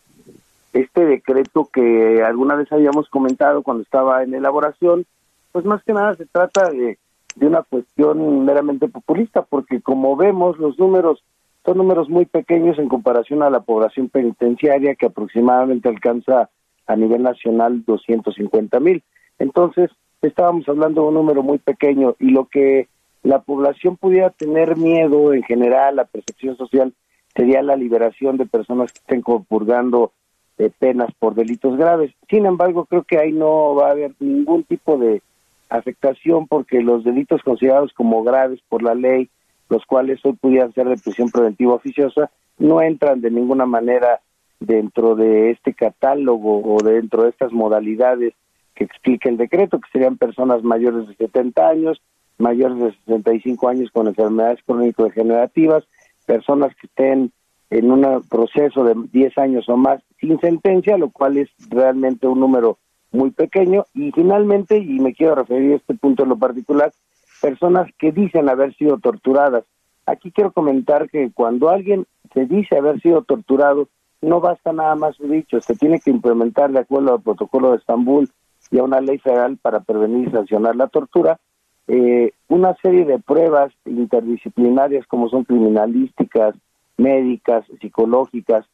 este 0.73 1.05
decreto 1.05 1.69
que 1.71 2.23
alguna 2.25 2.55
vez 2.55 2.73
habíamos 2.73 3.07
comentado 3.11 3.63
cuando 3.63 3.83
estaba 3.83 4.23
en 4.23 4.33
elaboración, 4.33 5.05
pues 5.53 5.67
más 5.67 5.85
que 5.85 5.93
nada 5.93 6.15
se 6.15 6.25
trata 6.25 6.71
de 6.71 6.97
de 7.41 7.47
una 7.47 7.63
cuestión 7.63 8.45
meramente 8.45 8.87
populista, 8.87 9.43
porque 9.43 9.81
como 9.81 10.15
vemos 10.15 10.59
los 10.59 10.79
números 10.79 11.25
son 11.65 11.79
números 11.79 12.09
muy 12.09 12.27
pequeños 12.27 12.79
en 12.79 12.89
comparación 12.89 13.43
a 13.43 13.51
la 13.51 13.61
población 13.61 14.09
penitenciaria 14.11 14.95
que 14.95 15.07
aproximadamente 15.07 15.89
alcanza 15.89 16.51
a 16.87 16.97
nivel 16.97 17.23
nacional 17.23 17.83
250 17.87 18.79
mil. 18.81 19.03
Entonces, 19.39 19.91
estábamos 20.21 20.69
hablando 20.69 21.03
de 21.03 21.09
un 21.09 21.15
número 21.15 21.43
muy 21.43 21.59
pequeño 21.59 22.15
y 22.19 22.31
lo 22.31 22.47
que 22.47 22.89
la 23.23 23.41
población 23.41 23.97
pudiera 23.97 24.31
tener 24.31 24.77
miedo 24.77 25.33
en 25.33 25.43
general, 25.43 25.97
la 25.97 26.05
percepción 26.05 26.57
social, 26.57 26.93
sería 27.35 27.63
la 27.63 27.77
liberación 27.77 28.37
de 28.37 28.47
personas 28.47 28.93
que 28.93 28.99
estén 28.99 29.23
purgando 29.23 30.13
eh, 30.59 30.71
penas 30.79 31.11
por 31.19 31.35
delitos 31.35 31.77
graves. 31.79 32.13
Sin 32.29 32.45
embargo, 32.45 32.85
creo 32.85 33.05
que 33.05 33.19
ahí 33.19 33.33
no 33.33 33.75
va 33.75 33.89
a 33.89 33.93
haber 33.93 34.15
ningún 34.19 34.65
tipo 34.65 34.99
de 34.99 35.23
afectación 35.71 36.47
porque 36.47 36.83
los 36.83 37.05
delitos 37.05 37.43
considerados 37.43 37.93
como 37.95 38.23
graves 38.23 38.61
por 38.69 38.83
la 38.83 38.95
ley, 38.95 39.31
los 39.69 39.87
cuales 39.87 40.21
hoy 40.25 40.33
pudieran 40.33 40.73
ser 40.75 40.89
de 40.89 40.97
prisión 40.97 41.31
preventiva 41.31 41.75
oficiosa, 41.75 42.31
no 42.59 42.83
entran 42.83 43.21
de 43.21 43.31
ninguna 43.31 43.67
manera 43.67 44.21
dentro 44.59 45.15
de 45.15 45.51
este 45.51 45.73
catálogo 45.73 46.61
o 46.63 46.83
dentro 46.83 47.23
de 47.23 47.31
estas 47.31 47.53
modalidades 47.53 48.35
que 48.75 48.85
explica 48.85 49.29
el 49.29 49.37
decreto, 49.37 49.81
que 49.81 49.91
serían 49.93 50.19
personas 50.19 50.63
mayores 50.63 51.09
de 51.09 51.15
70 51.15 51.69
años, 51.69 52.03
mayores 52.39 52.79
de 52.79 52.93
65 53.07 53.69
años 53.69 53.91
con 53.93 54.09
enfermedades 54.09 54.59
crónico-degenerativas, 54.67 55.85
personas 56.27 56.75
que 56.77 56.87
estén 56.87 57.33
en 57.71 57.91
un 57.91 58.23
proceso 58.29 58.85
de 58.85 58.95
10 59.13 59.39
años 59.39 59.69
o 59.69 59.77
más 59.77 60.03
sin 60.19 60.39
sentencia, 60.41 60.99
lo 60.99 61.11
cual 61.11 61.39
es 61.39 61.49
realmente 61.69 62.27
un 62.27 62.41
número 62.41 62.79
muy 63.13 63.31
pequeño 63.31 63.87
y 63.95 64.13
finalmente, 64.13 64.79
y 64.79 65.01
me 65.01 65.15
quiero 65.15 65.35
referir 65.35 65.73
a 65.73 65.77
este 65.77 65.95
punto 65.95 66.23
en 66.23 66.31
lo 66.31 66.39
particular, 66.39 66.93
personas 67.41 67.89
que 67.99 68.13
dicen 68.13 68.49
haber 68.49 68.75
sido 68.77 68.99
torturadas. 68.99 69.65
Aquí 70.07 70.31
quiero 70.31 70.53
comentar 70.53 71.09
que 71.09 71.31
cuando 71.33 71.71
alguien 71.71 72.07
se 72.35 72.47
dice 72.47 72.77
haber 72.77 73.01
sido 73.01 73.23
torturado, 73.23 73.89
no 74.23 74.41
basta 74.41 74.73
nada 74.73 74.95
más 74.95 75.17
su 75.17 75.27
dicho, 75.29 75.61
se 75.61 75.75
tiene 75.75 76.01
que 76.01 76.11
implementar 76.11 76.71
de 76.73 76.81
acuerdo 76.81 77.15
al 77.15 77.23
protocolo 77.23 77.71
de 77.71 77.79
Estambul 77.79 78.29
y 78.71 78.79
a 78.79 78.85
una 78.85 79.01
ley 79.01 79.19
federal 79.19 79.57
para 79.61 79.81
prevenir 79.81 80.29
y 80.29 80.33
sancionar 80.33 80.77
la 80.77 80.89
tortura, 80.89 81.41
eh, 81.89 82.33
una 82.49 82.75
serie 82.77 83.05
de 83.05 83.19
pruebas 83.19 83.73
interdisciplinarias 83.85 85.07
como 85.07 85.29
son 85.29 85.45
criminalísticas, 85.45 86.55
médicas, 86.97 87.65
psicológicas, 87.81 88.67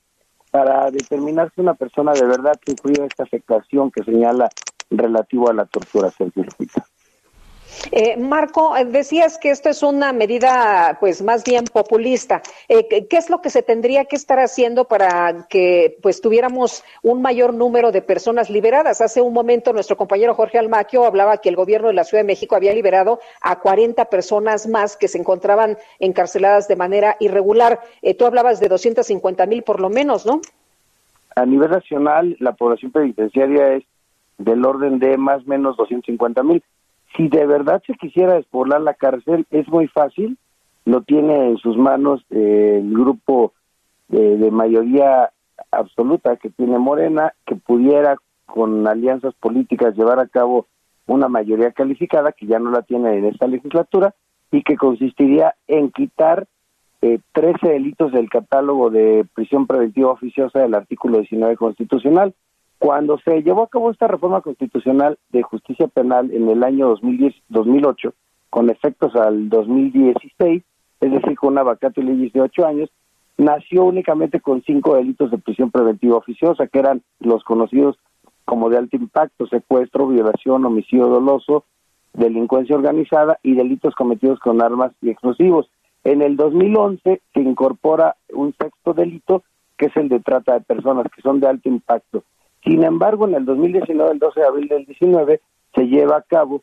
para 0.51 0.91
determinar 0.91 1.53
si 1.55 1.61
una 1.61 1.75
persona 1.75 2.13
de 2.13 2.27
verdad 2.27 2.55
sufrió 2.65 3.05
esta 3.05 3.25
afectación 3.25 3.91
que 3.91 4.05
señala 4.05 4.49
relativo 4.91 5.51
a 5.51 5.55
la 5.55 5.67
tortura, 5.67 6.11
Sergio 6.11 6.45
Eh, 7.93 8.17
Marco, 8.17 8.77
eh, 8.77 8.85
decías 8.85 9.39
que 9.39 9.51
esto 9.51 9.69
es 9.69 9.83
una 9.83 10.13
medida, 10.13 10.97
pues, 11.01 11.23
más 11.23 11.45
bien 11.45 11.65
populista. 11.65 12.43
Eh, 12.69 13.07
¿Qué 13.09 13.17
es 13.17 13.31
lo 13.31 13.41
que 13.41 13.51
se 13.51 13.63
tendría 13.63 14.05
que 14.07 14.17
estar 14.17 14.39
haciendo 14.39 14.85
para 14.85 15.47
que, 15.49 15.97
pues, 16.03 16.21
tuviéramos 16.21 16.85
un 17.03 17.23
mayor 17.23 17.55
número 17.55 17.93
de 17.93 18.03
personas 18.03 18.51
liberadas? 18.51 19.01
Hace 19.01 19.21
un 19.21 19.33
momento 19.33 19.73
nuestro 19.73 19.97
compañero 19.97 20.35
Jorge 20.35 20.59
Almaquio 20.59 21.05
hablaba 21.05 21.39
que 21.39 21.49
el 21.49 21.57
gobierno 21.57 21.89
de 21.89 21.95
la 21.95 22.05
Ciudad 22.05 22.23
de 22.23 22.27
México 22.27 22.57
había 22.57 22.75
liberado 22.75 23.21
a 23.41 23.61
40 23.61 24.07
personas 24.07 24.67
más 24.67 24.97
que 24.97 25.09
se 25.09 25.19
encontraban 25.19 25.79
encarceladas 25.99 26.69
de 26.69 26.77
manera 26.77 27.17
irregular. 27.21 27.81
tú 28.19 28.27
hablabas 28.27 28.61
de 28.61 28.69
250 28.69 29.47
mil 29.47 29.63
por 29.63 29.81
lo 29.81 29.91
menos, 29.91 30.27
¿no? 30.27 30.41
A 31.35 31.45
nivel 31.45 31.71
nacional, 31.71 32.37
la 32.41 32.53
población 32.53 32.93
penitenciaria 32.93 33.75
es 33.75 33.85
del 34.39 34.65
orden 34.65 34.99
de 34.99 35.17
más 35.17 35.43
o 35.43 35.47
menos 35.47 35.77
250 35.77 36.43
mil. 36.43 36.63
Si 37.17 37.29
de 37.29 37.47
verdad 37.47 37.83
se 37.87 37.95
quisiera 37.95 38.35
despoblar 38.35 38.81
la 38.81 38.95
cárcel, 38.95 39.47
es 39.51 39.67
muy 39.69 39.89
fácil, 39.89 40.37
lo 40.85 41.03
tiene 41.03 41.49
en 41.49 41.57
sus 41.57 41.77
manos 41.77 42.25
eh, 42.31 42.81
el 42.83 42.93
grupo 42.93 43.53
de, 44.09 44.51
mayoría 44.51 45.31
absoluta 45.71 46.37
que 46.37 46.51
tiene 46.51 46.79
Morena, 46.79 47.33
que 47.47 47.57
pudiera 47.57 48.17
con 48.45 48.87
alianzas 48.87 49.35
políticas 49.35 49.97
llevar 49.97 50.21
a 50.21 50.29
cabo 50.29 50.67
una 51.07 51.29
mayoría 51.29 51.73
calificada, 51.73 52.33
que 52.33 52.47
ya 52.47 52.59
no 52.59 52.71
la 52.71 52.83
tiene 52.83 53.17
en 53.17 53.25
esta 53.25 53.47
legislatura, 53.47 54.15
y 54.53 54.63
que 54.63 54.77
consistiría 54.77 55.55
en 55.67 55.91
quitar 55.91 56.47
eh, 57.03 57.19
13 57.33 57.69
delitos 57.69 58.13
del 58.13 58.29
catálogo 58.29 58.91
de 58.91 59.27
prisión 59.35 59.67
preventiva 59.67 60.11
oficiosa 60.11 60.61
del 60.61 60.75
artículo 60.75 61.19
19 61.19 61.57
constitucional. 61.57 62.35
Cuando 62.79 63.19
se 63.19 63.43
llevó 63.43 63.63
a 63.63 63.69
cabo 63.69 63.91
esta 63.91 64.07
reforma 64.07 64.43
constitucional 64.43 65.19
de 65.31 65.43
justicia 65.43 65.89
penal 65.89 66.31
en 66.33 66.49
el 66.49 66.63
año 66.63 66.89
2010, 66.89 67.35
2008, 67.49 68.13
con 68.51 68.71
efectos 68.71 69.15
al 69.17 69.49
2016, 69.49 70.63
es 71.01 71.11
decir, 71.11 71.37
con 71.37 71.53
una 71.53 71.63
vacante 71.63 72.01
de 72.01 72.09
leyes 72.09 72.33
de 72.33 72.43
ocho 72.43 72.67
años, 72.67 72.91
nació 73.39 73.85
únicamente 73.85 74.41
con 74.41 74.63
cinco 74.63 74.97
delitos 74.97 75.31
de 75.31 75.39
prisión 75.39 75.71
preventiva 75.71 76.17
oficiosa, 76.17 76.67
que 76.67 76.79
eran 76.79 77.03
los 77.21 77.45
conocidos 77.45 77.99
como 78.45 78.71
de 78.71 78.79
alto 78.79 78.97
impacto, 78.97 79.47
secuestro, 79.47 80.07
violación, 80.07 80.65
homicidio 80.65 81.09
doloso, 81.09 81.65
delincuencia 82.13 82.77
organizada 82.77 83.39
y 83.43 83.55
delitos 83.55 83.95
cometidos 83.95 84.39
con 84.39 84.63
armas 84.63 84.93
y 85.03 85.11
explosivos. 85.11 85.69
En 86.05 86.23
el 86.23 86.37
2011 86.37 87.21
se 87.35 87.41
incorpora 87.41 88.17
un 88.33 88.55
sexto 88.59 88.95
delito, 88.95 89.43
que 89.77 89.87
es 89.87 89.97
el 89.97 90.09
de 90.09 90.21
trata 90.21 90.55
de 90.55 90.61
personas, 90.61 91.07
que 91.15 91.21
son 91.23 91.41
de 91.41 91.49
alto 91.49 91.69
impacto. 91.69 92.23
Sin 92.67 92.83
embargo, 92.83 93.29
en 93.29 93.35
el 93.35 93.45
2019, 93.45 94.13
el 94.13 94.19
12 94.19 94.41
de 94.41 94.47
abril 94.47 94.69
del 94.69 94.87
19, 94.87 95.41
se 95.75 95.83
lleva 95.87 96.17
a 96.17 96.23
cabo 96.23 96.63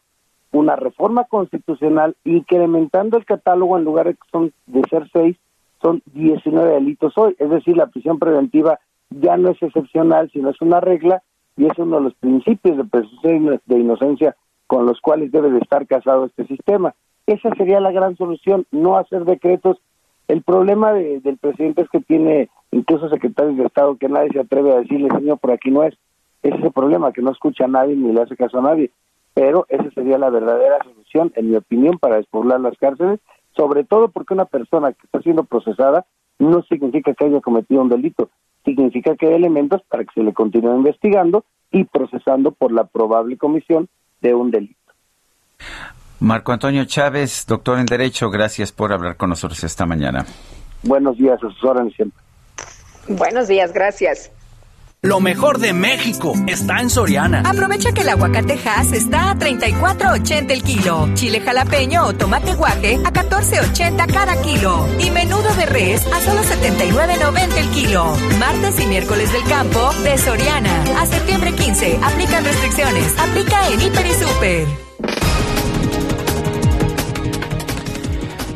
una 0.51 0.75
reforma 0.75 1.23
constitucional 1.23 2.15
incrementando 2.25 3.17
el 3.17 3.25
catálogo 3.25 3.77
en 3.77 3.85
lugar 3.85 4.07
de, 4.07 4.17
son, 4.31 4.53
de 4.67 4.81
ser 4.89 5.09
seis, 5.13 5.37
son 5.81 6.01
19 6.13 6.73
delitos 6.73 7.17
hoy. 7.17 7.35
Es 7.39 7.49
decir, 7.49 7.77
la 7.77 7.87
prisión 7.87 8.19
preventiva 8.19 8.79
ya 9.09 9.37
no 9.37 9.49
es 9.49 9.61
excepcional, 9.63 10.29
sino 10.31 10.49
es 10.49 10.61
una 10.61 10.81
regla 10.81 11.23
y 11.55 11.65
es 11.65 11.77
uno 11.77 11.97
de 11.97 12.03
los 12.03 12.15
principios 12.15 12.77
de 12.77 12.83
presunción 12.83 13.61
de 13.65 13.79
inocencia 13.79 14.35
con 14.67 14.85
los 14.85 14.99
cuales 14.99 15.31
debe 15.31 15.51
de 15.51 15.59
estar 15.59 15.87
casado 15.87 16.25
este 16.25 16.45
sistema. 16.47 16.95
Esa 17.27 17.53
sería 17.55 17.79
la 17.79 17.91
gran 17.91 18.17
solución, 18.17 18.65
no 18.71 18.97
hacer 18.97 19.23
decretos. 19.23 19.77
El 20.27 20.41
problema 20.41 20.93
del 20.93 21.37
presidente 21.37 21.81
es 21.81 21.89
que 21.89 21.99
tiene 21.99 22.49
incluso 22.71 23.09
secretarios 23.09 23.57
de 23.57 23.65
Estado 23.65 23.97
que 23.97 24.09
nadie 24.09 24.29
se 24.31 24.39
atreve 24.39 24.71
a 24.71 24.79
decirle, 24.79 25.09
señor, 25.09 25.39
por 25.39 25.51
aquí 25.51 25.69
no 25.69 25.83
es. 25.83 25.95
Ese 26.41 26.57
es 26.57 26.63
el 26.63 26.71
problema, 26.71 27.13
que 27.13 27.21
no 27.21 27.31
escucha 27.31 27.65
a 27.65 27.67
nadie 27.67 27.95
ni 27.95 28.11
le 28.11 28.21
hace 28.21 28.35
caso 28.35 28.59
a 28.59 28.61
nadie. 28.61 28.91
Pero 29.33 29.65
esa 29.69 29.89
sería 29.91 30.17
la 30.17 30.29
verdadera 30.29 30.77
solución, 30.83 31.31
en 31.35 31.49
mi 31.49 31.55
opinión, 31.55 31.97
para 31.99 32.17
despoblar 32.17 32.59
las 32.59 32.77
cárceles, 32.77 33.19
sobre 33.55 33.83
todo 33.83 34.09
porque 34.09 34.33
una 34.33 34.45
persona 34.45 34.93
que 34.93 35.05
está 35.05 35.21
siendo 35.21 35.43
procesada 35.43 36.05
no 36.39 36.63
significa 36.63 37.13
que 37.13 37.25
haya 37.25 37.41
cometido 37.41 37.81
un 37.81 37.89
delito, 37.89 38.29
significa 38.65 39.15
que 39.15 39.27
hay 39.27 39.35
elementos 39.35 39.81
para 39.83 40.03
que 40.03 40.13
se 40.13 40.23
le 40.23 40.33
continúe 40.33 40.75
investigando 40.75 41.45
y 41.71 41.83
procesando 41.85 42.51
por 42.51 42.71
la 42.71 42.85
probable 42.85 43.37
comisión 43.37 43.87
de 44.21 44.33
un 44.33 44.51
delito. 44.51 44.79
Marco 46.23 46.53
Antonio 46.53 46.85
Chávez, 46.85 47.45
doctor 47.45 47.79
en 47.79 47.85
Derecho, 47.85 48.29
gracias 48.29 48.71
por 48.71 48.93
hablar 48.93 49.17
con 49.17 49.29
nosotros 49.29 49.61
esta 49.65 49.85
mañana. 49.85 50.25
Buenos 50.81 51.17
días, 51.17 51.37
a 51.43 51.49
sus 51.49 51.61
órdenes 51.65 51.93
siempre. 51.97 52.17
Buenos 53.09 53.49
días, 53.49 53.73
gracias. 53.73 54.31
Lo 55.01 55.19
mejor 55.19 55.59
de 55.59 55.73
México 55.73 56.31
está 56.47 56.79
en 56.79 56.89
Soriana. 56.89 57.43
Aprovecha 57.45 57.91
que 57.91 58.03
el 58.03 58.09
aguacatejas 58.09 58.93
está 58.93 59.31
a 59.31 59.35
34.80 59.35 60.49
el 60.49 60.63
kilo. 60.63 61.09
Chile 61.13 61.41
jalapeño 61.41 62.05
o 62.05 62.13
tomate 62.13 62.53
guaje 62.53 63.01
a 63.03 63.11
14.80 63.11 64.13
cada 64.13 64.41
kilo. 64.41 64.87
Y 64.99 65.11
menudo 65.11 65.53
de 65.55 65.65
res 65.65 66.07
a 66.07 66.21
solo 66.21 66.41
79.90 66.41 67.57
el 67.57 67.69
kilo. 67.71 68.15
Martes 68.39 68.79
y 68.79 68.87
miércoles 68.87 69.33
del 69.33 69.43
campo 69.43 69.91
de 70.05 70.17
Soriana. 70.17 70.83
A 71.01 71.05
septiembre 71.05 71.51
15. 71.51 71.99
Aplican 72.01 72.45
restricciones. 72.45 73.19
Aplica 73.19 73.67
en 73.67 73.81
Hiper 73.81 74.05
y 74.05 74.13
Super. 74.13 74.67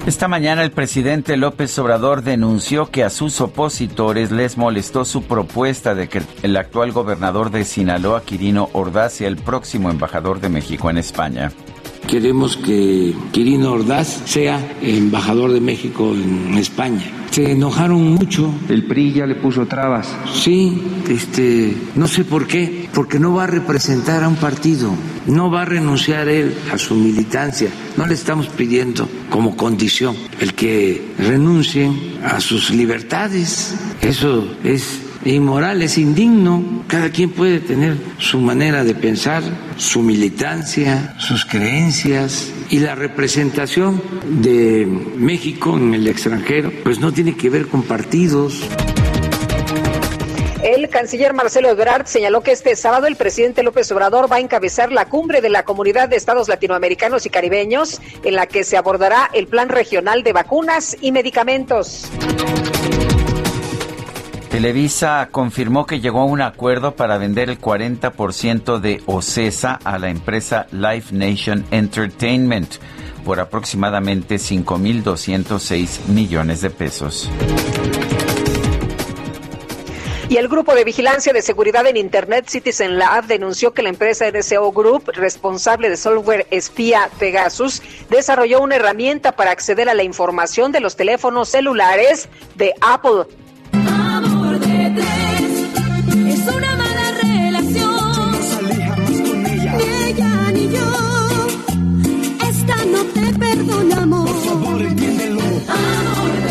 Esta 0.08 0.30
mañana 0.30 0.64
el 0.64 0.72
presidente 0.72 1.36
López 1.36 1.78
Obrador 1.80 2.24
denunció 2.24 2.90
que 2.90 3.04
a 3.04 3.10
sus 3.10 3.42
opositores 3.42 4.32
les 4.32 4.58
molestó 4.58 5.04
su 5.04 5.24
propuesta 5.24 5.96
de 5.96 6.08
que 6.08 6.22
el 6.44 6.56
actual 6.56 6.94
gobernador 6.94 7.52
de 7.52 7.66
Sinaloa, 7.66 8.22
Quirino 8.22 8.70
Ordaz, 8.72 9.16
sea 9.16 9.28
el 9.28 9.36
próximo 9.36 9.92
embajador 9.92 10.40
de 10.40 10.48
México 10.48 10.90
en 10.90 10.98
España. 10.98 11.52
Queremos 12.08 12.56
que 12.56 13.14
Quirino 13.32 13.74
Ordaz 13.74 14.22
sea 14.26 14.66
embajador 14.82 15.52
de 15.52 15.60
México 15.60 16.14
en 16.14 16.58
España. 16.58 17.04
Se 17.32 17.52
enojaron 17.52 18.14
mucho. 18.14 18.50
El 18.70 18.86
PRI 18.86 19.12
ya 19.12 19.26
le 19.26 19.36
puso 19.36 19.66
trabas. 19.68 20.08
Sí, 20.34 20.82
este, 21.10 21.76
no 21.96 22.08
sé 22.08 22.24
por 22.24 22.48
qué, 22.48 22.88
porque 22.94 23.20
no 23.20 23.34
va 23.34 23.44
a 23.44 23.48
representar 23.48 24.24
a 24.24 24.30
un 24.30 24.38
partido, 24.38 24.92
no 25.28 25.52
va 25.52 25.64
a 25.64 25.66
renunciar 25.66 26.30
él 26.30 26.56
a 26.72 26.78
su 26.78 26.96
militancia. 26.96 27.70
No 27.98 28.08
le 28.08 28.14
estamos 28.14 28.48
pidiendo 28.48 29.10
como 29.30 29.58
condición 29.58 30.16
el 30.40 30.54
que 30.54 31.14
renuncien 31.20 32.20
a 32.24 32.40
sus 32.40 32.70
libertades. 32.70 33.76
Eso 34.02 34.48
es 34.64 35.07
inmoral, 35.36 35.82
es 35.82 35.98
indigno. 35.98 36.84
Cada 36.88 37.10
quien 37.10 37.32
puede 37.32 37.60
tener 37.60 37.96
su 38.20 38.40
manera 38.40 38.84
de 38.84 38.96
pensar, 38.96 39.44
su 39.78 40.02
militancia, 40.02 41.16
sus 41.20 41.46
creencias 41.46 42.52
y 42.70 42.80
la 42.80 42.96
representación 42.96 44.02
de 44.26 44.86
México 44.86 45.78
en 45.78 45.94
el 45.94 46.08
extranjero, 46.08 46.72
pues 46.84 47.00
no 47.00 47.12
tiene 47.12 47.36
que 47.36 47.50
ver 47.50 47.68
con 47.68 47.84
partidos. 47.84 48.64
El 50.64 50.90
canciller 50.90 51.34
Marcelo 51.34 51.70
Ebrard 51.70 52.08
señaló 52.08 52.42
que 52.42 52.52
este 52.52 52.76
sábado 52.76 53.08
el 53.08 53.16
presidente 53.16 53.64
López 53.64 53.92
Obrador 53.92 54.32
va 54.32 54.38
a 54.38 54.40
encabezar 54.40 54.92
la 54.92 55.06
cumbre 55.06 55.40
de 55.40 55.50
la 55.50 55.64
Comunidad 55.64 56.10
de 56.10 56.16
Estados 56.16 56.50
Latinoamericanos 56.50 57.26
y 57.26 57.30
Caribeños, 57.30 58.02
en 58.24 58.36
la 58.36 58.48
que 58.48 58.64
se 58.64 58.76
abordará 58.76 59.30
el 59.34 59.48
plan 59.48 59.70
regional 59.70 60.24
de 60.24 60.34
vacunas 60.34 60.98
y 61.00 61.12
medicamentos. 61.12 62.10
Televisa 64.50 65.28
confirmó 65.30 65.86
que 65.86 66.00
llegó 66.00 66.22
a 66.22 66.26
un 66.26 66.42
acuerdo 66.42 66.96
para 66.96 67.18
vender 67.18 67.50
el 67.50 67.60
40% 67.60 68.80
de 68.80 69.04
OCESA 69.06 69.80
a 69.84 70.00
la 70.00 70.10
empresa 70.10 70.68
Live 70.72 71.08
Nation 71.12 71.66
Entertainment 71.70 72.76
por 73.26 73.42
aproximadamente 73.42 74.36
5.206 74.36 76.08
millones 76.08 76.62
de 76.62 76.70
pesos. 76.70 77.30
Y 80.30 80.38
el 80.38 80.48
grupo 80.48 80.76
de 80.76 80.86
vigilancia 80.86 81.34
de 81.34 81.42
seguridad 81.42 81.86
en 81.86 81.98
Internet 81.98 82.48
Citizen 82.48 82.98
Lab 82.98 83.28
denunció 83.28 83.74
que 83.74 83.82
la 83.82 83.90
empresa 83.90 84.30
NSO 84.32 84.72
Group, 84.72 85.12
responsable 85.14 85.90
de 85.90 85.98
software 85.98 86.48
espía 86.52 87.10
Pegasus, 87.20 87.82
desarrolló 88.10 88.62
una 88.62 88.76
herramienta 88.76 89.34
para 89.34 89.52
acceder 89.52 89.90
a 89.90 89.94
la 89.94 90.04
información 90.04 90.72
de 90.72 90.80
los 90.80 90.96
teléfonos 90.96 91.50
celulares 91.50 92.30
de 92.56 92.74
Apple 92.82 93.26
es 95.00 96.40
una 96.48 96.76
mala 96.76 97.12
relación. 97.22 98.32
No 98.32 98.42
salí 98.42 98.82
jamás 98.82 99.22
con 99.30 99.46
ella. 99.46 99.78
Ni 99.78 100.10
ella 100.10 100.52
ni 100.52 100.70
yo. 100.70 101.48
Esta 102.48 102.76
no 102.86 103.04
te 103.14 103.40
perdonamos. 103.40 104.30
Por 104.30 104.44
favor, 104.44 104.82
entiéndelo. 104.82 105.40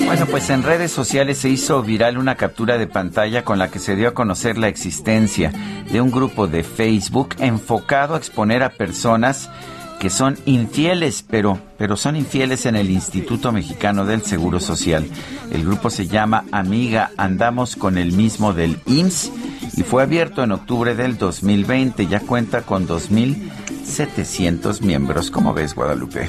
Bueno, 0.07 0.27
pues 0.27 0.51
en 0.51 0.63
redes 0.63 0.93
sociales 0.93 1.39
se 1.39 1.49
hizo 1.49 1.83
viral 1.83 2.17
una 2.19 2.37
captura 2.37 2.79
de 2.79 2.87
pantalla 2.87 3.45
con 3.45 3.59
la 3.59 3.71
que 3.71 3.79
se 3.79 3.97
dio 3.97 4.09
a 4.09 4.15
conocer 4.15 4.57
la 4.57 4.69
existencia 4.69 5.53
de 5.91 6.01
un 6.01 6.11
grupo 6.11 6.47
de 6.47 6.63
Facebook 6.63 7.35
enfocado 7.39 8.15
a 8.15 8.19
exponer 8.19 8.63
a 8.63 8.71
personas 8.71 9.51
que 9.99 10.11
son 10.11 10.39
infieles, 10.45 11.25
pero, 11.29 11.59
pero 11.79 11.97
son 11.97 12.17
infieles 12.17 12.67
en 12.67 12.77
el 12.77 12.91
Instituto 12.91 13.53
Mexicano 13.53 14.05
del 14.05 14.23
Seguro 14.23 14.61
Social. 14.61 15.07
El 15.51 15.65
grupo 15.65 15.91
se 15.91 16.07
llama 16.07 16.45
Amiga, 16.53 17.11
andamos 17.17 17.77
con 17.77 17.99
el 17.99 18.13
mismo 18.13 18.53
del 18.53 18.79
IMSS 18.87 19.33
y 19.77 19.83
fue 19.83 20.03
abierto 20.03 20.43
en 20.43 20.53
octubre 20.53 20.95
del 20.95 21.19
2020. 21.19 22.07
Ya 22.07 22.21
cuenta 22.21 22.63
con 22.63 22.87
2.700 22.87 24.83
miembros. 24.83 25.31
¿Cómo 25.31 25.55
ves, 25.55 25.75
Guadalupe? 25.75 26.29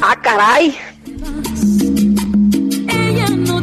¡Ah, 0.00 0.16
caray! 0.22 0.76
Ella 2.88 3.28
no 3.30 3.60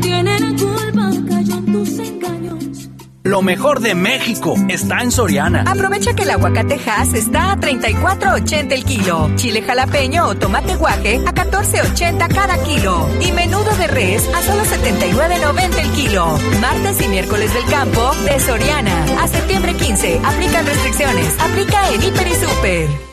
Lo 3.26 3.42
mejor 3.42 3.80
de 3.80 3.96
México 3.96 4.54
está 4.70 5.02
en 5.02 5.12
Soriana. 5.12 5.64
Aprovecha 5.66 6.14
que 6.14 6.22
el 6.22 6.30
aguacatejas 6.30 7.16
está 7.16 7.54
a 7.54 7.58
34.80 7.58 8.72
el 8.72 8.86
kilo. 8.86 9.32
Chile 9.36 9.64
jalapeño 9.64 10.28
o 10.28 10.36
tomate 10.36 10.76
guaje 10.76 11.16
a 11.26 11.34
14.80 11.34 12.28
cada 12.32 12.62
kilo. 12.64 13.10
Y 13.22 13.32
menudo 13.32 13.76
de 13.78 13.88
res 13.88 14.30
a 14.32 14.44
solo 14.44 14.64
79.90 14.64 15.80
el 15.80 15.92
kilo. 15.94 16.38
Martes 16.62 17.02
y 17.02 17.08
miércoles 17.08 17.52
del 17.52 17.66
campo 17.66 18.12
de 18.26 18.40
Soriana. 18.40 19.06
A 19.20 19.28
septiembre 19.28 19.74
15. 19.74 20.22
Aplican 20.24 20.64
restricciones. 20.68 21.36
Aplica 21.40 21.94
en 21.94 22.04
Hiper 22.04 22.28
y 22.28 22.36
Super. 22.36 23.05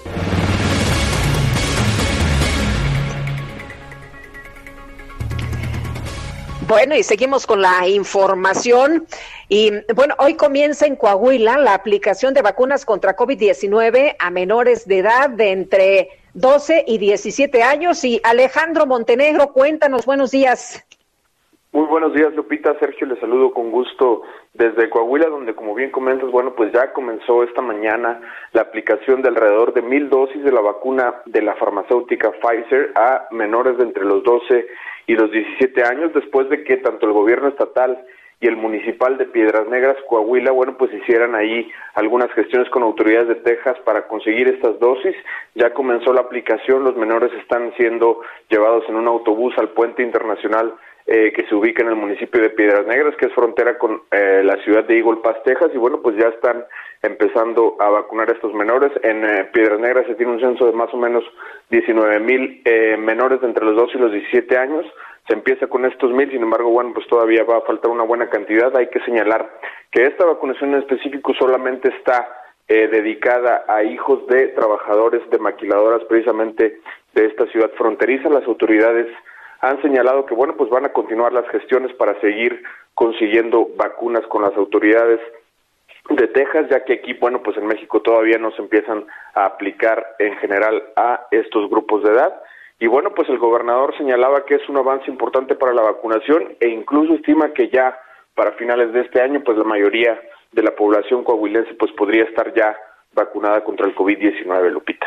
Bueno, 6.72 6.96
y 6.96 7.02
seguimos 7.02 7.46
con 7.46 7.60
la 7.60 7.86
información. 7.86 9.06
Y 9.50 9.72
bueno, 9.94 10.14
hoy 10.18 10.36
comienza 10.36 10.86
en 10.86 10.96
Coahuila 10.96 11.58
la 11.58 11.74
aplicación 11.74 12.32
de 12.32 12.40
vacunas 12.40 12.86
contra 12.86 13.14
COVID-19 13.14 14.16
a 14.18 14.30
menores 14.30 14.88
de 14.88 15.00
edad 15.00 15.28
de 15.28 15.50
entre 15.50 16.08
12 16.32 16.84
y 16.88 16.96
17 16.96 17.62
años. 17.62 18.02
Y 18.04 18.22
Alejandro 18.24 18.86
Montenegro, 18.86 19.48
cuéntanos, 19.48 20.06
buenos 20.06 20.30
días. 20.30 20.82
Muy 21.72 21.84
buenos 21.84 22.14
días, 22.14 22.32
Lupita. 22.34 22.74
Sergio, 22.78 23.06
le 23.06 23.20
saludo 23.20 23.52
con 23.52 23.70
gusto 23.70 24.22
desde 24.54 24.88
Coahuila, 24.88 25.28
donde, 25.28 25.54
como 25.54 25.74
bien 25.74 25.90
comentas, 25.90 26.30
bueno, 26.30 26.54
pues 26.54 26.72
ya 26.72 26.94
comenzó 26.94 27.42
esta 27.42 27.60
mañana 27.60 28.18
la 28.52 28.62
aplicación 28.62 29.20
de 29.20 29.28
alrededor 29.28 29.74
de 29.74 29.82
mil 29.82 30.08
dosis 30.08 30.42
de 30.42 30.52
la 30.52 30.62
vacuna 30.62 31.20
de 31.26 31.42
la 31.42 31.54
farmacéutica 31.54 32.32
Pfizer 32.32 32.92
a 32.94 33.26
menores 33.30 33.76
de 33.76 33.84
entre 33.84 34.06
los 34.06 34.22
12 34.22 34.54
y 34.56 34.66
los 35.08 35.30
17 35.30 35.84
años, 35.84 36.12
después 36.14 36.48
de 36.48 36.64
que 36.64 36.76
tanto 36.78 37.06
el 37.06 37.12
gobierno 37.12 37.48
estatal 37.48 38.04
y 38.40 38.48
el 38.48 38.56
municipal 38.56 39.18
de 39.18 39.26
Piedras 39.26 39.68
Negras, 39.68 39.96
Coahuila, 40.08 40.50
bueno, 40.50 40.76
pues 40.76 40.92
hicieran 40.92 41.36
ahí 41.36 41.70
algunas 41.94 42.30
gestiones 42.32 42.68
con 42.70 42.82
autoridades 42.82 43.28
de 43.28 43.34
Texas 43.36 43.78
para 43.84 44.08
conseguir 44.08 44.48
estas 44.48 44.80
dosis. 44.80 45.14
Ya 45.54 45.72
comenzó 45.72 46.12
la 46.12 46.22
aplicación, 46.22 46.82
los 46.82 46.96
menores 46.96 47.32
están 47.34 47.72
siendo 47.76 48.20
llevados 48.50 48.84
en 48.88 48.96
un 48.96 49.06
autobús 49.06 49.54
al 49.58 49.68
puente 49.70 50.02
internacional 50.02 50.74
eh, 51.14 51.30
que 51.30 51.46
se 51.46 51.54
ubica 51.54 51.82
en 51.82 51.90
el 51.90 51.96
municipio 51.96 52.40
de 52.40 52.48
Piedras 52.48 52.86
Negras, 52.86 53.14
que 53.16 53.26
es 53.26 53.34
frontera 53.34 53.76
con 53.76 54.00
eh, 54.10 54.40
la 54.42 54.56
ciudad 54.64 54.82
de 54.84 54.96
Eagle 54.96 55.20
Pass, 55.22 55.42
Texas, 55.44 55.70
y 55.74 55.76
bueno, 55.76 56.00
pues 56.00 56.16
ya 56.16 56.28
están 56.28 56.64
empezando 57.02 57.76
a 57.80 57.90
vacunar 57.90 58.30
a 58.30 58.32
estos 58.32 58.54
menores. 58.54 58.90
En 59.02 59.22
eh, 59.22 59.44
Piedras 59.52 59.78
Negras 59.78 60.06
se 60.06 60.14
tiene 60.14 60.32
un 60.32 60.40
censo 60.40 60.64
de 60.64 60.72
más 60.72 60.88
o 60.94 60.96
menos 60.96 61.22
19 61.68 62.18
mil 62.20 62.62
menores 63.00 63.42
de 63.42 63.46
entre 63.46 63.62
los 63.62 63.76
2 63.76 63.90
y 63.94 63.98
los 63.98 64.10
17 64.10 64.56
años. 64.56 64.86
Se 65.28 65.34
empieza 65.34 65.66
con 65.66 65.84
estos 65.84 66.10
mil, 66.12 66.30
sin 66.30 66.44
embargo, 66.44 66.70
bueno, 66.70 66.92
pues 66.94 67.06
todavía 67.08 67.44
va 67.44 67.58
a 67.58 67.66
faltar 67.66 67.90
una 67.90 68.04
buena 68.04 68.30
cantidad. 68.30 68.74
Hay 68.74 68.86
que 68.86 69.00
señalar 69.00 69.50
que 69.90 70.04
esta 70.04 70.24
vacunación 70.24 70.72
en 70.72 70.78
específico 70.80 71.34
solamente 71.38 71.90
está 71.90 72.26
dedicada 72.68 73.66
a 73.68 73.82
hijos 73.82 74.26
de 74.28 74.48
trabajadores 74.48 75.20
de 75.28 75.38
maquiladoras 75.38 76.04
precisamente 76.08 76.80
de 77.12 77.26
esta 77.26 77.44
ciudad 77.48 77.70
fronteriza. 77.76 78.30
Las 78.30 78.46
autoridades 78.46 79.08
han 79.62 79.80
señalado 79.80 80.26
que 80.26 80.34
bueno 80.34 80.54
pues 80.56 80.68
van 80.68 80.84
a 80.84 80.92
continuar 80.92 81.32
las 81.32 81.48
gestiones 81.48 81.94
para 81.94 82.20
seguir 82.20 82.62
consiguiendo 82.94 83.68
vacunas 83.76 84.26
con 84.26 84.42
las 84.42 84.54
autoridades 84.56 85.20
de 86.10 86.28
Texas, 86.28 86.66
ya 86.70 86.84
que 86.84 86.94
aquí, 86.94 87.14
bueno, 87.14 87.42
pues 87.42 87.56
en 87.56 87.66
México 87.66 88.02
todavía 88.02 88.38
no 88.38 88.50
se 88.52 88.62
empiezan 88.62 89.06
a 89.34 89.46
aplicar 89.46 90.16
en 90.18 90.36
general 90.38 90.82
a 90.96 91.26
estos 91.30 91.70
grupos 91.70 92.02
de 92.02 92.10
edad. 92.10 92.42
Y 92.80 92.88
bueno, 92.88 93.10
pues 93.14 93.28
el 93.28 93.38
gobernador 93.38 93.96
señalaba 93.96 94.44
que 94.44 94.56
es 94.56 94.68
un 94.68 94.76
avance 94.76 95.08
importante 95.08 95.54
para 95.54 95.72
la 95.72 95.82
vacunación 95.82 96.56
e 96.58 96.68
incluso 96.68 97.14
estima 97.14 97.52
que 97.52 97.68
ya 97.68 97.98
para 98.34 98.52
finales 98.52 98.92
de 98.92 99.02
este 99.02 99.20
año, 99.20 99.42
pues 99.44 99.56
la 99.56 99.64
mayoría 99.64 100.20
de 100.50 100.62
la 100.62 100.74
población 100.74 101.22
coahuilense 101.22 101.74
pues 101.74 101.92
podría 101.92 102.24
estar 102.24 102.52
ya 102.54 102.76
vacunada 103.14 103.62
contra 103.62 103.86
el 103.86 103.94
COVID-19, 103.94 104.70
Lupita. 104.70 105.06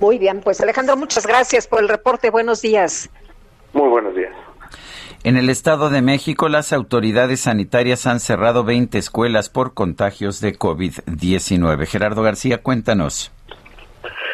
Muy 0.00 0.18
bien, 0.18 0.40
pues 0.40 0.60
Alejandro, 0.60 0.96
muchas 0.96 1.26
gracias 1.26 1.68
por 1.68 1.80
el 1.80 1.88
reporte. 1.88 2.30
Buenos 2.30 2.62
días. 2.62 3.10
Muy 3.72 3.88
buenos 3.88 4.14
días. 4.14 4.34
En 5.22 5.36
el 5.36 5.50
Estado 5.50 5.90
de 5.90 6.00
México, 6.00 6.48
las 6.48 6.72
autoridades 6.72 7.40
sanitarias 7.40 8.06
han 8.06 8.20
cerrado 8.20 8.64
20 8.64 8.96
escuelas 8.96 9.50
por 9.50 9.74
contagios 9.74 10.40
de 10.40 10.58
COVID-19. 10.58 11.86
Gerardo 11.86 12.22
García, 12.22 12.62
cuéntanos. 12.62 13.30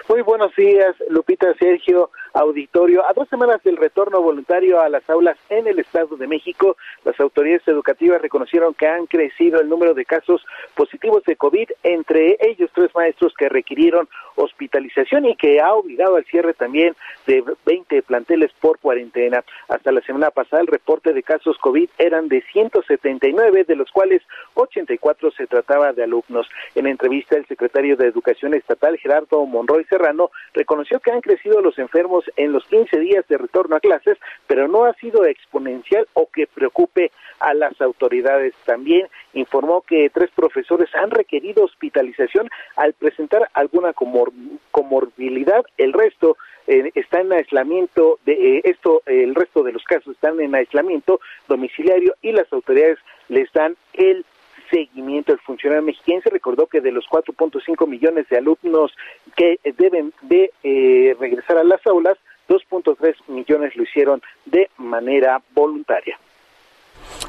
Muy 0.09 0.23
buenos 0.23 0.55
días, 0.57 0.95
Lupita 1.11 1.53
Sergio 1.59 2.11
auditorio. 2.37 3.03
A 3.09 3.13
dos 3.15 3.29
semanas 3.29 3.63
del 3.63 3.77
retorno 3.77 4.21
voluntario 4.21 4.81
a 4.81 4.89
las 4.89 5.09
aulas 5.09 5.37
en 5.49 5.67
el 5.67 5.79
Estado 5.79 6.17
de 6.17 6.27
México, 6.27 6.77
las 7.05 7.19
autoridades 7.19 7.67
educativas 7.67 8.21
reconocieron 8.21 8.75
que 8.75 8.87
han 8.87 9.07
crecido 9.07 9.61
el 9.61 9.69
número 9.69 9.95
de 9.95 10.05
casos 10.05 10.45
positivos 10.75 11.25
de 11.25 11.37
COVID, 11.37 11.71
entre 11.83 12.37
ellos 12.41 12.71
tres 12.75 12.95
maestros 12.95 13.33
que 13.37 13.49
requirieron 13.49 14.09
hospitalización 14.37 15.25
y 15.25 15.37
que 15.37 15.61
ha 15.61 15.73
obligado 15.73 16.17
al 16.17 16.25
cierre 16.27 16.53
también 16.53 16.95
de 17.27 17.43
20 17.65 18.03
planteles 18.03 18.53
por 18.61 18.79
cuarentena. 18.79 19.43
Hasta 19.69 19.91
la 19.91 20.03
semana 20.03 20.31
pasada 20.31 20.61
el 20.61 20.69
reporte 20.69 21.15
de 21.15 21.23
casos 21.23 21.57
COVID 21.59 21.89
eran 21.97 22.29
de 22.29 22.43
179, 22.53 23.65
de 23.65 23.77
los 23.77 23.91
cuales 23.91 24.23
84 24.55 25.31
se 25.31 25.47
trataba 25.47 25.95
de 25.95 26.05
alumnos. 26.05 26.47
En 26.75 26.87
entrevista 26.87 27.37
el 27.37 27.47
secretario 27.47 27.97
de 27.97 28.07
Educación 28.07 28.53
Estatal 28.53 28.99
Gerardo 28.99 29.47
Monroy 29.47 29.85
Serrano 29.85 30.31
reconoció 30.53 31.01
que 31.01 31.13
han 31.13 31.23
crecido 31.23 31.63
los 31.63 31.79
enfermos 31.79 32.26
en 32.37 32.53
los 32.53 32.65
15 32.67 32.99
días 33.01 33.27
de 33.29 33.39
retorno 33.39 33.77
a 33.77 33.81
clases, 33.81 34.19
pero 34.47 34.69
no 34.69 34.85
ha 34.85 34.93
sido 34.95 35.25
exponencial 35.25 36.07
o 36.15 36.29
que 36.33 36.47
preocupe 36.47 37.13
a 37.41 37.55
las 37.55 37.81
autoridades. 37.81 38.55
También 38.65 39.09
informó 39.35 39.83
que 39.83 40.11
tres 40.11 40.31
profesores 40.35 40.89
han 40.95 41.11
requerido 41.11 41.65
hospitalización 41.65 42.49
al 42.77 42.93
presentar 42.95 43.49
alguna 43.55 43.93
comor 43.93 44.33
comorbilidad. 44.71 45.65
El 45.79 45.93
resto 45.93 46.37
eh, 46.67 46.91
está 46.95 47.21
en 47.21 47.33
aislamiento 47.33 48.19
de 48.25 48.33
eh, 48.33 48.63
esto, 48.65 49.03
el 49.07 49.35
resto 49.35 49.63
de 49.63 49.73
los 49.73 49.85
casos 49.85 50.15
están 50.15 50.41
en 50.41 50.55
aislamiento 50.55 51.21
domiciliario 51.49 52.15
y 52.23 52.33
las 52.33 52.53
autoridades 52.53 52.99
les 53.29 53.53
dan 53.53 53.77
el 53.95 54.25
seguimiento. 54.71 55.33
El 55.33 55.39
funcionario 55.41 55.83
mexicano 55.83 56.21
se 56.23 56.31
recordó 56.31 56.67
que 56.67 56.81
de 56.81 56.93
los 56.93 57.05
4.5 57.07 57.87
millones 57.87 58.29
de 58.29 58.39
alumnos 58.39 58.93
que 59.37 59.59
deben 59.77 60.13
de 60.23 60.51
eh, 60.63 61.17
regresar 61.19 61.59
a 61.59 61.65
las 61.65 61.85
aulas, 61.87 62.17
2.3 62.49 63.15
millones 63.29 63.77
lo 63.77 63.83
hicieron 63.83 64.23
de 64.45 64.71
manera 64.77 65.41
voluntaria. 65.55 66.19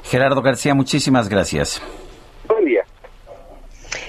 Gerardo 0.03 0.41
García, 0.41 0.73
muchísimas 0.73 1.29
gracias. 1.29 1.81
Buen 2.47 2.65
día. 2.65 2.83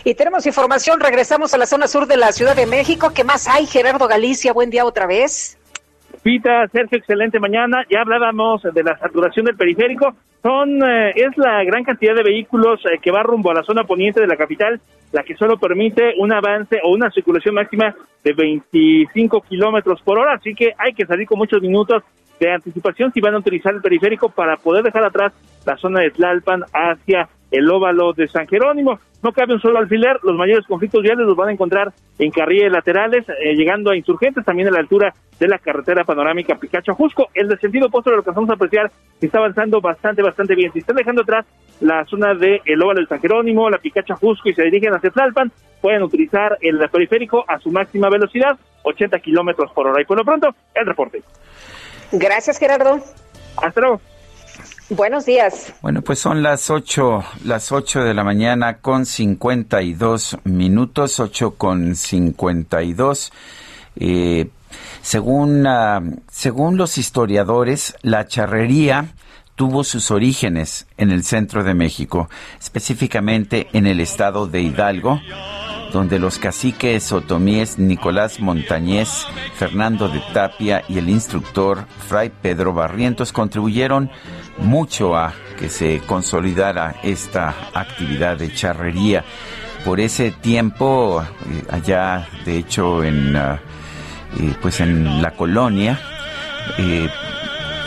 Y 0.05 0.15
tenemos 0.15 0.47
información, 0.47 1.01
regresamos 1.01 1.55
a 1.55 1.59
la 1.59 1.67
zona 1.67 1.89
sur 1.89 2.07
de 2.07 2.17
la 2.17 2.33
Ciudad 2.33 2.57
de 2.57 2.67
México. 2.67 3.13
¿Qué 3.15 3.25
más 3.25 3.49
hay, 3.49 3.67
Gerardo 3.67 4.07
Galicia? 4.09 4.53
Buen 4.53 4.71
día 4.71 4.85
otra 4.85 5.07
vez. 5.07 5.58
Pita, 6.29 6.69
Sergio, 6.71 6.99
excelente 6.99 7.41
mañana. 7.41 7.87
Ya 7.91 8.03
hablábamos 8.03 8.61
de 8.63 8.83
la 8.83 8.99
saturación 8.99 9.47
del 9.47 9.57
periférico. 9.57 10.15
Son, 10.43 10.69
eh, 10.83 11.13
es 11.17 11.35
la 11.39 11.65
gran 11.65 11.85
cantidad 11.85 12.15
de 12.15 12.23
vehículos 12.23 12.81
eh, 12.85 12.99
que 13.01 13.11
va 13.11 13.23
rumbo 13.23 13.51
a 13.51 13.55
la 13.55 13.63
zona 13.63 13.85
poniente 13.85 14.21
de 14.21 14.27
la 14.27 14.37
capital, 14.37 14.79
la 15.11 15.23
que 15.23 15.35
solo 15.37 15.57
permite 15.57 16.13
un 16.19 16.31
avance 16.31 16.81
o 16.85 16.93
una 16.93 17.11
circulación 17.13 17.55
máxima 17.55 17.95
de 18.23 18.35
25 18.35 19.41
kilómetros 19.41 20.03
por 20.03 20.19
hora. 20.19 20.35
Así 20.35 20.55
que 20.55 20.75
hay 20.77 20.93
que 20.93 21.07
salir 21.07 21.27
con 21.27 21.39
muchos 21.39 21.63
minutos 21.63 22.03
de 22.39 22.53
anticipación 22.53 23.13
si 23.13 23.21
van 23.21 23.35
a 23.35 23.39
utilizar 23.39 23.75
el 23.75 23.81
periférico 23.81 24.29
para 24.29 24.57
poder 24.57 24.85
dejar 24.85 25.05
atrás 25.05 25.33
la 25.67 25.77
zona 25.77 26.01
de 26.01 26.11
Tlalpan 26.11 26.63
hacia 26.73 27.29
el 27.51 27.71
óvalo 27.71 28.13
de 28.13 28.29
San 28.29 28.47
Jerónimo. 28.47 28.99
No 29.23 29.33
cabe 29.33 29.55
un 29.55 29.61
solo 29.61 29.79
alfiler, 29.79 30.19
los 30.23 30.37
mayores 30.37 30.67
conflictos 30.67 31.03
viales 31.03 31.27
los 31.27 31.37
van 31.37 31.49
a 31.49 31.53
encontrar 31.53 31.93
en 32.19 32.31
carriles 32.31 32.71
laterales, 32.71 33.29
eh, 33.29 33.55
llegando 33.55 33.91
a 33.91 33.97
insurgentes, 33.97 34.45
también 34.45 34.69
a 34.69 34.71
la 34.71 34.79
altura 34.79 35.13
de 35.41 35.49
la 35.49 35.59
carretera 35.59 36.05
panorámica 36.05 36.57
Picacho-Jusco. 36.57 37.29
El 37.35 37.49
de 37.49 37.57
sentido 37.59 37.89
opuesto 37.89 38.11
lo 38.11 38.23
que 38.23 38.31
vamos 38.31 38.51
a 38.51 38.55
apreciar 38.55 38.91
está 39.21 39.39
avanzando 39.39 39.81
bastante, 39.81 40.23
bastante 40.23 40.55
bien. 40.55 40.73
Si 40.73 40.81
están 40.81 40.97
dejando 40.97 41.23
atrás 41.23 41.47
la 41.81 42.05
zona 42.05 42.35
de 42.35 42.61
el 42.65 42.83
óvalo 42.83 43.01
del 43.01 43.09
San 43.09 43.21
Jerónimo, 43.21 43.69
la 43.71 43.79
Picacho-Jusco 43.79 44.51
y 44.51 44.55
se 44.55 44.63
dirigen 44.63 44.95
hacia 44.95 45.11
Tlalpan, 45.11 45.51
pueden 45.81 46.03
utilizar 46.03 46.57
el 46.61 46.79
periférico 46.89 47.45
a 47.49 47.59
su 47.59 47.71
máxima 47.71 48.09
velocidad, 48.09 48.57
80 48.85 49.19
kilómetros 49.19 49.73
por 49.73 49.87
hora. 49.87 50.01
Y 50.01 50.05
por 50.05 50.19
lo 50.19 50.25
pronto, 50.25 50.49
el 50.75 50.87
reporte. 50.87 51.23
Gracias, 52.13 52.59
Gerardo. 52.59 53.01
Hasta 53.57 53.81
luego. 53.81 54.01
Buenos 54.91 55.27
días. 55.27 55.75
Bueno, 55.83 56.01
pues 56.01 56.19
son 56.19 56.43
las 56.43 56.71
ocho, 56.71 57.23
las 57.45 57.73
ocho 57.73 58.01
de 58.01 58.15
la 58.15 58.25
mañana 58.25 58.79
con 58.79 59.05
cincuenta 59.05 59.83
y 59.83 59.93
dos 59.93 60.39
minutos, 60.45 61.21
ocho 61.21 61.57
con 61.57 61.95
cincuenta 61.95 62.83
y 62.83 62.95
dos. 62.95 63.31
Eh, 63.97 64.49
según, 65.03 65.67
uh, 65.67 66.17
según 66.31 66.79
los 66.79 66.97
historiadores, 66.97 67.97
la 68.01 68.27
charrería 68.27 69.13
tuvo 69.57 69.85
sus 69.85 70.11
orígenes 70.11 70.87
en 70.97 71.11
el 71.11 71.25
centro 71.25 71.65
de 71.65 71.75
México, 71.75 72.31
específicamente 72.59 73.67
en 73.73 73.87
el 73.87 74.01
estado 74.01 74.47
de 74.47 74.63
Hidalgo, 74.63 75.21
donde 75.93 76.19
los 76.19 76.39
caciques 76.39 77.13
otomíes 77.13 77.79
Nicolás 77.79 78.41
Montañez, 78.41 79.27
Fernando 79.57 80.09
de 80.09 80.21
Tapia 80.33 80.85
y 80.89 80.99
el 80.99 81.09
instructor 81.09 81.87
Fray 82.07 82.31
Pedro 82.31 82.73
Barrientos 82.73 83.33
contribuyeron 83.33 84.11
mucho 84.59 85.17
a 85.17 85.33
que 85.59 85.69
se 85.69 86.01
consolidara 86.07 86.97
esta 87.03 87.55
actividad 87.75 88.37
de 88.37 88.53
charrería. 88.53 89.25
Por 89.85 90.01
ese 90.01 90.31
tiempo, 90.31 91.23
eh, 91.23 91.65
allá 91.71 92.29
de 92.45 92.59
hecho 92.59 93.03
en, 93.05 93.37
ah, 93.37 93.61
eh, 94.39 94.55
pues 94.61 94.81
en 94.81 95.23
la 95.23 95.31
colonia, 95.33 95.99
eh, 96.79 97.09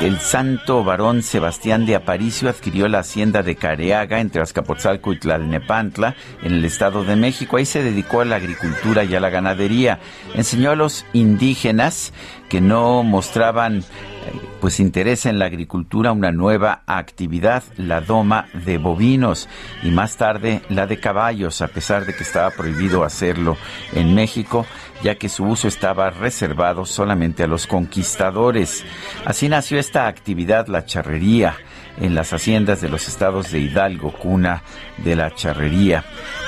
el 0.02 0.20
santo 0.20 0.84
varón 0.84 1.22
Sebastián 1.22 1.86
de 1.86 1.96
Aparicio 1.96 2.50
adquirió 2.50 2.88
la 2.88 3.00
hacienda 3.00 3.44
de 3.44 3.56
Careaga 3.56 4.20
entre 4.20 4.42
Azcapotzalco 4.42 5.14
y 5.14 5.20
Tlalnepantla 5.20 6.16
en 6.42 6.54
el 6.54 6.66
Estado 6.66 7.04
de 7.04 7.16
México. 7.16 7.58
Ahí 7.58 7.66
se 7.66 7.84
dedicó 7.84 8.22
a 8.22 8.26
la 8.26 8.38
agricultura 8.38 9.04
y 9.04 9.14
a 9.14 9.20
la 9.20 9.30
ganadería. 9.30 10.00
Enseñó 10.34 10.72
a 10.72 10.76
los 10.76 11.06
indígenas 11.14 12.14
que 12.50 12.62
no 12.62 13.04
mostraban 13.04 13.78
eh, 13.78 13.84
pues 14.60 14.80
interés 14.80 15.28
en 15.28 15.38
la 15.38 15.46
agricultura 15.46 16.12
una 16.12 16.32
nueva 16.32 16.82
actividad, 16.88 17.64
la 17.78 18.02
doma 18.02 18.48
de 18.54 18.80
bovinos 18.80 19.48
y 19.84 19.92
más 19.92 20.18
tarde 20.18 20.62
la 20.70 20.88
de 20.88 21.00
caballos, 21.00 21.62
a 21.62 21.68
pesar 21.68 22.06
de 22.06 22.16
que 22.16 22.24
estaba 22.24 22.50
prohibido 22.50 23.04
hacerlo 23.04 23.56
en 23.94 24.16
México 24.16 24.66
ya 25.04 25.16
que 25.16 25.30
su 25.30 25.46
uso 25.46 25.68
estaba 25.68 26.10
reservado 26.10 26.86
solamente 26.86 27.44
a 27.44 27.48
los 27.48 27.68
conquistadores. 27.68 28.84
Así 29.26 29.50
nació 29.50 29.80
esta 29.80 30.08
actividad, 30.08 30.68
la 30.68 30.86
charrería, 30.86 31.56
en 32.00 32.16
las 32.16 32.34
haciendas 32.34 32.82
de 32.82 32.90
los 32.90 33.08
estados 33.08 33.52
de 33.52 33.60
Hidalgo, 33.60 34.12
cuna 34.14 34.64
de 34.98 35.16
la 35.16 35.34
charrería. 35.34 36.04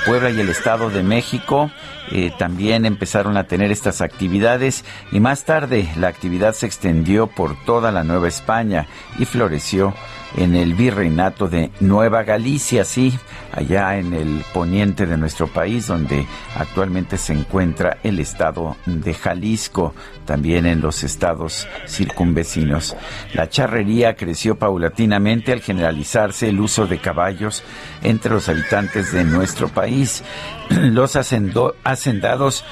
Puebla 0.06 0.30
y 0.30 0.40
el 0.40 0.48
Estado 0.48 0.90
de 0.90 1.02
México 1.02 1.70
eh, 2.10 2.32
también 2.38 2.86
empezaron 2.86 3.36
a 3.36 3.44
tener 3.44 3.70
estas 3.70 4.00
actividades 4.00 4.84
y 5.12 5.20
más 5.20 5.44
tarde 5.44 5.88
la 5.96 6.08
actividad 6.08 6.54
se 6.54 6.66
extendió 6.66 7.26
por 7.26 7.56
toda 7.64 7.92
la 7.92 8.04
Nueva 8.04 8.28
España 8.28 8.86
y 9.18 9.24
floreció 9.24 9.94
en 10.36 10.54
el 10.54 10.74
virreinato 10.74 11.48
de 11.48 11.70
Nueva 11.80 12.22
Galicia, 12.22 12.84
sí, 12.84 13.18
allá 13.52 13.96
en 13.96 14.12
el 14.12 14.44
poniente 14.52 15.06
de 15.06 15.16
nuestro 15.16 15.46
país, 15.46 15.86
donde 15.86 16.26
actualmente 16.56 17.18
se 17.18 17.32
encuentra 17.32 17.98
el 18.02 18.18
estado 18.18 18.76
de 18.86 19.14
Jalisco, 19.14 19.94
también 20.24 20.66
en 20.66 20.80
los 20.80 21.04
estados 21.04 21.68
circunvecinos. 21.86 22.96
La 23.34 23.48
charrería 23.48 24.16
creció 24.16 24.58
paulatinamente 24.58 25.52
al 25.52 25.60
generalizarse 25.60 26.48
el 26.48 26.60
uso 26.60 26.86
de 26.86 26.98
caballos 26.98 27.62
entre 28.02 28.32
los 28.32 28.48
habitantes 28.48 29.12
de 29.12 29.24
nuestro 29.24 29.68
país. 29.68 30.22
Los 30.70 31.16
hacendados 31.16 32.64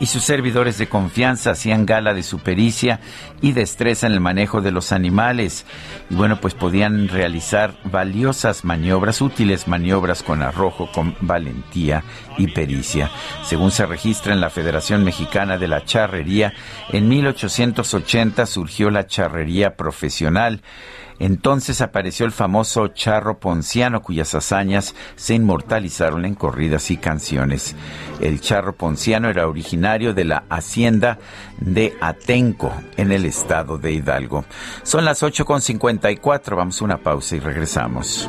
y 0.00 0.06
sus 0.06 0.22
servidores 0.22 0.78
de 0.78 0.88
confianza 0.88 1.52
hacían 1.52 1.86
gala 1.86 2.14
de 2.14 2.22
su 2.22 2.38
pericia 2.38 3.00
y 3.40 3.52
destreza 3.52 4.06
en 4.06 4.12
el 4.12 4.20
manejo 4.20 4.60
de 4.60 4.72
los 4.72 4.92
animales. 4.92 5.64
Y 6.10 6.14
bueno, 6.14 6.40
pues 6.40 6.54
podían 6.54 7.08
realizar 7.08 7.74
valiosas 7.84 8.64
maniobras, 8.64 9.20
útiles 9.20 9.68
maniobras 9.68 10.22
con 10.22 10.42
arrojo, 10.42 10.90
con 10.92 11.16
valentía 11.20 12.04
y 12.36 12.48
pericia. 12.48 13.10
Según 13.44 13.70
se 13.70 13.86
registra 13.86 14.32
en 14.32 14.40
la 14.40 14.50
Federación 14.50 15.04
Mexicana 15.04 15.58
de 15.58 15.68
la 15.68 15.84
Charrería, 15.84 16.52
en 16.90 17.08
1880 17.08 18.46
surgió 18.46 18.90
la 18.90 19.06
charrería 19.06 19.76
profesional. 19.76 20.62
Entonces 21.18 21.80
apareció 21.80 22.26
el 22.26 22.32
famoso 22.32 22.88
charro 22.88 23.38
ponciano 23.38 24.02
cuyas 24.02 24.34
hazañas 24.34 24.94
se 25.16 25.34
inmortalizaron 25.34 26.24
en 26.24 26.34
corridas 26.34 26.90
y 26.90 26.96
canciones. 26.96 27.74
El 28.20 28.40
charro 28.40 28.74
ponciano 28.74 29.28
era 29.28 29.48
originario 29.48 30.14
de 30.14 30.24
la 30.24 30.44
hacienda 30.48 31.18
de 31.58 31.96
Atenco 32.00 32.72
en 32.96 33.12
el 33.12 33.24
estado 33.24 33.78
de 33.78 33.92
Hidalgo. 33.92 34.44
Son 34.82 35.04
las 35.04 35.22
8.54, 35.22 36.56
vamos 36.56 36.80
a 36.80 36.84
una 36.84 36.98
pausa 36.98 37.36
y 37.36 37.40
regresamos. 37.40 38.28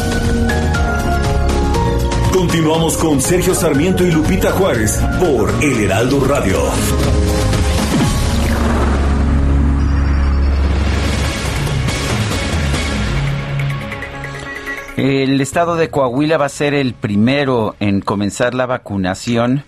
Continuamos 2.61 2.95
con 2.97 3.19
Sergio 3.19 3.55
Sarmiento 3.55 4.05
y 4.05 4.11
Lupita 4.11 4.51
Juárez 4.51 5.01
por 5.19 5.49
El 5.63 5.85
Heraldo 5.85 6.23
Radio. 6.23 6.59
El 14.95 15.41
estado 15.41 15.75
de 15.75 15.89
Coahuila 15.89 16.37
va 16.37 16.45
a 16.45 16.49
ser 16.49 16.75
el 16.75 16.93
primero 16.93 17.75
en 17.79 17.99
comenzar 17.99 18.53
la 18.53 18.67
vacunación 18.67 19.63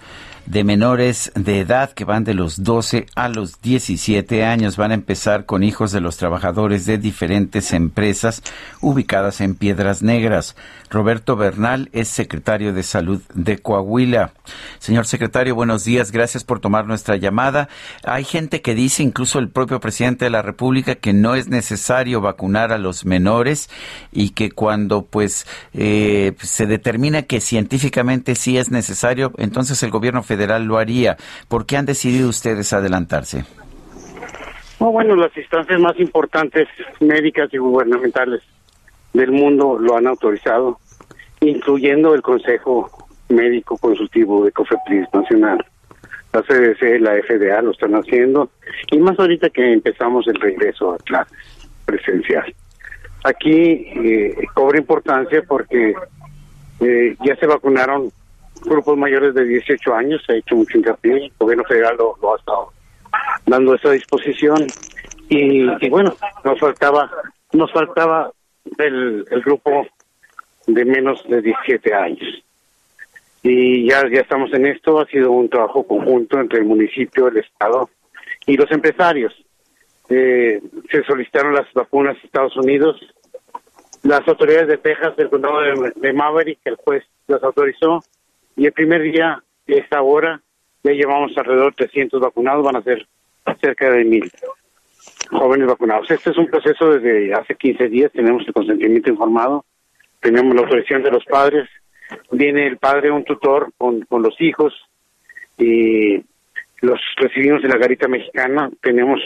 de 0.46 0.64
menores 0.64 1.32
de 1.36 1.60
edad 1.60 1.92
que 1.92 2.06
van 2.06 2.24
de 2.24 2.34
los 2.34 2.64
12 2.64 3.06
a 3.16 3.30
los 3.30 3.62
17 3.62 4.44
años. 4.44 4.78
Van 4.78 4.92
a 4.92 4.96
empezar 4.96 5.46
con 5.46 5.64
hijos 5.64 5.92
de 5.92 6.02
los 6.02 6.18
trabajadores 6.18 6.86
de 6.86 6.98
diferentes 6.98 7.72
empresas 7.74 8.44
ubicadas 8.82 9.42
en 9.42 9.56
Piedras 9.56 10.02
Negras. 10.04 10.56
Roberto 10.90 11.36
Bernal 11.36 11.90
es 11.92 12.08
secretario 12.08 12.74
de 12.74 12.84
Salud 12.84 13.22
de 13.34 13.58
Coahuila. 13.58 14.34
Señor 14.80 15.08
secretario, 15.08 15.56
buenos 15.56 15.86
días. 15.86 16.12
Gracias 16.12 16.44
por 16.44 16.60
tomar 16.60 16.86
nuestra 16.86 17.16
llamada. 17.16 17.70
Hay 18.04 18.24
gente 18.24 18.62
que 18.62 18.76
dice, 18.76 19.02
incluso 19.02 19.40
el 19.40 19.50
propio 19.50 19.80
presidente 19.80 20.26
de 20.26 20.32
la 20.32 20.42
República, 20.42 20.96
que 20.96 21.14
no 21.14 21.36
es 21.36 21.48
necesario 21.48 22.22
vacunar 22.22 22.72
a 22.72 22.78
los 22.78 23.06
menores 23.06 23.70
y 24.12 24.32
que 24.32 24.52
cuando 24.52 25.06
pues 25.06 25.48
eh, 25.74 26.34
se 26.42 26.68
determina 26.68 27.24
que 27.24 27.42
científicamente 27.42 28.36
sí 28.36 28.58
es 28.58 28.70
necesario, 28.70 29.32
entonces 29.38 29.82
el 29.82 29.90
gobierno 29.90 30.22
federal 30.22 30.33
lo 30.36 30.78
haría. 30.78 31.18
¿Por 31.48 31.66
qué 31.66 31.78
han 31.78 31.86
decidido 31.86 32.30
ustedes 32.30 32.74
adelantarse? 32.74 33.46
bueno, 34.80 35.16
las 35.16 35.36
instancias 35.38 35.80
más 35.80 35.98
importantes 35.98 36.68
médicas 37.00 37.48
y 37.54 37.58
gubernamentales 37.58 38.42
del 39.14 39.32
mundo 39.32 39.78
lo 39.80 39.96
han 39.96 40.08
autorizado, 40.08 40.78
incluyendo 41.40 42.14
el 42.14 42.22
Consejo 42.22 42.90
Médico 43.30 43.78
Consultivo 43.78 44.44
de 44.44 44.52
COFEPRIS 44.52 45.08
Nacional. 45.14 45.66
La 46.34 46.42
CDC, 46.42 47.00
la 47.00 47.14
FDA 47.22 47.62
lo 47.62 47.72
están 47.72 47.94
haciendo, 47.94 48.50
y 48.92 48.98
más 48.98 49.18
ahorita 49.20 49.50
que 49.52 49.72
empezamos 49.72 50.28
el 50.28 50.36
regreso 50.36 50.94
a 50.94 50.98
clases 50.98 51.38
presencial. 51.86 52.54
Aquí 53.24 53.88
eh, 53.96 54.36
cobra 54.54 54.80
importancia 54.80 55.44
porque 55.48 55.94
eh, 56.80 57.16
ya 57.24 57.36
se 57.36 57.46
vacunaron 57.46 58.12
grupos 58.66 58.98
mayores 58.98 59.34
de 59.34 59.46
18 59.46 59.94
años, 59.94 60.22
se 60.26 60.34
ha 60.34 60.36
hecho 60.38 60.56
mucho 60.56 60.78
hincapié, 60.78 61.26
el 61.26 61.32
gobierno 61.40 61.64
federal 61.66 61.98
lo, 61.98 62.34
ha 62.34 62.38
estado 62.38 62.74
dando 63.46 63.76
esa 63.76 63.92
disposición 63.92 64.68
y, 65.30 65.90
bueno, 65.90 66.14
nos 66.44 66.60
faltaba 66.60 67.10
nos 67.54 67.72
faltaba 67.72 68.32
el, 68.78 69.26
grupo 69.46 69.86
de 70.66 70.86
menos 70.86 71.24
de 71.28 71.42
17 71.42 71.94
años. 71.94 72.44
Y 73.44 73.88
ya, 73.88 74.02
ya 74.10 74.22
estamos 74.22 74.52
en 74.54 74.66
esto, 74.66 75.00
ha 75.00 75.06
sido 75.06 75.32
un 75.32 75.50
trabajo 75.50 75.86
conjunto 75.86 76.40
entre 76.40 76.60
el 76.60 76.66
municipio, 76.66 77.28
el 77.28 77.38
Estado 77.38 77.90
y 78.48 78.56
los 78.58 78.72
empresarios. 78.72 79.34
Eh, 80.10 80.62
se 80.90 81.04
solicitaron 81.04 81.54
las 81.54 81.72
vacunas 81.74 82.18
a 82.18 82.26
Estados 82.26 82.56
Unidos, 82.58 83.00
las 84.04 84.28
autoridades 84.28 84.68
de 84.68 84.78
Texas, 84.78 85.16
del 85.16 85.30
condado 85.30 85.62
de, 85.62 85.94
de 85.96 86.14
Maverick, 86.14 86.60
el 86.66 86.76
juez 86.76 87.04
las 87.28 87.44
autorizó, 87.44 88.02
y 88.56 88.66
el 88.66 88.72
primer 88.72 89.02
día 89.02 89.44
de 89.68 89.78
esta 89.78 90.02
hora 90.02 90.42
ya 90.84 90.92
llevamos 90.92 91.38
alrededor 91.38 91.76
de 91.76 91.86
300 91.86 92.20
vacunados, 92.20 92.64
van 92.64 92.76
a 92.76 92.84
ser 92.84 93.08
cerca 93.62 93.90
de 93.90 94.04
mil 94.04 94.32
jóvenes 95.30 95.68
vacunados. 95.68 96.10
Este 96.12 96.32
es 96.32 96.38
un 96.38 96.48
proceso 96.48 96.92
desde 96.92 97.34
hace 97.34 97.56
15 97.56 97.90
días, 97.90 98.12
tenemos 98.12 98.46
el 98.46 98.54
consentimiento 98.54 99.10
informado 99.10 99.66
tenemos 100.24 100.56
la 100.56 100.62
autorización 100.62 101.04
de 101.04 101.12
los 101.12 101.26
padres, 101.26 101.70
viene 102.32 102.66
el 102.66 102.78
padre, 102.78 103.12
un 103.12 103.26
tutor 103.26 103.72
con, 103.78 104.02
con 104.04 104.24
los 104.24 104.40
hijos, 104.40 104.74
y 105.58 106.24
los 106.82 107.00
recibimos 107.18 107.64
en 107.64 107.70
la 107.70 107.78
garita 107.78 108.08
mexicana, 108.08 108.72
tenemos, 108.82 109.20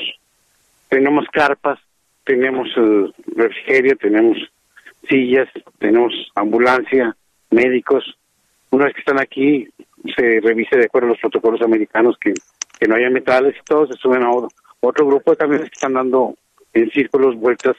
tenemos 0.90 1.26
carpas, 1.32 1.80
tenemos 2.26 2.68
eh, 2.76 3.12
refrigerio, 3.36 3.95
tenemos 3.95 4.38
sillas, 5.08 5.48
tenemos 5.78 6.14
ambulancia, 6.36 7.16
médicos. 7.52 8.18
Una 8.72 8.85
vez 8.85 8.94
que 8.94 8.99
están 8.99 9.19
aquí, 9.19 9.68
se 10.15 10.39
revise 10.41 10.77
de 10.77 10.85
acuerdo 10.85 11.07
a 11.07 11.11
los 11.11 11.19
protocolos 11.19 11.61
americanos 11.61 12.18
que, 12.19 12.34
que 12.80 12.88
no 12.88 12.95
haya 12.95 13.10
metales 13.10 13.56
y 13.60 13.64
todos 13.64 13.89
se 13.89 13.95
suben 13.95 14.23
a 14.23 14.31
otro, 14.31 14.49
otro 14.81 15.06
grupo 15.07 15.31
de 15.31 15.38
camiones 15.38 15.69
que 15.69 15.76
están 15.76 15.94
dando 15.94 16.35
en 16.73 16.89
círculos 16.91 17.35
vueltas 17.35 17.76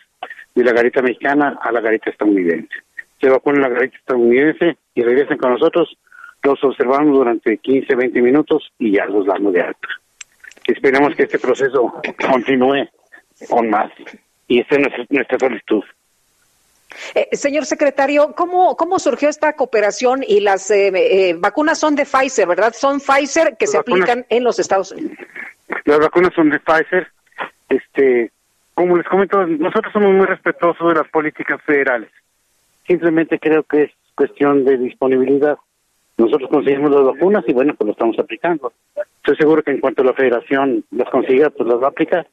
de 0.55 0.65
la 0.65 0.73
garita 0.73 1.03
mexicana 1.03 1.59
a 1.61 1.71
la 1.73 1.81
garita 1.81 2.11
estadounidense. 2.11 2.75
Se 3.21 3.29
vacunan 3.29 3.63
la 3.63 3.69
garita 3.69 3.97
estadounidense 3.97 4.77
y 4.95 5.03
regresan 5.03 5.39
con 5.39 5.53
nosotros. 5.53 5.97
Los 6.43 6.63
observamos 6.63 7.17
durante 7.17 7.59
15, 7.59 7.95
20 7.95 8.23
minutos 8.23 8.73
y 8.79 8.93
ya 8.93 9.07
los 9.07 9.27
damos 9.27 9.53
de 9.53 9.63
alta. 9.63 9.89
Esperemos 10.67 11.15
que 11.15 11.25
este 11.25 11.39
proceso 11.39 11.95
continúe 12.31 12.89
con 13.49 13.71
más. 13.71 13.91
Y 14.47 14.61
esta 14.61 14.77
es 14.77 14.81
nuestra, 14.81 15.07
nuestra 15.11 15.39
solicitud. 15.39 15.85
Eh, 17.15 17.29
señor 17.37 17.67
secretario, 17.67 18.33
¿cómo, 18.35 18.77
¿cómo 18.77 18.99
surgió 18.99 19.29
esta 19.29 19.53
cooperación? 19.55 20.23
Y 20.27 20.41
las 20.41 20.71
eh, 20.71 20.91
eh, 20.95 21.35
vacunas 21.39 21.79
son 21.79 21.95
de 21.95 22.05
Pfizer, 22.05 22.47
¿verdad? 22.49 22.73
Son 22.73 22.99
Pfizer 23.01 23.57
que 23.57 23.67
Las 23.67 23.71
se 23.73 23.79
vacunas- 23.79 24.03
aplican 24.03 24.27
en 24.29 24.45
los 24.45 24.59
Estados 24.59 24.93
Unidos. 24.93 25.17
Las 25.85 25.99
vacunas 25.99 26.33
son 26.35 26.51
de 26.51 26.59
Pfizer. 26.61 27.09
Este, 27.69 28.31
como 28.75 28.97
les 28.97 29.07
comento, 29.07 29.47
nosotros 29.47 29.93
somos 29.93 30.13
muy 30.13 30.27
respetuosos 30.27 30.89
de 30.89 30.95
las 31.01 31.09
políticas 31.09 31.61
federales. 31.63 32.11
Simplemente 32.87 33.39
creo 33.39 33.63
que 33.65 33.83
es 33.85 33.91
cuestión 34.15 34.65
de 34.65 34.79
disponibilidad. 34.79 35.59
Nosotros 36.17 36.49
conseguimos 36.51 36.91
las 36.91 37.05
vacunas 37.05 37.45
y 37.47 37.53
bueno, 37.53 37.75
pues 37.75 37.87
lo 37.87 37.93
estamos 37.93 38.19
aplicando. 38.19 38.73
Estoy 39.19 39.37
seguro 39.37 39.63
que 39.63 39.71
en 39.73 39.81
cuanto 39.81 40.03
la 40.03 40.15
federación 40.15 40.85
las 40.91 41.09
consiga, 41.11 41.51
pues 41.51 41.69
las 41.69 41.81
va 41.81 41.87
a 41.87 41.91
aplicar. 41.91 42.27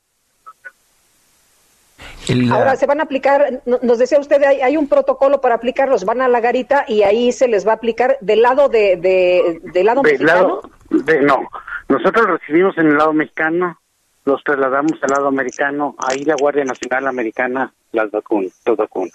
Ahora 2.52 2.76
se 2.76 2.86
van 2.86 3.00
a 3.00 3.04
aplicar, 3.04 3.62
no- 3.66 3.80
nos 3.82 3.98
decía 4.00 4.20
usted, 4.20 4.42
hay, 4.44 4.62
hay 4.62 4.78
un 4.78 4.88
protocolo 4.88 5.42
para 5.42 5.56
aplicarlos, 5.56 6.06
van 6.06 6.22
a 6.22 6.28
la 6.28 6.40
garita 6.40 6.86
y 6.88 7.04
ahí 7.04 7.32
se 7.32 7.48
les 7.48 7.66
va 7.68 7.72
a 7.72 7.76
aplicar 7.76 8.18
del 8.22 8.42
lado 8.42 8.70
de, 8.70 8.96
de- 8.98 9.62
del 9.74 9.86
lado 9.86 10.02
Del 10.02 10.14
mexicano. 10.20 10.42
lado, 10.42 11.04
de, 11.04 11.22
no, 11.22 11.48
nosotros 11.90 12.26
recibimos 12.28 12.78
en 12.78 12.88
el 12.88 12.98
lado 12.98 13.14
mexicano, 13.14 13.80
los 14.26 14.44
trasladamos 14.44 14.94
al 15.04 15.10
lado 15.12 15.28
americano, 15.28 15.96
ahí 16.00 16.24
la 16.24 16.36
Guardia 16.36 16.64
Nacional 16.66 17.08
Americana 17.08 17.72
las 17.92 18.10
vacuna, 18.12 18.48
las 18.66 18.76
vacuna. 18.78 19.12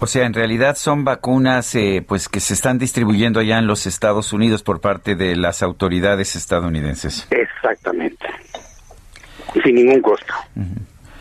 O 0.00 0.06
sea, 0.06 0.26
en 0.26 0.34
realidad 0.34 0.76
son 0.76 1.02
vacunas 1.04 1.74
eh, 1.74 2.04
pues 2.06 2.28
que 2.28 2.38
se 2.38 2.54
están 2.54 2.78
distribuyendo 2.78 3.40
allá 3.40 3.58
en 3.58 3.66
los 3.66 3.86
Estados 3.86 4.32
Unidos 4.32 4.62
por 4.62 4.80
parte 4.80 5.16
de 5.16 5.34
las 5.34 5.60
autoridades 5.62 6.36
estadounidenses. 6.36 7.26
Exactamente. 7.32 8.26
Sin 9.64 9.74
ningún 9.74 10.00
costo. 10.00 10.32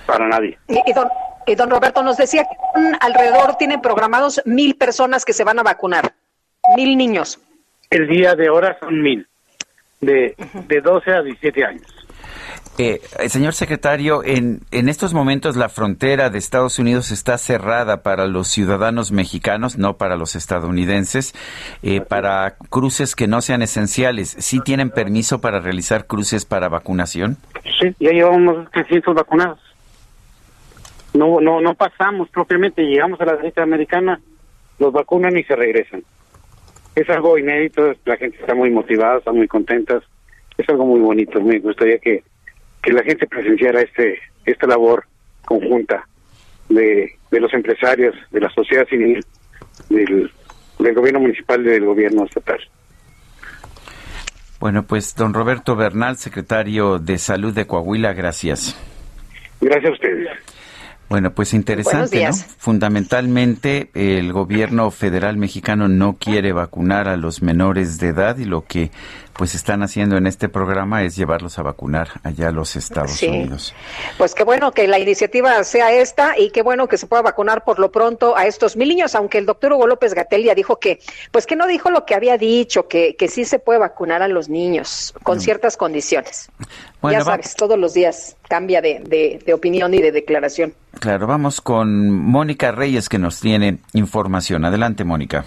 Para 0.07 0.27
nadie. 0.27 0.57
Y, 0.67 0.81
y 0.89 0.93
don, 0.93 1.07
y 1.45 1.55
don 1.55 1.69
Roberto 1.69 2.01
nos 2.01 2.17
decía 2.17 2.45
que 2.45 2.97
alrededor 2.99 3.55
tienen 3.57 3.81
programados 3.81 4.41
mil 4.45 4.75
personas 4.75 5.25
que 5.25 5.33
se 5.33 5.43
van 5.43 5.59
a 5.59 5.63
vacunar, 5.63 6.13
mil 6.75 6.97
niños. 6.97 7.39
El 7.89 8.07
día 8.07 8.33
de 8.35 8.47
ahora 8.47 8.77
son 8.79 9.01
mil, 9.01 9.27
de, 10.01 10.35
de 10.67 10.81
12 10.81 11.11
a 11.11 11.21
17 11.21 11.65
años. 11.65 11.97
Eh, 12.79 13.01
eh, 13.19 13.29
señor 13.29 13.53
secretario, 13.53 14.23
en, 14.23 14.59
en 14.71 14.87
estos 14.87 15.11
momentos 15.13 15.55
la 15.55 15.67
frontera 15.67 16.29
de 16.29 16.37
Estados 16.37 16.77
Unidos 16.77 17.11
está 17.11 17.39
cerrada 17.39 18.03
para 18.03 18.27
los 18.27 18.49
ciudadanos 18.49 19.11
mexicanos, 19.11 19.79
no 19.79 19.97
para 19.97 20.15
los 20.15 20.35
estadounidenses, 20.35 21.33
eh, 21.81 22.01
para 22.01 22.55
cruces 22.69 23.15
que 23.15 23.27
no 23.27 23.41
sean 23.41 23.63
esenciales. 23.63 24.29
¿Sí 24.29 24.59
tienen 24.59 24.91
permiso 24.91 25.41
para 25.41 25.59
realizar 25.59 26.05
cruces 26.05 26.45
para 26.45 26.69
vacunación? 26.69 27.37
Sí, 27.81 27.95
ya 27.99 28.11
llevamos 28.11 28.69
300 28.71 29.15
vacunados. 29.15 29.59
No, 31.13 31.39
no, 31.41 31.61
no 31.61 31.73
pasamos 31.75 32.29
propiamente, 32.29 32.83
llegamos 32.83 33.19
a 33.21 33.25
la 33.25 33.35
derecha 33.37 33.63
americana, 33.63 34.19
los 34.79 34.93
vacunan 34.93 35.37
y 35.37 35.43
se 35.43 35.55
regresan. 35.55 36.03
Es 36.95 37.09
algo 37.09 37.37
inédito, 37.37 37.93
la 38.05 38.17
gente 38.17 38.37
está 38.39 38.53
muy 38.53 38.69
motivada, 38.69 39.19
está 39.19 39.31
muy 39.31 39.47
contentas, 39.47 40.03
es 40.57 40.67
algo 40.69 40.85
muy 40.85 40.99
bonito, 40.99 41.41
me 41.41 41.59
gustaría 41.59 41.99
que, 41.99 42.23
que 42.81 42.91
la 42.91 43.03
gente 43.03 43.27
presenciara 43.27 43.81
este 43.81 44.19
esta 44.45 44.65
labor 44.65 45.05
conjunta 45.45 46.07
de, 46.69 47.11
de 47.31 47.39
los 47.39 47.53
empresarios, 47.53 48.15
de 48.31 48.39
la 48.39 48.49
sociedad 48.49 48.87
civil, 48.87 49.23
del, 49.89 50.31
del 50.79 50.95
gobierno 50.95 51.19
municipal 51.19 51.61
y 51.61 51.69
del 51.69 51.85
gobierno 51.85 52.25
estatal. 52.25 52.59
Bueno, 54.59 54.83
pues 54.83 55.15
don 55.15 55.33
Roberto 55.33 55.75
Bernal, 55.75 56.17
secretario 56.17 56.97
de 56.97 57.17
Salud 57.17 57.53
de 57.53 57.67
Coahuila, 57.67 58.13
gracias. 58.13 58.75
Gracias 59.61 59.91
a 59.91 59.93
ustedes. 59.93 60.29
Bueno, 61.09 61.31
pues 61.31 61.53
interesante, 61.53 62.25
¿no? 62.25 62.33
Fundamentalmente, 62.57 63.89
el 63.93 64.33
gobierno 64.33 64.91
federal 64.91 65.37
mexicano 65.37 65.87
no 65.87 66.17
quiere 66.17 66.51
vacunar 66.51 67.07
a 67.07 67.15
los 67.15 67.41
menores 67.41 67.97
de 67.97 68.07
edad 68.09 68.37
y 68.37 68.45
lo 68.45 68.65
que 68.65 68.91
pues 69.37 69.53
están 69.55 69.83
haciendo 69.83 70.17
en 70.17 70.25
este 70.27 70.49
programa 70.49 71.03
es 71.03 71.15
llevarlos 71.15 71.59
a 71.59 71.63
vacunar 71.63 72.09
allá 72.23 72.49
a 72.49 72.51
los 72.51 72.75
Estados 72.75 73.11
Sí. 73.11 73.27
Unidos. 73.27 73.73
Pues 74.17 74.33
qué 74.33 74.43
bueno 74.43 74.71
que 74.71 74.87
la 74.87 74.99
iniciativa 74.99 75.63
sea 75.63 75.91
esta 75.91 76.37
y 76.37 76.49
qué 76.49 76.61
bueno 76.63 76.87
que 76.87 76.97
se 76.97 77.05
pueda 77.07 77.21
vacunar 77.21 77.63
por 77.63 77.79
lo 77.79 77.91
pronto 77.91 78.35
a 78.35 78.47
estos 78.47 78.75
mil 78.75 78.89
niños, 78.89 79.15
aunque 79.15 79.37
el 79.37 79.45
doctor 79.45 79.73
Hugo 79.73 79.87
López 79.87 80.13
Gatel 80.13 80.43
ya 80.43 80.55
dijo 80.55 80.79
que, 80.79 80.99
pues 81.31 81.45
que 81.45 81.55
no 81.55 81.67
dijo 81.67 81.91
lo 81.91 82.05
que 82.05 82.15
había 82.15 82.37
dicho, 82.37 82.87
que, 82.87 83.15
que 83.15 83.27
sí 83.27 83.45
se 83.45 83.59
puede 83.59 83.79
vacunar 83.79 84.21
a 84.21 84.27
los 84.27 84.49
niños 84.49 85.13
con 85.23 85.39
ciertas 85.39 85.77
condiciones. 85.77 86.49
Bueno, 87.01 87.19
ya 87.19 87.25
sabes, 87.25 87.55
todos 87.55 87.77
los 87.77 87.93
días 87.93 88.35
cambia 88.49 88.81
de, 88.81 89.01
de, 89.05 89.39
de 89.45 89.53
opinión 89.53 89.93
y 89.93 90.01
de 90.01 90.11
declaración. 90.11 90.73
Claro, 90.99 91.27
vamos 91.27 91.61
con 91.61 92.09
Mónica 92.09 92.71
Reyes 92.71 93.07
que 93.07 93.19
nos 93.19 93.39
tiene 93.39 93.77
información. 93.93 94.65
Adelante, 94.65 95.03
Mónica. 95.03 95.45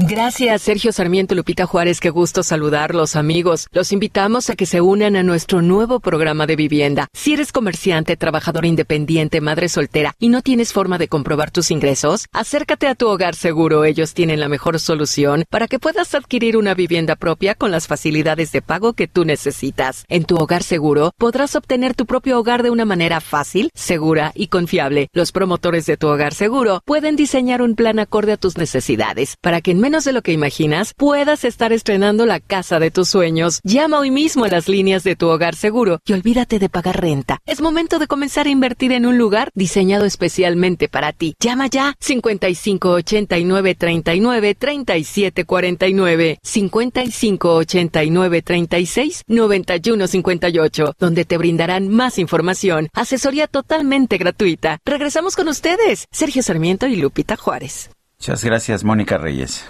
Gracias, 0.00 0.62
Sergio 0.62 0.92
Sarmiento, 0.92 1.34
Lupita 1.34 1.66
Juárez, 1.66 1.98
qué 1.98 2.10
gusto 2.10 2.44
saludarlos, 2.44 3.16
amigos. 3.16 3.66
Los 3.72 3.90
invitamos 3.90 4.48
a 4.48 4.54
que 4.54 4.64
se 4.64 4.80
unan 4.80 5.16
a 5.16 5.24
nuestro 5.24 5.60
nuevo 5.60 5.98
programa 5.98 6.46
de 6.46 6.54
vivienda. 6.54 7.08
Si 7.14 7.32
eres 7.32 7.50
comerciante, 7.50 8.16
trabajador 8.16 8.64
independiente, 8.64 9.40
madre 9.40 9.68
soltera 9.68 10.14
y 10.20 10.28
no 10.28 10.40
tienes 10.40 10.72
forma 10.72 10.98
de 10.98 11.08
comprobar 11.08 11.50
tus 11.50 11.72
ingresos, 11.72 12.26
acércate 12.32 12.86
a 12.86 12.94
tu 12.94 13.08
hogar 13.08 13.34
seguro. 13.34 13.84
Ellos 13.84 14.14
tienen 14.14 14.38
la 14.38 14.48
mejor 14.48 14.78
solución 14.78 15.44
para 15.50 15.66
que 15.66 15.80
puedas 15.80 16.14
adquirir 16.14 16.56
una 16.56 16.74
vivienda 16.74 17.16
propia 17.16 17.56
con 17.56 17.72
las 17.72 17.88
facilidades 17.88 18.52
de 18.52 18.62
pago 18.62 18.92
que 18.92 19.08
tú 19.08 19.24
necesitas. 19.24 20.04
En 20.06 20.26
tu 20.26 20.36
hogar 20.36 20.62
seguro 20.62 21.10
podrás 21.18 21.56
obtener 21.56 21.96
tu 21.96 22.06
propio 22.06 22.38
hogar 22.38 22.62
de 22.62 22.70
una 22.70 22.84
manera 22.84 23.20
fácil, 23.20 23.72
segura 23.74 24.30
y 24.36 24.46
confiable. 24.46 25.08
Los 25.12 25.32
promotores 25.32 25.86
de 25.86 25.96
tu 25.96 26.06
hogar 26.06 26.34
seguro 26.34 26.82
pueden 26.84 27.16
diseñar 27.16 27.62
un 27.62 27.74
plan 27.74 27.98
acorde 27.98 28.34
a 28.34 28.36
tus 28.36 28.58
necesidades 28.58 29.34
para 29.42 29.60
que 29.60 29.72
en 29.72 29.87
menos 29.88 30.04
de 30.04 30.12
lo 30.12 30.20
que 30.20 30.32
imaginas 30.32 30.92
puedas 30.92 31.44
estar 31.44 31.72
estrenando 31.72 32.26
la 32.26 32.40
casa 32.40 32.78
de 32.78 32.90
tus 32.90 33.08
sueños. 33.08 33.60
Llama 33.64 34.00
hoy 34.00 34.10
mismo 34.10 34.44
a 34.44 34.48
las 34.48 34.68
líneas 34.68 35.02
de 35.02 35.16
tu 35.16 35.28
hogar 35.28 35.56
seguro 35.56 36.00
y 36.04 36.12
olvídate 36.12 36.58
de 36.58 36.68
pagar 36.68 37.00
renta. 37.00 37.38
Es 37.46 37.62
momento 37.62 37.98
de 37.98 38.06
comenzar 38.06 38.46
a 38.46 38.50
invertir 38.50 38.92
en 38.92 39.06
un 39.06 39.16
lugar 39.16 39.50
diseñado 39.54 40.04
especialmente 40.04 40.90
para 40.90 41.14
ti. 41.14 41.36
Llama 41.40 41.68
ya 41.68 41.94
55 42.00 42.90
89 42.90 43.74
39 43.76 44.54
37 44.56 45.44
49 45.46 46.38
55 46.42 47.54
89 47.54 48.42
36 48.42 49.22
91 49.26 50.06
58 50.06 50.94
donde 50.98 51.24
te 51.24 51.38
brindarán 51.38 51.88
más 51.88 52.18
información, 52.18 52.90
asesoría 52.92 53.46
totalmente 53.46 54.18
gratuita. 54.18 54.80
Regresamos 54.84 55.34
con 55.34 55.48
ustedes, 55.48 56.08
Sergio 56.10 56.42
Sarmiento 56.42 56.86
y 56.86 56.96
Lupita 56.96 57.36
Juárez. 57.36 57.88
Muchas 58.20 58.44
gracias, 58.44 58.82
Mónica 58.82 59.16
Reyes. 59.16 59.64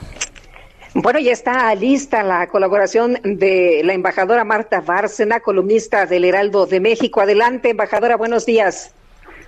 Bueno, 0.95 1.19
ya 1.19 1.33
está 1.33 1.75
lista 1.75 2.23
la 2.23 2.47
colaboración 2.47 3.19
de 3.23 3.83
la 3.85 3.93
embajadora 3.93 4.43
Marta 4.43 4.81
Bárcena, 4.81 5.41
columnista 5.41 6.07
del 6.07 6.25
Heraldo 6.25 6.65
de 6.65 6.81
México. 6.81 7.21
Adelante, 7.21 7.69
embajadora, 7.69 8.17
buenos 8.17 8.47
días. 8.47 8.95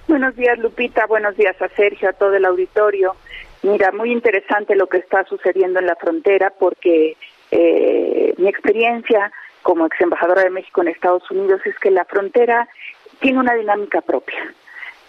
Buenos 0.06 0.36
días, 0.36 0.58
Lupita. 0.58 1.06
Buenos 1.06 1.34
días 1.38 1.56
a 1.62 1.68
Sergio, 1.70 2.10
a 2.10 2.12
todo 2.12 2.34
el 2.34 2.44
auditorio. 2.44 3.16
Mira, 3.62 3.90
muy 3.90 4.12
interesante 4.12 4.76
lo 4.76 4.86
que 4.86 4.98
está 4.98 5.24
sucediendo 5.24 5.80
en 5.80 5.86
la 5.86 5.96
frontera 5.96 6.52
porque 6.58 7.16
eh, 7.50 8.34
mi 8.36 8.48
experiencia 8.48 9.32
como 9.62 9.86
ex 9.86 9.98
embajadora 9.98 10.42
de 10.42 10.50
México 10.50 10.82
en 10.82 10.88
Estados 10.88 11.28
Unidos 11.30 11.62
es 11.64 11.78
que 11.78 11.90
la 11.90 12.04
frontera 12.04 12.68
tiene 13.18 13.38
una 13.38 13.54
dinámica 13.54 14.02
propia 14.02 14.54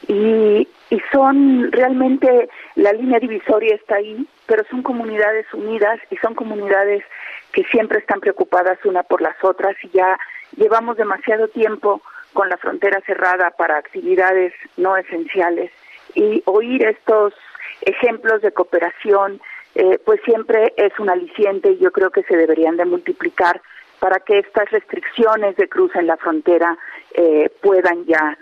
y, 0.08 0.68
y 0.90 1.02
son 1.12 1.72
realmente 1.74 2.50
la 2.76 2.94
línea 2.94 3.20
divisoria 3.20 3.76
está 3.76 3.96
ahí, 3.96 4.26
pero 4.46 4.64
son 4.70 4.82
comunidades 4.82 5.46
unidas 5.54 6.00
y 6.10 6.18
son 6.18 6.36
comunidades 6.36 7.04
que 7.52 7.64
siempre 7.66 8.00
están 8.00 8.20
preocupadas 8.20 8.80
una 8.86 9.04
por 9.04 9.22
las 9.22 9.36
otras 9.44 9.76
y 9.84 9.90
ya 9.90 10.18
llevamos 10.56 10.98
demasiado 10.98 11.48
tiempo 11.50 12.02
con 12.34 12.50
la 12.50 12.58
frontera 12.58 13.02
cerrada 13.06 13.52
para 13.52 13.78
actividades 13.78 14.54
no 14.78 14.96
esenciales 14.96 15.72
y 16.16 16.42
oír 16.46 16.86
estos 16.86 17.34
ejemplos 17.82 18.42
de 18.42 18.52
cooperación, 18.52 19.42
eh, 19.76 20.00
pues 20.06 20.22
siempre 20.24 20.74
es 20.78 20.98
un 21.00 21.10
aliciente 21.10 21.72
y 21.72 21.80
yo 21.80 21.92
creo 21.92 22.10
que 22.10 22.24
se 22.24 22.36
deberían 22.36 22.78
de 22.78 22.86
multiplicar 22.86 23.62
para 24.00 24.20
que 24.20 24.40
estas 24.40 24.70
restricciones 24.72 25.56
de 25.58 25.70
cruce 25.70 26.00
en 26.00 26.08
la 26.08 26.18
frontera 26.18 26.78
eh, 27.14 27.50
puedan 27.62 28.06
ya 28.06 28.38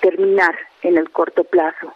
terminar 0.00 0.56
en 0.82 0.98
el 0.98 1.10
corto 1.10 1.44
plazo. 1.44 1.94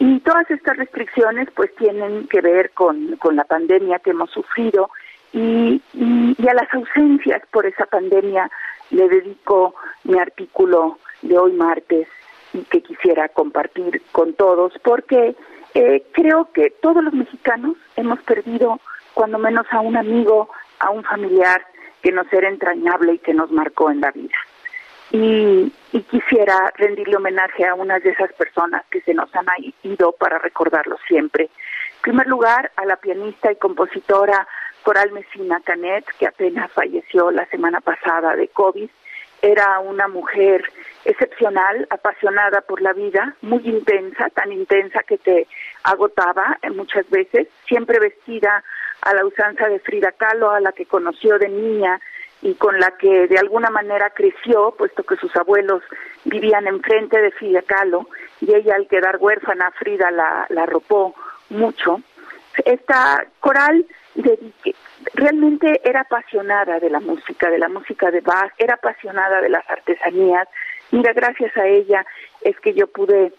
Y 0.00 0.18
todas 0.20 0.50
estas 0.50 0.78
restricciones 0.78 1.48
pues 1.54 1.74
tienen 1.76 2.26
que 2.26 2.40
ver 2.40 2.70
con, 2.70 3.16
con 3.18 3.36
la 3.36 3.44
pandemia 3.44 3.98
que 3.98 4.10
hemos 4.10 4.30
sufrido 4.30 4.90
y, 5.32 5.80
y, 5.92 6.34
y 6.36 6.48
a 6.48 6.54
las 6.54 6.72
ausencias 6.72 7.42
por 7.52 7.66
esa 7.66 7.84
pandemia 7.84 8.50
le 8.90 9.08
dedico 9.08 9.74
mi 10.04 10.18
artículo 10.18 10.98
de 11.20 11.38
hoy 11.38 11.52
martes 11.52 12.08
y 12.54 12.62
que 12.62 12.82
quisiera 12.82 13.28
compartir 13.28 14.02
con 14.10 14.32
todos 14.32 14.72
porque 14.82 15.36
eh, 15.74 16.06
creo 16.12 16.50
que 16.52 16.70
todos 16.70 17.04
los 17.04 17.12
mexicanos 17.12 17.76
hemos 17.94 18.20
perdido 18.22 18.80
cuando 19.14 19.38
menos 19.38 19.66
a 19.70 19.80
un 19.80 19.98
amigo, 19.98 20.48
a 20.78 20.90
un 20.90 21.04
familiar 21.04 21.64
que 22.02 22.10
nos 22.10 22.32
era 22.32 22.48
entrañable 22.48 23.14
y 23.14 23.18
que 23.18 23.34
nos 23.34 23.50
marcó 23.50 23.90
en 23.90 24.00
la 24.00 24.10
vida. 24.10 24.34
Y, 25.12 25.72
y 25.92 26.00
quisiera 26.02 26.72
rendirle 26.76 27.16
homenaje 27.16 27.66
a 27.66 27.74
unas 27.74 28.02
de 28.02 28.10
esas 28.10 28.32
personas 28.34 28.84
que 28.90 29.00
se 29.00 29.12
nos 29.12 29.34
han 29.34 29.46
ido 29.82 30.12
para 30.12 30.38
recordarlo 30.38 30.96
siempre. 31.08 31.44
En 31.44 32.02
primer 32.02 32.26
lugar, 32.28 32.70
a 32.76 32.86
la 32.86 32.96
pianista 32.96 33.50
y 33.50 33.56
compositora 33.56 34.46
Coral 34.82 35.12
Mesina 35.12 35.60
Canet, 35.64 36.04
que 36.18 36.26
apenas 36.26 36.70
falleció 36.72 37.30
la 37.30 37.46
semana 37.46 37.80
pasada 37.80 38.36
de 38.36 38.48
COVID. 38.48 38.88
Era 39.42 39.80
una 39.80 40.08
mujer 40.08 40.64
excepcional, 41.04 41.86
apasionada 41.90 42.60
por 42.60 42.82
la 42.82 42.92
vida, 42.92 43.34
muy 43.42 43.62
intensa, 43.64 44.28
tan 44.30 44.52
intensa 44.52 45.02
que 45.02 45.18
te 45.18 45.46
agotaba 45.82 46.58
muchas 46.74 47.08
veces, 47.10 47.48
siempre 47.66 47.98
vestida 47.98 48.62
a 49.02 49.14
la 49.14 49.24
usanza 49.24 49.68
de 49.68 49.78
Frida 49.80 50.12
Kahlo, 50.12 50.50
a 50.50 50.60
la 50.60 50.72
que 50.72 50.84
conoció 50.84 51.38
de 51.38 51.48
niña 51.48 52.00
y 52.42 52.54
con 52.54 52.78
la 52.78 52.92
que 52.92 53.26
de 53.28 53.38
alguna 53.38 53.70
manera 53.70 54.10
creció, 54.10 54.74
puesto 54.76 55.02
que 55.02 55.16
sus 55.16 55.34
abuelos 55.36 55.82
vivían 56.24 56.66
enfrente 56.66 57.20
de 57.20 57.30
Frida 57.32 57.62
y 58.40 58.54
ella 58.54 58.76
al 58.76 58.88
quedar 58.88 59.18
huérfana 59.20 59.70
Frida 59.72 60.10
la, 60.10 60.46
la 60.48 60.62
arropó 60.62 61.14
mucho. 61.50 62.00
Esta 62.64 63.26
coral 63.40 63.84
dedique, 64.14 64.74
realmente 65.14 65.80
era 65.84 66.00
apasionada 66.00 66.80
de 66.80 66.90
la 66.90 67.00
música, 67.00 67.50
de 67.50 67.58
la 67.58 67.68
música 67.68 68.10
de 68.10 68.20
Bach, 68.20 68.52
era 68.58 68.74
apasionada 68.74 69.40
de 69.40 69.50
las 69.50 69.68
artesanías. 69.68 70.48
Mira, 70.90 71.12
gracias 71.12 71.56
a 71.56 71.66
ella 71.66 72.04
es 72.40 72.58
que 72.60 72.72
yo 72.72 72.86
pude 72.86 73.32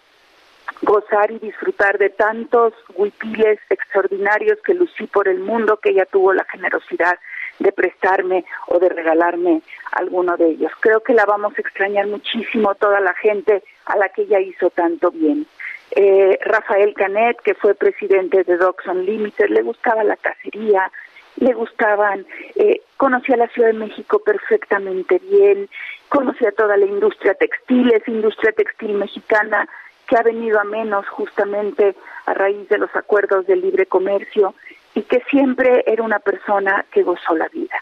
gozar 0.82 1.32
y 1.32 1.40
disfrutar 1.40 1.98
de 1.98 2.10
tantos 2.10 2.74
huipiles 2.96 3.60
extraordinarios 3.70 4.60
que 4.64 4.74
lucí 4.74 5.08
por 5.08 5.28
el 5.28 5.40
mundo, 5.40 5.78
que 5.78 5.90
ella 5.90 6.06
tuvo 6.06 6.34
la 6.34 6.46
generosidad 6.46 7.20
de 7.62 7.72
prestarme 7.72 8.46
o 8.68 8.80
de 8.80 8.90
regalarme 8.90 9.62
alguno 9.92 10.38
de 10.38 10.52
ellos. 10.52 10.72
Creo 10.80 11.02
que 11.02 11.14
la 11.14 11.26
vamos 11.26 11.54
a 11.58 11.62
extrañar 11.62 12.08
muchísimo 12.08 12.76
toda 12.76 13.00
la 13.00 13.14
gente 13.16 13.64
a 13.86 13.98
la 13.98 14.10
que 14.10 14.24
ella 14.24 14.40
hizo 14.40 14.70
tanto 14.70 15.12
bien. 15.12 15.46
Eh, 15.92 16.40
Rafael 16.42 16.94
Canet, 16.94 17.40
que 17.42 17.54
fue 17.54 17.76
presidente 17.76 18.44
de 18.44 18.58
Docs 18.58 18.88
Unlimited, 18.88 19.50
le 19.50 19.62
gustaba 19.62 20.04
la 20.04 20.16
cacería, 20.16 20.90
le 21.38 21.54
gustaban, 21.54 22.26
eh, 22.56 22.82
conocía 22.98 23.36
la 23.38 23.48
Ciudad 23.48 23.70
de 23.70 23.80
México 23.80 24.20
perfectamente 24.20 25.20
bien, 25.20 25.70
conocía 26.10 26.52
toda 26.52 26.78
la 26.78 26.86
industria 26.86 27.34
textil, 27.34 27.92
esa 27.92 28.12
industria 28.12 28.52
textil 28.54 28.94
mexicana 28.94 29.68
que 30.08 30.18
ha 30.18 30.24
venido 30.24 30.60
a 30.60 30.64
menos 30.64 31.08
justamente 31.10 31.96
a 32.26 32.34
raíz 32.34 32.68
de 32.70 32.78
los 32.78 32.94
acuerdos 32.96 33.48
de 33.48 33.56
libre 33.56 33.86
comercio 33.86 34.54
y 34.96 35.02
que 35.04 35.22
siempre 35.30 35.84
era 35.88 36.04
una 36.04 36.20
persona 36.20 36.86
que 36.92 37.04
gozó 37.04 37.36
la 37.36 37.48
vida. 37.50 37.76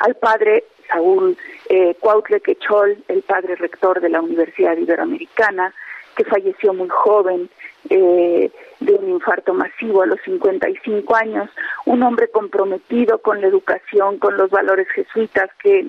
Al 0.00 0.14
padre 0.16 0.64
Saúl 0.88 1.36
eh, 1.68 1.94
Cuautle 2.00 2.40
Quechol, 2.40 3.02
el 3.08 3.22
padre 3.22 3.56
rector 3.56 4.00
de 4.00 4.08
la 4.08 4.20
Universidad 4.20 4.76
Iberoamericana, 4.76 5.74
que 6.16 6.24
falleció 6.24 6.74
muy 6.74 6.88
joven 6.88 7.48
eh, 7.90 8.50
de 8.80 8.92
un 8.92 9.08
infarto 9.08 9.54
masivo 9.54 10.02
a 10.02 10.06
los 10.06 10.20
55 10.22 11.14
años, 11.14 11.48
un 11.84 12.02
hombre 12.02 12.28
comprometido 12.28 13.18
con 13.18 13.40
la 13.40 13.46
educación, 13.46 14.18
con 14.18 14.36
los 14.36 14.50
valores 14.50 14.88
jesuitas 14.88 15.48
que, 15.62 15.86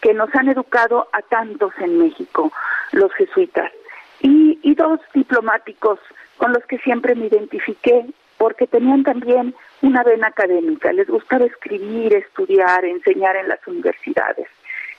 que 0.00 0.14
nos 0.14 0.34
han 0.34 0.48
educado 0.48 1.08
a 1.12 1.22
tantos 1.22 1.72
en 1.78 1.98
México, 1.98 2.52
los 2.92 3.12
jesuitas, 3.14 3.70
y, 4.20 4.58
y 4.62 4.74
dos 4.74 5.00
diplomáticos 5.14 6.00
con 6.38 6.52
los 6.52 6.64
que 6.66 6.78
siempre 6.78 7.14
me 7.14 7.26
identifiqué, 7.26 8.06
porque 8.38 8.66
tenían 8.66 9.02
también 9.02 9.54
una 9.82 10.02
vena 10.04 10.28
académica, 10.28 10.92
les 10.92 11.08
gustaba 11.08 11.44
escribir, 11.44 12.14
estudiar, 12.14 12.84
enseñar 12.84 13.36
en 13.36 13.48
las 13.48 13.64
universidades. 13.66 14.46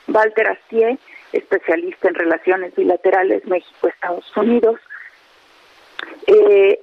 Walter 0.08 0.50
Astier, 0.50 0.98
especialista 1.32 2.10
en 2.10 2.16
relaciones 2.16 2.76
bilaterales 2.76 3.46
México-Estados 3.46 4.36
Unidos. 4.36 4.80
Eh, 6.28 6.80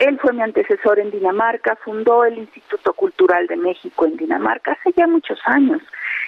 él 0.00 0.18
fue 0.20 0.32
mi 0.32 0.42
antecesor 0.42 0.98
en 0.98 1.10
Dinamarca, 1.10 1.76
fundó 1.76 2.24
el 2.24 2.38
Instituto 2.38 2.92
Cultural 2.92 3.46
de 3.46 3.56
México 3.56 4.04
en 4.04 4.16
Dinamarca 4.16 4.72
hace 4.72 4.92
ya 4.96 5.06
muchos 5.06 5.38
años 5.46 5.80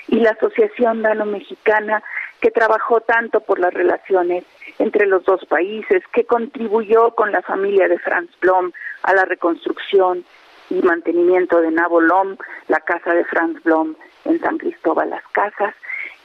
y 0.08 0.20
la 0.20 0.30
Asociación 0.30 1.02
Dano-Mexicana 1.02 2.02
que 2.40 2.50
trabajó 2.50 3.00
tanto 3.00 3.40
por 3.40 3.58
las 3.58 3.72
relaciones 3.72 4.44
entre 4.78 5.06
los 5.06 5.24
dos 5.24 5.44
países, 5.46 6.02
que 6.12 6.24
contribuyó 6.24 7.12
con 7.12 7.32
la 7.32 7.42
familia 7.42 7.88
de 7.88 7.98
Franz 7.98 8.30
Blom 8.40 8.72
a 9.02 9.14
la 9.14 9.24
reconstrucción 9.24 10.24
y 10.68 10.82
mantenimiento 10.82 11.60
de 11.60 11.70
Nabolom, 11.70 12.36
la 12.68 12.80
casa 12.80 13.14
de 13.14 13.24
Franz 13.24 13.62
Blom 13.62 13.94
en 14.24 14.40
San 14.40 14.58
Cristóbal 14.58 15.10
Las 15.10 15.26
Casas, 15.28 15.74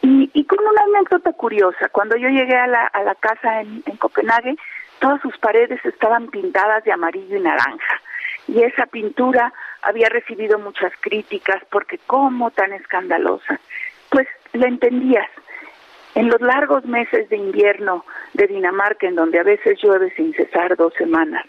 y, 0.01 0.29
y 0.33 0.45
con 0.45 0.59
una 0.59 0.81
anécdota 0.95 1.31
curiosa, 1.33 1.89
cuando 1.89 2.17
yo 2.17 2.27
llegué 2.27 2.55
a 2.55 2.67
la, 2.67 2.85
a 2.87 3.03
la 3.03 3.15
casa 3.15 3.61
en, 3.61 3.83
en 3.85 3.97
Copenhague, 3.97 4.55
todas 4.99 5.21
sus 5.21 5.37
paredes 5.37 5.79
estaban 5.85 6.27
pintadas 6.27 6.83
de 6.83 6.91
amarillo 6.91 7.37
y 7.37 7.41
naranja. 7.41 8.01
Y 8.47 8.63
esa 8.63 8.87
pintura 8.87 9.53
había 9.81 10.09
recibido 10.09 10.57
muchas 10.57 10.91
críticas 10.99 11.61
porque 11.71 11.99
cómo 12.07 12.49
tan 12.51 12.73
escandalosa. 12.73 13.59
Pues 14.09 14.27
la 14.53 14.67
entendías. 14.67 15.29
En 16.15 16.29
los 16.29 16.41
largos 16.41 16.85
meses 16.85 17.29
de 17.29 17.37
invierno 17.37 18.05
de 18.33 18.47
Dinamarca, 18.47 19.07
en 19.07 19.15
donde 19.15 19.39
a 19.39 19.43
veces 19.43 19.79
llueve 19.81 20.13
sin 20.15 20.33
cesar 20.33 20.75
dos 20.75 20.93
semanas, 20.95 21.45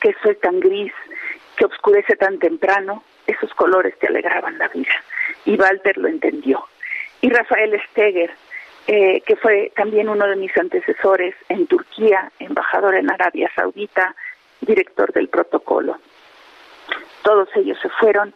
que 0.00 0.10
es 0.10 0.40
tan 0.40 0.60
gris, 0.60 0.92
que 1.56 1.64
oscurece 1.64 2.16
tan 2.16 2.38
temprano, 2.38 3.02
esos 3.26 3.52
colores 3.54 3.98
te 3.98 4.06
alegraban 4.06 4.58
la 4.58 4.68
vida. 4.68 4.94
Y 5.44 5.56
Walter 5.56 5.98
lo 5.98 6.08
entendió 6.08 6.64
y 7.20 7.30
Rafael 7.30 7.80
Steger, 7.90 8.30
eh, 8.86 9.20
que 9.22 9.36
fue 9.36 9.72
también 9.74 10.08
uno 10.08 10.26
de 10.26 10.36
mis 10.36 10.56
antecesores 10.56 11.34
en 11.48 11.66
Turquía, 11.66 12.30
embajador 12.38 12.94
en 12.94 13.10
Arabia 13.10 13.50
Saudita, 13.54 14.14
director 14.60 15.12
del 15.12 15.28
protocolo. 15.28 15.98
Todos 17.22 17.48
ellos 17.56 17.78
se 17.82 17.88
fueron, 17.88 18.32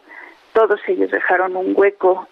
todos 0.53 0.81
ellos 0.87 1.11
dejaron 1.11 1.55
un 1.55 1.73
hueco, 1.75 2.27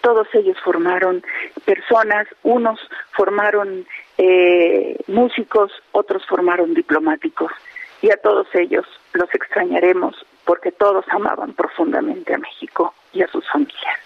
todos 0.00 0.28
ellos 0.34 0.56
formaron 0.64 1.22
personas, 1.64 2.26
unos 2.42 2.80
formaron 3.12 3.86
eh, 4.16 4.96
músicos, 5.06 5.72
otros 5.92 6.24
formaron 6.26 6.74
diplomáticos, 6.74 7.52
y 8.02 8.10
a 8.10 8.16
todos 8.16 8.46
ellos 8.54 8.86
los 9.12 9.32
extrañaremos 9.34 10.14
porque 10.44 10.72
todos 10.72 11.04
amaban 11.10 11.52
profundamente 11.52 12.34
a 12.34 12.38
México 12.38 12.94
y 13.12 13.22
a 13.22 13.28
sus 13.28 13.44
familias. 13.50 13.98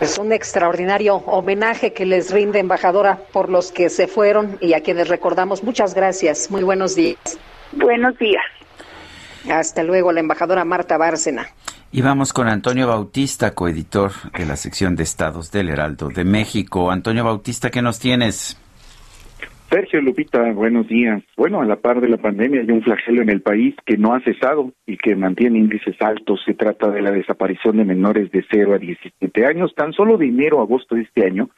Es 0.00 0.18
un 0.18 0.32
extraordinario 0.32 1.16
homenaje 1.16 1.92
que 1.92 2.04
les 2.04 2.32
rinde, 2.32 2.58
embajadora, 2.58 3.18
por 3.32 3.48
los 3.48 3.70
que 3.70 3.90
se 3.90 4.08
fueron 4.08 4.58
y 4.60 4.74
a 4.74 4.82
quienes 4.82 5.08
recordamos. 5.08 5.62
Muchas 5.62 5.94
gracias. 5.94 6.50
Muy 6.50 6.62
buenos 6.62 6.96
días. 6.96 7.38
Buenos 7.72 8.18
días. 8.18 8.44
Hasta 9.50 9.82
luego, 9.82 10.10
la 10.10 10.20
embajadora 10.20 10.64
Marta 10.64 10.96
Bárcena. 10.96 11.46
Y 11.96 12.02
vamos 12.02 12.32
con 12.32 12.48
Antonio 12.48 12.88
Bautista, 12.88 13.54
coeditor 13.54 14.10
de 14.36 14.44
la 14.46 14.56
sección 14.56 14.96
de 14.96 15.04
Estados 15.04 15.52
del 15.52 15.68
Heraldo 15.68 16.08
de 16.08 16.24
México. 16.24 16.90
Antonio 16.90 17.22
Bautista, 17.22 17.70
¿qué 17.70 17.82
nos 17.82 18.00
tienes? 18.00 18.60
Sergio 19.70 20.02
Lupita, 20.02 20.42
buenos 20.54 20.88
días. 20.88 21.22
Bueno, 21.36 21.60
a 21.60 21.64
la 21.64 21.76
par 21.76 22.00
de 22.00 22.08
la 22.08 22.16
pandemia 22.16 22.62
hay 22.62 22.70
un 22.72 22.82
flagelo 22.82 23.22
en 23.22 23.30
el 23.30 23.42
país 23.42 23.76
que 23.86 23.96
no 23.96 24.12
ha 24.12 24.20
cesado 24.22 24.72
y 24.88 24.96
que 24.96 25.14
mantiene 25.14 25.60
índices 25.60 25.94
altos. 26.00 26.40
Se 26.44 26.54
trata 26.54 26.90
de 26.90 27.00
la 27.00 27.12
desaparición 27.12 27.76
de 27.76 27.84
menores 27.84 28.28
de 28.32 28.44
0 28.50 28.74
a 28.74 28.78
17 28.78 29.46
años. 29.46 29.72
Tan 29.76 29.92
solo 29.92 30.18
de 30.18 30.26
enero 30.26 30.58
a 30.58 30.64
agosto 30.64 30.96
de 30.96 31.02
este 31.02 31.24
año 31.24 31.48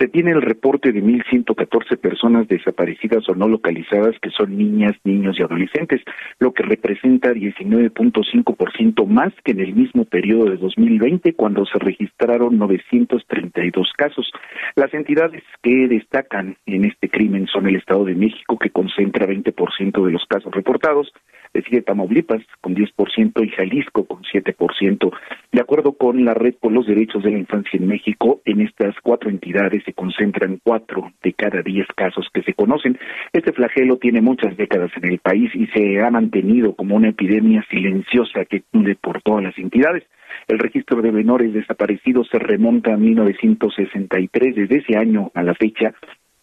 se 0.00 0.08
tiene 0.08 0.30
el 0.30 0.40
reporte 0.40 0.92
de 0.92 1.02
1.114 1.02 1.98
personas 1.98 2.48
desaparecidas 2.48 3.28
o 3.28 3.34
no 3.34 3.46
localizadas 3.48 4.18
que 4.22 4.30
son 4.30 4.56
niñas, 4.56 4.96
niños 5.04 5.38
y 5.38 5.42
adolescentes, 5.42 6.00
lo 6.38 6.54
que 6.54 6.62
representa 6.62 7.32
19.5% 7.32 9.06
más 9.06 9.34
que 9.44 9.52
en 9.52 9.60
el 9.60 9.74
mismo 9.74 10.06
periodo 10.06 10.46
de 10.46 10.56
2020 10.56 11.34
cuando 11.34 11.66
se 11.66 11.78
registraron 11.78 12.56
932 12.56 13.92
casos. 13.94 14.32
Las 14.74 14.94
entidades 14.94 15.42
que 15.62 15.86
destacan 15.86 16.56
en 16.64 16.86
este 16.86 17.10
crimen 17.10 17.46
son 17.46 17.66
el 17.66 17.76
Estado 17.76 18.06
de 18.06 18.14
México, 18.14 18.58
que 18.58 18.70
concentra 18.70 19.26
20% 19.26 20.06
de 20.06 20.12
los 20.12 20.24
casos 20.24 20.50
reportados, 20.54 21.12
Le 21.52 21.62
sigue 21.62 21.82
Tamaulipas 21.82 22.42
con 22.60 22.74
10% 22.74 23.44
y 23.44 23.48
Jalisco 23.50 24.04
con 24.06 24.22
7%. 24.22 25.10
De 25.52 25.60
acuerdo 25.60 25.92
con 25.92 26.24
la 26.24 26.34
Red 26.34 26.54
por 26.60 26.72
los 26.72 26.86
Derechos 26.86 27.24
de 27.24 27.32
la 27.32 27.38
Infancia 27.38 27.78
en 27.78 27.88
México, 27.88 28.40
en 28.44 28.60
estas 28.60 28.94
cuatro 29.02 29.30
entidades 29.30 29.82
se 29.84 29.92
concentran 29.92 30.60
cuatro 30.62 31.12
de 31.22 31.32
cada 31.32 31.62
diez 31.62 31.86
casos 31.96 32.28
que 32.32 32.42
se 32.42 32.54
conocen. 32.54 32.98
Este 33.32 33.52
flagelo 33.52 33.96
tiene 33.96 34.20
muchas 34.20 34.56
décadas 34.56 34.90
en 34.96 35.10
el 35.10 35.18
país 35.18 35.50
y 35.54 35.66
se 35.68 36.00
ha 36.00 36.10
mantenido 36.10 36.74
como 36.74 36.96
una 36.96 37.08
epidemia 37.08 37.64
silenciosa 37.68 38.44
que 38.44 38.62
cunde 38.70 38.96
por 38.96 39.22
todas 39.22 39.42
las 39.42 39.58
entidades. 39.58 40.04
El 40.46 40.58
registro 40.58 41.02
de 41.02 41.12
menores 41.12 41.52
desaparecidos 41.52 42.28
se 42.30 42.38
remonta 42.38 42.94
a 42.94 42.96
1963. 42.96 44.54
Desde 44.54 44.78
ese 44.78 44.96
año 44.96 45.30
a 45.34 45.42
la 45.42 45.54
fecha, 45.54 45.92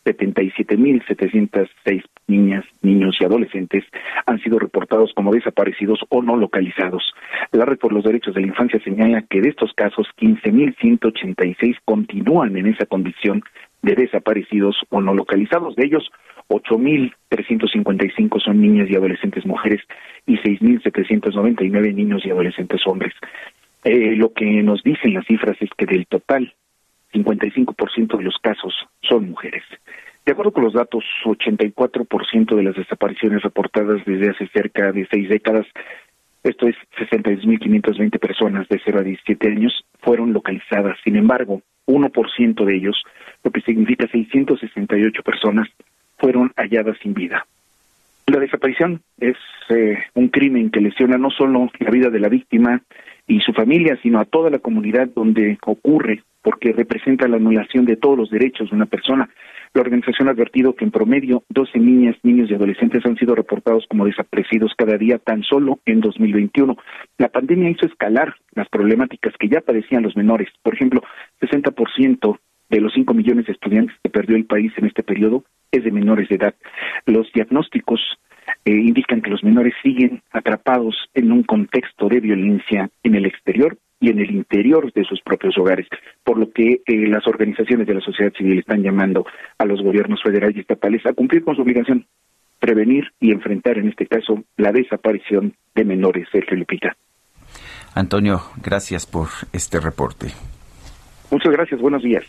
77.706 0.06 2.04
niñas, 2.28 2.64
niños 2.82 3.18
y 3.20 3.26
adolescentes 3.26 3.84
como 5.16 5.34
desaparecidos 5.34 6.00
o 6.10 6.22
no 6.22 6.36
localizados. 6.36 7.14
La 7.52 7.66
Red 7.66 7.78
por 7.78 7.94
los 7.94 8.04
Derechos 8.04 8.34
de 8.36 8.42
la 8.42 8.48
Infancia 8.48 8.80
señala 8.84 9.22
que 9.30 9.42
de 9.42 9.50
estos 9.50 9.74
casos, 9.74 10.08
15.186 10.18 11.78
continúan 11.86 12.58
en 12.58 12.68
esa 12.68 12.86
condición 12.86 13.44
de 13.82 13.96
desaparecidos 13.96 14.76
o 14.90 15.02
no 15.02 15.14
localizados. 15.14 15.76
De 15.76 15.86
ellos, 15.86 16.10
8.355 16.50 18.42
son 18.42 18.62
niñas 18.62 18.90
y 18.90 18.96
adolescentes 18.96 19.46
mujeres 19.46 19.82
y 20.26 20.38
6.799 20.38 21.94
niños 21.94 22.26
y 22.26 22.32
adolescentes 22.32 22.82
hombres. 22.86 23.14
Eh, 23.84 24.16
lo 24.16 24.34
que 24.34 24.46
nos 24.64 24.84
dicen 24.84 25.14
las 25.14 25.26
cifras 25.26 25.58
es 25.60 25.70
que 25.78 25.86
del 25.86 26.08
total 26.08 26.54
55% 27.14 28.18
de 28.18 28.24
los 28.24 28.38
casos 28.42 28.74
son 29.02 29.30
mujeres. 29.30 29.64
De 30.28 30.34
acuerdo 30.34 30.52
con 30.52 30.66
los 30.66 30.74
datos, 30.74 31.06
84% 31.24 32.54
de 32.54 32.64
las 32.64 32.76
desapariciones 32.76 33.42
reportadas 33.44 34.04
desde 34.06 34.32
hace 34.32 34.46
cerca 34.48 34.92
de 34.92 35.08
seis 35.10 35.30
décadas, 35.30 35.66
esto 36.44 36.68
es 36.68 36.76
62.520 36.98 38.20
personas 38.20 38.68
de 38.68 38.78
0 38.84 39.00
a 39.00 39.04
17 39.04 39.48
años, 39.48 39.86
fueron 40.02 40.34
localizadas. 40.34 40.98
Sin 41.06 41.16
embargo, 41.16 41.62
1% 41.86 42.66
de 42.66 42.76
ellos, 42.76 43.02
lo 43.42 43.52
que 43.52 43.62
significa 43.62 44.06
668 44.06 45.24
personas, 45.24 45.70
fueron 46.18 46.52
halladas 46.58 46.98
sin 47.02 47.14
vida. 47.14 47.48
La 48.26 48.42
desaparición 48.42 49.02
es 49.22 49.38
eh, 49.70 49.98
un 50.14 50.28
crimen 50.28 50.72
que 50.72 50.82
lesiona 50.82 51.18
no 51.18 51.30
solo 51.32 51.70
la 51.80 51.90
vida 51.90 52.10
de 52.10 52.20
la 52.20 52.28
víctima 52.28 52.82
y 53.28 53.40
su 53.40 53.54
familia, 53.54 53.98
sino 54.04 54.20
a 54.20 54.26
toda 54.26 54.50
la 54.50 54.60
comunidad 54.60 55.08
donde 55.16 55.58
ocurre 55.66 56.22
porque 56.42 56.74
representa 56.74 57.30
la 57.30 57.38
anulación 57.38 57.86
de 57.86 57.96
todos 57.96 58.18
los 58.18 58.30
derechos 58.30 58.70
de 58.70 58.76
una 58.76 58.88
persona. 58.88 59.30
La 59.78 59.84
organización 59.84 60.28
ha 60.28 60.32
advertido 60.32 60.74
que 60.74 60.86
en 60.86 60.90
promedio 60.90 61.44
12 61.50 61.78
niñas, 61.78 62.16
niños 62.24 62.50
y 62.50 62.56
adolescentes 62.56 63.06
han 63.06 63.16
sido 63.16 63.36
reportados 63.36 63.86
como 63.88 64.08
desaparecidos 64.08 64.74
cada 64.76 64.98
día 64.98 65.20
tan 65.20 65.44
solo 65.44 65.78
en 65.86 66.02
2021. 66.02 66.76
La 67.20 67.30
pandemia 67.30 67.70
hizo 67.70 67.86
escalar 67.86 68.34
las 68.56 68.68
problemáticas 68.70 69.36
que 69.38 69.50
ya 69.50 69.62
padecían 69.62 70.02
los 70.02 70.18
menores. 70.18 70.50
Por 70.64 70.74
ejemplo, 70.74 71.04
60% 71.42 72.40
de 72.72 72.82
los 72.82 72.92
5 72.92 73.14
millones 73.14 73.46
de 73.46 73.54
estudiantes 73.54 73.96
que 74.02 74.10
perdió 74.10 74.36
el 74.36 74.46
país 74.46 74.74
en 74.78 74.88
este 74.88 75.04
periodo 75.04 75.44
es 75.72 75.84
de 75.84 75.92
menores 75.92 76.28
de 76.30 76.38
edad. 76.38 76.56
Los 77.06 77.32
diagnósticos 77.32 78.02
eh, 78.66 78.72
indican 78.72 79.22
que 79.22 79.30
los 79.30 79.44
menores 79.44 79.76
siguen 79.84 80.24
atrapados 80.32 80.96
en 81.14 81.32
un 81.32 81.44
contexto 81.44 82.10
de 82.10 82.20
violencia 82.20 82.90
en 83.04 83.14
el 83.14 83.28
exterior 83.28 83.78
y 84.00 84.10
en 84.10 84.20
el 84.20 84.32
interior 84.32 84.92
de 84.94 85.04
sus 85.04 85.22
propios 85.22 85.58
hogares, 85.58 85.88
por 86.24 86.38
lo 86.38 86.52
que 86.52 86.82
eh, 86.86 87.08
las 87.08 87.26
organizaciones 87.28 87.88
de 87.88 87.96
la 87.96 88.02
sociedad 88.02 88.32
civil 88.34 88.60
están 88.60 88.84
llamando 88.84 89.26
a 89.58 89.66
los 89.66 89.82
gobiernos 89.82 90.22
federales 90.22 90.58
y 90.58 90.62
estatales 90.62 91.06
a 91.06 91.14
cumplir 91.14 91.44
con 91.44 91.56
su 91.56 91.62
obligación, 91.62 92.06
prevenir 92.60 93.06
y 93.20 93.32
enfrentar 93.32 93.78
en 93.78 93.90
este 93.90 94.06
caso 94.08 94.44
la 94.58 94.72
desaparición 94.72 95.54
de 95.76 95.86
menores, 95.86 96.28
Sergio 96.32 96.58
Lupita. 96.58 96.96
Antonio, 97.96 98.42
gracias 98.64 99.06
por 99.06 99.28
este 99.54 99.80
reporte. 99.80 100.28
Muchas 101.32 101.52
gracias, 101.52 101.82
buenos 101.82 102.04
días. 102.04 102.24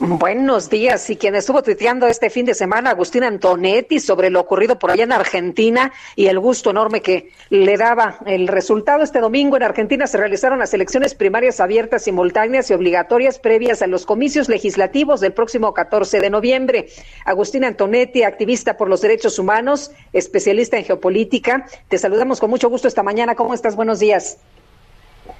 Buenos 0.00 0.70
días. 0.70 1.08
Y 1.08 1.16
quien 1.16 1.36
estuvo 1.36 1.62
tuiteando 1.62 2.08
este 2.08 2.28
fin 2.28 2.44
de 2.44 2.54
semana, 2.54 2.90
Agustín 2.90 3.22
Antonetti, 3.22 4.00
sobre 4.00 4.28
lo 4.28 4.40
ocurrido 4.40 4.76
por 4.76 4.90
allá 4.90 5.04
en 5.04 5.12
Argentina 5.12 5.92
y 6.16 6.26
el 6.26 6.40
gusto 6.40 6.70
enorme 6.70 7.00
que 7.00 7.30
le 7.50 7.76
daba 7.76 8.18
el 8.26 8.48
resultado. 8.48 9.04
Este 9.04 9.20
domingo 9.20 9.56
en 9.56 9.62
Argentina 9.62 10.08
se 10.08 10.18
realizaron 10.18 10.58
las 10.58 10.74
elecciones 10.74 11.14
primarias 11.14 11.60
abiertas, 11.60 12.02
simultáneas 12.02 12.70
y 12.70 12.74
obligatorias 12.74 13.38
previas 13.38 13.82
a 13.82 13.86
los 13.86 14.04
comicios 14.04 14.48
legislativos 14.48 15.20
del 15.20 15.32
próximo 15.32 15.72
14 15.72 16.18
de 16.18 16.30
noviembre. 16.30 16.88
Agustín 17.24 17.64
Antonetti, 17.64 18.24
activista 18.24 18.76
por 18.76 18.88
los 18.88 19.00
derechos 19.00 19.38
humanos, 19.38 19.92
especialista 20.12 20.76
en 20.76 20.84
geopolítica. 20.84 21.66
Te 21.88 21.98
saludamos 21.98 22.40
con 22.40 22.50
mucho 22.50 22.68
gusto 22.68 22.88
esta 22.88 23.04
mañana. 23.04 23.36
¿Cómo 23.36 23.54
estás? 23.54 23.76
Buenos 23.76 24.00
días. 24.00 24.38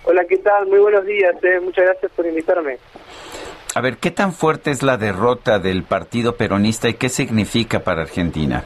Hola, 0.04 0.24
¿qué 0.26 0.36
tal? 0.38 0.68
Muy 0.68 0.78
buenos 0.78 1.04
días. 1.04 1.34
Eh. 1.42 1.58
Muchas 1.60 1.86
gracias 1.86 2.12
por 2.12 2.24
invitarme. 2.24 2.78
A 3.76 3.80
ver, 3.80 3.96
¿qué 3.96 4.12
tan 4.12 4.32
fuerte 4.32 4.70
es 4.70 4.84
la 4.84 4.96
derrota 4.96 5.58
del 5.58 5.82
partido 5.82 6.36
peronista 6.36 6.88
y 6.88 6.94
qué 6.94 7.08
significa 7.08 7.80
para 7.80 8.02
Argentina? 8.02 8.64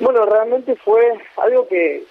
Bueno, 0.00 0.24
realmente 0.24 0.74
fue 0.76 1.02
algo 1.36 1.68
que, 1.68 2.02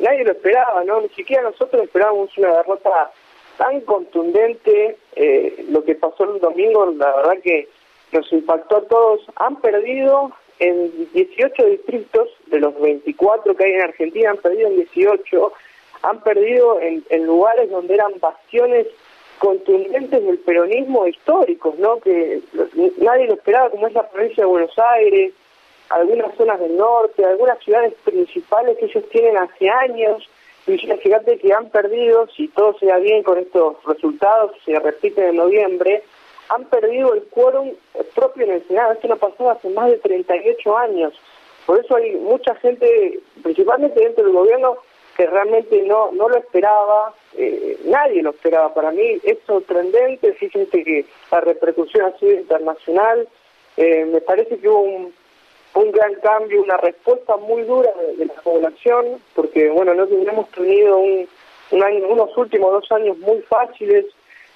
nadie 0.00 0.24
lo 0.24 0.32
esperaba, 0.32 0.82
¿no? 0.82 1.00
Ni 1.00 1.08
siquiera 1.10 1.44
nosotros 1.44 1.84
esperábamos 1.84 2.36
una 2.36 2.52
derrota 2.56 3.12
tan 3.56 3.80
contundente. 3.82 4.98
Eh, 5.14 5.66
lo 5.70 5.84
que 5.84 5.94
pasó 5.94 6.24
el 6.24 6.40
domingo, 6.40 6.86
la 6.86 7.14
verdad 7.14 7.42
que 7.44 7.68
nos 8.10 8.32
impactó 8.32 8.78
a 8.78 8.88
todos. 8.88 9.20
Han 9.36 9.60
perdido 9.60 10.32
en 10.58 11.08
18 11.12 11.64
distritos 11.64 12.28
de 12.46 12.58
los 12.58 12.78
24 12.80 13.54
que 13.54 13.64
hay 13.64 13.72
en 13.74 13.82
Argentina, 13.82 14.30
han 14.30 14.38
perdido 14.38 14.68
en 14.68 14.76
18. 14.76 15.52
Han 16.02 16.20
perdido 16.22 16.80
en, 16.80 17.04
en 17.08 17.24
lugares 17.24 17.70
donde 17.70 17.94
eran 17.94 18.12
bastiones 18.20 18.88
contundentes 19.38 20.24
del 20.24 20.38
peronismo 20.38 21.06
históricos, 21.06 21.78
¿no? 21.78 21.98
Que 22.00 22.40
nadie 22.98 23.26
lo 23.26 23.34
esperaba, 23.34 23.70
como 23.70 23.86
es 23.86 23.94
la 23.94 24.08
provincia 24.08 24.42
de 24.42 24.50
Buenos 24.50 24.78
Aires, 24.78 25.32
algunas 25.90 26.34
zonas 26.36 26.60
del 26.60 26.76
norte, 26.76 27.24
algunas 27.24 27.58
ciudades 27.64 27.94
principales 28.04 28.76
que 28.78 28.86
ellos 28.86 29.08
tienen 29.10 29.36
hace 29.36 29.70
años. 29.70 30.28
Y 30.66 30.76
fíjate 30.76 31.38
que 31.38 31.52
han 31.52 31.70
perdido, 31.70 32.28
si 32.36 32.48
todo 32.48 32.78
se 32.78 32.86
da 32.86 32.98
bien 32.98 33.22
con 33.22 33.38
estos 33.38 33.82
resultados, 33.84 34.52
se 34.66 34.78
repiten 34.78 35.30
en 35.30 35.36
noviembre, 35.36 36.02
han 36.50 36.64
perdido 36.64 37.14
el 37.14 37.22
quórum 37.24 37.72
propio 38.14 38.44
en 38.44 38.52
el 38.52 38.66
Senado. 38.66 38.92
Esto 38.92 39.08
no 39.08 39.16
pasó 39.16 39.50
hace 39.50 39.70
más 39.70 39.90
de 39.90 39.98
38 39.98 40.76
años. 40.76 41.14
Por 41.64 41.80
eso 41.80 41.96
hay 41.96 42.14
mucha 42.16 42.54
gente, 42.56 43.20
principalmente 43.42 44.00
dentro 44.00 44.24
del 44.24 44.32
gobierno, 44.32 44.78
que 45.18 45.26
realmente 45.26 45.82
no 45.82 46.12
no 46.12 46.28
lo 46.28 46.36
esperaba, 46.36 47.12
eh, 47.36 47.76
nadie 47.86 48.22
lo 48.22 48.30
esperaba. 48.30 48.72
Para 48.72 48.92
mí 48.92 49.18
es 49.24 49.38
sorprendente, 49.44 50.32
fíjense 50.34 50.84
que 50.84 51.06
la 51.32 51.40
repercusión 51.40 52.06
ha 52.06 52.16
sido 52.18 52.34
internacional, 52.34 53.28
eh, 53.76 54.04
me 54.04 54.20
parece 54.20 54.58
que 54.58 54.68
hubo 54.68 54.78
un, 54.78 55.12
un 55.74 55.90
gran 55.90 56.14
cambio, 56.20 56.62
una 56.62 56.76
respuesta 56.76 57.36
muy 57.36 57.62
dura 57.62 57.90
de, 58.16 58.26
la 58.26 58.34
población, 58.34 59.20
porque 59.34 59.68
bueno, 59.70 59.92
no 59.92 60.04
hemos 60.04 60.48
tenido 60.50 60.98
un, 60.98 61.28
año, 61.82 62.06
unos 62.06 62.36
últimos 62.36 62.70
dos 62.70 62.92
años 62.92 63.18
muy 63.18 63.40
fáciles, 63.40 64.06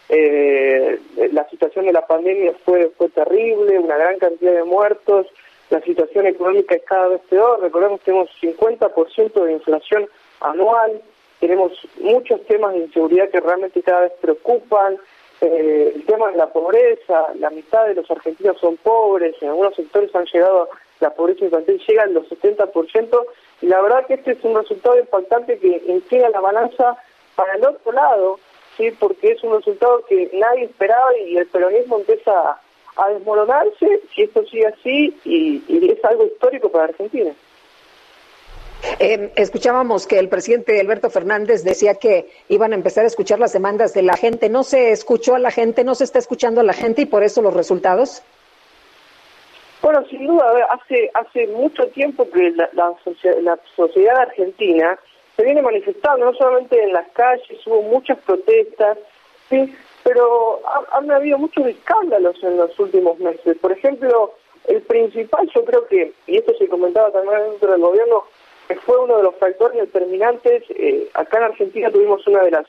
eh, 0.08 0.96
la 1.32 1.48
situación 1.48 1.86
de 1.86 1.92
la 1.92 2.06
pandemia 2.06 2.52
fue, 2.64 2.88
fue 2.96 3.08
terrible, 3.08 3.80
una 3.80 3.96
gran 3.96 4.16
cantidad 4.20 4.52
de 4.52 4.64
muertos, 4.64 5.26
la 5.70 5.80
situación 5.80 6.28
económica 6.28 6.76
es 6.76 6.84
cada 6.84 7.08
vez 7.08 7.20
peor, 7.28 7.60
recordemos 7.60 7.98
que 8.00 8.12
tenemos 8.12 8.30
50% 8.40 9.44
de 9.44 9.52
inflación 9.52 10.08
anual. 10.44 11.00
Tenemos 11.40 11.72
muchos 12.00 12.44
temas 12.46 12.72
de 12.74 12.80
inseguridad 12.80 13.30
que 13.30 13.40
realmente 13.40 13.82
cada 13.82 14.02
vez 14.02 14.12
preocupan. 14.20 14.98
Eh, 15.40 15.92
el 15.96 16.04
tema 16.06 16.30
de 16.30 16.36
la 16.36 16.46
pobreza, 16.52 17.26
la 17.34 17.50
mitad 17.50 17.86
de 17.86 17.96
los 17.96 18.08
argentinos 18.08 18.58
son 18.60 18.76
pobres, 18.76 19.34
en 19.40 19.48
algunos 19.48 19.74
sectores 19.74 20.14
han 20.14 20.24
llegado, 20.26 20.68
la 21.00 21.10
pobreza 21.10 21.44
infantil 21.46 21.82
llega 21.84 22.04
al 22.04 22.14
70%, 22.14 23.24
y 23.60 23.66
la 23.66 23.82
verdad 23.82 24.06
que 24.06 24.14
este 24.14 24.32
es 24.32 24.44
un 24.44 24.54
resultado 24.54 24.96
impactante 25.00 25.58
que 25.58 25.82
inclina 25.88 26.28
la 26.28 26.40
balanza 26.40 26.96
para 27.34 27.54
el 27.54 27.64
otro 27.66 27.90
lado, 27.90 28.38
sí, 28.76 28.92
porque 28.92 29.32
es 29.32 29.42
un 29.42 29.56
resultado 29.56 30.04
que 30.06 30.30
nadie 30.32 30.64
esperaba 30.64 31.16
y 31.18 31.36
el 31.36 31.46
peronismo 31.48 31.98
empieza 31.98 32.58
a, 32.96 33.08
desmoronarse 33.08 34.00
si 34.14 34.22
esto 34.22 34.44
sigue 34.46 34.66
así 34.66 35.18
y, 35.24 35.64
y 35.66 35.90
es 35.90 36.04
algo 36.04 36.24
histórico 36.24 36.70
para 36.70 36.84
Argentina. 36.84 37.32
Eh, 38.98 39.32
escuchábamos 39.36 40.06
que 40.06 40.18
el 40.18 40.28
presidente 40.28 40.80
Alberto 40.80 41.08
Fernández 41.10 41.62
decía 41.62 41.94
que 41.94 42.28
iban 42.48 42.72
a 42.72 42.74
empezar 42.74 43.04
a 43.04 43.06
escuchar 43.06 43.38
las 43.38 43.52
demandas 43.52 43.94
de 43.94 44.02
la 44.02 44.16
gente. 44.16 44.48
¿No 44.48 44.64
se 44.64 44.90
escuchó 44.90 45.34
a 45.34 45.38
la 45.38 45.50
gente, 45.50 45.84
no 45.84 45.94
se 45.94 46.04
está 46.04 46.18
escuchando 46.18 46.60
a 46.60 46.64
la 46.64 46.72
gente 46.72 47.02
y 47.02 47.06
por 47.06 47.22
eso 47.22 47.42
los 47.42 47.54
resultados? 47.54 48.22
Bueno, 49.82 50.04
sin 50.08 50.26
duda, 50.26 50.44
hace 50.70 51.10
hace 51.14 51.48
mucho 51.48 51.88
tiempo 51.88 52.28
que 52.30 52.50
la, 52.50 52.70
la, 52.72 53.58
sociedad 53.74 54.16
argentina 54.16 54.96
se 55.36 55.42
viene 55.42 55.60
manifestando, 55.60 56.26
no 56.26 56.34
solamente 56.34 56.80
en 56.82 56.92
las 56.92 57.08
calles, 57.08 57.66
hubo 57.66 57.82
muchas 57.82 58.18
protestas, 58.18 58.98
sí, 59.50 59.74
pero 60.04 60.60
han 60.92 61.10
habido 61.10 61.38
muchos 61.38 61.66
escándalos 61.66 62.40
en 62.44 62.58
los 62.58 62.78
últimos 62.78 63.18
meses. 63.18 63.56
Por 63.58 63.72
ejemplo, 63.72 64.34
el 64.68 64.82
principal, 64.82 65.50
yo 65.52 65.64
creo 65.64 65.86
que, 65.88 66.12
y 66.28 66.36
esto 66.36 66.52
se 66.58 66.68
comentaba 66.68 67.10
también 67.10 67.40
dentro 67.50 67.72
del 67.72 67.80
gobierno, 67.80 68.24
que 68.72 68.80
fue 68.80 68.98
uno 68.98 69.18
de 69.18 69.24
los 69.24 69.34
factores 69.36 69.78
determinantes. 69.78 70.64
Eh, 70.70 71.08
acá 71.12 71.38
en 71.38 71.44
Argentina 71.44 71.90
tuvimos 71.90 72.26
una 72.26 72.42
de 72.42 72.52
las 72.52 72.66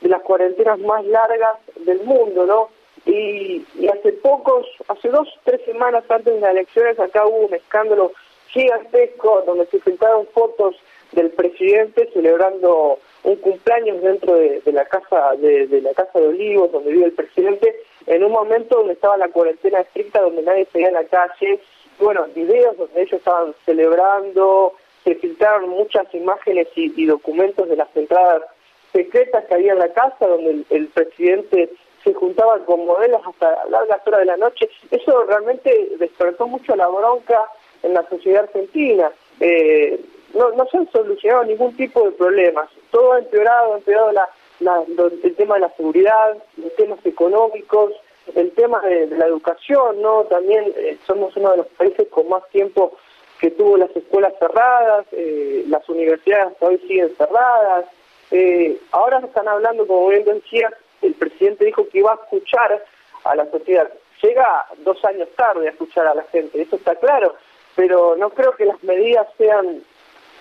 de 0.00 0.08
las 0.08 0.20
cuarentenas 0.22 0.78
más 0.80 1.04
largas 1.06 1.58
del 1.86 2.02
mundo, 2.02 2.44
¿no? 2.44 2.68
Y, 3.06 3.64
hace 3.88 4.12
pocos, 4.12 4.66
hace 4.88 5.08
dos, 5.08 5.28
tres 5.44 5.60
semanas 5.64 6.04
antes 6.08 6.34
de 6.34 6.40
las 6.40 6.50
elecciones, 6.50 6.98
acá 6.98 7.24
hubo 7.26 7.46
un 7.46 7.54
escándalo 7.54 8.12
gigantesco 8.48 9.42
donde 9.46 9.66
se 9.66 9.78
filtraron 9.80 10.26
fotos 10.34 10.74
del 11.12 11.30
presidente 11.30 12.10
celebrando 12.12 12.98
un 13.22 13.36
cumpleaños 13.36 14.02
dentro 14.02 14.34
de, 14.34 14.60
la 14.66 14.84
casa 14.86 15.34
de, 15.38 15.66
de, 15.68 15.80
la 15.80 15.94
casa 15.94 16.18
de 16.18 16.28
Olivos 16.28 16.72
donde 16.72 16.92
vive 16.92 17.06
el 17.06 17.12
presidente 17.12 17.74
en 18.06 18.24
un 18.24 18.32
momento 18.32 18.76
donde 18.76 18.94
estaba 18.94 19.16
la 19.16 19.28
cuarentena 19.28 19.80
estricta 19.80 20.20
donde 20.20 20.42
nadie 20.42 20.66
salía 20.72 20.88
en 20.88 20.94
la 20.94 21.04
calle 21.04 21.60
bueno 21.98 22.26
videos 22.34 22.76
donde 22.76 23.02
ellos 23.02 23.14
estaban 23.14 23.54
celebrando 23.64 24.74
se 25.04 25.14
filtraron 25.16 25.68
muchas 25.70 26.12
imágenes 26.14 26.68
y, 26.74 27.06
documentos 27.06 27.68
de 27.68 27.76
las 27.76 27.94
entradas 27.94 28.42
secretas 28.92 29.44
que 29.44 29.54
había 29.54 29.72
en 29.72 29.78
la 29.78 29.92
casa 29.92 30.26
donde 30.26 30.64
el, 30.70 30.86
presidente 30.88 31.70
se 32.02 32.14
juntaba 32.14 32.58
con 32.64 32.84
modelos 32.86 33.20
hasta 33.26 33.66
largas 33.68 34.06
horas 34.06 34.20
de 34.20 34.26
la 34.26 34.36
noche 34.36 34.68
eso 34.90 35.24
realmente 35.24 35.88
despertó 35.98 36.46
mucho 36.46 36.76
la 36.76 36.88
bronca 36.88 37.40
en 37.82 37.94
la 37.94 38.08
sociedad 38.08 38.44
argentina 38.44 39.10
eh, 39.40 40.00
no, 40.34 40.66
se 40.70 40.78
han 40.78 40.90
solucionado 40.90 41.44
ningún 41.44 41.76
tipo 41.76 42.04
de 42.04 42.12
problemas. 42.12 42.68
Todo 42.90 43.12
ha 43.12 43.18
empeorado, 43.18 43.74
ha 43.74 43.78
empeorado 43.78 44.12
la, 44.12 44.28
el 45.22 45.34
tema 45.36 45.54
de 45.54 45.60
la 45.60 45.70
seguridad, 45.76 46.36
los 46.56 46.74
temas 46.76 46.98
económicos, 47.04 47.92
el 48.34 48.50
tema 48.52 48.80
de, 48.80 49.06
de 49.06 49.16
la 49.16 49.26
educación, 49.26 50.00
¿no? 50.00 50.24
También 50.24 50.72
eh, 50.76 50.98
somos 51.06 51.36
uno 51.36 51.52
de 51.52 51.58
los 51.58 51.66
países 51.68 52.08
con 52.08 52.28
más 52.28 52.48
tiempo 52.50 52.96
que 53.44 53.50
tuvo 53.50 53.76
las 53.76 53.94
escuelas 53.94 54.32
cerradas, 54.38 55.04
eh, 55.12 55.64
las 55.68 55.86
universidades 55.90 56.56
hoy 56.60 56.78
siguen 56.88 57.14
cerradas. 57.18 57.84
Eh, 58.30 58.78
ahora 58.90 59.18
están 59.18 59.46
hablando, 59.46 59.86
como 59.86 60.08
bien 60.08 60.24
decía, 60.24 60.72
el 61.02 61.12
presidente 61.12 61.66
dijo 61.66 61.86
que 61.90 61.98
iba 61.98 62.12
a 62.12 62.14
escuchar 62.14 62.82
a 63.22 63.34
la 63.34 63.44
sociedad. 63.50 63.86
Llega 64.22 64.64
dos 64.78 65.04
años 65.04 65.28
tarde 65.36 65.68
a 65.68 65.72
escuchar 65.72 66.06
a 66.06 66.14
la 66.14 66.22
gente, 66.32 66.62
eso 66.62 66.76
está 66.76 66.94
claro, 66.94 67.34
pero 67.76 68.16
no 68.16 68.30
creo 68.30 68.52
que 68.56 68.64
las 68.64 68.82
medidas 68.82 69.26
sean 69.36 69.82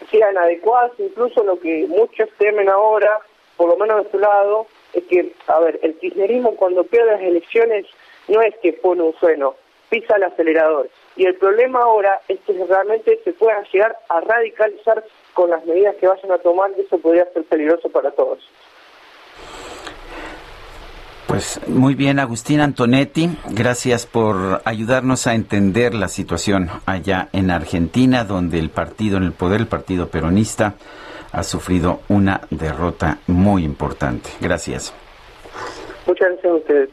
sean 0.10 0.38
adecuadas, 0.38 0.94
incluso 0.98 1.44
lo 1.44 1.60
que 1.60 1.86
muchos 1.90 2.30
temen 2.38 2.70
ahora, 2.70 3.20
por 3.58 3.68
lo 3.68 3.76
menos 3.76 4.06
de 4.06 4.12
su 4.12 4.20
lado, 4.20 4.66
es 4.94 5.04
que, 5.10 5.34
a 5.48 5.60
ver, 5.60 5.78
el 5.84 5.96
kirchnerismo 5.96 6.56
cuando 6.56 6.86
pierde 6.86 7.12
las 7.12 7.22
elecciones 7.22 7.86
no 8.30 8.42
es 8.42 8.56
que 8.60 8.72
pone 8.72 9.02
un 9.02 9.14
freno, 9.16 9.56
pisa 9.90 10.16
el 10.16 10.24
acelerador. 10.24 10.90
Y 11.16 11.26
el 11.26 11.36
problema 11.36 11.80
ahora 11.80 12.22
es 12.28 12.40
que 12.42 12.54
realmente 12.66 13.20
se 13.24 13.34
puedan 13.34 13.64
llegar 13.72 13.96
a 14.10 14.22
radicalizar 14.22 15.04
con 15.34 15.50
las 15.50 15.66
medidas 15.66 15.96
que 15.96 16.08
vayan 16.08 16.32
a 16.32 16.38
tomar 16.40 16.72
y 16.78 16.82
eso 16.82 16.98
podría 16.98 17.26
ser 17.34 17.44
peligroso 17.44 17.90
para 17.90 18.12
todos. 18.12 18.40
Pues 21.28 21.60
muy 21.68 21.96
bien, 21.96 22.20
Agustín 22.20 22.60
Antonetti, 22.60 23.30
gracias 23.50 24.06
por 24.06 24.62
ayudarnos 24.66 25.26
a 25.26 25.34
entender 25.34 25.96
la 25.96 26.08
situación 26.08 26.70
allá 26.86 27.30
en 27.34 27.50
Argentina, 27.50 28.24
donde 28.24 28.60
el 28.60 28.70
partido 28.70 29.18
en 29.18 29.24
el 29.24 29.32
poder, 29.32 29.62
el 29.62 29.68
partido 29.68 30.10
peronista, 30.10 30.76
ha 31.32 31.44
sufrido 31.44 32.02
una 32.10 32.42
derrota 32.52 33.18
muy 33.26 33.64
importante. 33.64 34.30
Gracias. 34.42 34.94
Muchas 36.06 36.30
gracias 36.30 36.52
a 36.52 36.56
ustedes. 36.56 36.90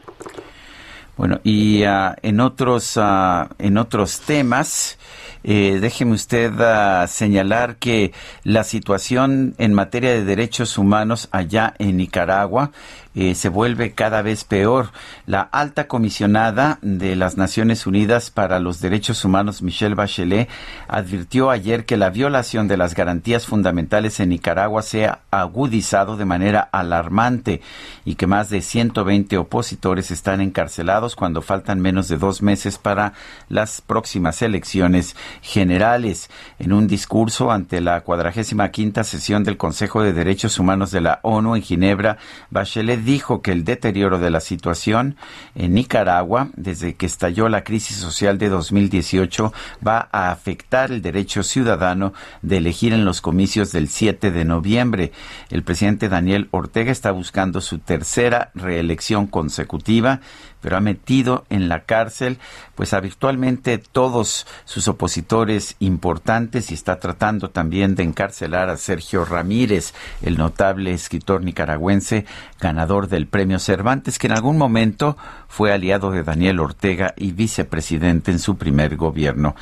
Bueno, 1.21 1.39
y 1.43 1.83
uh, 1.83 2.15
en 2.23 2.39
otros 2.39 2.97
uh, 2.97 3.45
en 3.59 3.77
otros 3.77 4.21
temas, 4.21 4.97
eh, 5.43 5.77
déjeme 5.79 6.13
usted 6.13 6.51
uh, 6.51 7.07
señalar 7.07 7.75
que 7.75 8.11
la 8.43 8.63
situación 8.63 9.53
en 9.59 9.75
materia 9.75 10.13
de 10.13 10.25
derechos 10.25 10.79
humanos 10.79 11.29
allá 11.31 11.75
en 11.77 11.97
Nicaragua 11.97 12.71
eh, 13.13 13.35
se 13.35 13.49
vuelve 13.49 13.91
cada 13.91 14.21
vez 14.21 14.43
peor. 14.43 14.91
La 15.25 15.41
alta 15.41 15.87
comisionada 15.87 16.79
de 16.81 17.15
las 17.15 17.37
Naciones 17.37 17.85
Unidas 17.85 18.29
para 18.29 18.59
los 18.59 18.79
Derechos 18.79 19.25
Humanos, 19.25 19.61
Michelle 19.61 19.95
Bachelet, 19.95 20.49
advirtió 20.87 21.49
ayer 21.49 21.85
que 21.85 21.97
la 21.97 22.09
violación 22.09 22.67
de 22.67 22.77
las 22.77 22.95
garantías 22.95 23.45
fundamentales 23.45 24.19
en 24.19 24.29
Nicaragua 24.29 24.81
se 24.81 25.05
ha 25.05 25.19
agudizado 25.29 26.15
de 26.15 26.25
manera 26.25 26.69
alarmante 26.71 27.61
y 28.05 28.15
que 28.15 28.27
más 28.27 28.49
de 28.49 28.61
120 28.61 29.37
opositores 29.37 30.11
están 30.11 30.39
encarcelados 30.39 31.15
cuando 31.15 31.41
faltan 31.41 31.81
menos 31.81 32.07
de 32.07 32.17
dos 32.17 32.41
meses 32.41 32.77
para 32.77 33.13
las 33.49 33.81
próximas 33.81 34.41
elecciones 34.41 35.15
generales. 35.41 36.29
En 36.59 36.71
un 36.71 36.87
discurso 36.87 37.51
ante 37.51 37.81
la 37.81 38.01
cuadragésima 38.01 38.69
quinta 38.69 39.03
sesión 39.03 39.43
del 39.43 39.57
Consejo 39.57 40.01
de 40.01 40.13
Derechos 40.13 40.59
Humanos 40.59 40.91
de 40.91 41.01
la 41.01 41.19
ONU 41.23 41.55
en 41.55 41.61
Ginebra, 41.61 42.17
Bachelet 42.49 43.00
dijo 43.01 43.41
que 43.41 43.51
el 43.51 43.63
deterioro 43.63 44.19
de 44.19 44.29
la 44.29 44.39
situación 44.39 45.15
en 45.55 45.73
Nicaragua, 45.73 46.49
desde 46.55 46.95
que 46.95 47.05
estalló 47.05 47.49
la 47.49 47.63
crisis 47.63 47.97
social 47.97 48.37
de 48.37 48.49
2018, 48.49 49.53
va 49.85 50.09
a 50.11 50.31
afectar 50.31 50.91
el 50.91 51.01
derecho 51.01 51.43
ciudadano 51.43 52.13
de 52.41 52.57
elegir 52.57 52.93
en 52.93 53.05
los 53.05 53.21
comicios 53.21 53.71
del 53.71 53.89
7 53.89 54.31
de 54.31 54.45
noviembre. 54.45 55.11
El 55.49 55.63
presidente 55.63 56.09
Daniel 56.09 56.47
Ortega 56.51 56.91
está 56.91 57.11
buscando 57.11 57.61
su 57.61 57.79
tercera 57.79 58.51
reelección 58.55 59.27
consecutiva 59.27 60.21
pero 60.61 60.77
ha 60.77 60.81
metido 60.81 61.45
en 61.49 61.67
la 61.69 61.81
cárcel 61.81 62.37
pues 62.75 62.93
a 62.93 62.99
virtualmente 62.99 63.77
todos 63.77 64.47
sus 64.65 64.87
opositores 64.87 65.75
importantes 65.79 66.71
y 66.71 66.73
está 66.73 66.99
tratando 66.99 67.49
también 67.49 67.95
de 67.95 68.03
encarcelar 68.03 68.69
a 68.69 68.77
Sergio 68.77 69.25
Ramírez, 69.25 69.93
el 70.21 70.37
notable 70.37 70.93
escritor 70.93 71.43
nicaragüense 71.43 72.25
ganador 72.59 73.07
del 73.07 73.27
premio 73.27 73.59
Cervantes, 73.59 74.17
que 74.17 74.27
en 74.27 74.33
algún 74.33 74.57
momento 74.57 75.17
fue 75.47 75.73
aliado 75.73 76.11
de 76.11 76.23
Daniel 76.23 76.59
Ortega 76.59 77.13
y 77.17 77.33
vicepresidente 77.33 78.31
en 78.31 78.39
su 78.39 78.57
primer 78.57 78.95
gobierno. 78.95 79.55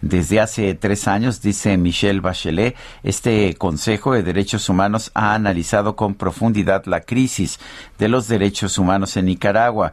Desde 0.00 0.40
hace 0.40 0.74
tres 0.74 1.08
años, 1.08 1.42
dice 1.42 1.76
Michelle 1.76 2.20
Bachelet, 2.20 2.76
este 3.02 3.54
Consejo 3.54 4.14
de 4.14 4.22
Derechos 4.22 4.68
Humanos 4.68 5.10
ha 5.14 5.34
analizado 5.34 5.96
con 5.96 6.14
profundidad 6.14 6.84
la 6.86 7.00
crisis 7.00 7.58
de 7.98 8.08
los 8.08 8.28
derechos 8.28 8.78
humanos 8.78 9.16
en 9.16 9.26
Nicaragua. 9.26 9.92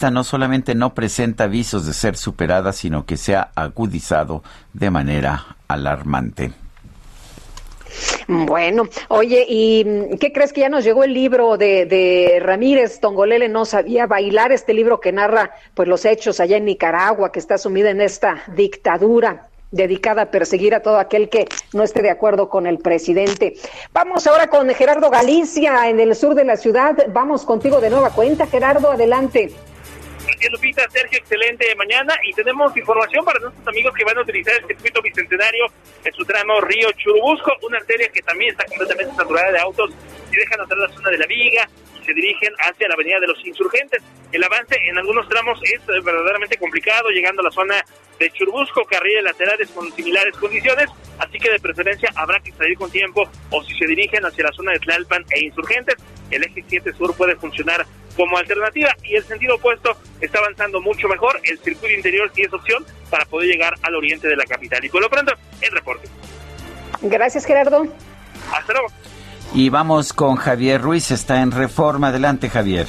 No 0.00 0.22
solamente 0.22 0.74
no 0.74 0.94
presenta 0.94 1.44
avisos 1.44 1.84
de 1.84 1.92
ser 1.92 2.16
superada, 2.16 2.72
sino 2.72 3.04
que 3.04 3.16
se 3.16 3.34
ha 3.34 3.50
agudizado 3.56 4.42
de 4.72 4.90
manera 4.90 5.56
alarmante. 5.66 6.52
Bueno, 8.28 8.84
oye, 9.08 9.44
¿y 9.48 10.16
qué 10.18 10.32
crees 10.32 10.52
que 10.52 10.60
ya 10.60 10.68
nos 10.68 10.84
llegó 10.84 11.02
el 11.02 11.14
libro 11.14 11.56
de, 11.56 11.86
de, 11.86 12.38
Ramírez 12.40 13.00
Tongolele 13.00 13.48
no 13.48 13.64
sabía 13.64 14.06
bailar, 14.06 14.52
este 14.52 14.72
libro 14.72 15.00
que 15.00 15.10
narra 15.10 15.50
pues 15.74 15.88
los 15.88 16.04
hechos 16.04 16.38
allá 16.38 16.58
en 16.58 16.66
Nicaragua, 16.66 17.32
que 17.32 17.40
está 17.40 17.58
sumida 17.58 17.90
en 17.90 18.00
esta 18.00 18.42
dictadura 18.54 19.48
dedicada 19.70 20.22
a 20.22 20.30
perseguir 20.30 20.74
a 20.74 20.82
todo 20.82 20.98
aquel 20.98 21.28
que 21.28 21.46
no 21.72 21.82
esté 21.82 22.02
de 22.02 22.10
acuerdo 22.10 22.48
con 22.48 22.66
el 22.66 22.78
presidente. 22.78 23.54
Vamos 23.92 24.26
ahora 24.26 24.48
con 24.48 24.68
Gerardo 24.70 25.10
Galicia 25.10 25.88
en 25.88 26.00
el 26.00 26.14
sur 26.14 26.34
de 26.34 26.44
la 26.44 26.56
ciudad. 26.56 26.96
Vamos 27.12 27.44
contigo 27.44 27.80
de 27.80 27.90
nueva 27.90 28.10
cuenta, 28.10 28.46
Gerardo, 28.46 28.90
adelante. 28.90 29.52
Lupita. 30.50 30.88
Sergio, 30.90 31.18
excelente 31.18 31.74
mañana. 31.74 32.14
Y 32.24 32.32
tenemos 32.32 32.74
información 32.76 33.24
para 33.24 33.40
nuestros 33.40 33.66
amigos 33.66 33.92
que 33.94 34.04
van 34.04 34.18
a 34.18 34.22
utilizar 34.22 34.54
el 34.54 34.66
circuito 34.66 35.02
bicentenario 35.02 35.66
en 36.04 36.12
su 36.12 36.24
tramo 36.24 36.60
Río 36.60 36.90
Churubusco, 36.92 37.52
una 37.62 37.78
arteria 37.78 38.08
que 38.08 38.22
también 38.22 38.52
está 38.52 38.64
completamente 38.66 39.14
saturada 39.16 39.52
de 39.52 39.58
autos 39.58 39.90
y 40.30 40.36
dejan 40.36 40.60
entrar 40.60 40.78
la 40.78 40.88
zona 40.94 41.10
de 41.10 41.18
la 41.18 41.26
Viga 41.26 41.68
y 42.00 42.04
se 42.04 42.14
dirigen 42.14 42.52
hacia 42.58 42.88
la 42.88 42.94
avenida 42.94 43.18
de 43.20 43.26
los 43.26 43.44
insurgentes. 43.44 44.02
El 44.30 44.44
avance 44.44 44.76
en 44.88 44.96
algunos 44.98 45.28
tramos 45.28 45.58
es 45.64 45.84
verdaderamente 45.86 46.56
complicado, 46.56 47.08
llegando 47.10 47.40
a 47.40 47.44
la 47.44 47.50
zona 47.50 47.84
de 48.18 48.30
Churubusco, 48.30 48.84
carriles 48.84 49.24
laterales 49.24 49.70
con 49.70 49.90
similares 49.92 50.36
condiciones, 50.36 50.88
así 51.18 51.38
que 51.38 51.50
de 51.50 51.58
preferencia 51.60 52.10
habrá 52.14 52.40
que 52.40 52.52
salir 52.52 52.76
con 52.76 52.90
tiempo 52.90 53.28
o 53.50 53.62
si 53.64 53.74
se 53.74 53.86
dirigen 53.86 54.24
hacia 54.24 54.44
la 54.44 54.52
zona 54.52 54.72
de 54.72 54.80
Tlalpan 54.80 55.24
e 55.30 55.46
insurgentes, 55.46 55.96
el 56.30 56.44
eje 56.44 56.64
7 56.68 56.92
sur 56.92 57.16
puede 57.16 57.36
funcionar 57.36 57.86
como 58.18 58.36
alternativa 58.36 58.90
y 59.04 59.14
el 59.14 59.22
sentido 59.22 59.54
opuesto 59.54 59.96
está 60.20 60.40
avanzando 60.40 60.80
mucho 60.80 61.06
mejor. 61.06 61.40
El 61.44 61.56
circuito 61.60 61.94
interior 61.94 62.28
sí 62.34 62.42
es 62.42 62.52
opción 62.52 62.84
para 63.08 63.24
poder 63.26 63.48
llegar 63.48 63.72
al 63.80 63.94
oriente 63.94 64.26
de 64.26 64.36
la 64.36 64.44
capital. 64.44 64.84
Y 64.84 64.88
por 64.88 65.00
lo 65.00 65.08
pronto, 65.08 65.32
el 65.60 65.70
reporte. 65.70 66.08
Gracias, 67.02 67.46
Gerardo. 67.46 67.86
Hasta 68.52 68.72
luego. 68.72 68.88
Y 69.54 69.70
vamos 69.70 70.12
con 70.12 70.34
Javier 70.34 70.82
Ruiz, 70.82 71.12
está 71.12 71.40
en 71.40 71.52
Reforma. 71.52 72.08
Adelante, 72.08 72.50
Javier. 72.50 72.86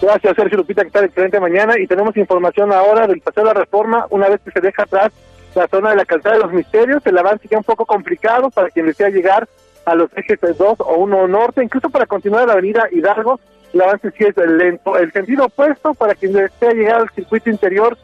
Gracias, 0.00 0.34
Sergio 0.34 0.56
Lupita, 0.56 0.84
que 0.84 0.90
tal 0.90 1.04
excelente 1.04 1.38
mañana. 1.38 1.78
Y 1.78 1.86
tenemos 1.86 2.16
información 2.16 2.72
ahora 2.72 3.06
del 3.06 3.20
paseo 3.20 3.44
de 3.44 3.54
la 3.54 3.60
reforma, 3.60 4.06
una 4.08 4.30
vez 4.30 4.40
que 4.42 4.50
se 4.50 4.60
deja 4.60 4.84
atrás 4.84 5.12
la 5.54 5.68
zona 5.68 5.90
de 5.90 5.96
la 5.96 6.04
calzada 6.04 6.36
de 6.36 6.42
los 6.42 6.52
misterios, 6.52 7.04
el 7.04 7.18
avance 7.18 7.46
ya 7.50 7.58
un 7.58 7.64
poco 7.64 7.84
complicado 7.84 8.50
para 8.50 8.70
quien 8.70 8.86
desea 8.86 9.08
llegar 9.08 9.48
a 9.84 9.96
los 9.96 10.08
ejes 10.16 10.38
2 10.40 10.76
o 10.78 10.94
1 10.94 11.28
norte, 11.28 11.64
incluso 11.64 11.90
para 11.90 12.06
continuar 12.06 12.46
la 12.46 12.52
avenida 12.52 12.88
Hidalgo, 12.92 13.40
el 13.72 13.82
avance 13.82 14.10
sí 14.16 14.24
es 14.24 14.36
lento. 14.36 14.96
El 14.96 15.12
sentido 15.12 15.46
opuesto 15.46 15.94
para 15.94 16.14
quien 16.14 16.32
desea 16.32 16.72
llegar 16.72 17.00
al 17.02 17.10
circuito 17.10 17.50
interior 17.50 17.96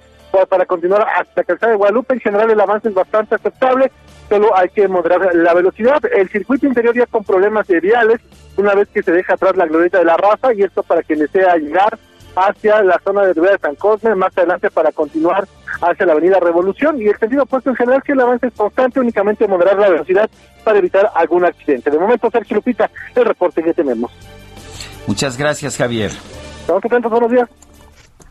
para 0.45 0.67
continuar 0.67 1.07
hasta 1.17 1.45
Calzada 1.45 1.73
de 1.73 1.79
Guadalupe. 1.79 2.15
En 2.15 2.21
general 2.21 2.51
el 2.51 2.61
avance 2.61 2.89
es 2.89 2.95
bastante 2.95 3.37
aceptable, 3.37 3.91
solo 4.29 4.57
hay 4.57 4.69
que 4.69 4.87
moderar 4.87 5.35
la 5.35 5.55
velocidad. 5.55 5.99
El 6.13 6.29
circuito 6.29 6.67
interior 6.67 6.95
ya 6.95 7.07
con 7.07 7.25
problemas 7.25 7.67
viales, 7.67 8.21
una 8.57 8.75
vez 8.75 8.89
que 8.89 9.03
se 9.03 9.13
deja 9.13 9.35
atrás 9.35 9.57
la 9.57 9.67
glorieta 9.67 9.99
de 9.99 10.05
la 10.05 10.17
raza, 10.17 10.53
y 10.53 10.63
esto 10.63 10.83
para 10.83 11.03
quien 11.03 11.21
desea 11.21 11.57
llegar 11.57 11.99
hacia 12.35 12.83
la 12.83 13.01
zona 13.03 13.23
de 13.23 13.33
Rivera 13.33 13.55
de 13.55 13.61
San 13.61 13.77
Cosme, 13.77 14.15
más 14.15 14.37
adelante 14.37 14.71
para 14.71 14.93
continuar 14.93 15.47
hacia 15.81 16.05
la 16.05 16.13
avenida 16.13 16.39
Revolución, 16.39 17.01
y 17.01 17.09
el 17.09 17.17
sentido 17.17 17.45
opuesto 17.45 17.71
en 17.71 17.77
general 17.77 18.03
que 18.03 18.13
el 18.13 18.21
avance 18.21 18.49
es 18.49 18.55
constante, 18.55 19.01
únicamente 19.01 19.49
moderar 19.49 19.79
la 19.79 19.89
velocidad 19.89 20.29
para 20.65 20.79
evitar 20.79 21.11
algún 21.15 21.47
accidente. 21.47 21.91
De 21.91 21.99
momento, 21.99 22.31
Sergio 22.31 22.57
Lupita, 22.57 22.91
el 23.15 23.25
reporte 23.25 23.63
que 23.63 23.73
tenemos. 23.73 24.13
Muchas 25.07 25.37
gracias, 25.37 25.77
Javier. 25.77 26.11
Estamos 26.61 26.85
atentos, 26.85 27.11
buenos 27.11 27.31
días. 27.31 27.49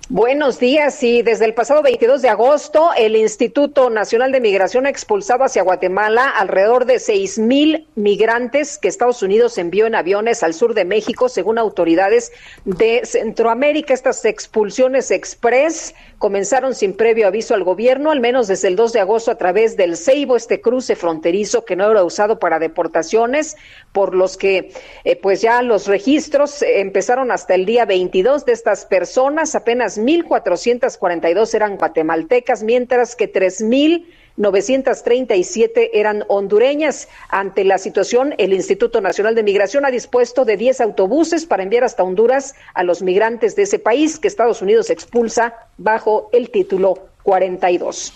Buenos 0.09 0.59
días. 0.59 1.01
Y 1.01 1.23
desde 1.23 1.45
el 1.45 1.55
pasado 1.55 1.81
22 1.81 2.21
de 2.21 2.29
agosto, 2.29 2.91
el 2.95 3.15
Instituto 3.15 3.89
Nacional 3.89 4.31
de 4.31 4.39
Migración 4.39 4.85
ha 4.85 4.91
expulsado 4.91 5.43
hacia 5.43 5.63
Guatemala 5.63 6.29
alrededor 6.29 6.85
de 6.85 6.99
seis 6.99 7.39
mil 7.39 7.87
migrantes 7.95 8.77
que 8.77 8.87
Estados 8.87 9.23
Unidos 9.23 9.57
envió 9.57 9.87
en 9.87 9.95
aviones 9.95 10.43
al 10.43 10.53
sur 10.53 10.75
de 10.75 10.85
México, 10.85 11.27
según 11.27 11.57
autoridades 11.57 12.31
de 12.65 13.01
Centroamérica. 13.03 13.95
Estas 13.95 14.23
expulsiones 14.25 15.09
express 15.09 15.95
comenzaron 16.19 16.75
sin 16.75 16.93
previo 16.93 17.27
aviso 17.27 17.55
al 17.55 17.63
gobierno, 17.63 18.11
al 18.11 18.19
menos 18.19 18.47
desde 18.47 18.67
el 18.67 18.75
2 18.75 18.93
de 18.93 18.99
agosto 18.99 19.31
a 19.31 19.37
través 19.39 19.75
del 19.75 19.97
Ceibo, 19.97 20.35
este 20.35 20.61
cruce 20.61 20.95
fronterizo 20.95 21.65
que 21.65 21.75
no 21.75 21.89
era 21.89 22.03
usado 22.03 22.37
para 22.37 22.59
deportaciones, 22.59 23.57
por 23.91 24.13
los 24.13 24.37
que 24.37 24.71
eh, 25.03 25.15
pues 25.15 25.41
ya 25.41 25.63
los 25.63 25.87
registros 25.87 26.61
eh, 26.61 26.79
empezaron 26.79 27.31
hasta 27.31 27.55
el 27.55 27.65
día 27.65 27.85
22 27.85 28.45
de 28.45 28.53
estas 28.53 28.85
personas, 28.85 29.55
apenas 29.55 29.94
1.442 29.99 31.53
eran 31.53 31.77
guatemaltecas, 31.77 32.63
mientras 32.63 33.15
que 33.15 33.31
3.937 33.31 35.91
eran 35.93 36.23
hondureñas. 36.27 37.07
Ante 37.29 37.63
la 37.63 37.77
situación, 37.77 38.33
el 38.37 38.53
Instituto 38.53 39.01
Nacional 39.01 39.35
de 39.35 39.43
Migración 39.43 39.85
ha 39.85 39.91
dispuesto 39.91 40.45
de 40.45 40.57
10 40.57 40.81
autobuses 40.81 41.45
para 41.45 41.63
enviar 41.63 41.83
hasta 41.83 42.03
Honduras 42.03 42.55
a 42.73 42.83
los 42.83 43.01
migrantes 43.01 43.55
de 43.55 43.63
ese 43.63 43.79
país 43.79 44.19
que 44.19 44.27
Estados 44.27 44.61
Unidos 44.61 44.89
expulsa 44.89 45.53
bajo 45.77 46.29
el 46.33 46.49
título 46.49 47.07
42. 47.23 48.13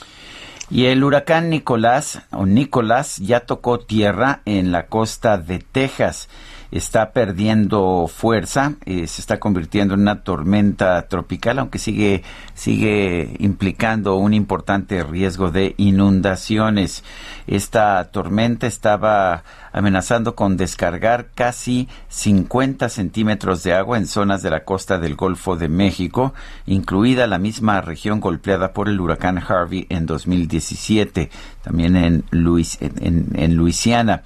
Y 0.72 0.86
el 0.86 1.04
huracán 1.04 1.50
Nicolás 1.50 2.22
o 2.32 2.46
Nicolás 2.46 3.18
ya 3.18 3.40
tocó 3.40 3.80
tierra 3.80 4.42
en 4.46 4.72
la 4.72 4.86
costa 4.86 5.40
de 5.40 5.58
Texas 5.60 6.30
está 6.72 7.12
perdiendo 7.12 8.08
fuerza, 8.08 8.74
eh, 8.86 9.08
se 9.08 9.22
está 9.22 9.40
convirtiendo 9.40 9.96
en 9.96 10.02
una 10.02 10.24
tormenta 10.24 11.08
tropical, 11.08 11.60
aunque 11.60 11.80
sigue, 11.80 12.24
sigue 12.54 13.36
implicando 13.40 14.16
un 14.18 14.34
importante 14.34 15.04
riesgo 15.04 15.52
de 15.52 15.74
inundaciones. 15.78 17.04
Esta 17.48 18.12
tormenta 18.12 18.68
estaba 18.68 19.44
amenazando 19.72 20.36
con 20.36 20.58
descargar 20.58 21.30
casi 21.34 21.88
50 22.10 22.90
centímetros 22.90 23.64
de 23.64 23.74
agua 23.74 23.98
en 23.98 24.08
zonas 24.08 24.42
de 24.44 24.50
la 24.50 24.64
costa 24.64 25.00
del 25.00 25.16
Golfo 25.16 25.56
de 25.56 25.70
México, 25.70 26.34
incluida 26.66 27.28
la 27.28 27.40
misma 27.40 27.82
región 27.82 28.20
golpeada 28.20 28.74
por 28.74 28.90
el 28.90 29.00
huracán 29.00 29.38
Harvey 29.40 29.88
en 29.90 30.06
2017, 30.06 31.30
también 31.64 31.96
en, 31.96 32.24
Luis, 32.32 32.78
en, 32.82 33.30
en 33.34 33.56
Luisiana. 33.56 34.24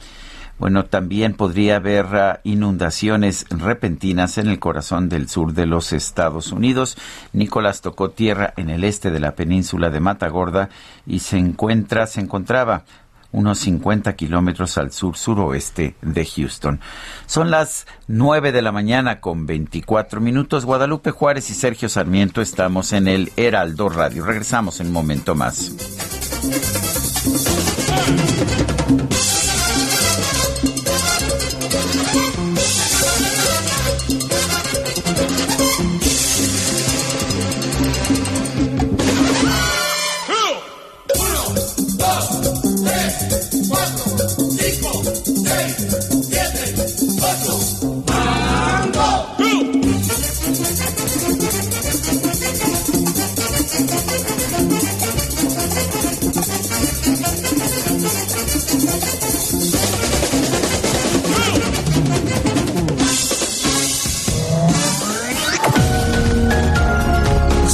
Bueno, 0.59 0.85
también 0.85 1.33
podría 1.33 1.77
haber 1.77 2.05
uh, 2.05 2.39
inundaciones 2.43 3.45
repentinas 3.49 4.37
en 4.37 4.47
el 4.47 4.59
corazón 4.59 5.09
del 5.09 5.27
sur 5.27 5.53
de 5.53 5.65
los 5.65 5.93
Estados 5.93 6.51
Unidos. 6.51 6.97
Nicolás 7.33 7.81
tocó 7.81 8.11
tierra 8.11 8.53
en 8.55 8.69
el 8.69 8.83
este 8.83 9.11
de 9.11 9.19
la 9.19 9.35
península 9.35 9.89
de 9.89 9.99
Matagorda 9.99 10.69
y 11.05 11.19
se 11.19 11.37
encuentra, 11.37 12.07
se 12.07 12.21
encontraba 12.21 12.85
unos 13.33 13.59
50 13.59 14.15
kilómetros 14.15 14.77
al 14.77 14.91
sur 14.91 15.17
suroeste 15.17 15.95
de 16.01 16.25
Houston. 16.25 16.79
Son 17.25 17.51
las 17.51 17.87
9 18.07 18.51
de 18.51 18.61
la 18.61 18.71
mañana 18.71 19.19
con 19.19 19.45
24 19.45 20.21
minutos. 20.21 20.65
Guadalupe 20.65 21.11
Juárez 21.11 21.49
y 21.49 21.55
Sergio 21.55 21.89
Sarmiento 21.89 22.41
estamos 22.41 22.93
en 22.93 23.07
el 23.07 23.33
Heraldo 23.35 23.89
Radio. 23.89 24.23
Regresamos 24.23 24.79
en 24.79 24.87
un 24.87 24.93
momento 24.93 25.35
más. 25.35 25.73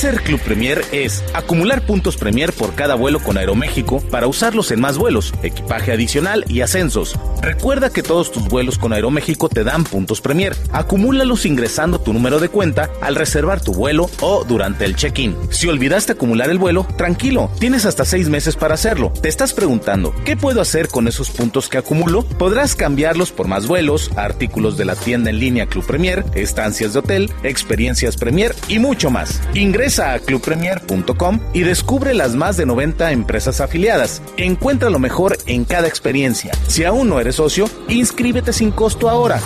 Ser 0.00 0.22
Club 0.22 0.40
Premier 0.40 0.82
es 0.92 1.22
acumular 1.34 1.84
puntos 1.84 2.16
Premier 2.16 2.54
por 2.54 2.74
cada 2.74 2.94
vuelo 2.94 3.20
con 3.20 3.36
Aeroméxico 3.36 4.00
para 4.00 4.28
usarlos 4.28 4.70
en 4.70 4.80
más 4.80 4.96
vuelos, 4.96 5.34
equipaje 5.42 5.92
adicional 5.92 6.46
y 6.48 6.62
ascensos. 6.62 7.18
Recuerda 7.42 7.90
que 7.90 8.02
todos 8.02 8.32
tus 8.32 8.48
vuelos 8.48 8.78
con 8.78 8.94
Aeroméxico 8.94 9.50
te 9.50 9.62
dan 9.62 9.84
puntos 9.84 10.22
Premier. 10.22 10.56
Acumúlalos 10.72 11.44
ingresando 11.44 12.00
tu 12.00 12.14
número 12.14 12.40
de 12.40 12.48
cuenta 12.48 12.88
al 13.02 13.14
reservar 13.14 13.60
tu 13.60 13.74
vuelo 13.74 14.08
o 14.22 14.42
durante 14.44 14.86
el 14.86 14.96
check-in. 14.96 15.36
Si 15.50 15.68
olvidaste 15.68 16.12
acumular 16.12 16.48
el 16.48 16.56
vuelo, 16.56 16.86
tranquilo, 16.96 17.50
tienes 17.58 17.84
hasta 17.84 18.06
seis 18.06 18.30
meses 18.30 18.56
para 18.56 18.72
hacerlo. 18.72 19.12
Te 19.20 19.28
estás 19.28 19.52
preguntando, 19.52 20.14
¿qué 20.24 20.34
puedo 20.34 20.62
hacer 20.62 20.88
con 20.88 21.08
esos 21.08 21.28
puntos 21.28 21.68
que 21.68 21.76
acumulo? 21.76 22.22
Podrás 22.22 22.74
cambiarlos 22.74 23.32
por 23.32 23.48
más 23.48 23.66
vuelos, 23.66 24.10
artículos 24.16 24.78
de 24.78 24.86
la 24.86 24.96
tienda 24.96 25.28
en 25.28 25.38
línea 25.38 25.66
Club 25.66 25.84
Premier, 25.84 26.24
estancias 26.34 26.94
de 26.94 27.00
hotel, 27.00 27.30
experiencias 27.42 28.16
Premier 28.16 28.56
y 28.66 28.78
mucho 28.78 29.10
más. 29.10 29.42
Ingresa 29.52 29.89
a 29.98 30.18
clubpremier.com 30.18 31.40
y 31.52 31.62
descubre 31.62 32.14
las 32.14 32.36
más 32.36 32.56
de 32.56 32.66
90 32.66 33.12
empresas 33.12 33.60
afiliadas. 33.60 34.22
Encuentra 34.36 34.90
lo 34.90 34.98
mejor 34.98 35.36
en 35.46 35.64
cada 35.64 35.88
experiencia. 35.88 36.52
Si 36.68 36.84
aún 36.84 37.08
no 37.08 37.18
eres 37.18 37.36
socio, 37.36 37.68
inscríbete 37.88 38.52
sin 38.52 38.70
costo 38.70 39.10
ahora. 39.10 39.40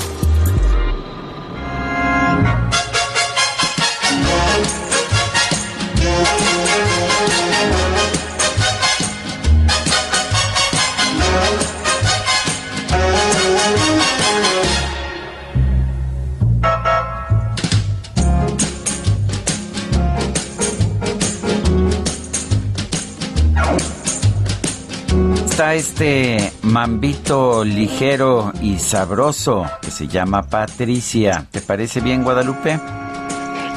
este 25.73 26.53
mambito 26.61 27.65
ligero 27.65 28.53
y 28.61 28.79
sabroso 28.79 29.65
que 29.81 29.91
se 29.91 30.07
llama 30.07 30.43
Patricia. 30.43 31.47
¿Te 31.51 31.63
parece 31.63 32.01
bien, 32.01 32.23
Guadalupe? 32.23 32.79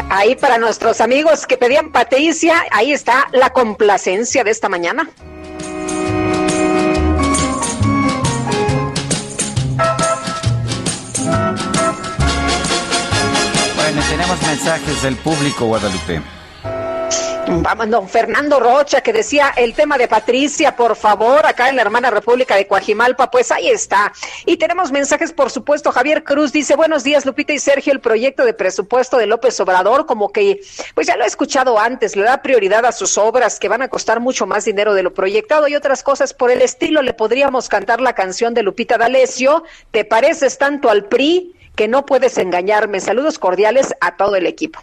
Ahí 0.10 0.36
para 0.36 0.58
nuestros 0.58 1.00
amigos 1.00 1.48
que 1.48 1.56
pedían 1.56 1.92
Patricia, 1.92 2.66
ahí 2.72 2.92
está 2.92 3.28
la 3.32 3.52
complacencia 3.52 4.44
de 4.44 4.52
esta 4.52 4.68
mañana. 4.68 5.10
Bueno, 13.76 14.02
tenemos 14.10 14.42
mensajes 14.42 15.02
del 15.04 15.16
público, 15.16 15.66
Guadalupe. 15.68 16.22
Vamos, 17.50 17.90
don 17.90 18.10
Fernando 18.10 18.60
Rocha, 18.60 19.00
que 19.00 19.14
decía 19.14 19.54
el 19.56 19.74
tema 19.74 19.98
de 19.98 20.10
Patricia, 20.10 20.76
por 20.76 20.98
favor, 20.98 21.46
acá 21.46 21.70
en 21.70 21.78
la 21.78 21.82
hermana 21.82 22.10
República 22.10 22.58
de 22.58 22.68
Coajimalpa, 22.68 23.32
pues 23.32 23.52
ahí 23.52 23.70
está. 23.70 24.12
Y 24.46 24.58
tenemos 24.58 24.92
mensajes, 24.92 25.32
por 25.32 25.50
supuesto, 25.50 25.94
Javier 25.94 26.26
Cruz 26.26 26.52
dice, 26.52 26.76
buenos 26.76 27.06
días, 27.06 27.26
Lupita 27.26 27.54
y 27.54 27.60
Sergio, 27.60 27.94
el 27.94 28.02
proyecto 28.02 28.44
de 28.44 28.54
presupuesto 28.54 29.18
de 29.18 29.28
López 29.28 29.58
Obrador, 29.62 30.06
como 30.06 30.34
que, 30.34 30.60
pues 30.94 31.08
ya 31.08 31.16
lo 31.16 31.24
he 31.24 31.28
escuchado 31.28 31.80
antes, 31.80 32.18
le 32.18 32.24
da 32.24 32.42
prioridad 32.42 32.86
a 32.86 32.92
sus 32.92 33.18
obras 33.18 33.60
que 33.60 33.70
van 33.70 33.82
a 33.82 33.88
costar 33.88 34.20
mucho 34.20 34.46
más 34.46 34.66
dinero 34.66 34.94
de 34.94 35.04
lo 35.04 35.14
proyectado 35.14 35.70
y 35.70 35.76
otras 35.76 36.04
cosas 36.04 36.34
por 36.34 36.52
el 36.52 36.62
estilo. 36.62 37.02
Le 37.02 37.14
podríamos 37.14 37.70
cantar 37.70 38.02
la 38.02 38.12
canción 38.14 38.54
de 38.56 38.64
Lupita 38.64 38.98
D'Alessio, 38.98 39.64
¿te 39.92 40.04
pareces 40.04 40.58
tanto 40.58 40.90
al 40.90 41.06
PRI? 41.06 41.54
que 41.78 41.88
no 41.88 42.06
puedes 42.06 42.38
engañarme. 42.40 43.00
Saludos 43.00 43.38
cordiales 43.40 43.94
a 44.02 44.18
todo 44.18 44.36
el 44.36 44.48
equipo. 44.48 44.82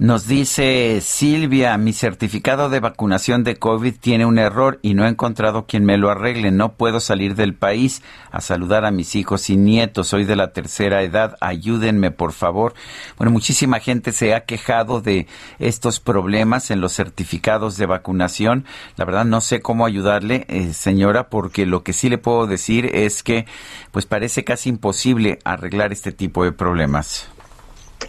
Nos 0.00 0.28
dice 0.28 1.00
Silvia, 1.00 1.76
mi 1.76 1.92
certificado 1.92 2.70
de 2.70 2.78
vacunación 2.78 3.42
de 3.42 3.56
COVID 3.56 3.96
tiene 3.98 4.26
un 4.26 4.38
error 4.38 4.78
y 4.80 4.94
no 4.94 5.04
he 5.04 5.08
encontrado 5.08 5.66
quien 5.66 5.84
me 5.84 5.98
lo 5.98 6.08
arregle. 6.08 6.52
No 6.52 6.74
puedo 6.74 7.00
salir 7.00 7.34
del 7.34 7.52
país 7.52 8.00
a 8.30 8.40
saludar 8.40 8.84
a 8.84 8.92
mis 8.92 9.16
hijos 9.16 9.50
y 9.50 9.56
nietos. 9.56 10.06
Soy 10.06 10.22
de 10.22 10.36
la 10.36 10.52
tercera 10.52 11.02
edad. 11.02 11.36
Ayúdenme, 11.40 12.12
por 12.12 12.32
favor. 12.32 12.74
Bueno, 13.16 13.32
muchísima 13.32 13.80
gente 13.80 14.12
se 14.12 14.36
ha 14.36 14.44
quejado 14.44 15.00
de 15.00 15.26
estos 15.58 15.98
problemas 15.98 16.70
en 16.70 16.80
los 16.80 16.92
certificados 16.92 17.76
de 17.76 17.86
vacunación. 17.86 18.66
La 18.96 19.04
verdad 19.04 19.24
no 19.24 19.40
sé 19.40 19.62
cómo 19.62 19.84
ayudarle, 19.84 20.46
eh, 20.46 20.74
señora, 20.74 21.28
porque 21.28 21.66
lo 21.66 21.82
que 21.82 21.92
sí 21.92 22.08
le 22.08 22.18
puedo 22.18 22.46
decir 22.46 22.86
es 22.94 23.24
que 23.24 23.46
pues 23.90 24.06
parece 24.06 24.44
casi 24.44 24.68
imposible 24.68 25.40
arreglar 25.42 25.90
este 25.90 26.12
tipo 26.12 26.44
de 26.44 26.52
problemas. 26.52 27.28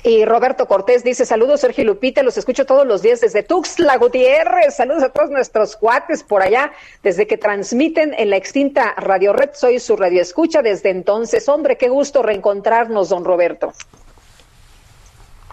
Y 0.03 0.23
Roberto 0.23 0.67
Cortés 0.67 1.03
dice, 1.03 1.25
saludos 1.25 1.61
Sergio 1.61 1.83
Lupita, 1.83 2.23
los 2.23 2.37
escucho 2.37 2.65
todos 2.65 2.87
los 2.87 3.01
días 3.01 3.21
desde 3.21 3.43
Tuxtla 3.43 3.97
Gutiérrez, 3.97 4.75
saludos 4.75 5.03
a 5.03 5.09
todos 5.09 5.29
nuestros 5.29 5.75
cuates 5.75 6.23
por 6.23 6.41
allá, 6.41 6.71
desde 7.03 7.27
que 7.27 7.37
transmiten 7.37 8.13
en 8.17 8.29
la 8.29 8.37
extinta 8.37 8.93
Radio 8.97 9.33
Red, 9.33 9.49
soy 9.53 9.79
su 9.79 9.97
radio 9.97 10.21
escucha 10.21 10.61
desde 10.61 10.89
entonces. 10.89 11.49
Hombre, 11.49 11.77
qué 11.77 11.89
gusto 11.89 12.21
reencontrarnos, 12.23 13.09
don 13.09 13.25
Roberto. 13.25 13.73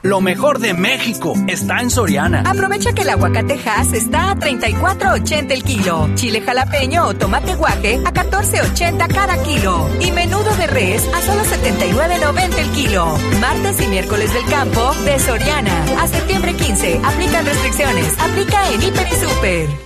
Lo 0.06 0.20
mejor 0.20 0.60
de 0.60 0.72
México 0.72 1.34
está 1.48 1.80
en 1.80 1.90
Soriana. 1.90 2.44
Aprovecha 2.46 2.92
que 2.92 3.02
el 3.02 3.10
aguacatejas 3.10 3.92
está 3.92 4.30
a 4.30 4.36
34.80 4.36 5.50
el 5.50 5.64
kilo. 5.64 6.08
Chile 6.14 6.42
jalapeño 6.42 7.06
o 7.06 7.14
tomate 7.14 7.56
guaje 7.56 8.00
a 8.04 8.12
14.80 8.12 9.12
cada 9.12 9.42
kilo. 9.42 9.90
Y 10.00 10.12
menudo 10.12 10.54
de 10.58 10.68
res 10.68 11.02
a 11.12 11.20
solo 11.22 11.42
79.90 11.42 12.56
el 12.56 12.70
kilo. 12.70 13.18
Martes 13.40 13.80
y 13.80 13.88
miércoles 13.88 14.32
del 14.32 14.44
campo 14.44 14.94
de 15.04 15.18
Soriana. 15.18 15.84
A 16.00 16.06
septiembre 16.06 16.54
15. 16.54 17.00
Aplican 17.02 17.44
restricciones. 17.44 18.16
Aplica 18.20 18.70
en 18.70 18.82
Hiper 18.84 19.08
y 19.08 19.16
Super. 19.16 19.85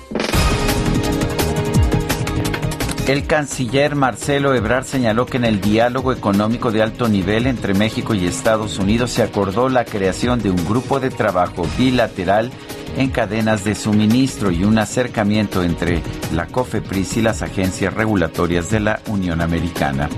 El 3.11 3.27
canciller 3.27 3.97
Marcelo 3.97 4.55
Ebrard 4.55 4.85
señaló 4.85 5.27
que 5.27 5.37
en 5.37 5.45
el 5.45 5.61
diálogo 5.61 6.13
económico 6.13 6.71
de 6.71 6.81
alto 6.81 7.09
nivel 7.09 7.49
entre 7.49 7.75
México 7.75 8.15
y 8.15 8.25
Estados 8.25 8.79
Unidos 8.79 9.11
se 9.11 9.25
acordó 9.25 9.69
la 9.69 9.85
creación 9.85 10.41
de 10.41 10.53
un 10.53 10.65
grupo 10.65 11.01
de 11.01 11.11
trabajo 11.11 11.67
bilateral 11.77 12.53
en 12.97 13.11
cadenas 13.11 13.65
de 13.65 13.75
suministro 13.75 14.53
y 14.53 14.63
un 14.63 14.79
acercamiento 14.79 15.65
entre 15.65 16.03
la 16.33 16.47
COFEPRIS 16.47 17.17
y 17.17 17.23
las 17.23 17.43
agencias 17.43 17.95
regulatorias 17.95 18.71
de 18.71 18.79
la 18.79 19.01
Unión 19.09 19.41
Americana. 19.41 20.09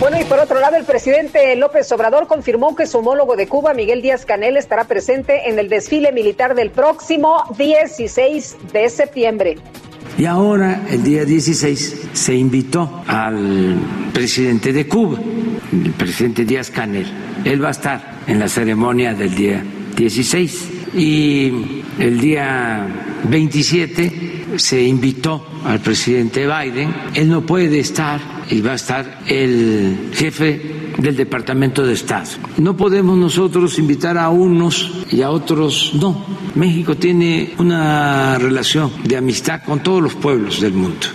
Bueno, 0.00 0.20
y 0.20 0.24
por 0.24 0.40
otro 0.40 0.60
lado, 0.60 0.76
el 0.76 0.84
presidente 0.84 1.56
López 1.56 1.90
Obrador 1.90 2.26
confirmó 2.26 2.76
que 2.76 2.86
su 2.86 2.98
homólogo 2.98 3.34
de 3.34 3.48
Cuba, 3.48 3.72
Miguel 3.72 4.02
Díaz 4.02 4.26
Canel, 4.26 4.58
estará 4.58 4.84
presente 4.84 5.48
en 5.48 5.58
el 5.58 5.70
desfile 5.70 6.12
militar 6.12 6.54
del 6.54 6.70
próximo 6.70 7.44
16 7.56 8.56
de 8.74 8.90
septiembre. 8.90 9.56
Y 10.18 10.24
ahora, 10.24 10.84
el 10.90 11.04
día 11.04 11.24
16, 11.24 12.08
se 12.12 12.34
invitó 12.34 13.04
al 13.06 13.78
presidente 14.12 14.72
de 14.72 14.88
Cuba, 14.88 15.20
el 15.72 15.92
presidente 15.92 16.44
Díaz 16.44 16.72
Canel. 16.72 17.06
Él 17.44 17.62
va 17.62 17.68
a 17.68 17.70
estar 17.70 18.18
en 18.26 18.40
la 18.40 18.48
ceremonia 18.48 19.14
del 19.14 19.32
día 19.32 19.62
16. 19.96 20.70
Y 20.96 21.52
el 22.00 22.20
día 22.20 22.84
27 23.28 24.56
se 24.56 24.82
invitó 24.82 25.46
al 25.64 25.78
presidente 25.78 26.46
Biden. 26.46 26.92
Él 27.14 27.28
no 27.28 27.46
puede 27.46 27.78
estar 27.78 28.20
y 28.50 28.60
va 28.60 28.72
a 28.72 28.74
estar 28.74 29.20
el 29.26 30.10
jefe 30.12 30.92
del 30.98 31.16
Departamento 31.16 31.86
de 31.86 31.94
Estado. 31.94 32.28
No 32.56 32.76
podemos 32.76 33.16
nosotros 33.16 33.78
invitar 33.78 34.18
a 34.18 34.28
unos 34.30 35.04
y 35.10 35.22
a 35.22 35.30
otros 35.30 35.92
no. 35.94 36.24
México 36.54 36.96
tiene 36.96 37.54
una 37.58 38.38
relación 38.38 38.90
de 39.04 39.16
amistad 39.16 39.62
con 39.64 39.80
todos 39.80 40.02
los 40.02 40.14
pueblos 40.14 40.60
del 40.60 40.72
mundo. 40.72 41.06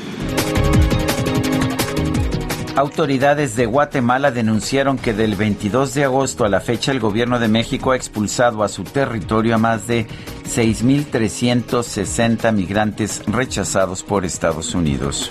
Autoridades 2.75 3.55
de 3.55 3.67
Guatemala 3.67 4.31
denunciaron 4.31 4.97
que 4.97 5.13
del 5.13 5.35
22 5.35 5.93
de 5.93 6.05
agosto 6.05 6.43
a 6.43 6.49
la 6.49 6.59
fecha 6.59 6.91
el 6.91 6.99
gobierno 6.99 7.37
de 7.37 7.47
México 7.47 7.91
ha 7.91 7.95
expulsado 7.95 8.63
a 8.63 8.67
su 8.67 8.83
territorio 8.83 9.53
a 9.53 9.59
más 9.59 9.85
de 9.85 10.07
6.360 10.45 12.51
migrantes 12.51 13.21
rechazados 13.27 14.01
por 14.01 14.25
Estados 14.25 14.73
Unidos. 14.73 15.29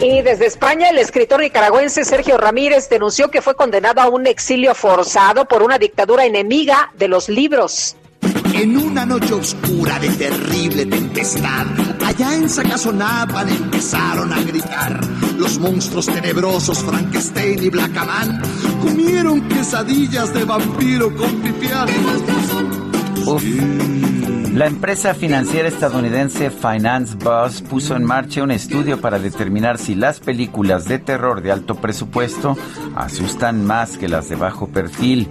Y 0.00 0.22
desde 0.22 0.46
España, 0.46 0.90
el 0.90 0.98
escritor 0.98 1.40
nicaragüense 1.40 2.04
Sergio 2.04 2.36
Ramírez 2.36 2.88
denunció 2.88 3.30
que 3.30 3.40
fue 3.42 3.54
condenado 3.54 4.00
a 4.00 4.08
un 4.08 4.26
exilio 4.26 4.74
forzado 4.74 5.46
por 5.46 5.62
una 5.62 5.78
dictadura 5.78 6.26
enemiga 6.26 6.92
de 6.96 7.08
los 7.08 7.28
libros. 7.28 7.96
En 8.54 8.76
una 8.76 9.04
noche 9.04 9.34
oscura 9.34 9.98
de 9.98 10.08
terrible 10.10 10.86
tempestad, 10.86 11.66
allá 12.04 12.34
en 12.34 12.48
Sacazonapan 12.48 13.48
empezaron 13.48 14.32
a 14.32 14.40
gritar. 14.42 15.00
Los 15.36 15.58
monstruos 15.58 16.06
tenebrosos 16.06 16.78
Frankenstein 16.84 17.62
y 17.62 17.68
Blackaman 17.68 18.40
comieron 18.80 19.48
quesadillas 19.48 20.32
de 20.32 20.44
vampiro 20.44 21.14
con 21.16 21.42
pipián. 21.42 21.88
La 24.54 24.68
empresa 24.68 25.14
financiera 25.14 25.66
estadounidense 25.66 26.48
Finance 26.48 27.16
Buzz 27.16 27.60
puso 27.60 27.96
en 27.96 28.04
marcha 28.04 28.44
un 28.44 28.52
estudio 28.52 29.00
para 29.00 29.18
determinar 29.18 29.78
si 29.78 29.96
las 29.96 30.20
películas 30.20 30.84
de 30.84 31.00
terror 31.00 31.42
de 31.42 31.50
alto 31.50 31.74
presupuesto 31.74 32.56
asustan 32.94 33.66
más 33.66 33.98
que 33.98 34.06
las 34.06 34.28
de 34.28 34.36
bajo 34.36 34.68
perfil. 34.68 35.28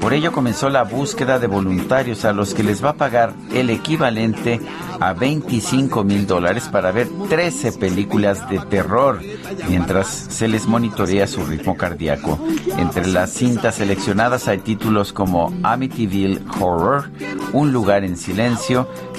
Por 0.00 0.12
ello 0.12 0.32
comenzó 0.32 0.70
la 0.70 0.82
búsqueda 0.82 1.38
de 1.38 1.46
voluntarios 1.46 2.24
a 2.24 2.32
los 2.32 2.52
que 2.52 2.64
les 2.64 2.84
va 2.84 2.90
a 2.90 2.96
pagar 2.96 3.32
el 3.54 3.70
equivalente 3.70 4.60
a 5.00 5.12
25 5.12 6.02
mil 6.04 6.26
dólares 6.26 6.68
para 6.70 6.90
ver 6.90 7.08
13 7.28 7.72
películas 7.72 8.48
de 8.50 8.58
terror, 8.58 9.20
mientras 9.68 10.08
se 10.08 10.48
les 10.48 10.66
monitorea 10.66 11.26
su 11.26 11.46
ritmo 11.46 11.76
cardíaco. 11.76 12.38
Entre 12.76 13.06
las 13.06 13.30
cintas 13.30 13.76
seleccionadas 13.76 14.48
hay 14.48 14.58
títulos 14.58 15.12
como 15.12 15.54
Amityville 15.62 16.42
Horror, 16.60 17.10
Un 17.52 17.72
lugar 17.72 18.04
en 18.04 18.16
silencio 18.16 18.63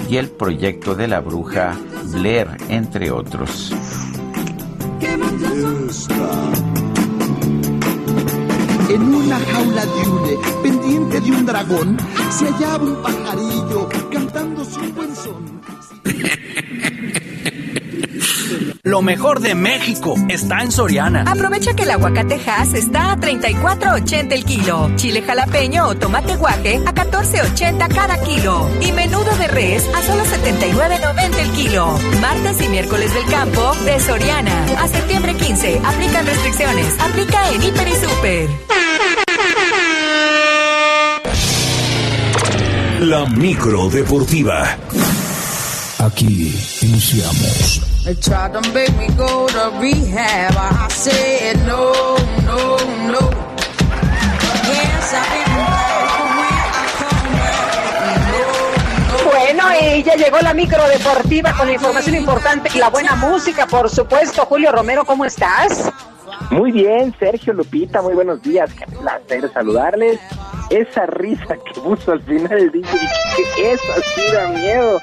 y 0.08 0.16
El 0.16 0.30
proyecto 0.30 0.96
de 0.96 1.06
la 1.06 1.20
bruja 1.20 1.76
Blair, 2.06 2.48
entre 2.68 3.12
otros. 3.12 3.72
En 8.88 9.14
una 9.14 9.38
jaula 9.38 9.86
de 9.86 10.08
hule, 10.08 10.38
pendiente 10.64 11.20
de 11.20 11.30
un 11.30 11.46
dragón, 11.46 11.96
se 12.30 12.46
hallaba 12.46 12.84
un 12.84 12.96
pajarillo 12.96 13.88
cantándose 14.10 14.80
un 14.80 14.94
buen 14.96 15.14
son. 15.14 15.55
Lo 18.86 19.02
mejor 19.02 19.40
de 19.40 19.56
México 19.56 20.14
está 20.28 20.62
en 20.62 20.70
Soriana. 20.70 21.24
Aprovecha 21.26 21.74
que 21.74 21.82
el 21.82 21.90
aguacatejas 21.90 22.72
está 22.72 23.10
a 23.10 23.16
34.80 23.16 24.32
el 24.32 24.44
kilo. 24.44 24.92
Chile 24.94 25.22
jalapeño 25.22 25.88
o 25.88 25.96
tomate 25.96 26.36
guaje 26.36 26.80
a 26.86 26.94
14.80 26.94 27.92
cada 27.92 28.20
kilo. 28.20 28.70
Y 28.80 28.92
menudo 28.92 29.36
de 29.38 29.48
res 29.48 29.84
a 29.92 30.02
solo 30.04 30.22
79.90 30.22 31.36
el 31.36 31.50
kilo. 31.50 31.98
Martes 32.20 32.62
y 32.62 32.68
miércoles 32.68 33.12
del 33.12 33.26
campo 33.26 33.74
de 33.84 33.98
Soriana. 33.98 34.66
A 34.78 34.86
septiembre 34.86 35.34
15. 35.34 35.80
Aplican 35.84 36.24
restricciones. 36.24 36.86
Aplica 37.00 37.50
en 37.54 37.62
Hiper 37.64 37.88
y 37.88 37.94
Super. 37.96 38.48
La 43.00 43.26
micro 43.26 43.88
deportiva. 43.88 44.78
Aquí 45.98 46.54
iniciamos. 46.82 47.95
They 48.06 48.14
tried 48.14 48.52
to 48.52 48.60
make 48.72 48.96
me 48.96 49.08
go 49.16 49.48
to 49.48 49.72
rehab. 49.80 50.54
I 50.54 50.86
said 50.90 51.56
no, 51.66 51.90
no, 52.46 52.76
no. 53.10 53.18
Yes, 54.62 55.12
I've 55.12 55.26
been 55.34 55.50
back 55.58 56.06
from 56.14 56.30
where 56.38 56.70
I 56.70 56.86
come 57.02 57.26
back. 57.34 57.64
Bueno, 59.24 59.64
y 59.80 60.04
ya 60.04 60.14
llegó 60.14 60.38
la 60.38 60.54
micro 60.54 60.86
deportiva 60.88 61.52
con 61.54 61.66
la 61.66 61.72
información 61.72 62.14
importante 62.14 62.70
y 62.72 62.78
la 62.78 62.90
buena 62.90 63.16
música, 63.16 63.66
por 63.66 63.90
supuesto. 63.90 64.46
Julio 64.46 64.70
Romero, 64.70 65.04
¿cómo 65.04 65.24
estás? 65.24 65.90
Muy 66.52 66.70
bien, 66.70 67.12
Sergio 67.18 67.54
Lupita, 67.54 68.02
muy 68.02 68.14
buenos 68.14 68.40
días. 68.40 68.72
Qué 68.72 68.86
placer 68.86 69.52
saludarles. 69.52 70.20
Esa 70.70 71.06
risa 71.06 71.56
que 71.56 71.80
puso 71.80 72.12
al 72.12 72.22
final 72.22 72.70
dije, 72.70 72.98
que 73.56 73.72
esa 73.72 73.94
sí 74.14 74.22
da 74.32 74.46
miedo, 74.46 75.00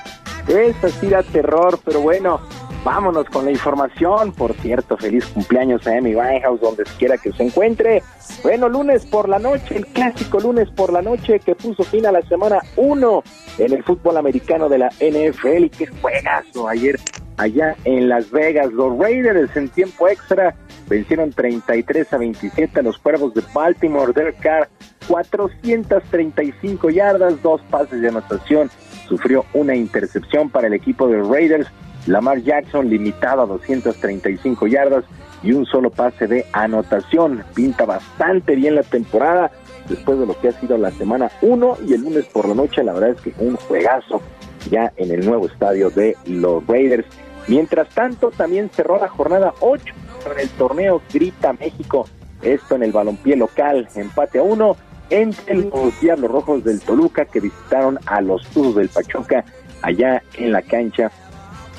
esa 0.47 0.87
sí 0.87 1.09
da 1.09 1.21
terror, 1.21 1.77
pero 1.83 1.99
bueno, 1.99 2.39
vámonos 2.83 3.25
con 3.27 3.45
la 3.45 3.51
información. 3.51 4.31
Por 4.33 4.53
cierto, 4.55 4.97
feliz 4.97 5.25
cumpleaños 5.27 5.85
a 5.87 5.97
Amy 5.97 6.15
Winehouse, 6.15 6.61
donde 6.61 6.83
quiera 6.97 7.17
que 7.17 7.31
se 7.31 7.43
encuentre. 7.43 8.03
Bueno, 8.43 8.69
lunes 8.69 9.05
por 9.05 9.29
la 9.29 9.39
noche, 9.39 9.77
el 9.77 9.87
clásico 9.87 10.39
lunes 10.39 10.69
por 10.69 10.91
la 10.91 11.01
noche 11.01 11.39
que 11.39 11.55
puso 11.55 11.83
fin 11.83 12.05
a 12.05 12.11
la 12.11 12.21
semana 12.23 12.59
1 12.75 13.23
en 13.59 13.73
el 13.73 13.83
fútbol 13.83 14.17
americano 14.17 14.69
de 14.69 14.77
la 14.79 14.89
NFL. 14.99 15.65
Y 15.65 15.69
qué 15.69 15.87
juegazo 15.87 16.67
ayer 16.67 16.99
allá 17.37 17.75
en 17.85 18.09
Las 18.09 18.29
Vegas. 18.31 18.71
Los 18.71 18.97
Raiders 18.97 19.55
en 19.55 19.69
tiempo 19.69 20.07
extra 20.07 20.55
vencieron 20.87 21.31
33 21.31 22.13
a 22.13 22.17
27 22.17 22.79
a 22.79 22.83
los 22.83 22.97
Cuervos 22.97 23.33
de 23.33 23.43
Baltimore. 23.53 24.13
Derek 24.13 24.39
Carr, 24.39 24.69
435 25.07 26.89
yardas, 26.89 27.41
dos 27.41 27.61
pases 27.69 28.01
de 28.01 28.09
anotación. 28.09 28.69
Sufrió 29.07 29.45
una 29.53 29.75
intercepción 29.75 30.49
para 30.49 30.67
el 30.67 30.73
equipo 30.73 31.07
de 31.07 31.21
Raiders. 31.21 31.67
Lamar 32.07 32.41
Jackson 32.41 32.89
limitado 32.89 33.43
a 33.43 33.45
235 33.45 34.67
yardas 34.67 35.05
y 35.41 35.53
un 35.53 35.65
solo 35.65 35.89
pase 35.89 36.27
de 36.27 36.45
anotación. 36.53 37.43
Pinta 37.53 37.85
bastante 37.85 38.55
bien 38.55 38.75
la 38.75 38.83
temporada 38.83 39.51
después 39.87 40.19
de 40.19 40.25
lo 40.25 40.39
que 40.39 40.49
ha 40.49 40.51
sido 40.53 40.77
la 40.77 40.91
semana 40.91 41.31
1 41.41 41.77
y 41.87 41.93
el 41.93 42.01
lunes 42.01 42.25
por 42.25 42.47
la 42.47 42.55
noche. 42.55 42.83
La 42.83 42.93
verdad 42.93 43.11
es 43.11 43.21
que 43.21 43.33
un 43.43 43.55
juegazo 43.55 44.21
ya 44.69 44.91
en 44.97 45.11
el 45.11 45.25
nuevo 45.25 45.47
estadio 45.47 45.89
de 45.89 46.15
los 46.25 46.65
Raiders. 46.67 47.05
Mientras 47.47 47.89
tanto, 47.89 48.31
también 48.31 48.69
cerró 48.69 48.99
la 48.99 49.09
jornada 49.09 49.53
8 49.59 49.93
en 50.33 50.39
el 50.39 50.49
torneo 50.49 51.01
Grita 51.13 51.53
México. 51.53 52.05
Esto 52.41 52.75
en 52.75 52.83
el 52.83 52.91
balompié 52.91 53.35
local, 53.35 53.87
empate 53.95 54.39
a 54.39 54.43
uno 54.43 54.75
entre 55.09 55.55
los 55.55 55.99
Diablos 56.01 56.31
Rojos 56.31 56.63
del 56.63 56.81
Toluca 56.81 57.25
que 57.25 57.39
visitaron 57.39 57.99
a 58.05 58.21
los 58.21 58.45
Tuzos 58.47 58.75
del 58.75 58.89
Pachuca 58.89 59.43
allá 59.81 60.23
en 60.35 60.51
la 60.51 60.61
cancha 60.61 61.11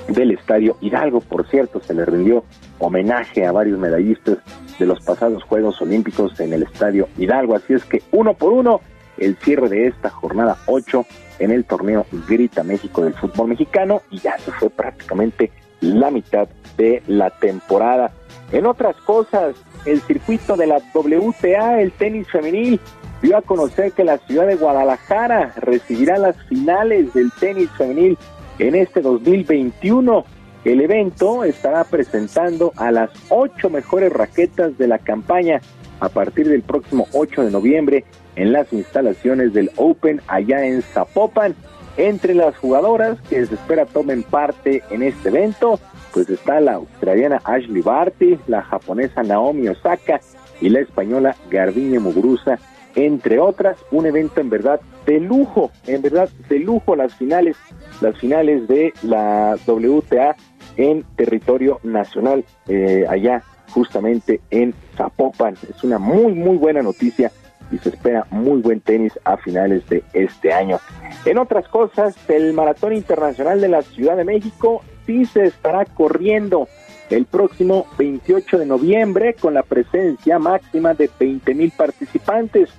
del 0.09 0.33
Estadio 0.33 0.77
Hidalgo. 0.81 1.21
Por 1.21 1.49
cierto, 1.49 1.81
se 1.81 1.95
le 1.95 2.05
rindió 2.05 2.45
homenaje 2.79 3.47
a 3.47 3.53
varios 3.53 3.79
medallistas 3.79 4.39
de 4.79 4.87
los 4.87 5.01
pasados 5.01 5.43
Juegos 5.45 5.81
Olímpicos 5.81 6.39
en 6.41 6.53
el 6.53 6.63
Estadio 6.65 7.09
Hidalgo. 7.19 7.55
Así 7.55 7.75
es 7.75 7.85
que 7.85 8.03
uno 8.13 8.35
por 8.35 8.53
uno, 8.53 8.81
el 9.19 9.37
cierre 9.37 9.69
de 9.69 9.87
esta 9.87 10.11
jornada 10.11 10.57
8 10.67 11.07
en 11.39 11.51
el 11.51 11.65
torneo 11.65 12.07
Grita 12.29 12.63
México 12.63 13.03
del 13.03 13.15
fútbol 13.15 13.49
mexicano 13.49 14.03
y 14.11 14.19
ya 14.19 14.39
se 14.39 14.53
fue 14.53 14.71
prácticamente 14.71 15.51
la 15.81 16.11
mitad 16.11 16.49
de 16.77 17.03
la 17.07 17.31
temporada. 17.31 18.13
En 18.53 18.67
otras 18.67 18.97
cosas, 18.97 19.57
el 19.85 20.01
circuito 20.03 20.57
de 20.57 20.67
la 20.67 20.81
WTA, 20.95 21.81
el 21.81 21.93
tenis 21.93 22.29
femenil, 22.31 22.81
dio 23.23 23.37
a 23.37 23.43
conocer 23.43 23.93
que 23.93 24.05
la 24.05 24.19
ciudad 24.19 24.47
de 24.47 24.57
Guadalajara 24.57 25.53
recibirá 25.57 26.19
las 26.19 26.37
finales 26.45 27.13
del 27.15 27.31
tenis 27.41 27.71
femenil 27.77 28.19
en 28.59 28.75
este 28.75 29.01
2021. 29.01 30.25
El 30.65 30.81
evento 30.81 31.45
estará 31.45 31.85
presentando 31.85 32.73
a 32.77 32.91
las 32.91 33.11
ocho 33.29 33.69
mejores 33.69 34.13
raquetas 34.13 34.79
de 34.79 34.89
la 34.89 34.99
campaña 34.99 35.61
a 36.01 36.09
partir 36.09 36.49
del 36.49 36.63
próximo 36.63 37.07
8 37.13 37.45
de 37.45 37.51
noviembre 37.51 38.05
en 38.37 38.53
las 38.53 38.73
instalaciones 38.73 39.53
del 39.53 39.71
Open 39.77 40.21
allá 40.27 40.65
en 40.65 40.83
Zapopan. 40.83 41.55
Entre 41.97 42.35
las 42.35 42.57
jugadoras 42.57 43.21
que 43.29 43.45
se 43.47 43.55
espera 43.55 43.87
tomen 43.87 44.25
parte 44.25 44.83
en 44.91 45.03
este 45.03 45.29
evento, 45.29 45.79
pues 46.13 46.29
está 46.29 46.61
la 46.61 46.75
australiana 46.75 47.41
Ashley 47.45 47.83
Barty, 47.83 48.39
la 48.49 48.63
japonesa 48.63 49.23
Naomi 49.23 49.69
Osaka 49.69 50.21
y 50.61 50.71
la 50.71 50.81
española 50.81 51.37
Garbiñe 51.51 52.01
Muguruza, 52.01 52.59
entre 52.95 53.39
otras, 53.39 53.77
un 53.91 54.07
evento 54.07 54.41
en 54.41 54.51
verdad 54.51 54.81
de 55.07 55.21
lujo, 55.21 55.71
en 55.87 56.03
verdad 56.03 56.29
de 56.49 56.59
lujo 56.59 56.97
las 56.97 57.15
finales, 57.15 57.57
las 58.01 58.19
finales 58.19 58.69
de 58.69 58.93
la 59.03 59.57
WTA 59.67 60.37
en 60.77 61.05
territorio 61.17 61.81
nacional, 61.83 62.45
eh, 62.69 63.05
allá 63.09 63.43
justamente 63.71 64.41
en 64.51 64.75
Zapopan. 64.97 65.55
Es 65.69 65.83
una 65.85 65.99
muy, 65.99 66.33
muy 66.33 66.57
buena 66.57 66.83
noticia 66.83 67.31
y 67.71 67.79
se 67.79 67.91
espera 67.91 68.27
muy 68.31 68.61
buen 68.61 68.81
tenis 68.81 69.19
a 69.25 69.37
finales 69.37 69.89
de 69.89 70.03
este 70.13 70.53
año. 70.53 70.79
En 71.25 71.39
otras 71.39 71.69
cosas, 71.69 72.17
el 72.29 72.53
Maratón 72.53 72.95
Internacional 72.95 73.61
de 73.61 73.69
la 73.69 73.83
Ciudad 73.83 74.17
de 74.17 74.25
México 74.25 74.83
sí 75.07 75.25
se 75.25 75.45
estará 75.45 75.85
corriendo 75.85 76.69
el 77.11 77.27
próximo 77.27 77.87
28 77.99 78.59
de 78.59 78.67
noviembre 78.67 79.35
con 79.35 79.55
la 79.55 79.63
presencia 79.63 80.39
máxima 80.39 80.95
de 80.95 81.11
20 81.19 81.55
mil 81.55 81.71
participantes. 81.71 82.71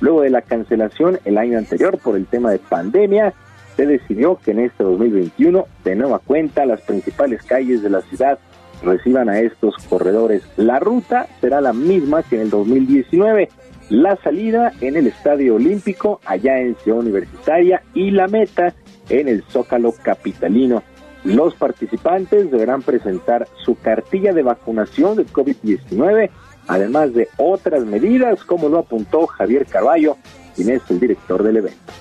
Luego 0.00 0.22
de 0.22 0.30
la 0.30 0.42
cancelación 0.42 1.18
el 1.24 1.38
año 1.38 1.58
anterior 1.58 1.98
por 1.98 2.16
el 2.16 2.26
tema 2.26 2.50
de 2.50 2.58
pandemia, 2.58 3.34
se 3.76 3.86
decidió 3.86 4.36
que 4.36 4.52
en 4.52 4.60
este 4.60 4.84
2021, 4.84 5.66
de 5.84 5.96
nueva 5.96 6.20
cuenta, 6.20 6.66
las 6.66 6.80
principales 6.82 7.42
calles 7.42 7.82
de 7.82 7.90
la 7.90 8.02
ciudad 8.02 8.38
reciban 8.82 9.28
a 9.28 9.40
estos 9.40 9.76
corredores. 9.88 10.42
La 10.56 10.78
ruta 10.78 11.26
será 11.40 11.60
la 11.60 11.72
misma 11.72 12.22
que 12.22 12.36
en 12.36 12.42
el 12.42 12.50
2019 12.50 13.48
la 13.90 14.16
salida 14.16 14.72
en 14.80 14.96
el 14.96 15.06
Estadio 15.06 15.56
Olímpico, 15.56 16.20
allá 16.24 16.58
en 16.58 16.74
Ciudad 16.76 17.00
Universitaria, 17.00 17.82
y 17.92 18.10
la 18.10 18.28
meta 18.28 18.74
en 19.08 19.28
el 19.28 19.42
Zócalo 19.44 19.92
Capitalino. 20.02 20.82
Los 21.24 21.54
participantes 21.54 22.50
deberán 22.50 22.82
presentar 22.82 23.48
su 23.64 23.76
cartilla 23.78 24.34
de 24.34 24.42
vacunación 24.42 25.16
de 25.16 25.26
COVID-19, 25.26 26.30
además 26.68 27.14
de 27.14 27.28
otras 27.38 27.84
medidas, 27.86 28.44
como 28.44 28.68
lo 28.68 28.80
apuntó 28.80 29.26
Javier 29.26 29.64
Carballo, 29.64 30.18
quien 30.54 30.68
es 30.70 30.82
el 30.90 31.00
director 31.00 31.42
del 31.42 31.56
evento. 31.56 31.92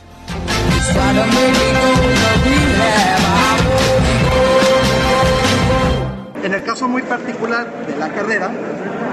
En 6.44 6.54
el 6.54 6.62
caso 6.62 6.90
muy 6.90 7.02
particular 7.04 7.66
de 7.88 7.96
la 7.96 8.10
carrera, 8.10 8.52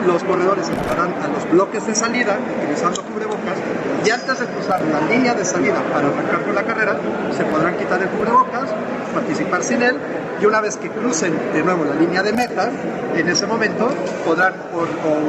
los 0.05 0.25
corredores 0.25 0.69
entrarán 0.69 1.15
a 1.23 1.29
los 1.29 1.49
bloques 1.49 1.87
de 1.87 1.95
salida 1.95 2.37
utilizando 2.59 3.03
cubrebocas 3.05 3.57
y 4.05 4.11
antes 4.11 4.41
de 4.41 4.47
cruzar 4.47 4.83
la 4.83 5.01
línea 5.03 5.35
de 5.35 5.45
salida 5.45 5.81
para 5.93 6.09
arrancar 6.09 6.43
con 6.45 6.55
la 6.57 6.65
carrera, 6.65 6.99
se 7.37 7.45
podrán 7.45 7.77
quitar 7.77 8.03
el 8.03 8.09
cubrebocas, 8.09 8.71
participar 9.15 9.63
sin 9.63 9.81
él 9.81 9.97
y 10.41 10.47
una 10.47 10.61
vez 10.61 10.77
que 10.77 10.91
crucen 10.91 11.39
de 11.53 11.63
nuevo 11.63 11.85
la 11.85 11.95
línea 11.95 12.25
de 12.25 12.33
meta, 12.33 12.69
en 13.15 13.29
ese 13.29 13.47
momento 13.47 13.89
podrán 14.27 14.55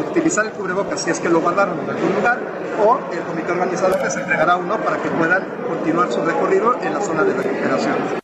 utilizar 0.09 0.45
el 0.45 0.51
cubrebocas 0.53 1.01
si 1.01 1.11
es 1.11 1.19
que 1.19 1.29
lo 1.29 1.39
guardaron 1.39 1.81
en 1.81 1.89
algún 1.89 2.15
lugar 2.15 2.39
o 2.83 2.99
el 3.13 3.19
comité 3.19 3.51
organizador 3.51 4.01
les 4.01 4.15
entregará 4.15 4.57
uno 4.57 4.77
para 4.77 4.97
que 4.97 5.09
puedan 5.09 5.43
continuar 5.67 6.11
su 6.11 6.23
recorrido 6.23 6.79
en 6.81 6.95
la 6.95 7.01
zona 7.01 7.23
de 7.23 7.33
recuperación. 7.35 8.21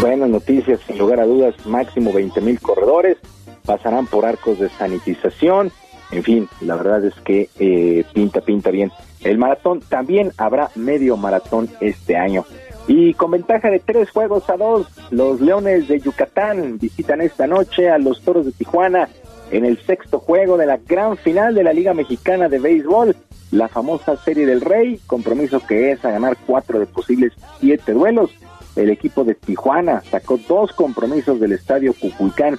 Buenas 0.00 0.30
noticias, 0.30 0.80
sin 0.86 0.96
lugar 0.96 1.20
a 1.20 1.26
dudas, 1.26 1.54
máximo 1.66 2.10
20 2.10 2.40
mil 2.40 2.58
corredores, 2.58 3.18
pasarán 3.66 4.06
por 4.06 4.24
arcos 4.24 4.58
de 4.58 4.70
sanitización, 4.70 5.70
en 6.10 6.22
fin, 6.22 6.48
la 6.62 6.76
verdad 6.76 7.04
es 7.04 7.14
que 7.16 7.50
eh, 7.58 8.04
pinta, 8.14 8.40
pinta 8.40 8.70
bien. 8.70 8.90
El 9.20 9.36
maratón 9.36 9.80
también 9.80 10.32
habrá 10.38 10.70
medio 10.74 11.18
maratón 11.18 11.68
este 11.80 12.16
año. 12.16 12.46
Y 12.88 13.12
con 13.12 13.32
ventaja 13.32 13.70
de 13.70 13.78
tres 13.78 14.10
juegos 14.10 14.48
a 14.48 14.56
dos, 14.56 14.88
los 15.10 15.40
Leones 15.42 15.86
de 15.86 16.00
Yucatán 16.00 16.78
visitan 16.78 17.20
esta 17.20 17.46
noche 17.46 17.90
a 17.90 17.98
los 17.98 18.22
Toros 18.22 18.46
de 18.46 18.52
Tijuana 18.52 19.08
en 19.50 19.66
el 19.66 19.78
sexto 19.82 20.18
juego 20.18 20.56
de 20.56 20.66
la 20.66 20.78
gran 20.78 21.18
final 21.18 21.54
de 21.54 21.62
la 21.62 21.74
Liga 21.74 21.92
Mexicana 21.92 22.48
de 22.48 22.58
Béisbol, 22.58 23.14
la 23.50 23.68
famosa 23.68 24.16
Serie 24.16 24.46
del 24.46 24.62
Rey, 24.62 24.98
compromiso 25.06 25.60
que 25.60 25.92
es 25.92 26.04
a 26.04 26.10
ganar 26.10 26.36
cuatro 26.46 26.78
de 26.78 26.86
posibles 26.86 27.34
siete 27.60 27.92
duelos. 27.92 28.30
El 28.76 28.90
equipo 28.90 29.24
de 29.24 29.34
Tijuana 29.34 30.02
sacó 30.10 30.38
dos 30.48 30.72
compromisos 30.72 31.40
del 31.40 31.52
estadio 31.52 31.94
Cuculcán 31.94 32.58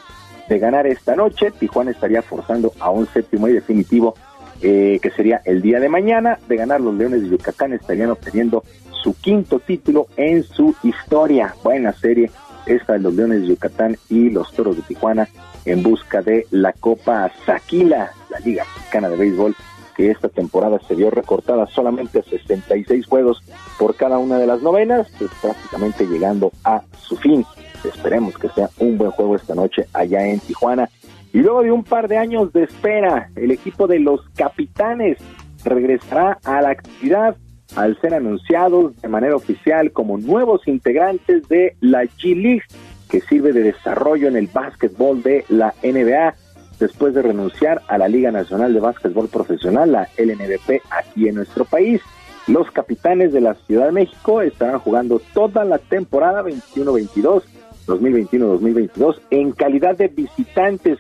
de 0.50 0.60
ganar 0.60 0.88
esta 0.88 1.16
noche. 1.16 1.52
Tijuana 1.52 1.92
estaría 1.92 2.22
forzando 2.22 2.74
a 2.80 2.90
un 2.90 3.08
séptimo 3.08 3.48
y 3.48 3.54
definitivo, 3.54 4.16
eh, 4.62 5.00
que 5.02 5.12
sería 5.12 5.42
el 5.46 5.62
día 5.62 5.80
de 5.80 5.90
mañana. 5.90 6.40
De 6.48 6.58
ganar 6.58 6.82
los 6.82 6.94
Leones 6.96 7.24
de 7.24 7.30
Yucatán 7.30 7.74
estarían 7.74 8.12
obteniendo 8.12 8.64
su 9.02 9.16
quinto 9.16 9.60
título 9.60 10.08
en 10.18 10.44
su 10.44 10.76
historia. 10.84 11.56
Buena 11.64 11.94
serie 11.94 12.32
esta 12.66 12.94
de 12.94 13.00
los 13.00 13.14
Leones 13.14 13.42
de 13.42 13.48
Yucatán 13.48 13.98
y 14.10 14.30
los 14.30 14.52
Toros 14.54 14.76
de 14.76 14.84
Tijuana 14.84 15.28
en 15.66 15.84
busca 15.84 16.22
de 16.22 16.48
la 16.52 16.74
Copa 16.74 17.32
Saquila, 17.46 18.12
la 18.30 18.40
Liga 18.40 18.66
Mexicana 18.76 19.10
de 19.10 19.18
Béisbol, 19.18 19.56
que 19.92 20.12
esta 20.12 20.30
temporada 20.30 20.80
se 20.88 20.96
vio 20.96 21.10
recortada 21.10 21.68
solamente 21.68 22.20
a 22.20 22.24
66 22.24 23.06
juegos 23.08 23.44
por 23.78 23.96
cada 23.96 24.18
una 24.18 24.38
de 24.38 24.48
las 24.48 24.62
novenas, 24.62 25.08
pues 25.18 25.32
prácticamente 25.42 26.06
llegando 26.06 26.52
a 26.64 26.82
su 26.98 27.16
fin. 27.18 27.46
Esperemos 27.84 28.38
que 28.38 28.50
sea 28.50 28.70
un 28.80 28.98
buen 28.98 29.12
juego 29.12 29.36
esta 29.36 29.56
noche 29.56 29.88
allá 29.94 30.26
en 30.26 30.40
Tijuana. 30.40 30.90
Y 31.34 31.40
luego 31.40 31.64
de 31.64 31.72
un 31.72 31.84
par 31.84 32.08
de 32.08 32.18
años 32.18 32.52
de 32.54 32.64
espera, 32.64 33.30
el 33.36 33.52
equipo 33.52 33.88
de 33.88 34.00
los 34.00 34.22
capitanes 34.36 35.18
regresará 35.64 36.40
a 36.44 36.62
la 36.62 36.72
actividad 36.72 37.36
al 37.76 38.00
ser 38.02 38.14
anunciados 38.14 39.00
de 39.02 39.08
manera 39.08 39.36
oficial 39.36 39.92
como 39.92 40.18
nuevos 40.18 40.68
integrantes 40.68 41.48
de 41.48 41.76
la 41.80 42.04
G-League. 42.04 42.64
que 43.10 43.20
sirve 43.20 43.52
de 43.52 43.64
desarrollo 43.64 44.30
en 44.30 44.38
el 44.38 44.48
básquetbol 44.48 45.22
de 45.22 45.44
la 45.50 45.74
NBA 45.84 46.34
después 46.82 47.14
de 47.14 47.22
renunciar 47.22 47.84
a 47.88 48.00
la 48.00 48.08
Liga 48.08 48.32
Nacional 48.32 48.74
de 48.74 48.80
Básquetbol 48.80 49.30
Profesional, 49.30 49.92
la 49.92 50.10
LNBP, 50.18 50.82
aquí 50.90 51.28
en 51.28 51.36
nuestro 51.36 51.64
país. 51.64 52.02
Los 52.48 52.72
capitanes 52.72 53.32
de 53.32 53.40
la 53.40 53.54
Ciudad 53.54 53.86
de 53.86 53.92
México 53.92 54.42
estarán 54.42 54.80
jugando 54.80 55.22
toda 55.34 55.64
la 55.64 55.78
temporada 55.78 56.42
21-22, 56.42 57.44
2021-2022, 57.86 59.22
en 59.30 59.52
calidad 59.52 59.96
de 59.96 60.08
visitantes. 60.08 60.98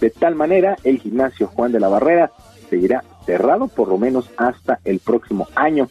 De 0.00 0.10
tal 0.10 0.36
manera, 0.36 0.76
el 0.84 1.00
gimnasio 1.00 1.48
Juan 1.48 1.72
de 1.72 1.80
la 1.80 1.88
Barrera 1.88 2.30
seguirá 2.70 3.02
cerrado 3.26 3.66
por 3.66 3.88
lo 3.88 3.98
menos 3.98 4.30
hasta 4.36 4.78
el 4.84 5.00
próximo 5.00 5.48
año. 5.56 5.88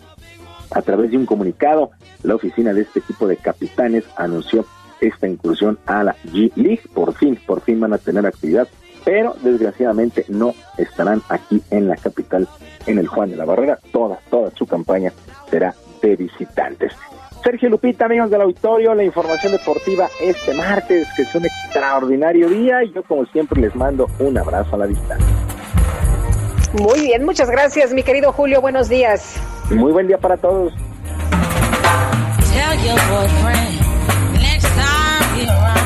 A 0.71 0.81
través 0.81 1.11
de 1.11 1.17
un 1.17 1.25
comunicado, 1.25 1.91
la 2.23 2.35
oficina 2.35 2.73
de 2.73 2.83
este 2.83 2.99
equipo 2.99 3.27
de 3.27 3.35
capitanes 3.35 4.05
anunció 4.15 4.65
esta 5.01 5.27
inclusión 5.27 5.77
a 5.85 6.03
la 6.05 6.15
G-League. 6.23 6.83
Por 6.93 7.13
fin, 7.13 7.37
por 7.45 7.59
fin 7.59 7.81
van 7.81 7.93
a 7.93 7.97
tener 7.97 8.25
actividad, 8.25 8.69
pero 9.03 9.35
desgraciadamente 9.41 10.25
no 10.29 10.53
estarán 10.77 11.21
aquí 11.29 11.61
en 11.69 11.87
la 11.87 11.95
capital, 11.95 12.47
en 12.85 12.99
el 12.99 13.07
Juan 13.07 13.29
de 13.29 13.37
la 13.37 13.45
Barrera. 13.45 13.79
Toda, 13.91 14.19
toda 14.29 14.51
su 14.51 14.65
campaña 14.65 15.11
será 15.49 15.73
de 16.01 16.15
visitantes. 16.15 16.93
Sergio 17.43 17.69
Lupita, 17.69 18.05
amigos 18.05 18.29
del 18.29 18.41
auditorio, 18.41 18.95
la 18.95 19.03
información 19.03 19.51
deportiva 19.51 20.07
este 20.21 20.53
martes, 20.53 21.07
que 21.15 21.23
es 21.23 21.35
un 21.35 21.45
extraordinario 21.45 22.49
día, 22.49 22.83
y 22.83 22.93
yo 22.93 23.03
como 23.03 23.25
siempre 23.25 23.59
les 23.61 23.75
mando 23.75 24.07
un 24.19 24.37
abrazo 24.37 24.75
a 24.75 24.79
la 24.79 24.87
distancia. 24.87 25.27
Muy 26.73 27.01
bien, 27.01 27.25
muchas 27.25 27.49
gracias, 27.49 27.93
mi 27.93 28.01
querido 28.01 28.31
Julio. 28.31 28.61
Buenos 28.61 28.87
días. 28.87 29.35
Muy 29.69 29.91
buen 29.91 30.07
día 30.07 30.17
para 30.17 30.37
todos. 30.37 30.73
Tell 32.53 32.77
your 35.75 35.82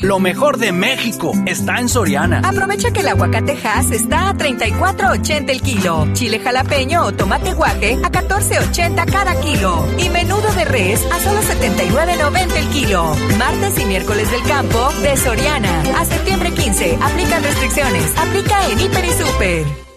Lo 0.00 0.20
mejor 0.20 0.58
de 0.58 0.70
México 0.70 1.32
está 1.46 1.80
en 1.80 1.88
Soriana. 1.88 2.40
Aprovecha 2.44 2.92
que 2.92 3.00
el 3.00 3.08
aguacatejas 3.08 3.90
está 3.90 4.28
a 4.28 4.34
34.80 4.34 5.50
el 5.50 5.60
kilo. 5.60 6.08
Chile 6.12 6.38
jalapeño 6.38 7.04
o 7.04 7.12
tomate 7.12 7.52
guaje 7.54 7.98
a 8.04 8.10
14.80 8.10 9.10
cada 9.10 9.40
kilo. 9.40 9.84
Y 9.98 10.08
menudo 10.10 10.52
de 10.52 10.64
res 10.64 11.04
a 11.12 11.18
solo 11.18 11.40
79.90 11.40 12.56
el 12.56 12.68
kilo. 12.68 13.16
Martes 13.38 13.78
y 13.80 13.86
miércoles 13.86 14.30
del 14.30 14.42
campo 14.44 14.88
de 15.02 15.16
Soriana. 15.16 15.82
A 15.98 16.04
septiembre 16.04 16.52
15. 16.52 16.98
Aplican 17.02 17.42
restricciones. 17.42 18.16
Aplica 18.18 18.68
en 18.68 18.80
Hiper 18.80 19.04
y 19.04 19.10
Super. 19.10 19.87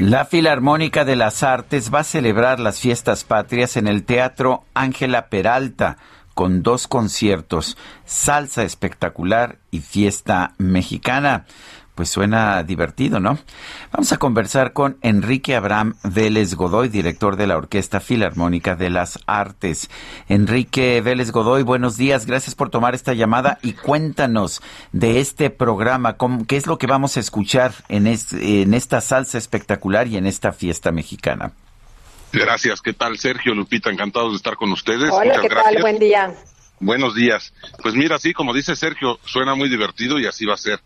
La 0.00 0.24
Filarmónica 0.24 1.04
de 1.04 1.14
las 1.14 1.42
Artes 1.42 1.92
va 1.92 2.00
a 2.00 2.04
celebrar 2.04 2.58
las 2.58 2.80
fiestas 2.80 3.22
patrias 3.22 3.76
en 3.76 3.86
el 3.86 4.04
Teatro 4.04 4.64
Ángela 4.72 5.28
Peralta 5.28 5.98
con 6.32 6.62
dos 6.62 6.88
conciertos, 6.88 7.76
salsa 8.06 8.62
espectacular 8.62 9.58
y 9.70 9.80
fiesta 9.80 10.54
mexicana. 10.56 11.44
Pues 12.00 12.08
suena 12.08 12.62
divertido, 12.62 13.20
¿no? 13.20 13.38
Vamos 13.92 14.10
a 14.10 14.16
conversar 14.16 14.72
con 14.72 14.96
Enrique 15.02 15.54
Abraham 15.54 15.96
Vélez 16.02 16.54
Godoy, 16.54 16.88
director 16.88 17.36
de 17.36 17.46
la 17.46 17.58
Orquesta 17.58 18.00
Filarmónica 18.00 18.74
de 18.74 18.88
las 18.88 19.18
Artes. 19.26 19.90
Enrique 20.26 21.02
Vélez 21.02 21.30
Godoy, 21.30 21.62
buenos 21.62 21.98
días, 21.98 22.24
gracias 22.24 22.54
por 22.54 22.70
tomar 22.70 22.94
esta 22.94 23.12
llamada 23.12 23.58
y 23.60 23.74
cuéntanos 23.74 24.62
de 24.92 25.20
este 25.20 25.50
programa, 25.50 26.14
cómo- 26.16 26.46
qué 26.46 26.56
es 26.56 26.66
lo 26.66 26.78
que 26.78 26.86
vamos 26.86 27.18
a 27.18 27.20
escuchar 27.20 27.74
en, 27.90 28.06
es- 28.06 28.32
en 28.32 28.72
esta 28.72 29.02
salsa 29.02 29.36
espectacular 29.36 30.06
y 30.08 30.16
en 30.16 30.24
esta 30.26 30.52
fiesta 30.52 30.92
mexicana. 30.92 31.52
Gracias, 32.32 32.80
¿qué 32.80 32.94
tal 32.94 33.18
Sergio 33.18 33.54
Lupita? 33.54 33.90
Encantados 33.90 34.30
de 34.32 34.36
estar 34.38 34.56
con 34.56 34.72
ustedes. 34.72 35.10
Hola, 35.12 35.34
Muchas 35.34 35.42
¿qué 35.42 35.48
gracias. 35.48 35.74
tal? 35.74 35.82
Buen 35.82 35.98
día. 35.98 36.34
Buenos 36.82 37.14
días. 37.14 37.52
Pues 37.82 37.94
mira, 37.94 38.18
sí, 38.18 38.32
como 38.32 38.54
dice 38.54 38.74
Sergio, 38.74 39.18
suena 39.26 39.54
muy 39.54 39.68
divertido 39.68 40.18
y 40.18 40.24
así 40.26 40.46
va 40.46 40.54
a 40.54 40.56
ser. 40.56 40.80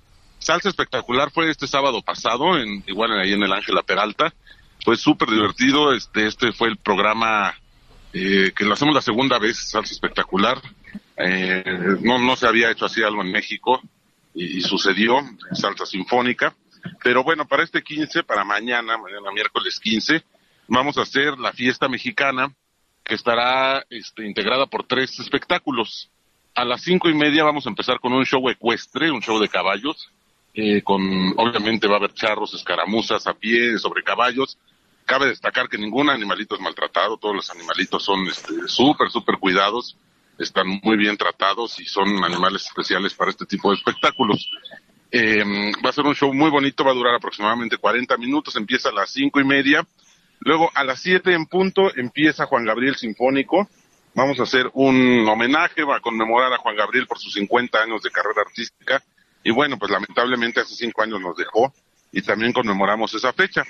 Salsa 0.44 0.68
espectacular 0.68 1.30
fue 1.30 1.50
este 1.50 1.66
sábado 1.66 2.02
pasado, 2.02 2.58
en, 2.58 2.84
igual 2.86 3.18
ahí 3.18 3.32
en 3.32 3.42
el 3.42 3.52
Ángela 3.52 3.82
Peralta. 3.82 4.34
Fue 4.84 4.96
súper 4.96 5.30
divertido. 5.30 5.94
Este, 5.94 6.26
este 6.26 6.52
fue 6.52 6.68
el 6.68 6.76
programa 6.76 7.54
eh, 8.12 8.52
que 8.54 8.64
lo 8.64 8.74
hacemos 8.74 8.94
la 8.94 9.00
segunda 9.00 9.38
vez, 9.38 9.56
Salsa 9.70 9.94
espectacular. 9.94 10.60
Eh, 11.16 11.64
no, 12.02 12.18
no 12.18 12.36
se 12.36 12.46
había 12.46 12.70
hecho 12.70 12.84
así 12.84 13.02
algo 13.02 13.22
en 13.22 13.32
México 13.32 13.80
y, 14.34 14.58
y 14.58 14.60
sucedió, 14.60 15.16
Salsa 15.52 15.86
Sinfónica. 15.86 16.54
Pero 17.02 17.24
bueno, 17.24 17.46
para 17.46 17.62
este 17.62 17.82
15, 17.82 18.24
para 18.24 18.44
mañana, 18.44 18.98
mañana 18.98 19.32
miércoles 19.32 19.80
15, 19.80 20.22
vamos 20.68 20.98
a 20.98 21.02
hacer 21.02 21.38
la 21.38 21.52
fiesta 21.52 21.88
mexicana 21.88 22.52
que 23.02 23.14
estará 23.14 23.84
este, 23.88 24.26
integrada 24.26 24.66
por 24.66 24.86
tres 24.86 25.18
espectáculos. 25.18 26.10
A 26.54 26.64
las 26.64 26.82
cinco 26.82 27.08
y 27.08 27.14
media 27.14 27.44
vamos 27.44 27.66
a 27.66 27.70
empezar 27.70 27.98
con 27.98 28.12
un 28.12 28.26
show 28.26 28.46
ecuestre, 28.50 29.10
un 29.10 29.22
show 29.22 29.38
de 29.40 29.48
caballos, 29.48 30.10
eh, 30.54 30.82
con 30.82 31.02
obviamente 31.36 31.88
va 31.88 31.94
a 31.94 31.98
haber 31.98 32.14
charros, 32.14 32.54
escaramuzas 32.54 33.26
a 33.26 33.34
pie, 33.34 33.76
sobre 33.78 34.04
caballos. 34.04 34.56
Cabe 35.04 35.26
destacar 35.26 35.68
que 35.68 35.76
ningún 35.76 36.08
animalito 36.08 36.54
es 36.54 36.60
maltratado, 36.60 37.18
todos 37.18 37.34
los 37.34 37.50
animalitos 37.50 38.04
son 38.04 38.26
este, 38.26 38.52
súper, 38.66 39.10
súper 39.10 39.38
cuidados, 39.38 39.98
están 40.38 40.80
muy 40.82 40.96
bien 40.96 41.16
tratados 41.16 41.78
y 41.80 41.84
son 41.84 42.24
animales 42.24 42.64
especiales 42.66 43.12
para 43.14 43.30
este 43.30 43.44
tipo 43.44 43.70
de 43.70 43.76
espectáculos. 43.76 44.48
Eh, 45.10 45.44
va 45.84 45.90
a 45.90 45.92
ser 45.92 46.06
un 46.06 46.14
show 46.14 46.32
muy 46.32 46.50
bonito, 46.50 46.84
va 46.84 46.92
a 46.92 46.94
durar 46.94 47.14
aproximadamente 47.14 47.76
40 47.76 48.16
minutos, 48.16 48.56
empieza 48.56 48.88
a 48.88 48.92
las 48.92 49.10
cinco 49.10 49.40
y 49.40 49.44
media. 49.44 49.86
Luego 50.40 50.70
a 50.74 50.84
las 50.84 51.00
7 51.00 51.32
en 51.32 51.46
punto 51.46 51.94
empieza 51.96 52.46
Juan 52.46 52.64
Gabriel 52.64 52.96
Sinfónico. 52.96 53.68
Vamos 54.14 54.38
a 54.38 54.44
hacer 54.44 54.70
un 54.74 55.26
homenaje, 55.28 55.84
va 55.84 55.96
a 55.96 56.00
conmemorar 56.00 56.52
a 56.52 56.58
Juan 56.58 56.76
Gabriel 56.76 57.06
por 57.06 57.18
sus 57.18 57.32
50 57.34 57.82
años 57.82 58.02
de 58.02 58.10
carrera 58.10 58.42
artística. 58.46 59.02
Y 59.44 59.52
bueno, 59.52 59.78
pues 59.78 59.90
lamentablemente 59.90 60.60
hace 60.60 60.74
cinco 60.74 61.02
años 61.02 61.20
nos 61.20 61.36
dejó 61.36 61.72
y 62.10 62.22
también 62.22 62.52
conmemoramos 62.52 63.12
esa 63.14 63.32
fecha. 63.34 63.62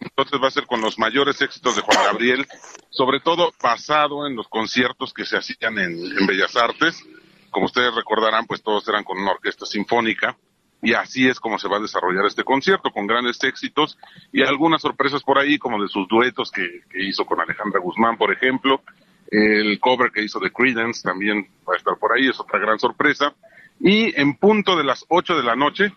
Entonces 0.00 0.40
va 0.42 0.48
a 0.48 0.50
ser 0.50 0.66
con 0.66 0.80
los 0.80 0.98
mayores 0.98 1.40
éxitos 1.40 1.76
de 1.76 1.82
Juan 1.82 1.98
Gabriel, 2.04 2.46
sobre 2.90 3.20
todo 3.20 3.52
basado 3.62 4.26
en 4.26 4.34
los 4.34 4.48
conciertos 4.48 5.14
que 5.14 5.24
se 5.24 5.36
hacían 5.36 5.78
en, 5.78 6.26
Bellas 6.26 6.56
Artes. 6.56 7.04
Como 7.50 7.66
ustedes 7.66 7.94
recordarán, 7.94 8.46
pues 8.46 8.62
todos 8.62 8.86
eran 8.88 9.04
con 9.04 9.18
una 9.18 9.30
orquesta 9.30 9.64
sinfónica 9.64 10.36
y 10.82 10.94
así 10.94 11.28
es 11.28 11.38
como 11.38 11.60
se 11.60 11.68
va 11.68 11.76
a 11.76 11.80
desarrollar 11.80 12.26
este 12.26 12.42
concierto, 12.42 12.90
con 12.90 13.06
grandes 13.06 13.42
éxitos 13.44 13.96
y 14.32 14.42
algunas 14.42 14.82
sorpresas 14.82 15.22
por 15.22 15.38
ahí, 15.38 15.56
como 15.56 15.80
de 15.80 15.86
sus 15.86 16.08
duetos 16.08 16.50
que, 16.50 16.66
que 16.90 17.04
hizo 17.04 17.24
con 17.24 17.40
Alejandra 17.40 17.78
Guzmán, 17.78 18.16
por 18.16 18.32
ejemplo. 18.32 18.82
El 19.30 19.78
cover 19.78 20.10
que 20.10 20.22
hizo 20.22 20.40
de 20.40 20.50
Credence 20.50 21.02
también 21.02 21.46
va 21.66 21.74
a 21.74 21.76
estar 21.76 21.96
por 21.96 22.12
ahí, 22.12 22.28
es 22.28 22.40
otra 22.40 22.58
gran 22.58 22.78
sorpresa. 22.80 23.32
Y 23.80 24.18
en 24.20 24.34
punto 24.34 24.76
de 24.76 24.84
las 24.84 25.04
8 25.08 25.36
de 25.36 25.42
la 25.42 25.56
noche 25.56 25.92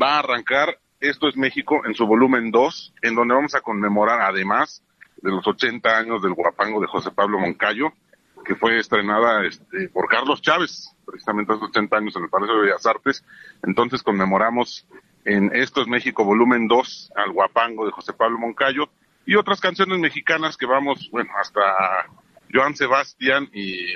va 0.00 0.16
a 0.16 0.18
arrancar 0.20 0.78
Esto 1.00 1.28
es 1.28 1.36
México 1.36 1.82
en 1.86 1.94
su 1.94 2.06
volumen 2.06 2.50
2, 2.50 2.94
en 3.02 3.14
donde 3.14 3.34
vamos 3.34 3.54
a 3.54 3.62
conmemorar 3.62 4.20
además 4.20 4.82
de 5.22 5.30
los 5.30 5.46
80 5.46 5.96
años 5.96 6.22
del 6.22 6.34
guapango 6.34 6.80
de 6.80 6.86
José 6.86 7.10
Pablo 7.10 7.38
Moncayo, 7.38 7.92
que 8.44 8.54
fue 8.54 8.78
estrenada 8.78 9.46
este, 9.46 9.88
por 9.88 10.08
Carlos 10.08 10.42
Chávez, 10.42 10.94
precisamente 11.06 11.52
hace 11.52 11.64
80 11.64 11.96
años 11.96 12.16
en 12.16 12.24
el 12.24 12.28
Palacio 12.28 12.56
de 12.56 12.66
Bellas 12.66 12.84
Artes. 12.84 13.24
Entonces 13.62 14.02
conmemoramos 14.02 14.86
en 15.24 15.54
Esto 15.54 15.82
es 15.82 15.88
México 15.88 16.24
volumen 16.24 16.68
2 16.68 17.12
al 17.16 17.32
guapango 17.32 17.86
de 17.86 17.92
José 17.92 18.12
Pablo 18.12 18.38
Moncayo 18.38 18.90
y 19.26 19.36
otras 19.36 19.60
canciones 19.60 19.98
mexicanas 19.98 20.56
que 20.56 20.66
vamos, 20.66 21.08
bueno, 21.10 21.30
hasta 21.40 21.60
Joan 22.52 22.74
Sebastián 22.74 23.48
y 23.52 23.94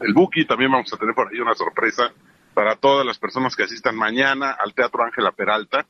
el 0.00 0.14
Buki, 0.14 0.46
también 0.46 0.72
vamos 0.72 0.92
a 0.92 0.96
tener 0.96 1.14
por 1.14 1.28
ahí 1.28 1.40
una 1.40 1.54
sorpresa 1.54 2.12
para 2.58 2.74
todas 2.74 3.06
las 3.06 3.18
personas 3.18 3.54
que 3.54 3.62
asistan 3.62 3.94
mañana 3.94 4.50
al 4.50 4.74
Teatro 4.74 5.04
Ángela 5.04 5.30
Peralta, 5.30 5.86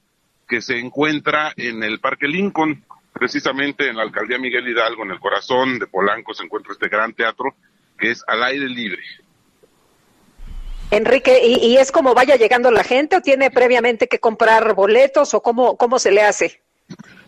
que 0.46 0.60
se 0.60 0.78
encuentra 0.78 1.50
en 1.56 1.82
el 1.82 1.98
Parque 1.98 2.28
Lincoln, 2.28 2.84
precisamente 3.10 3.88
en 3.88 3.96
la 3.96 4.02
Alcaldía 4.02 4.38
Miguel 4.38 4.68
Hidalgo, 4.68 5.02
en 5.02 5.12
el 5.12 5.18
corazón 5.18 5.78
de 5.78 5.86
Polanco, 5.86 6.34
se 6.34 6.44
encuentra 6.44 6.74
este 6.74 6.90
gran 6.90 7.14
teatro 7.14 7.54
que 7.98 8.10
es 8.10 8.22
al 8.26 8.42
aire 8.42 8.68
libre. 8.68 9.00
Enrique, 10.90 11.40
¿y, 11.42 11.54
y 11.68 11.78
es 11.78 11.90
como 11.90 12.12
vaya 12.12 12.36
llegando 12.36 12.70
la 12.70 12.84
gente 12.84 13.16
o 13.16 13.22
tiene 13.22 13.50
previamente 13.50 14.06
que 14.06 14.18
comprar 14.18 14.74
boletos 14.74 15.32
o 15.32 15.40
cómo, 15.40 15.78
cómo 15.78 15.98
se 15.98 16.12
le 16.12 16.20
hace? 16.20 16.60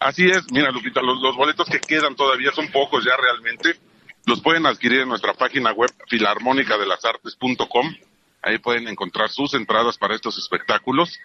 Así 0.01 0.29
es, 0.29 0.53
mira 0.53 0.71
Lupita, 0.71 1.01
los, 1.01 1.19
los 1.23 1.35
boletos 1.35 1.67
que 1.67 1.81
quedan 1.81 2.15
todavía 2.15 2.51
son 2.53 2.71
pocos 2.71 3.03
ya 3.07 3.17
realmente, 3.17 3.81
los 4.27 4.43
pueden 4.43 4.67
adquirir 4.67 5.01
en 5.01 5.09
nuestra 5.09 5.33
página 5.33 5.73
web 5.73 5.91
filarmónicadelasartes.com, 6.09 7.95
ahí 8.43 8.59
pueden 8.59 8.89
encontrar 8.89 9.31
sus 9.31 9.55
entradas 9.55 9.99
para 9.99 10.15
estos 10.15 10.39
espectáculos 10.39 11.19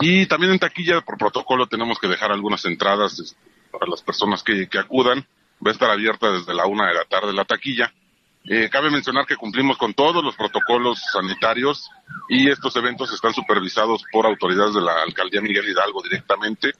y 0.00 0.26
también 0.26 0.52
en 0.52 0.58
taquilla 0.58 1.00
por 1.00 1.16
protocolo 1.16 1.66
tenemos 1.66 1.98
que 1.98 2.08
dejar 2.08 2.32
algunas 2.32 2.64
entradas 2.64 3.36
para 3.70 3.86
las 3.86 4.02
personas 4.02 4.42
que, 4.42 4.68
que 4.68 4.78
acudan, 4.78 5.26
va 5.64 5.70
a 5.70 5.72
estar 5.72 5.90
abierta 5.90 6.30
desde 6.32 6.54
la 6.54 6.66
una 6.66 6.88
de 6.88 6.94
la 6.94 7.04
tarde 7.04 7.32
la 7.32 7.44
taquilla. 7.44 7.92
Eh, 8.48 8.68
cabe 8.70 8.90
mencionar 8.90 9.26
que 9.26 9.36
cumplimos 9.36 9.76
con 9.76 9.92
todos 9.92 10.22
los 10.22 10.36
protocolos 10.36 11.02
sanitarios 11.12 11.90
y 12.28 12.48
estos 12.48 12.76
eventos 12.76 13.12
están 13.12 13.34
supervisados 13.34 14.04
por 14.12 14.24
autoridades 14.24 14.74
de 14.74 14.82
la 14.82 15.02
alcaldía 15.02 15.40
Miguel 15.40 15.68
Hidalgo 15.68 16.00
directamente. 16.02 16.72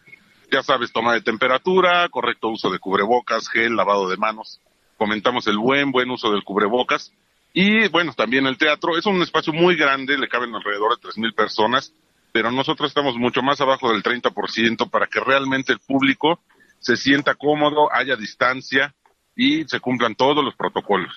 Ya 0.53 0.63
sabes, 0.63 0.93
toma 0.93 1.15
de 1.15 1.23
temperatura, 1.23 2.09
correcto 2.09 2.49
uso 2.49 2.71
de 2.71 2.79
cubrebocas, 2.79 3.49
gel, 3.49 3.75
lavado 3.75 4.09
de 4.09 4.17
manos. 4.17 4.61
comentamos 4.97 5.47
el 5.49 5.59
buen, 5.59 5.91
buen 5.91 6.11
uso 6.11 6.31
del 6.31 6.45
cubrebocas. 6.45 7.13
Y 7.59 7.89
bueno, 7.89 8.13
también 8.13 8.47
el 8.47 8.59
teatro 8.59 8.99
es 8.99 9.07
un 9.07 9.23
espacio 9.23 9.51
muy 9.51 9.77
grande, 9.77 10.19
le 10.19 10.29
caben 10.29 10.55
alrededor 10.55 11.01
de 11.01 11.09
3.000 11.09 11.35
personas, 11.35 11.91
pero 12.31 12.51
nosotros 12.51 12.91
estamos 12.91 13.17
mucho 13.17 13.41
más 13.41 13.59
abajo 13.63 13.91
del 13.91 14.03
30% 14.03 14.91
para 14.91 15.07
que 15.07 15.21
realmente 15.21 15.73
el 15.73 15.79
público 15.79 16.39
se 16.81 16.99
sienta 16.99 17.35
cómodo, 17.35 17.91
haya 17.91 18.15
distancia 18.15 18.95
y 19.35 19.65
se 19.65 19.81
cumplan 19.81 20.15
todos 20.15 20.45
los 20.45 20.55
protocolos. 20.55 21.15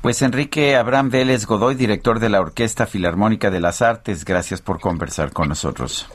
Pues 0.00 0.22
Enrique 0.22 0.74
Abraham 0.74 1.10
Vélez 1.10 1.44
Godoy, 1.44 1.74
director 1.74 2.18
de 2.18 2.30
la 2.30 2.40
Orquesta 2.40 2.86
Filarmónica 2.86 3.50
de 3.50 3.60
las 3.60 3.82
Artes, 3.82 4.24
gracias 4.24 4.62
por 4.62 4.80
conversar 4.80 5.34
con 5.34 5.50
nosotros. 5.50 6.08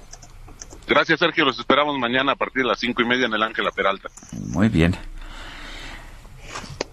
Gracias, 0.87 1.19
Sergio. 1.19 1.45
Los 1.45 1.59
esperamos 1.59 1.99
mañana 1.99 2.31
a 2.31 2.35
partir 2.35 2.63
de 2.63 2.69
las 2.69 2.79
cinco 2.79 3.03
y 3.03 3.05
media 3.05 3.27
en 3.27 3.33
el 3.35 3.43
Ángela 3.43 3.69
Peralta. 3.69 4.09
Muy 4.47 4.69
bien. 4.69 4.97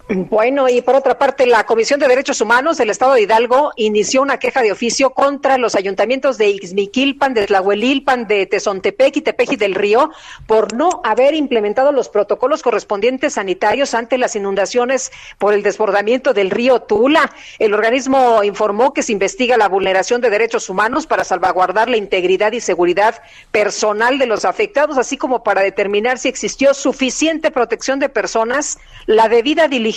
Bueno, 0.07 0.69
y 0.69 0.83
por 0.83 0.93
otra 0.93 1.17
parte, 1.17 1.47
la 1.47 1.65
Comisión 1.65 1.99
de 1.99 2.07
Derechos 2.07 2.39
Humanos 2.39 2.77
del 2.77 2.91
Estado 2.91 3.15
de 3.15 3.23
Hidalgo 3.23 3.71
inició 3.75 4.21
una 4.21 4.37
queja 4.37 4.61
de 4.61 4.71
oficio 4.71 5.09
contra 5.09 5.57
los 5.57 5.73
ayuntamientos 5.73 6.37
de 6.37 6.49
Ixmiquilpan, 6.49 7.33
de 7.33 7.47
Tlahuelilpan, 7.47 8.27
de 8.27 8.45
Tezontepec 8.45 9.17
y 9.17 9.21
Tepeji 9.21 9.55
del 9.55 9.73
Río 9.73 10.11
por 10.45 10.75
no 10.75 11.01
haber 11.03 11.33
implementado 11.33 11.91
los 11.91 12.09
protocolos 12.09 12.61
correspondientes 12.61 13.33
sanitarios 13.33 13.95
ante 13.95 14.19
las 14.19 14.35
inundaciones 14.35 15.11
por 15.39 15.55
el 15.55 15.63
desbordamiento 15.63 16.35
del 16.35 16.51
río 16.51 16.83
Tula. 16.83 17.31
El 17.57 17.73
organismo 17.73 18.43
informó 18.43 18.93
que 18.93 19.01
se 19.01 19.11
investiga 19.11 19.57
la 19.57 19.69
vulneración 19.69 20.21
de 20.21 20.29
derechos 20.29 20.69
humanos 20.69 21.07
para 21.07 21.23
salvaguardar 21.23 21.89
la 21.89 21.97
integridad 21.97 22.51
y 22.51 22.61
seguridad 22.61 23.23
personal 23.51 24.19
de 24.19 24.27
los 24.27 24.45
afectados, 24.45 24.99
así 24.99 25.17
como 25.17 25.43
para 25.43 25.63
determinar 25.63 26.19
si 26.19 26.29
existió 26.29 26.75
suficiente 26.75 27.49
protección 27.49 27.97
de 27.97 28.09
personas, 28.09 28.77
la 29.07 29.29
debida 29.29 29.67
diligencia 29.67 29.94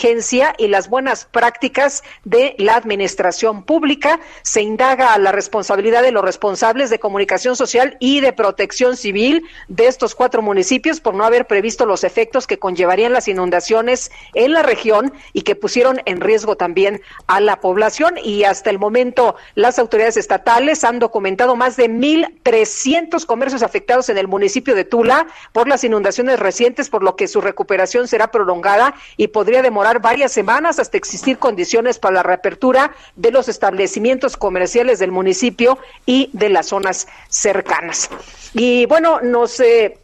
y 0.59 0.69
las 0.69 0.89
buenas 0.89 1.25
prácticas 1.25 2.05
de 2.25 2.55
la 2.59 2.77
administración 2.77 3.65
pública. 3.65 4.21
Se 4.43 4.63
indaga 4.63 5.13
a 5.13 5.19
la 5.19 5.33
responsabilidad 5.33 6.03
de 6.03 6.13
los 6.13 6.25
responsables 6.25 6.89
de 6.91 7.01
comunicación 7.01 7.57
social 7.57 7.97
y 7.99 8.21
de 8.21 8.33
protección 8.33 8.97
civil 8.97 9.45
de 9.67 9.89
estos 9.89 10.15
cuatro 10.15 10.41
municipios 10.41 11.01
por 11.01 11.15
no 11.15 11.25
haber 11.25 11.47
previsto 11.47 11.85
los 11.85 12.05
efectos 12.05 12.47
que 12.47 12.61
conllevarían 12.61 13.13
las 13.13 13.27
inundaciones 13.27 14.13
en 14.35 14.53
la 14.53 14.63
región 14.63 15.13
y 15.33 15.43
que 15.43 15.57
pusieron 15.57 16.01
en 16.05 16.21
riesgo 16.21 16.57
también 16.57 17.01
a 17.27 17.41
la 17.41 17.61
población. 17.61 18.15
Y 18.23 18.45
hasta 18.45 18.71
el 18.71 18.79
momento 18.79 19.35
las 19.57 19.81
autoridades 19.81 20.17
estatales 20.17 20.85
han 20.85 21.01
documentado 21.01 21.57
más 21.57 21.77
de 21.77 21.91
1.300 21.91 23.27
comercios 23.27 23.63
afectados 23.65 24.09
en 24.11 24.19
el 24.19 24.29
municipio 24.29 24.77
de 24.77 24.85
Tula 24.85 25.27
por 25.53 25.67
las 25.67 25.83
inundaciones 25.83 26.39
recientes, 26.39 26.89
por 26.89 27.03
lo 27.03 27.17
que 27.17 27.27
su 27.27 27.41
recuperación 27.41 28.07
será 28.07 28.31
prolongada 28.31 28.95
y 29.17 29.29
podría 29.29 29.61
demorar 29.61 29.88
varias 29.95 30.33
semanas 30.33 30.79
hasta 30.79 30.97
existir 30.97 31.39
condiciones 31.39 31.99
para 31.99 32.17
la 32.17 32.23
reapertura 32.23 32.93
de 33.17 33.31
los 33.31 33.49
establecimientos 33.49 34.37
comerciales 34.37 34.99
del 34.99 35.11
municipio 35.11 35.79
y 36.07 36.31
de 36.33 36.51
las 36.51 36.67
zonas 36.67 37.09
cercanas. 37.29 38.11
Y 38.53 38.87
bueno, 38.87 39.21
nos 39.21 39.59
eh, 39.61 39.99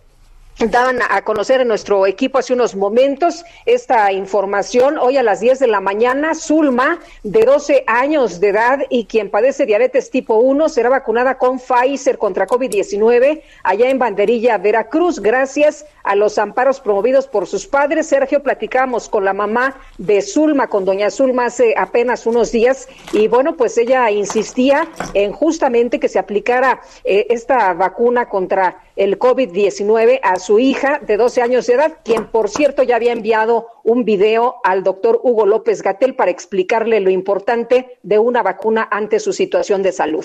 daban 0.59 1.01
a 1.11 1.23
conocer 1.23 1.61
en 1.61 1.69
nuestro 1.69 2.07
equipo 2.07 2.39
hace 2.39 2.53
unos 2.53 2.77
momentos 2.77 3.45
esta 3.67 4.13
información. 4.13 4.99
Hoy 4.99 5.17
a 5.17 5.23
las 5.23 5.41
10 5.41 5.59
de 5.59 5.67
la 5.67 5.81
mañana, 5.81 6.35
Zulma, 6.35 7.01
de 7.25 7.45
12 7.45 7.85
años 7.87 8.39
de 8.41 8.49
edad 8.51 8.79
y 8.89 9.07
quien 9.07 9.31
padece 9.31 9.67
diabetes 9.67 10.11
tipo 10.11 10.37
1, 10.37 10.69
será 10.69 10.89
vacunada 10.89 11.39
con 11.39 11.59
Pfizer 11.59 12.19
contra 12.19 12.47
COVID-19 12.47 13.43
allá 13.65 13.91
en 13.91 13.99
Banderilla, 13.99 14.59
Veracruz, 14.59 15.21
gracias 15.21 15.87
a 16.05 16.15
los 16.15 16.39
amparos 16.39 16.81
promovidos 16.81 17.27
por 17.27 17.47
sus 17.47 17.67
padres. 17.67 18.07
Sergio, 18.07 18.43
platicamos 18.43 19.09
con 19.09 19.25
la 19.25 19.33
mamá 19.33 19.77
de 19.99 20.23
Zulma, 20.23 20.69
con 20.69 20.85
doña 20.85 21.11
Zulma, 21.11 21.47
hace 21.47 21.75
apenas 21.77 22.27
unos 22.27 22.53
días 22.53 22.89
y 23.13 23.27
bueno, 23.27 23.57
pues 23.57 23.77
ella 23.77 24.11
insistía 24.11 24.89
en 25.15 25.33
justamente 25.33 25.99
que 25.99 26.09
se 26.09 26.19
aplicara 26.19 26.81
eh, 27.03 27.27
esta 27.31 27.75
vacuna 27.75 28.29
contra 28.29 28.84
el 28.97 29.19
COVID-19 29.19 30.21
a 30.23 30.39
su 30.39 30.59
hija 30.59 31.01
de 31.01 31.17
12 31.17 31.43
años 31.43 31.67
de 31.67 31.75
edad, 31.75 31.99
quien 32.05 32.27
por 32.27 32.49
cierto 32.49 32.83
ya 32.83 32.97
había 32.97 33.13
enviado 33.13 33.67
un 33.83 34.05
video 34.05 34.57
al 34.65 34.83
doctor 34.85 35.21
Hugo 35.23 35.47
López 35.47 35.83
Gatel 35.83 36.15
para 36.15 36.31
explicarle 36.31 37.01
lo 37.01 37.11
importante 37.11 37.99
de 38.03 38.19
una 38.19 38.43
vacuna 38.43 38.89
ante 38.91 39.21
su 39.21 39.33
situación 39.33 39.83
de 39.83 39.93
salud. 39.93 40.25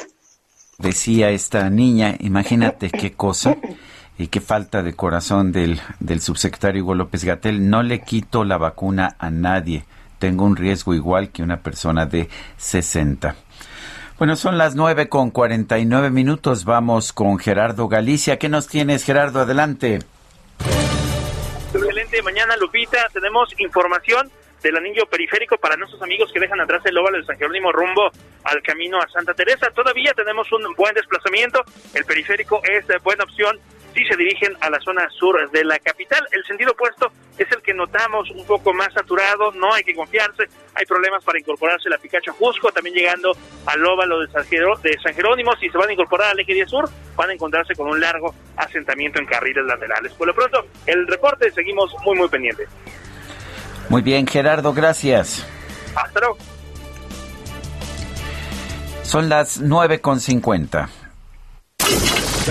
Decía 0.78 1.32
esta 1.32 1.70
niña, 1.70 2.16
imagínate 2.20 2.90
qué 2.90 3.12
cosa 3.12 3.58
y 4.18 4.28
qué 4.28 4.40
falta 4.40 4.82
de 4.82 4.94
corazón 4.94 5.52
del, 5.52 5.82
del 6.00 6.22
subsecretario 6.22 6.84
Hugo 6.84 6.96
López 6.96 7.24
Gatel, 7.24 7.70
no 7.70 7.84
le 7.84 8.02
quito 8.02 8.44
la 8.44 8.58
vacuna 8.58 9.16
a 9.20 9.30
nadie, 9.30 9.84
tengo 10.20 10.46
un 10.46 10.56
riesgo 10.56 10.94
igual 10.94 11.30
que 11.30 11.44
una 11.44 11.62
persona 11.62 12.06
de 12.06 12.30
60. 12.58 13.36
Bueno, 14.20 14.36
son 14.36 14.58
las 14.58 14.76
nueve 14.76 15.08
con 15.08 15.32
cuarenta 15.32 15.80
y 15.80 15.86
nueve 15.86 16.10
minutos. 16.10 16.66
Vamos 16.66 17.14
con 17.14 17.40
Gerardo 17.40 17.88
Galicia. 17.88 18.38
¿Qué 18.38 18.50
nos 18.50 18.68
tienes, 18.68 19.06
Gerardo? 19.06 19.40
Adelante. 19.40 20.00
Excelente 21.74 22.22
mañana, 22.22 22.58
Lupita. 22.58 23.08
Tenemos 23.14 23.58
información 23.58 24.30
del 24.62 24.76
anillo 24.76 25.06
periférico 25.10 25.56
para 25.56 25.78
nuestros 25.78 26.02
amigos 26.02 26.30
que 26.34 26.42
dejan 26.42 26.60
atrás 26.60 26.82
el 26.86 26.98
óvalo 26.98 27.18
de 27.18 27.24
San 27.24 27.38
Jerónimo 27.38 27.72
rumbo 27.72 28.12
al 28.44 28.62
camino 28.62 29.00
a 29.00 29.08
Santa 29.08 29.34
Teresa. 29.34 29.70
Todavía 29.74 30.12
tenemos 30.14 30.52
un 30.52 30.64
buen 30.76 30.94
desplazamiento. 30.96 31.64
El 31.94 32.04
periférico 32.04 32.62
es 32.66 32.86
buena 33.02 33.24
opción 33.24 33.58
si 33.94 34.04
se 34.06 34.16
dirigen 34.16 34.56
a 34.62 34.70
la 34.70 34.80
zona 34.80 35.08
sur 35.10 35.36
de 35.52 35.64
la 35.64 35.80
capital. 35.80 36.20
El 36.32 36.44
sentido 36.46 36.72
opuesto 36.72 37.12
es 37.38 37.48
el 37.52 37.62
que 37.62 37.74
notamos 37.74 38.30
un 38.32 38.46
poco 38.46 38.74
más 38.74 38.94
saturado, 38.94 39.52
no 39.54 39.74
hay 39.74 39.84
que 39.84 39.96
confiarse, 39.96 40.44
hay 40.76 40.86
problemas 40.86 41.24
para 41.24 41.40
incorporarse 41.40 41.90
la 41.90 41.98
Picacho 41.98 42.34
Jusco, 42.34 42.72
también 42.72 42.96
llegando 42.96 43.32
al 43.66 43.86
óvalo 43.86 44.20
de 44.20 44.28
San, 44.32 44.44
de 44.50 44.98
San 45.02 45.14
Jerónimo, 45.14 45.52
si 45.60 45.70
se 45.70 45.78
van 45.78 45.90
a 45.90 45.94
incorporar 45.94 46.32
al 46.32 46.40
eje 46.40 46.54
10 46.54 46.70
sur, 46.70 46.90
van 47.16 47.30
a 47.30 47.34
encontrarse 47.34 47.74
con 47.76 47.90
un 47.90 48.00
largo 48.00 48.34
asentamiento 48.58 49.20
en 49.20 49.26
carriles 49.26 49.66
laterales. 49.66 50.14
Por 50.14 50.28
lo 50.28 50.36
pronto, 50.36 50.66
el 50.86 51.08
reporte 51.08 51.52
seguimos 51.52 51.94
muy, 52.04 52.18
muy 52.18 52.28
pendientes. 52.28 52.68
Muy 53.90 54.02
bien, 54.02 54.28
Gerardo, 54.28 54.74
gracias. 54.74 55.46
Hasta 55.96 56.20
luego. 56.20 56.38
Son 59.04 59.28
las 59.28 59.60
nueve 59.60 60.02
con 60.02 60.20
cincuenta. 60.20 60.90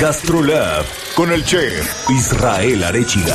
Gastrolab 0.00 0.84
con 1.16 1.32
el 1.32 1.44
chef 1.44 2.08
Israel 2.08 2.84
Arechiga. 2.84 3.34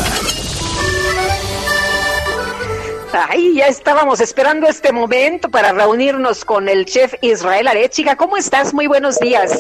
Ay, 3.12 3.56
ya 3.56 3.68
estábamos 3.68 4.22
esperando 4.22 4.68
este 4.68 4.94
momento 4.94 5.50
para 5.50 5.74
reunirnos 5.74 6.46
con 6.46 6.70
el 6.70 6.86
chef 6.86 7.16
Israel 7.22 7.68
Arechiga. 7.68 8.16
¿Cómo 8.16 8.38
estás? 8.38 8.74
Muy 8.74 8.88
buenos 8.88 9.20
días. 9.20 9.52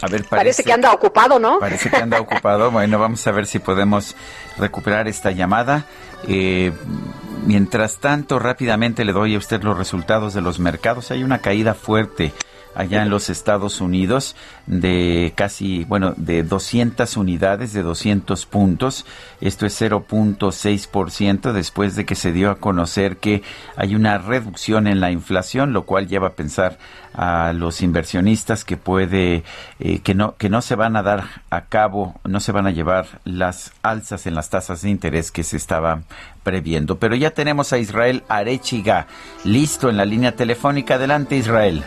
A 0.00 0.06
ver, 0.06 0.24
Parece, 0.24 0.28
parece, 0.28 0.64
que 0.64 0.72
anda 0.72 0.92
ocupado, 0.92 1.38
¿no? 1.38 1.58
Parece 1.60 1.90
que 1.90 1.96
anda 1.96 2.18
ocupado. 2.18 2.70
Bueno, 2.72 2.98
vamos 2.98 3.26
a 3.26 3.32
ver 3.32 3.46
si 3.46 3.58
podemos 3.58 4.16
recuperar 4.56 5.08
esta 5.08 5.30
llamada. 5.30 5.84
Eh, 6.26 6.72
mientras 7.44 7.98
tanto, 7.98 8.38
rápidamente 8.38 9.04
le 9.04 9.12
doy 9.12 9.34
a 9.34 9.38
usted 9.38 9.62
los 9.62 9.76
resultados 9.76 10.32
de 10.32 10.40
los 10.40 10.58
mercados. 10.58 11.10
Hay 11.10 11.22
una 11.22 11.40
caída 11.40 11.74
fuerte 11.74 12.32
allá 12.74 13.02
en 13.02 13.10
los 13.10 13.30
Estados 13.30 13.80
Unidos 13.80 14.36
de 14.66 15.32
casi, 15.34 15.84
bueno, 15.84 16.14
de 16.16 16.42
200 16.42 17.16
unidades, 17.16 17.72
de 17.72 17.82
200 17.82 18.46
puntos. 18.46 19.06
Esto 19.40 19.66
es 19.66 19.80
0.6% 19.80 21.52
después 21.52 21.96
de 21.96 22.04
que 22.04 22.14
se 22.14 22.32
dio 22.32 22.50
a 22.50 22.56
conocer 22.56 23.16
que 23.16 23.42
hay 23.76 23.94
una 23.94 24.18
reducción 24.18 24.86
en 24.86 25.00
la 25.00 25.10
inflación, 25.10 25.72
lo 25.72 25.84
cual 25.84 26.08
lleva 26.08 26.28
a 26.28 26.32
pensar 26.32 26.78
a 27.14 27.52
los 27.52 27.82
inversionistas 27.82 28.64
que 28.64 28.76
puede 28.76 29.44
eh, 29.80 29.98
que 29.98 30.14
no 30.14 30.36
que 30.36 30.48
no 30.48 30.62
se 30.62 30.76
van 30.76 30.96
a 30.96 31.02
dar 31.02 31.24
a 31.50 31.66
cabo, 31.66 32.18
no 32.24 32.40
se 32.40 32.52
van 32.52 32.66
a 32.66 32.70
llevar 32.70 33.20
las 33.24 33.72
alzas 33.82 34.26
en 34.26 34.34
las 34.34 34.48
tasas 34.48 34.82
de 34.82 34.90
interés 34.90 35.30
que 35.30 35.42
se 35.42 35.56
estaban 35.56 36.04
previendo. 36.42 36.98
Pero 36.98 37.14
ya 37.14 37.32
tenemos 37.32 37.72
a 37.72 37.78
Israel 37.78 38.22
Arechiga 38.28 39.06
listo 39.44 39.90
en 39.90 39.96
la 39.96 40.04
línea 40.04 40.32
telefónica. 40.32 40.94
Adelante, 40.94 41.36
Israel. 41.36 41.84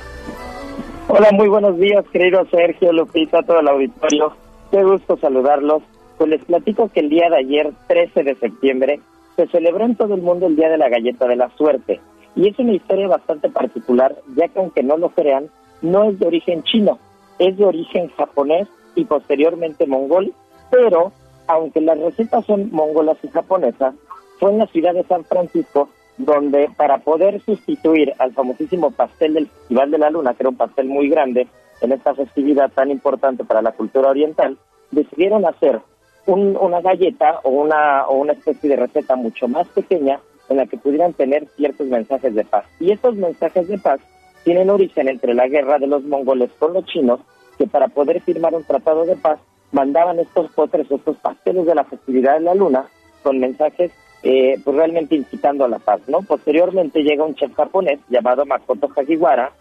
Hola, 1.07 1.29
muy 1.33 1.47
buenos 1.47 1.77
días, 1.77 2.03
querido 2.11 2.45
Sergio, 2.49 2.91
Lupita, 2.91 3.43
todo 3.43 3.59
el 3.59 3.67
auditorio. 3.67 4.33
Qué 4.71 4.83
gusto 4.83 5.17
saludarlos. 5.17 5.83
Pues 6.17 6.31
les 6.31 6.43
platico 6.43 6.89
que 6.89 7.01
el 7.01 7.09
día 7.09 7.29
de 7.29 7.37
ayer, 7.37 7.71
13 7.87 8.23
de 8.23 8.35
septiembre, 8.35 8.99
se 9.35 9.45
celebró 9.47 9.85
en 9.85 9.95
todo 9.95 10.15
el 10.15 10.23
mundo 10.23 10.47
el 10.47 10.55
Día 10.55 10.67
de 10.67 10.79
la 10.79 10.89
Galleta 10.89 11.27
de 11.27 11.35
la 11.35 11.49
Suerte. 11.57 12.01
Y 12.35 12.47
es 12.47 12.57
una 12.57 12.73
historia 12.73 13.07
bastante 13.07 13.49
particular, 13.49 14.15
ya 14.35 14.47
que 14.47 14.57
aunque 14.57 14.81
no 14.81 14.97
lo 14.97 15.09
crean, 15.09 15.49
no 15.83 16.05
es 16.05 16.17
de 16.17 16.25
origen 16.25 16.63
chino, 16.63 16.97
es 17.37 17.55
de 17.55 17.65
origen 17.65 18.09
japonés 18.17 18.67
y 18.95 19.05
posteriormente 19.05 19.85
mongol, 19.85 20.33
pero 20.71 21.11
aunque 21.47 21.81
las 21.81 21.99
recetas 21.99 22.45
son 22.45 22.71
mongolas 22.71 23.17
y 23.21 23.27
japonesas, 23.27 23.93
fue 24.39 24.51
en 24.51 24.57
la 24.57 24.67
ciudad 24.67 24.95
de 24.95 25.03
San 25.03 25.23
Francisco 25.23 25.87
donde 26.17 26.69
para 26.77 26.99
poder 26.99 27.41
sustituir 27.41 28.13
al 28.19 28.33
famosísimo 28.33 28.91
pastel 28.91 29.33
del 29.33 29.47
Festival 29.47 29.91
de 29.91 29.97
la 29.97 30.09
Luna, 30.09 30.33
que 30.33 30.43
era 30.43 30.49
un 30.49 30.57
pastel 30.57 30.87
muy 30.87 31.09
grande 31.09 31.47
en 31.81 31.91
esta 31.91 32.15
festividad 32.15 32.71
tan 32.71 32.89
importante 32.89 33.43
para 33.43 33.61
la 33.61 33.73
cultura 33.73 34.09
oriental, 34.09 34.57
decidieron 34.91 35.45
hacer 35.45 35.81
un- 36.25 36.57
una 36.59 36.81
galleta 36.81 37.39
o 37.43 37.49
una, 37.49 38.07
o 38.07 38.15
una 38.17 38.33
especie 38.33 38.69
de 38.69 38.77
receta 38.77 39.15
mucho 39.15 39.47
más 39.47 39.67
pequeña 39.69 40.19
en 40.49 40.57
la 40.57 40.65
que 40.67 40.77
pudieran 40.77 41.13
tener 41.13 41.47
ciertos 41.55 41.87
mensajes 41.87 42.33
de 42.33 42.45
paz. 42.45 42.65
Y 42.79 42.91
estos 42.91 43.15
mensajes 43.15 43.67
de 43.67 43.77
paz 43.77 43.99
tienen 44.43 44.69
origen 44.69 45.07
entre 45.07 45.33
la 45.33 45.47
guerra 45.47 45.79
de 45.79 45.87
los 45.87 46.03
mongoles 46.03 46.51
con 46.59 46.73
los 46.73 46.85
chinos, 46.85 47.19
que 47.57 47.67
para 47.67 47.87
poder 47.87 48.21
firmar 48.21 48.53
un 48.53 48.63
tratado 48.63 49.05
de 49.05 49.15
paz 49.15 49.39
mandaban 49.71 50.19
estos 50.19 50.51
postres, 50.51 50.89
estos 50.89 51.17
pasteles 51.17 51.65
de 51.65 51.75
la 51.75 51.83
festividad 51.83 52.35
de 52.35 52.41
la 52.41 52.55
luna, 52.55 52.85
con 53.23 53.39
mensajes 53.39 53.91
eh, 54.25 54.59
pues 54.63 54.75
realmente 54.75 55.15
incitando 55.15 55.65
a 55.65 55.69
la 55.69 55.77
paz, 55.77 56.01
¿no? 56.07 56.23
Posteriormente 56.23 57.03
llega 57.03 57.23
un 57.23 57.35
chef 57.35 57.53
japonés 57.53 57.99
llamado 58.09 58.43
Makoto 58.43 58.89
Hagiwara, 58.95 59.53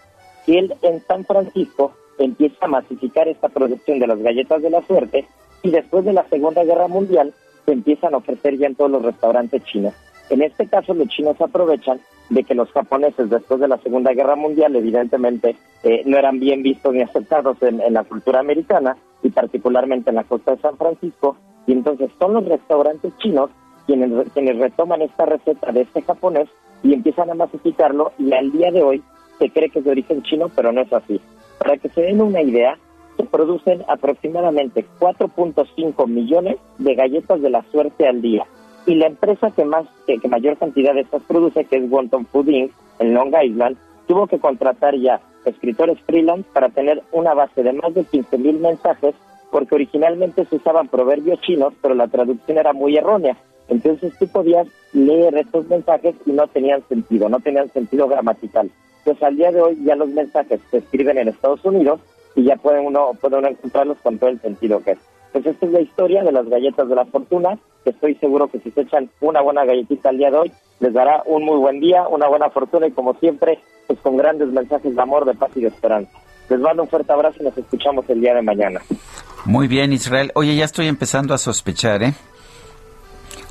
y 0.46 0.56
él 0.56 0.74
en 0.80 1.00
San 1.06 1.26
Francisco 1.26 1.92
empieza 2.18 2.64
a 2.64 2.68
masificar 2.68 3.28
esta 3.28 3.50
producción 3.50 3.98
de 3.98 4.06
las 4.06 4.18
galletas 4.20 4.62
de 4.62 4.70
la 4.70 4.80
suerte 4.86 5.26
y 5.62 5.70
después 5.70 6.06
de 6.06 6.14
la 6.14 6.26
Segunda 6.28 6.64
Guerra 6.64 6.88
Mundial 6.88 7.34
se 7.66 7.72
empiezan 7.72 8.14
a 8.14 8.18
ofrecer 8.18 8.56
ya 8.56 8.66
en 8.66 8.74
todos 8.74 8.90
los 8.90 9.02
restaurantes 9.02 9.62
chinos. 9.64 9.92
En 10.30 10.40
este 10.40 10.66
caso 10.66 10.94
los 10.94 11.08
chinos 11.08 11.38
aprovechan 11.40 12.00
de 12.30 12.42
que 12.42 12.54
los 12.54 12.70
japoneses 12.72 13.28
después 13.28 13.60
de 13.60 13.68
la 13.68 13.76
Segunda 13.78 14.14
Guerra 14.14 14.34
Mundial 14.34 14.74
evidentemente 14.76 15.56
eh, 15.82 16.02
no 16.06 16.16
eran 16.16 16.40
bien 16.40 16.62
vistos 16.62 16.94
ni 16.94 17.02
aceptados 17.02 17.62
en, 17.62 17.82
en 17.82 17.92
la 17.92 18.04
cultura 18.04 18.40
americana 18.40 18.96
y 19.22 19.28
particularmente 19.28 20.08
en 20.08 20.16
la 20.16 20.24
costa 20.24 20.52
de 20.54 20.62
San 20.62 20.78
Francisco 20.78 21.36
y 21.66 21.72
entonces 21.72 22.10
son 22.18 22.32
los 22.32 22.46
restaurantes 22.46 23.12
chinos 23.18 23.50
quienes, 23.86 24.30
quienes 24.32 24.58
retoman 24.58 25.02
esta 25.02 25.26
receta 25.26 25.72
de 25.72 25.82
este 25.82 26.02
japonés 26.02 26.48
y 26.82 26.92
empiezan 26.92 27.30
a 27.30 27.34
masificarlo 27.34 28.12
y 28.18 28.32
al 28.32 28.52
día 28.52 28.70
de 28.70 28.82
hoy 28.82 29.02
se 29.38 29.50
cree 29.50 29.70
que 29.70 29.80
es 29.80 29.84
de 29.84 29.90
origen 29.90 30.22
chino, 30.22 30.50
pero 30.54 30.72
no 30.72 30.80
es 30.80 30.92
así. 30.92 31.20
Para 31.58 31.76
que 31.76 31.88
se 31.88 32.02
den 32.02 32.20
una 32.20 32.42
idea, 32.42 32.78
se 33.16 33.24
producen 33.24 33.82
aproximadamente 33.88 34.84
4.5 34.98 36.06
millones 36.06 36.56
de 36.78 36.94
galletas 36.94 37.40
de 37.40 37.50
la 37.50 37.62
suerte 37.70 38.06
al 38.06 38.20
día. 38.20 38.46
Y 38.86 38.96
la 38.96 39.06
empresa 39.06 39.50
que 39.50 39.64
más 39.64 39.86
que, 40.06 40.18
que 40.18 40.28
mayor 40.28 40.58
cantidad 40.58 40.94
de 40.94 41.00
estas 41.00 41.22
produce, 41.22 41.64
que 41.64 41.76
es 41.76 41.90
Wonton 41.90 42.26
Food 42.26 42.48
Inc., 42.48 42.72
en 42.98 43.14
Long 43.14 43.34
Island, 43.42 43.76
tuvo 44.06 44.26
que 44.26 44.38
contratar 44.38 44.94
ya 44.96 45.20
escritores 45.44 45.98
freelance 46.00 46.48
para 46.52 46.68
tener 46.68 47.02
una 47.12 47.34
base 47.34 47.62
de 47.62 47.72
más 47.72 47.94
de 47.94 48.04
15 48.04 48.38
mil 48.38 48.58
mensajes, 48.58 49.14
porque 49.50 49.74
originalmente 49.74 50.44
se 50.46 50.56
usaban 50.56 50.88
proverbios 50.88 51.40
chinos, 51.40 51.74
pero 51.80 51.94
la 51.94 52.08
traducción 52.08 52.58
era 52.58 52.72
muy 52.72 52.96
errónea. 52.96 53.36
Entonces 53.68 54.12
tú 54.18 54.26
podías 54.28 54.66
leer 54.92 55.36
estos 55.36 55.66
mensajes 55.68 56.14
y 56.26 56.32
no 56.32 56.46
tenían 56.48 56.86
sentido, 56.88 57.28
no 57.28 57.40
tenían 57.40 57.70
sentido 57.72 58.08
gramatical. 58.08 58.70
Pues 59.04 59.22
al 59.22 59.36
día 59.36 59.50
de 59.50 59.60
hoy 59.60 59.78
ya 59.84 59.96
los 59.96 60.08
mensajes 60.08 60.60
se 60.70 60.78
escriben 60.78 61.18
en 61.18 61.28
Estados 61.28 61.64
Unidos 61.64 62.00
y 62.34 62.44
ya 62.44 62.56
pueden 62.56 62.86
uno, 62.86 63.12
puede 63.20 63.38
uno 63.38 63.48
encontrarlos 63.48 63.98
con 64.02 64.18
todo 64.18 64.30
el 64.30 64.40
sentido 64.40 64.82
que 64.82 64.92
es. 64.92 64.98
Pues 65.32 65.46
esta 65.46 65.66
es 65.66 65.72
la 65.72 65.80
historia 65.80 66.22
de 66.22 66.32
las 66.32 66.48
galletas 66.48 66.88
de 66.88 66.94
la 66.94 67.04
fortuna, 67.06 67.58
que 67.82 67.90
estoy 67.90 68.14
seguro 68.16 68.48
que 68.48 68.60
si 68.60 68.70
se 68.70 68.82
echan 68.82 69.10
una 69.20 69.40
buena 69.40 69.64
galletita 69.64 70.10
al 70.10 70.18
día 70.18 70.30
de 70.30 70.38
hoy, 70.38 70.52
les 70.80 70.92
dará 70.92 71.22
un 71.26 71.44
muy 71.44 71.58
buen 71.58 71.80
día, 71.80 72.06
una 72.08 72.28
buena 72.28 72.50
fortuna 72.50 72.86
y 72.86 72.92
como 72.92 73.14
siempre, 73.14 73.58
pues 73.86 73.98
con 74.00 74.16
grandes 74.16 74.48
mensajes 74.48 74.94
de 74.94 75.02
amor, 75.02 75.24
de 75.24 75.34
paz 75.34 75.50
y 75.56 75.62
de 75.62 75.68
esperanza. 75.68 76.12
Les 76.48 76.60
mando 76.60 76.82
un 76.82 76.88
fuerte 76.88 77.12
abrazo 77.12 77.38
y 77.40 77.44
nos 77.44 77.58
escuchamos 77.58 78.08
el 78.08 78.20
día 78.20 78.34
de 78.34 78.42
mañana. 78.42 78.80
Muy 79.44 79.66
bien, 79.66 79.92
Israel. 79.92 80.30
Oye, 80.34 80.54
ya 80.56 80.64
estoy 80.64 80.86
empezando 80.86 81.34
a 81.34 81.38
sospechar, 81.38 82.02
¿eh? 82.02 82.14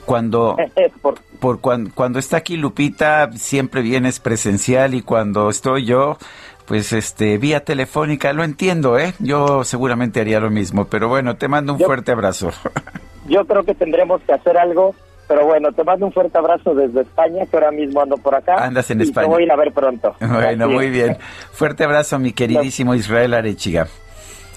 Cuando, 0.06 0.58
por 1.40 1.60
cuan- 1.62 1.90
cuando 1.94 2.20
está 2.20 2.38
aquí 2.38 2.58
Lupita, 2.58 3.32
siempre 3.34 3.82
vienes 3.82 4.20
presencial 4.20 4.94
y 4.96 5.02
cuando 5.02 5.50
estoy 5.50 5.86
yo, 5.86 6.18
pues 6.66 6.94
este, 6.94 7.38
vía 7.38 7.64
telefónica, 7.64 8.32
lo 8.34 8.44
entiendo, 8.44 8.98
¿eh? 9.00 9.14
Yo 9.20 9.64
seguramente 9.64 10.22
haría 10.22 10.40
lo 10.40 10.50
mismo, 10.50 10.86
pero 10.86 11.08
bueno, 11.10 11.36
te 11.36 11.48
mando 11.48 11.74
un 11.74 11.80
Yo- 11.80 11.86
fuerte 11.86 12.12
abrazo. 12.12 12.52
Yo 13.28 13.46
creo 13.46 13.64
que 13.64 13.74
tendremos 13.74 14.22
que 14.24 14.34
hacer 14.34 14.58
algo, 14.58 14.94
pero 15.30 15.46
bueno, 15.46 15.72
te 15.72 15.86
mando 15.86 16.06
un 16.06 16.12
fuerte 16.12 16.38
abrazo 16.38 16.76
desde 16.76 17.02
España, 17.02 17.46
que 17.46 17.56
ahora 17.56 17.72
mismo 17.72 18.02
ando 18.02 18.18
por 18.18 18.36
acá. 18.36 18.66
Andas 18.66 18.92
en 18.92 19.00
y 19.00 19.04
España. 19.04 19.28
Te 19.28 19.34
voy 19.34 19.44
a 19.44 19.46
ir 19.46 19.52
a 19.52 19.56
ver 19.56 19.72
pronto. 19.72 20.14
Bueno, 20.20 20.66
Así 20.66 20.74
muy 20.74 20.86
es. 20.88 20.92
bien. 20.92 21.18
Fuerte 21.54 21.86
abrazo, 21.86 22.20
mi 22.20 22.34
queridísimo 22.34 22.94
Israel 22.96 23.34
Arechiga. 23.34 23.88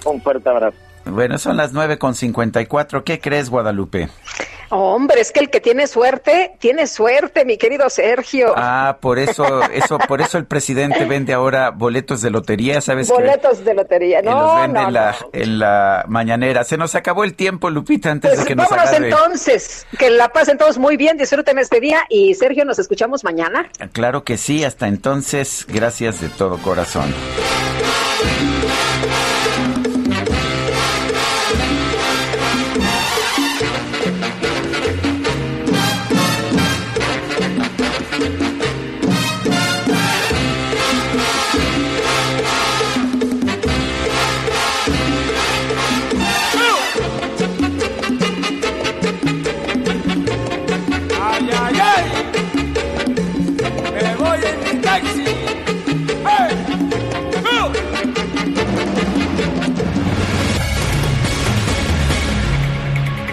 Un 0.03 0.21
fuerte 0.21 0.49
abrazo. 0.49 0.75
Bueno, 1.05 1.37
son 1.37 1.55
las 1.55 1.71
nueve 1.71 1.97
con 1.97 2.13
cincuenta 2.15 2.59
y 2.61 2.65
cuatro. 2.65 3.05
¿Qué 3.05 3.21
crees, 3.21 3.49
Guadalupe? 3.49 4.09
Hombre, 4.69 5.21
es 5.21 5.31
que 5.31 5.39
el 5.39 5.49
que 5.49 5.61
tiene 5.61 5.87
suerte, 5.87 6.53
tiene 6.59 6.87
suerte, 6.87 7.45
mi 7.45 7.57
querido 7.57 7.89
Sergio. 7.89 8.53
Ah, 8.55 8.97
por 9.01 9.19
eso, 9.19 9.63
eso, 9.71 9.97
por 9.99 10.21
eso 10.21 10.37
el 10.37 10.45
presidente 10.45 11.05
vende 11.05 11.33
ahora 11.33 11.69
boletos 11.71 12.21
de 12.21 12.29
lotería, 12.29 12.81
¿sabes? 12.81 13.07
que- 13.07 13.13
Boletos 13.13 13.63
de 13.63 13.73
lotería. 13.73 14.21
que 14.21 14.29
los 14.29 14.35
No, 14.35 14.55
vende 14.61 14.81
no, 14.81 14.87
en, 14.87 14.93
la, 14.93 15.11
no. 15.21 15.29
en 15.33 15.59
la 15.59 16.05
mañanera. 16.07 16.63
Se 16.63 16.77
nos 16.77 16.95
acabó 16.95 17.23
el 17.23 17.33
tiempo, 17.35 17.69
Lupita, 17.69 18.11
antes 18.11 18.31
Pues 18.31 18.39
de 18.41 18.45
que 18.45 18.55
nos 18.55 18.69
vámonos 18.69 18.89
agarre. 18.89 19.09
entonces. 19.09 19.87
Que 19.97 20.09
la 20.09 20.29
pasen 20.29 20.57
todos 20.57 20.77
muy 20.77 20.97
bien, 20.97 21.17
disfruten 21.17 21.57
este 21.59 21.79
día 21.79 22.03
y 22.09 22.33
Sergio, 22.35 22.65
nos 22.65 22.79
escuchamos 22.79 23.23
mañana. 23.23 23.69
Claro 23.93 24.23
que 24.23 24.37
sí, 24.37 24.63
hasta 24.63 24.87
entonces, 24.87 25.65
gracias 25.69 26.19
de 26.21 26.29
todo 26.29 26.57
corazón. 26.57 27.13